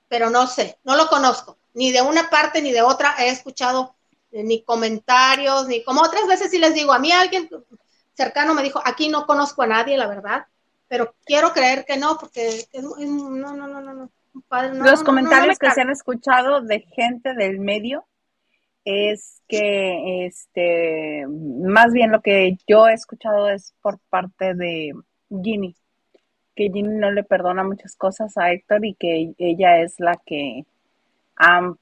pero 0.08 0.30
no 0.30 0.46
sé, 0.46 0.78
no 0.84 0.96
lo 0.96 1.08
conozco, 1.08 1.56
ni 1.74 1.92
de 1.92 2.02
una 2.02 2.30
parte 2.30 2.62
ni 2.62 2.72
de 2.72 2.82
otra 2.82 3.14
he 3.18 3.28
escuchado 3.28 3.94
eh, 4.32 4.42
ni 4.42 4.62
comentarios, 4.62 5.68
ni 5.68 5.84
como 5.84 6.00
otras 6.00 6.26
veces 6.26 6.50
sí 6.50 6.58
les 6.58 6.74
digo, 6.74 6.92
a 6.92 6.98
mí 6.98 7.12
alguien 7.12 7.48
cercano 8.14 8.54
me 8.54 8.62
dijo, 8.62 8.80
aquí 8.84 9.08
no 9.08 9.26
conozco 9.26 9.62
a 9.62 9.66
nadie, 9.66 9.98
la 9.98 10.06
verdad, 10.06 10.46
pero 10.88 11.14
quiero 11.24 11.52
creer 11.52 11.84
que 11.84 11.96
no, 11.96 12.16
porque 12.18 12.66
no, 12.80 12.96
no, 12.96 13.54
no, 13.54 13.80
no, 13.80 13.94
no. 13.94 14.10
Padre, 14.48 14.74
Los 14.74 15.04
comentarios 15.04 15.58
que 15.58 15.70
se 15.70 15.80
han 15.80 15.90
escuchado 15.90 16.60
de 16.60 16.80
gente 16.80 17.34
del 17.34 17.60
medio 17.60 18.04
es 18.84 19.42
que, 19.48 20.26
este, 20.26 21.24
más 21.28 21.92
bien 21.92 22.10
lo 22.10 22.20
que 22.20 22.56
yo 22.66 22.88
he 22.88 22.92
escuchado 22.92 23.48
es 23.48 23.74
por 23.80 24.00
parte 24.10 24.54
de 24.54 24.92
Ginny, 25.30 25.76
que 26.54 26.64
Ginny 26.64 26.82
no 26.82 27.10
le 27.12 27.22
perdona 27.22 27.62
muchas 27.62 27.96
cosas 27.96 28.36
a 28.36 28.50
Héctor 28.50 28.84
y 28.84 28.94
que 28.94 29.34
ella 29.38 29.78
es 29.78 30.00
la 30.00 30.20
que 30.26 30.66
ha 31.36 31.74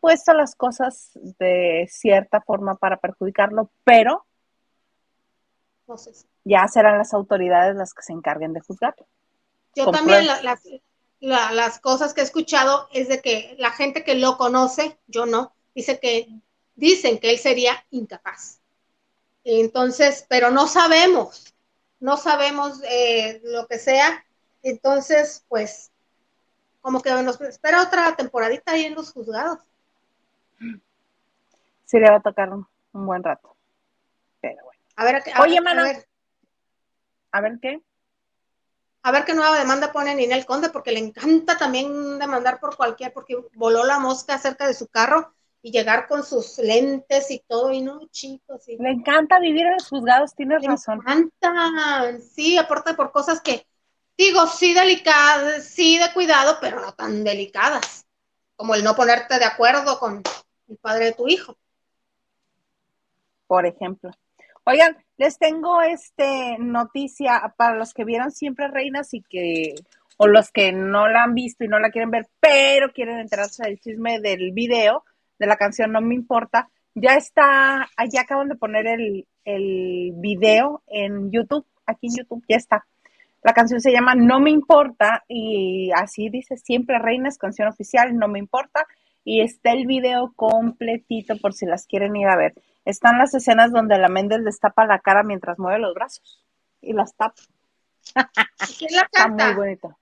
puesto 0.00 0.32
las 0.32 0.54
cosas 0.54 1.10
de 1.14 1.88
cierta 1.90 2.40
forma 2.40 2.76
para 2.76 2.96
perjudicarlo, 2.96 3.70
pero 3.84 4.24
ya 6.44 6.66
serán 6.68 6.98
las 6.98 7.12
autoridades 7.12 7.76
las 7.76 7.92
que 7.94 8.02
se 8.02 8.12
encarguen 8.12 8.52
de 8.52 8.60
juzgarlo. 8.60 9.06
Yo 9.74 9.90
también 9.90 10.26
las 11.20 11.80
cosas 11.80 12.14
que 12.14 12.22
he 12.22 12.24
escuchado 12.24 12.88
es 12.92 13.08
de 13.08 13.20
que 13.20 13.54
la 13.58 13.70
gente 13.70 14.04
que 14.04 14.14
lo 14.14 14.36
conoce, 14.36 14.98
yo 15.06 15.26
no, 15.26 15.52
dice 15.74 15.98
que 16.00 16.28
dicen 16.74 17.18
que 17.18 17.30
él 17.30 17.38
sería 17.38 17.84
incapaz. 17.90 18.60
Entonces, 19.44 20.24
pero 20.28 20.50
no 20.50 20.66
sabemos, 20.66 21.54
no 21.98 22.16
sabemos 22.16 22.80
eh, 22.84 23.40
lo 23.44 23.66
que 23.66 23.78
sea. 23.78 24.24
Entonces, 24.62 25.44
pues, 25.48 25.90
como 26.80 27.02
que 27.02 27.10
nos 27.22 27.40
espera 27.40 27.82
otra 27.82 28.14
temporadita 28.16 28.72
ahí 28.72 28.84
en 28.84 28.94
los 28.94 29.12
juzgados. 29.12 29.58
Sí, 31.84 31.98
le 31.98 32.10
va 32.10 32.16
a 32.16 32.20
tocar 32.20 32.50
un 32.52 32.66
buen 32.92 33.22
rato. 33.22 33.56
Pero 34.40 34.64
bueno. 34.64 34.80
A 34.96 35.04
ver, 35.04 35.22
Oye, 35.40 35.58
A 35.58 35.82
ver. 35.82 36.08
a 37.32 37.40
ver 37.40 37.58
qué. 37.60 37.82
A 39.02 39.12
ver 39.12 39.24
qué 39.24 39.34
nueva 39.34 39.58
demanda 39.58 39.92
pone 39.92 40.14
Ninel 40.14 40.44
Conde, 40.44 40.68
porque 40.68 40.92
le 40.92 40.98
encanta 40.98 41.56
también 41.56 42.18
demandar 42.18 42.60
por 42.60 42.76
cualquier, 42.76 43.12
porque 43.14 43.34
voló 43.54 43.84
la 43.84 43.98
mosca 43.98 44.36
cerca 44.36 44.66
de 44.66 44.74
su 44.74 44.88
carro 44.88 45.32
y 45.62 45.72
llegar 45.72 46.06
con 46.06 46.22
sus 46.22 46.58
lentes 46.58 47.30
y 47.30 47.38
todo, 47.46 47.72
y 47.72 47.80
no, 47.80 48.06
chicos. 48.10 48.64
Le 48.66 48.90
encanta 48.90 49.38
vivir 49.38 49.66
en 49.66 49.72
los 49.72 49.88
juzgados, 49.88 50.34
tienes 50.34 50.62
razón. 50.64 51.00
Le 51.06 51.12
encanta, 51.14 52.18
sí, 52.18 52.58
aporta 52.58 52.94
por 52.94 53.10
cosas 53.10 53.40
que, 53.40 53.66
digo, 54.20 54.46
sí 54.46 54.74
delicadas, 54.74 55.64
sí 55.64 55.98
de 55.98 56.12
cuidado, 56.12 56.58
pero 56.60 56.80
no 56.80 56.92
tan 56.92 57.24
delicadas, 57.24 58.06
como 58.54 58.74
el 58.74 58.84
no 58.84 58.94
ponerte 58.94 59.38
de 59.38 59.46
acuerdo 59.46 59.98
con 59.98 60.22
el 60.68 60.76
padre 60.76 61.06
de 61.06 61.12
tu 61.12 61.26
hijo. 61.26 61.56
Por 63.46 63.66
ejemplo. 63.66 64.10
Oigan, 64.64 64.96
les 65.16 65.38
tengo 65.38 65.80
este 65.80 66.58
noticia 66.58 67.54
para 67.56 67.76
los 67.76 67.94
que 67.94 68.04
vieron 68.04 68.30
siempre 68.30 68.68
Reinas 68.68 69.14
y 69.14 69.22
que 69.22 69.74
o 70.18 70.26
los 70.26 70.52
que 70.52 70.70
no 70.70 71.08
la 71.08 71.24
han 71.24 71.34
visto 71.34 71.64
y 71.64 71.68
no 71.68 71.78
la 71.78 71.90
quieren 71.90 72.10
ver, 72.10 72.28
pero 72.40 72.92
quieren 72.92 73.18
enterarse 73.18 73.64
del 73.64 73.80
chisme 73.80 74.20
del 74.20 74.52
video 74.52 75.02
de 75.38 75.46
la 75.46 75.56
canción 75.56 75.92
No 75.92 76.02
me 76.02 76.14
importa. 76.14 76.68
Ya 76.94 77.14
está, 77.14 77.88
ya 78.12 78.20
acaban 78.20 78.48
de 78.48 78.56
poner 78.56 78.86
el, 78.86 79.26
el 79.44 80.12
video 80.16 80.82
en 80.88 81.30
YouTube, 81.30 81.66
aquí 81.86 82.08
en 82.08 82.16
YouTube 82.18 82.44
ya 82.46 82.56
está. 82.56 82.86
La 83.42 83.52
canción 83.54 83.80
se 83.80 83.92
llama 83.92 84.14
No 84.14 84.40
me 84.40 84.50
importa 84.50 85.24
y 85.28 85.90
así 85.92 86.28
dice 86.28 86.56
siempre 86.56 86.98
Reinas, 86.98 87.38
canción 87.38 87.68
oficial, 87.68 88.16
No 88.16 88.28
me 88.28 88.38
importa. 88.38 88.86
Y 89.24 89.42
está 89.42 89.72
el 89.72 89.86
video 89.86 90.32
completito 90.34 91.36
por 91.38 91.52
si 91.52 91.66
las 91.66 91.86
quieren 91.86 92.16
ir 92.16 92.26
a 92.28 92.36
ver. 92.36 92.54
Están 92.84 93.18
las 93.18 93.34
escenas 93.34 93.70
donde 93.70 93.98
la 93.98 94.08
Méndez 94.08 94.40
les 94.40 94.58
tapa 94.58 94.86
la 94.86 94.98
cara 94.98 95.22
mientras 95.22 95.58
mueve 95.58 95.78
los 95.78 95.94
brazos 95.94 96.42
y 96.80 96.92
las 96.94 97.14
tapa. 97.14 97.34
¿Quién 98.78 98.94
la 98.96 99.08
canta? 99.12 99.44
Está 99.44 99.46
muy 99.46 99.54
bonito. 99.54 99.98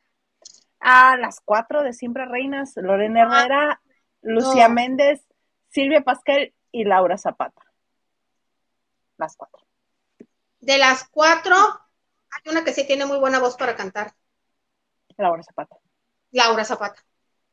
A 0.80 1.16
las 1.16 1.40
cuatro 1.40 1.82
de 1.82 1.92
Siempre 1.92 2.26
Reinas, 2.26 2.74
Lorena 2.76 3.26
Ah, 3.28 3.40
Herrera, 3.40 3.80
Lucía. 4.22 4.68
Méndez, 4.68 5.26
Silvia 5.68 6.02
Pasquel 6.02 6.54
y 6.70 6.84
Laura 6.84 7.18
Zapata. 7.18 7.62
Las 9.16 9.36
cuatro. 9.36 9.66
De 10.60 10.78
las 10.78 11.08
cuatro, 11.08 11.56
hay 12.30 12.50
una 12.50 12.64
que 12.64 12.72
sí 12.72 12.86
tiene 12.86 13.06
muy 13.06 13.18
buena 13.18 13.38
voz 13.38 13.56
para 13.56 13.76
cantar. 13.76 14.14
Laura 15.16 15.42
Zapata. 15.42 15.76
Laura 16.30 16.64
Zapata. 16.64 17.04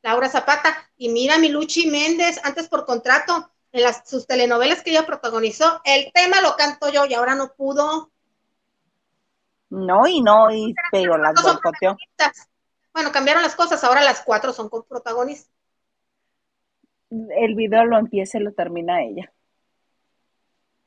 Laura 0.01 0.29
Zapata. 0.29 0.89
Y 0.97 1.09
mira, 1.09 1.37
mi 1.37 1.49
Luchi 1.49 1.89
Méndez, 1.89 2.39
antes 2.43 2.69
por 2.69 2.85
contrato, 2.85 3.51
en 3.71 3.83
las, 3.83 4.07
sus 4.07 4.27
telenovelas 4.27 4.81
que 4.83 4.91
ella 4.91 5.05
protagonizó, 5.05 5.81
el 5.83 6.11
tema 6.13 6.41
lo 6.41 6.55
canto 6.55 6.89
yo 6.89 7.05
y 7.05 7.13
ahora 7.13 7.35
no 7.35 7.53
pudo. 7.53 8.11
No, 9.69 10.07
y 10.07 10.21
no, 10.21 10.51
y 10.51 10.73
pero 10.91 11.17
las 11.17 11.41
boicoteó. 11.41 11.97
Bueno, 12.93 13.11
cambiaron 13.11 13.43
las 13.43 13.55
cosas, 13.55 13.83
ahora 13.83 14.03
las 14.03 14.21
cuatro 14.21 14.53
son 14.53 14.69
con 14.69 14.83
protagonistas. 14.83 15.51
El 17.09 17.55
video 17.55 17.85
lo 17.85 17.97
empieza 17.97 18.37
y 18.37 18.41
lo 18.41 18.53
termina 18.53 19.03
ella. 19.03 19.33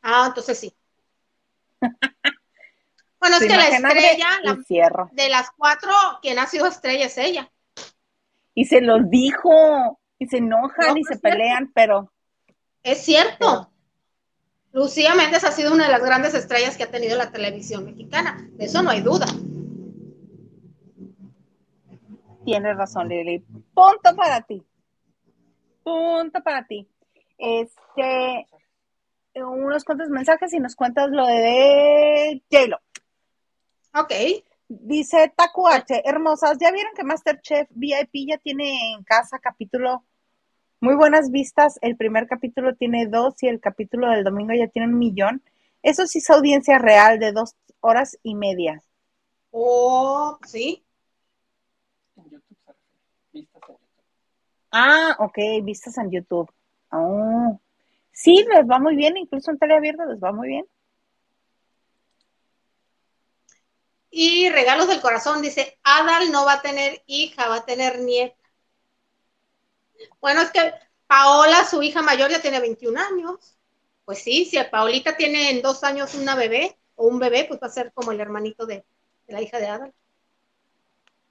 Ah, 0.01 0.27
entonces 0.29 0.59
sí. 0.59 0.75
bueno, 3.21 3.37
es 3.37 3.43
que 3.43 3.49
la 3.49 3.69
estrella, 3.69 4.29
la- 4.43 5.09
de 5.13 5.29
las 5.29 5.51
cuatro, 5.57 5.91
quien 6.23 6.39
ha 6.39 6.47
sido 6.47 6.67
estrella 6.67 7.07
es 7.07 7.19
ella. 7.19 7.51
Y 8.55 8.65
se 8.67 8.81
los 8.81 9.09
dijo, 9.09 10.01
y 10.19 10.27
se 10.27 10.39
enojan 10.39 10.89
No, 10.89 10.97
y 10.97 11.03
no 11.03 11.09
se 11.09 11.19
pelean, 11.19 11.73
pero 11.75 12.13
Es 12.83 13.03
cierto. 13.05 13.71
Lucía 14.73 15.15
Méndez 15.15 15.45
ha 15.45 15.51
sido 15.53 15.73
una 15.73 15.87
de 15.87 15.93
las 15.93 16.03
grandes 16.03 16.35
estrellas 16.35 16.77
que 16.77 16.85
ha 16.85 16.91
tenido 16.91 17.17
la 17.17 17.31
televisión 17.33 17.85
mexicana. 17.85 18.49
De 18.53 18.67
eso 18.67 18.83
no 18.83 18.91
hay 18.91 19.01
duda. 19.01 19.27
tienes 22.45 22.77
razón, 22.77 23.09
Lili. 23.09 23.41
Punto 23.75 24.17
para 24.17 24.41
ti. 24.43 24.65
Punto 25.83 26.43
para 26.43 26.67
ti. 26.67 26.89
Este, 27.37 28.47
unos 29.35 29.85
cuantos 29.85 30.09
mensajes 30.09 30.53
y 30.55 30.59
nos 30.59 30.75
cuentas 30.75 31.11
lo 31.11 31.27
de 31.27 32.43
J-Lo. 32.51 32.79
Ok. 33.95 34.13
Dice 34.69 35.33
Taku 35.35 35.67
H, 35.67 36.03
hermosas, 36.05 36.59
¿ya 36.61 36.71
vieron 36.71 36.93
que 36.95 37.03
Masterchef 37.03 37.69
VIP 37.71 38.29
ya 38.29 38.39
tiene 38.39 38.93
en 38.93 39.03
casa 39.03 39.39
capítulo? 39.39 40.05
Muy 40.81 40.95
buenas 40.95 41.31
vistas, 41.31 41.79
el 41.81 41.97
primer 41.97 42.27
capítulo 42.27 42.75
tiene 42.77 43.07
dos 43.07 43.43
y 43.43 43.49
el 43.49 43.61
capítulo 43.61 44.11
del 44.11 44.25
domingo 44.25 44.53
ya 44.53 44.69
tiene 44.69 44.89
un 44.89 44.99
millón. 44.99 45.43
Eso 45.83 46.07
sí 46.07 46.19
es 46.19 46.29
audiencia 46.29 46.79
real 46.79 47.19
de 47.19 47.33
dos 47.33 47.57
horas 47.81 48.19
y 48.23 48.35
media. 48.35 48.83
Oh, 49.51 50.39
sí. 50.47 50.85
En 52.17 52.25
YouTube 52.31 52.59
se 52.65 52.73
refiere. 52.73 53.03
Vistas 53.33 53.63
en 53.63 53.75
YouTube. 53.75 53.79
Ah, 54.71 55.17
ok, 55.19 55.39
vistas 55.63 55.99
en 55.99 56.11
YouTube. 56.11 56.53
Oh. 56.91 57.59
Sí, 58.13 58.45
les 58.55 58.69
va 58.69 58.79
muy 58.79 58.97
bien, 58.97 59.17
incluso 59.17 59.51
en 59.51 59.59
teleabierta 59.59 60.05
les 60.05 60.23
va 60.23 60.33
muy 60.33 60.49
bien. 60.49 60.67
Y 64.11 64.49
regalos 64.51 64.89
del 64.89 65.01
corazón 65.01 65.43
dice, 65.43 65.79
Adal 65.83 66.33
no 66.33 66.45
va 66.45 66.55
a 66.55 66.63
tener 66.63 67.03
hija, 67.07 67.49
va 67.49 67.57
a 67.57 67.65
tener 67.65 68.01
nieta. 68.01 68.37
Bueno, 70.21 70.43
es 70.43 70.51
que 70.51 70.73
Paola, 71.07 71.65
su 71.65 71.83
hija 71.83 72.03
mayor, 72.03 72.31
ya 72.31 72.41
tiene 72.41 72.61
21 72.61 72.99
años. 72.99 73.57
Pues 74.05 74.23
sí, 74.23 74.45
si 74.47 74.59
Paolita 74.71 75.17
tiene 75.17 75.51
en 75.51 75.61
dos 75.61 75.85
años 75.85 76.15
una 76.15 76.35
bebé 76.35 76.79
o 76.95 77.07
un 77.07 77.19
bebé, 77.19 77.45
pues 77.47 77.61
va 77.63 77.67
a 77.67 77.71
ser 77.71 77.93
como 77.93 78.13
el 78.13 78.21
hermanito 78.21 78.65
de, 78.65 78.85
de 79.27 79.33
la 79.33 79.43
hija 79.43 79.59
de 79.59 79.67
Adal. 79.67 79.95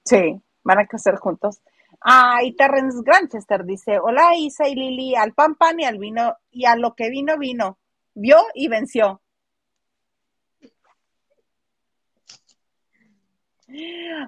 Sí, 0.06 0.42
van 0.64 0.80
a 0.80 0.88
crecer 0.88 1.16
juntos. 1.16 1.60
Ah, 2.02 2.40
y 2.44 2.54
Terrence 2.56 3.00
Granchester 3.04 3.66
dice, 3.66 4.00
hola 4.00 4.36
Isa 4.36 4.68
y 4.68 4.76
Lili, 4.76 5.16
al 5.16 5.34
pan 5.34 5.56
pan 5.56 5.80
y 5.80 5.86
al 5.86 5.98
vino, 5.98 6.38
y 6.52 6.66
a 6.66 6.76
lo 6.76 6.96
que 6.96 7.10
vino 7.10 7.38
vino, 7.38 7.80
vio 8.14 8.38
y 8.54 8.68
venció. 8.68 9.22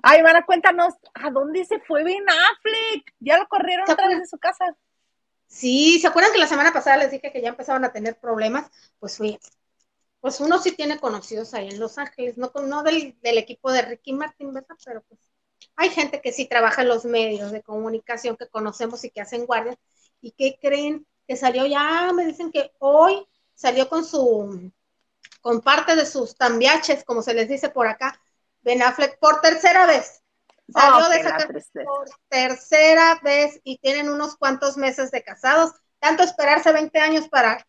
Ay, 0.03 0.21
Mara, 0.21 0.45
cuéntanos, 0.45 0.95
¿a 1.13 1.29
dónde 1.31 1.63
se 1.65 1.79
fue 1.79 2.03
Ben 2.03 2.25
Affleck? 2.29 3.13
Ya 3.19 3.37
lo 3.37 3.47
corrieron 3.47 3.85
¿Se 3.85 3.93
otra 3.93 4.07
vez 4.07 4.19
de 4.19 4.27
su 4.27 4.37
casa. 4.37 4.75
Sí, 5.47 5.99
¿se 5.99 6.07
acuerdan 6.07 6.31
que 6.31 6.39
la 6.39 6.47
semana 6.47 6.73
pasada 6.73 6.97
les 6.97 7.11
dije 7.11 7.31
que 7.31 7.41
ya 7.41 7.49
empezaban 7.49 7.83
a 7.85 7.91
tener 7.91 8.19
problemas? 8.19 8.69
Pues 8.99 9.17
fui, 9.17 9.39
pues 10.19 10.39
uno 10.41 10.59
sí 10.59 10.73
tiene 10.73 10.99
conocidos 10.99 11.53
ahí 11.53 11.69
en 11.69 11.79
Los 11.79 11.97
Ángeles, 11.97 12.37
no, 12.37 12.51
no 12.67 12.83
del, 12.83 13.17
del 13.21 13.37
equipo 13.37 13.71
de 13.71 13.81
Ricky 13.81 14.13
Martin, 14.13 14.53
¿verdad? 14.53 14.75
Pero 14.85 15.01
pues 15.03 15.19
hay 15.75 15.89
gente 15.89 16.21
que 16.21 16.31
sí 16.33 16.45
trabaja 16.45 16.81
en 16.81 16.89
los 16.89 17.05
medios 17.05 17.51
de 17.51 17.63
comunicación 17.63 18.35
que 18.37 18.47
conocemos 18.47 19.03
y 19.05 19.09
que 19.09 19.21
hacen 19.21 19.45
guardia 19.45 19.77
y 20.21 20.31
que 20.31 20.59
creen 20.61 21.07
que 21.27 21.35
salió 21.35 21.65
ya, 21.65 22.11
me 22.13 22.25
dicen 22.25 22.51
que 22.51 22.71
hoy 22.79 23.25
salió 23.55 23.87
con 23.87 24.03
su, 24.05 24.71
con 25.41 25.61
parte 25.61 25.95
de 25.95 26.05
sus 26.05 26.35
tambiaches, 26.35 27.03
como 27.03 27.21
se 27.21 27.33
les 27.33 27.47
dice 27.47 27.69
por 27.69 27.87
acá, 27.87 28.19
Ben 28.61 28.81
Affleck 28.81 29.17
por 29.19 29.41
tercera 29.41 29.85
vez. 29.85 30.21
Salió 30.71 31.07
Oh, 31.07 31.09
de 31.09 31.17
esa 31.19 31.31
casa 31.31 31.47
por 31.85 32.09
tercera 32.29 33.19
vez 33.23 33.59
y 33.63 33.77
tienen 33.79 34.09
unos 34.09 34.35
cuantos 34.37 34.77
meses 34.77 35.09
de 35.11 35.23
casados. 35.23 35.73
Tanto 35.99 36.23
esperarse 36.23 36.71
20 36.71 36.99
años 36.99 37.27
para, 37.27 37.65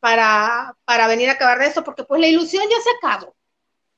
para, 0.00 0.76
para 0.84 1.06
venir 1.06 1.30
a 1.30 1.32
acabar 1.32 1.58
de 1.58 1.66
eso, 1.66 1.82
porque 1.82 2.04
pues 2.04 2.20
la 2.20 2.26
ilusión 2.26 2.62
ya 2.68 2.76
se 2.82 2.90
acabó. 2.98 3.34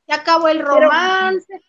Ya 0.06 0.16
acabó 0.16 0.48
el 0.48 0.60
romance. 0.60 1.60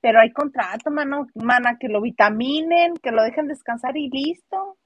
Pero 0.00 0.18
hay 0.20 0.32
contrato, 0.32 0.90
mano, 0.90 1.26
mana, 1.34 1.76
que 1.78 1.88
lo 1.88 2.00
vitaminen, 2.00 2.96
que 2.96 3.10
lo 3.12 3.22
dejen 3.22 3.46
descansar 3.46 3.96
y 3.96 4.08
listo. 4.08 4.78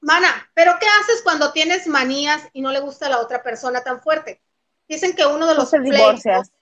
Mana, 0.00 0.50
pero 0.54 0.72
¿qué 0.80 0.86
haces 1.00 1.20
cuando 1.22 1.52
tienes 1.52 1.86
manías 1.86 2.48
y 2.52 2.60
no 2.62 2.70
le 2.72 2.80
gusta 2.80 3.06
a 3.06 3.10
la 3.10 3.18
otra 3.20 3.42
persona 3.42 3.82
tan 3.82 4.00
fuerte? 4.00 4.40
Dicen 4.88 5.14
que 5.14 5.26
uno 5.26 5.46
de 5.46 5.54
No 5.54 5.60
los 5.60 5.70
se 5.70 5.78
pleitos- 5.78 5.96
divorcias. 5.98 6.52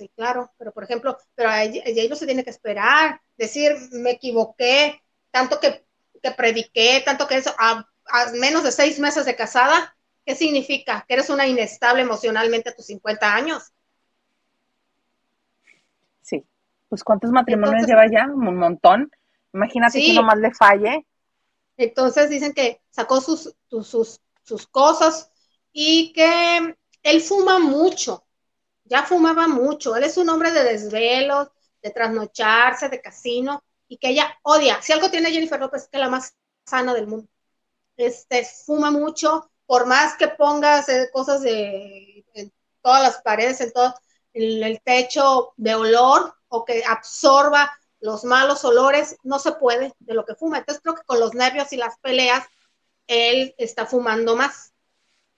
Sí, 0.00 0.10
claro, 0.16 0.50
pero 0.56 0.72
por 0.72 0.82
ejemplo, 0.82 1.18
pero 1.34 1.50
a 1.50 1.62
no 2.08 2.16
se 2.16 2.24
tiene 2.24 2.42
que 2.42 2.48
esperar, 2.48 3.20
decir, 3.36 3.76
me 3.92 4.12
equivoqué, 4.12 5.02
tanto 5.30 5.60
que, 5.60 5.84
que 6.22 6.30
prediqué, 6.30 7.02
tanto 7.04 7.28
que 7.28 7.36
eso, 7.36 7.54
a, 7.58 7.86
a 8.06 8.32
menos 8.32 8.64
de 8.64 8.72
seis 8.72 8.98
meses 8.98 9.26
de 9.26 9.36
casada, 9.36 9.94
¿qué 10.24 10.34
significa? 10.34 11.04
Que 11.06 11.12
eres 11.12 11.28
una 11.28 11.46
inestable 11.46 12.00
emocionalmente 12.00 12.70
a 12.70 12.74
tus 12.74 12.86
50 12.86 13.34
años. 13.34 13.74
Sí. 16.22 16.46
Pues 16.88 17.04
¿cuántos 17.04 17.30
matrimonios 17.30 17.82
Entonces- 17.82 17.88
lleva 17.90 18.10
ya? 18.10 18.32
Un 18.32 18.56
montón. 18.56 19.10
Imagínate 19.52 19.98
Sí. 19.98 20.06
que 20.06 20.14
nomás 20.14 20.38
le 20.38 20.54
falle. 20.54 21.06
Entonces 21.76 22.30
dicen 22.30 22.54
que 22.54 22.80
sacó 22.88 23.20
sus, 23.20 23.54
sus, 23.68 24.18
sus 24.44 24.66
cosas 24.66 25.30
y 25.74 26.14
que 26.14 26.74
él 27.02 27.20
fuma 27.20 27.58
mucho, 27.58 28.24
ya 28.90 29.04
fumaba 29.04 29.48
mucho, 29.48 29.96
él 29.96 30.04
es 30.04 30.16
un 30.18 30.28
hombre 30.28 30.50
de 30.50 30.64
desvelos, 30.64 31.48
de 31.80 31.90
trasnocharse, 31.90 32.88
de 32.88 33.00
casino, 33.00 33.62
y 33.88 33.96
que 33.96 34.10
ella 34.10 34.36
odia. 34.42 34.82
Si 34.82 34.92
algo 34.92 35.10
tiene 35.10 35.30
Jennifer 35.30 35.60
López 35.60 35.88
que 35.88 35.96
es 35.96 36.00
la 36.00 36.10
más 36.10 36.34
sana 36.66 36.92
del 36.92 37.06
mundo. 37.06 37.28
Este, 37.96 38.44
fuma 38.44 38.90
mucho, 38.90 39.50
por 39.66 39.86
más 39.86 40.16
que 40.16 40.28
pongas 40.28 40.88
eh, 40.88 41.08
cosas 41.12 41.42
de 41.42 42.24
en 42.34 42.52
todas 42.82 43.02
las 43.02 43.22
paredes, 43.22 43.60
en 43.60 43.72
todo 43.72 43.94
el, 44.32 44.62
el 44.62 44.80
techo 44.82 45.52
de 45.56 45.74
olor, 45.74 46.34
o 46.48 46.64
que 46.64 46.82
absorba 46.84 47.72
los 48.00 48.24
malos 48.24 48.64
olores, 48.64 49.16
no 49.22 49.38
se 49.38 49.52
puede 49.52 49.94
de 50.00 50.14
lo 50.14 50.24
que 50.24 50.34
fuma. 50.34 50.58
Entonces 50.58 50.82
creo 50.82 50.96
que 50.96 51.04
con 51.04 51.20
los 51.20 51.34
nervios 51.34 51.72
y 51.72 51.76
las 51.76 51.98
peleas, 52.00 52.44
él 53.06 53.54
está 53.56 53.86
fumando 53.86 54.34
más. 54.36 54.69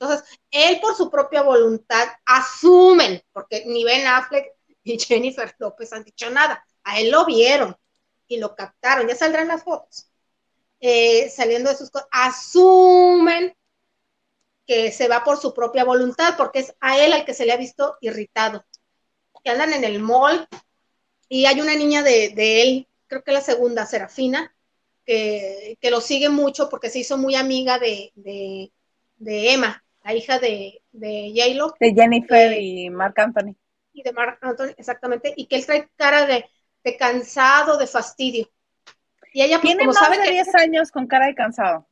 Entonces, 0.02 0.28
él 0.50 0.80
por 0.80 0.96
su 0.96 1.08
propia 1.08 1.42
voluntad 1.42 2.08
asumen, 2.26 3.22
porque 3.32 3.64
ni 3.66 3.84
Ben 3.84 4.04
Affleck 4.04 4.52
ni 4.82 4.98
Jennifer 4.98 5.54
López 5.58 5.92
han 5.92 6.02
dicho 6.02 6.28
nada. 6.28 6.66
A 6.82 6.98
él 6.98 7.12
lo 7.12 7.24
vieron 7.24 7.76
y 8.26 8.38
lo 8.38 8.56
captaron, 8.56 9.06
ya 9.06 9.14
saldrán 9.14 9.46
las 9.46 9.62
fotos. 9.62 10.08
Eh, 10.80 11.30
saliendo 11.30 11.70
de 11.70 11.76
sus 11.76 11.90
cosas, 11.90 12.08
asumen 12.10 13.56
que 14.66 14.90
se 14.90 15.06
va 15.06 15.22
por 15.22 15.40
su 15.40 15.54
propia 15.54 15.84
voluntad, 15.84 16.34
porque 16.36 16.58
es 16.60 16.74
a 16.80 16.98
él 16.98 17.12
al 17.12 17.24
que 17.24 17.34
se 17.34 17.46
le 17.46 17.52
ha 17.52 17.56
visto 17.56 17.96
irritado. 18.00 18.64
Que 19.44 19.50
andan 19.50 19.72
en 19.72 19.84
el 19.84 20.00
mall 20.00 20.48
y 21.28 21.46
hay 21.46 21.60
una 21.60 21.76
niña 21.76 22.02
de, 22.02 22.62
él, 22.62 22.88
creo 23.06 23.22
que 23.22 23.30
la 23.30 23.40
segunda, 23.40 23.86
Serafina, 23.86 24.52
que, 25.04 25.78
que, 25.80 25.90
lo 25.92 26.00
sigue 26.00 26.28
mucho 26.28 26.68
porque 26.68 26.90
se 26.90 27.00
hizo 27.00 27.16
muy 27.16 27.36
amiga 27.36 27.78
de, 27.78 28.12
de 29.22 29.52
Emma, 29.52 29.81
la 30.04 30.14
hija 30.14 30.38
de, 30.38 30.82
de 30.92 31.32
J-Lo. 31.36 31.74
De 31.78 31.92
Jennifer 31.92 32.52
y 32.58 32.88
Mark 32.88 33.20
Anthony. 33.20 33.54
y 33.92 34.02
de 34.02 34.12
Mark 34.12 34.38
Anthony, 34.42 34.74
exactamente, 34.76 35.32
y 35.36 35.46
que 35.46 35.56
él 35.56 35.66
trae 35.66 35.88
cara 35.96 36.26
de, 36.26 36.44
de 36.84 36.96
cansado, 36.96 37.76
de 37.78 37.86
fastidio. 37.86 38.48
Y 39.32 39.42
ella, 39.42 39.60
pues, 39.60 39.74
Tiene 39.74 39.84
como 39.84 39.92
más 39.92 40.04
sabe 40.04 40.18
de 40.18 40.24
que 40.24 40.30
10 40.30 40.54
años 40.54 40.90
con 40.90 41.06
cara 41.06 41.26
de 41.26 41.34
cansado. 41.34 41.88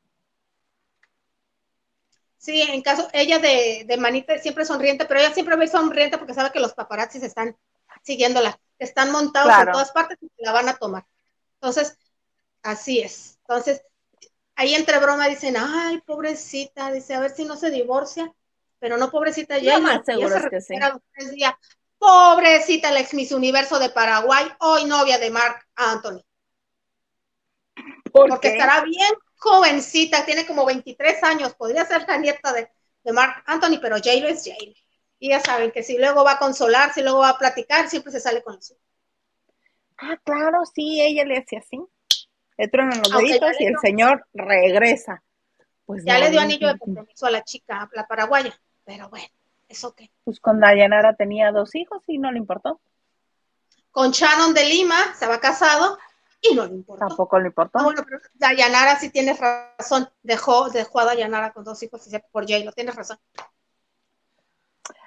Sí, 2.37 2.63
en 2.63 2.81
caso, 2.83 3.09
ella 3.13 3.39
de, 3.39 3.85
de 3.87 3.97
manita 3.99 4.39
siempre 4.39 4.65
sonriente, 4.65 5.05
pero 5.07 5.21
ella 5.21 5.33
siempre 5.35 5.57
ve 5.57 5.69
sonriente 5.69 6.17
porque 6.19 6.33
sabe 6.35 6.51
que 6.53 6.61
los 6.61 6.73
paparazzis 6.75 7.23
están 7.23 7.57
siguiéndola, 8.03 8.59
están 8.79 9.11
montados 9.13 9.49
Claro. 9.49 9.63
en 9.63 9.73
todas 9.73 9.93
partes 9.93 10.19
y 10.23 10.31
la 10.45 10.53
van 10.53 10.69
a 10.69 10.77
tomar. 10.79 11.05
Entonces, 11.55 11.99
así 12.63 13.01
es. 13.01 13.39
Entonces, 13.43 13.83
ahí 14.61 14.75
entre 14.75 14.99
broma 14.99 15.27
dicen, 15.27 15.57
ay, 15.57 16.03
pobrecita, 16.03 16.93
dice, 16.93 17.15
a 17.15 17.21
ver 17.21 17.31
si 17.31 17.47
no 17.47 17.57
se 17.57 17.71
divorcia, 17.71 18.31
pero 18.79 18.99
no 18.99 19.11
pobrecita 19.11 19.57
Lo 19.57 19.65
ya. 19.65 19.79
más 19.79 20.05
seguro 20.05 20.37
es 20.37 20.51
que 20.51 20.61
sí. 20.61 20.75
Tres 21.15 21.31
días. 21.33 21.55
Pobrecita 21.99 22.91
la 22.91 23.01
ex 23.01 23.15
Miss 23.15 23.33
Universo 23.33 23.79
de 23.79 23.89
Paraguay, 23.89 24.47
hoy 24.61 24.85
novia 24.85 25.19
de 25.19 25.31
Mark 25.31 25.67
Anthony. 25.77 26.21
¿Por 28.13 28.29
porque 28.29 28.49
qué? 28.49 28.59
estará 28.59 28.83
bien 28.85 29.15
jovencita, 29.37 30.27
tiene 30.27 30.47
como 30.47 30.67
23 30.67 31.23
años, 31.23 31.55
podría 31.55 31.87
ser 31.87 32.05
la 32.07 32.19
nieta 32.19 32.53
de, 32.53 32.69
de 33.03 33.13
Mark 33.13 33.43
Anthony, 33.47 33.79
pero 33.81 33.97
J-Lo 33.97 34.29
es 34.29 34.45
J-Lo. 34.45 34.75
Y 35.21 35.31
ya 35.31 35.41
saben 35.41 35.71
que 35.71 35.83
si 35.83 35.97
luego 35.97 36.23
va 36.23 36.33
a 36.33 36.39
consolar, 36.39 36.93
si 36.93 37.03
luego 37.03 37.21
va 37.21 37.31
a 37.31 37.39
platicar, 37.39 37.89
siempre 37.89 38.13
se 38.13 38.21
sale 38.21 38.43
con 38.43 38.55
el 38.57 38.63
suyo. 38.63 38.81
Ah, 39.99 40.17
claro, 40.25 40.65
sí, 40.75 41.01
ella 41.01 41.25
le 41.25 41.37
hace 41.39 41.57
así. 41.59 41.79
Le 42.61 42.69
truenan 42.69 42.99
los 42.99 43.11
deditos 43.11 43.57
y 43.59 43.65
el 43.65 43.79
señor 43.79 44.27
regresa. 44.35 45.23
Pues 45.87 46.05
Ya 46.05 46.19
no, 46.19 46.21
le 46.25 46.31
dio 46.31 46.41
anillo 46.41 46.69
de 46.69 46.79
compromiso 46.79 47.25
a 47.25 47.31
la 47.31 47.43
chica, 47.43 47.83
a 47.83 47.89
la 47.95 48.07
paraguaya, 48.07 48.53
pero 48.85 49.09
bueno, 49.09 49.27
eso 49.67 49.95
qué. 49.95 50.11
Pues 50.25 50.41
con 50.41 50.61
Dayanara 50.61 51.15
tenía 51.15 51.53
dos 51.53 51.75
hijos 51.75 52.03
y 52.07 52.19
no 52.19 52.31
le 52.31 52.37
importó. 52.39 52.79
Con 53.91 54.11
Shannon 54.11 54.53
de 54.53 54.65
Lima 54.67 55.15
se 55.19 55.27
va 55.27 55.41
casado 55.41 55.97
y 56.43 56.55
no 56.55 56.67
le 56.67 56.75
importó. 56.75 57.07
Tampoco 57.07 57.41
le 57.41 57.47
importó. 57.47 57.79
Ah, 57.79 57.85
bueno, 57.85 58.03
pero 58.05 58.21
Dayanara 58.35 58.97
sí 58.99 59.09
tienes 59.09 59.41
razón, 59.41 60.11
dejó, 60.23 60.69
dejó 60.69 61.01
a 61.01 61.07
Dayanara 61.07 61.53
con 61.55 61.65
dos 61.65 61.83
hijos 61.83 62.07
y 62.07 62.11
se- 62.11 62.21
por 62.31 62.43
J-Lo, 62.45 62.73
tienes 62.73 62.95
razón. 62.95 63.19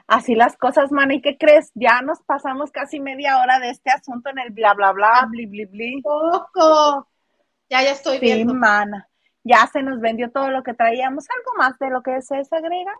Así 0.08 0.36
las 0.36 0.58
cosas, 0.58 0.92
mana. 0.92 1.14
¿Y 1.14 1.22
qué 1.22 1.38
crees? 1.38 1.72
Ya 1.76 2.02
nos 2.02 2.22
pasamos 2.24 2.72
casi 2.72 3.00
media 3.00 3.38
hora 3.40 3.60
de 3.60 3.70
este 3.70 3.90
asunto 3.92 4.30
en 4.32 4.40
el 4.40 4.50
bla, 4.52 4.74
bla, 4.74 4.92
bla, 4.92 5.28
bli, 5.30 5.46
bli, 5.46 5.66
bli. 5.66 6.02
Poco. 6.02 7.08
Ya, 7.70 7.82
ya 7.84 7.92
estoy 7.92 8.20
Sí, 8.20 8.26
viendo. 8.26 8.54
mana. 8.54 9.10
Ya 9.44 9.68
se 9.72 9.82
nos 9.82 10.00
vendió 10.00 10.32
todo 10.32 10.50
lo 10.50 10.64
que 10.64 10.74
traíamos. 10.74 11.26
¿Algo 11.30 11.54
más 11.58 11.78
de 11.80 11.90
lo 11.90 12.02
que 12.02 12.22
se 12.22 12.38
desagrega? 12.38 12.94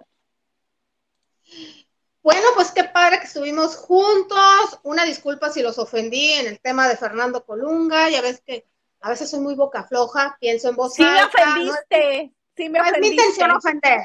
Bueno, 2.22 2.48
pues 2.56 2.72
qué 2.72 2.84
padre 2.86 3.20
que 3.20 3.26
estuvimos 3.26 3.76
juntos. 3.76 4.80
Una 4.84 5.04
disculpa 5.06 5.50
si 5.50 5.62
los 5.62 5.78
ofendí 5.78 6.32
en 6.34 6.48
el 6.48 6.60
tema 6.60 6.88
de 6.88 6.98
Fernando 6.98 7.46
Colunga. 7.46 8.10
Ya 8.10 8.22
ves 8.22 8.42
que 8.46 8.66
a 9.02 9.10
veces 9.10 9.30
soy 9.30 9.40
muy 9.42 9.56
boca 9.56 9.84
floja, 9.84 10.38
pienso 10.40 10.70
en 10.70 10.76
voz 10.76 10.94
Sí 10.94 11.04
me 11.04 11.10
alta. 11.20 11.46
No, 11.46 11.52
ofendiste. 11.52 12.34
Sí 12.56 12.70
me 12.70 12.80
no 12.80 12.86
es 12.86 12.92
mi 12.94 12.98
ofendiste. 13.00 13.16
intención 13.22 13.52
ofender. 13.52 14.00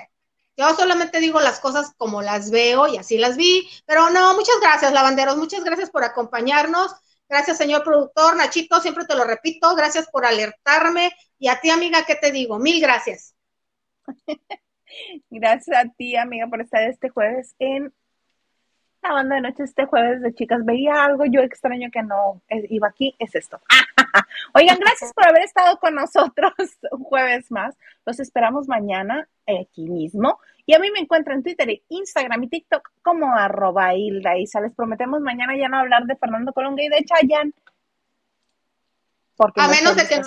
Yo 0.56 0.74
solamente 0.74 1.20
digo 1.20 1.38
las 1.40 1.60
cosas 1.60 1.92
como 1.96 2.20
las 2.20 2.50
veo 2.50 2.88
y 2.88 2.96
así 2.96 3.16
las 3.18 3.36
vi. 3.36 3.68
Pero 3.86 4.10
no, 4.10 4.34
muchas 4.34 4.56
gracias, 4.60 4.92
lavanderos. 4.92 5.36
Muchas 5.36 5.62
gracias 5.62 5.90
por 5.90 6.02
acompañarnos. 6.02 6.92
Gracias, 7.28 7.58
señor 7.58 7.84
productor. 7.84 8.36
Nachito, 8.36 8.80
siempre 8.80 9.04
te 9.04 9.14
lo 9.14 9.24
repito. 9.24 9.74
Gracias 9.76 10.08
por 10.10 10.24
alertarme. 10.24 11.12
Y 11.38 11.48
a 11.48 11.60
ti, 11.60 11.70
amiga, 11.70 12.04
¿qué 12.06 12.14
te 12.16 12.32
digo? 12.32 12.58
Mil 12.58 12.80
gracias. 12.80 13.34
Gracias 15.30 15.76
a 15.76 15.88
ti, 15.90 16.16
amiga, 16.16 16.46
por 16.46 16.62
estar 16.62 16.82
este 16.82 17.10
jueves 17.10 17.54
en 17.58 17.92
la 19.02 19.12
banda 19.12 19.36
de 19.36 19.42
noche. 19.42 19.64
Este 19.64 19.84
jueves 19.84 20.22
de 20.22 20.34
chicas 20.34 20.64
veía 20.64 21.04
algo 21.04 21.24
yo 21.26 21.40
extraño 21.40 21.90
que 21.90 22.02
no 22.02 22.40
eh, 22.48 22.66
iba 22.70 22.88
aquí. 22.88 23.14
Es 23.18 23.34
esto. 23.34 23.60
Oigan, 24.54 24.78
gracias 24.78 25.12
por 25.12 25.28
haber 25.28 25.42
estado 25.42 25.78
con 25.78 25.94
nosotros 25.94 26.52
un 26.90 27.04
jueves 27.04 27.50
más. 27.50 27.76
Los 28.06 28.18
esperamos 28.20 28.66
mañana 28.68 29.28
aquí 29.46 29.88
mismo. 29.88 30.40
Y 30.68 30.74
a 30.74 30.78
mí 30.78 30.90
me 30.90 31.00
encuentran 31.00 31.38
en 31.38 31.42
Twitter, 31.42 31.66
Instagram 31.88 32.44
y 32.44 32.48
TikTok 32.50 32.90
como 33.00 33.34
arroba 33.34 33.94
Hilda 33.94 34.36
Isa. 34.36 34.60
Les 34.60 34.74
prometemos 34.74 35.22
mañana 35.22 35.56
ya 35.56 35.66
no 35.66 35.78
hablar 35.78 36.04
de 36.04 36.14
Fernando 36.14 36.52
Colunga 36.52 36.82
y 36.82 36.90
de 36.90 37.06
Chayanne. 37.06 37.54
Porque 39.34 39.62
A 39.62 39.64
no 39.64 39.70
menos 39.70 39.96
de 39.96 40.06
que, 40.06 40.16
a 40.16 40.18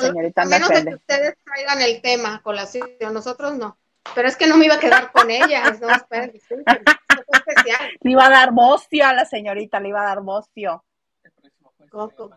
me 0.46 0.50
menos 0.50 0.70
de 0.70 0.84
que 0.84 0.96
ustedes 0.96 1.38
traigan 1.44 1.82
el 1.84 2.02
tema 2.02 2.34
a 2.34 2.42
colación, 2.42 2.90
nosotros 3.14 3.56
no. 3.56 3.78
Pero 4.16 4.28
es 4.28 4.36
que 4.36 4.48
no 4.48 4.58
me 4.58 4.66
iba 4.66 4.74
a 4.74 4.80
quedar 4.80 5.12
con 5.12 5.30
ellas, 5.30 5.80
no, 5.80 5.92
esperen, 5.92 6.32
disculpen, 6.32 6.86
especial. 7.28 7.92
Le 8.02 8.12
iba 8.12 8.26
a 8.26 8.32
dar 8.32 8.52
bocio 8.52 9.06
a 9.06 9.14
la 9.14 9.26
señorita, 9.26 9.80
le 9.80 9.90
iba 9.90 10.02
a 10.02 10.06
dar 10.06 10.22
bocio. 10.22 10.84
El 11.24 11.32
próximo 11.34 11.72
jueves 11.78 11.92
Coco. 11.92 12.36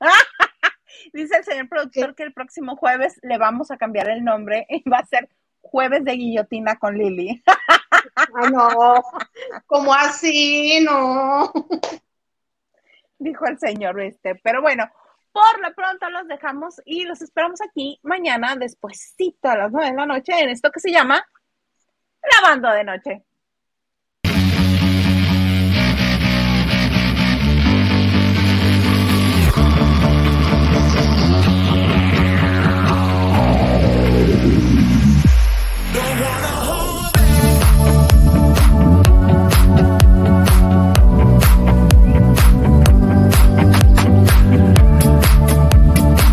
Dice 1.12 1.36
el 1.36 1.44
señor 1.44 1.68
productor 1.68 2.14
que 2.14 2.22
el 2.22 2.32
próximo 2.32 2.76
jueves 2.76 3.20
le 3.22 3.36
vamos 3.36 3.70
a 3.70 3.76
cambiar 3.76 4.08
el 4.08 4.24
nombre 4.24 4.64
y 4.70 4.88
va 4.88 5.00
a 5.00 5.04
ser 5.04 5.28
Jueves 5.62 6.04
de 6.04 6.12
Guillotina 6.12 6.76
con 6.78 6.96
Lili. 6.96 7.42
Ah, 8.16 8.50
no, 8.50 9.02
como 9.66 9.94
así, 9.94 10.80
no. 10.84 11.50
Dijo 13.18 13.46
el 13.46 13.58
señor 13.58 14.00
este. 14.00 14.34
Pero 14.34 14.60
bueno, 14.60 14.90
por 15.32 15.60
lo 15.60 15.74
pronto 15.74 16.10
los 16.10 16.28
dejamos 16.28 16.80
y 16.84 17.04
los 17.04 17.22
esperamos 17.22 17.60
aquí 17.62 17.98
mañana, 18.02 18.56
despuesito 18.56 19.48
a 19.48 19.56
las 19.56 19.72
nueve 19.72 19.90
de 19.90 19.96
la 19.96 20.06
noche, 20.06 20.38
en 20.38 20.50
esto 20.50 20.70
que 20.70 20.80
se 20.80 20.90
llama 20.90 21.24
Lavando 22.32 22.70
de 22.70 22.84
Noche. 22.84 23.24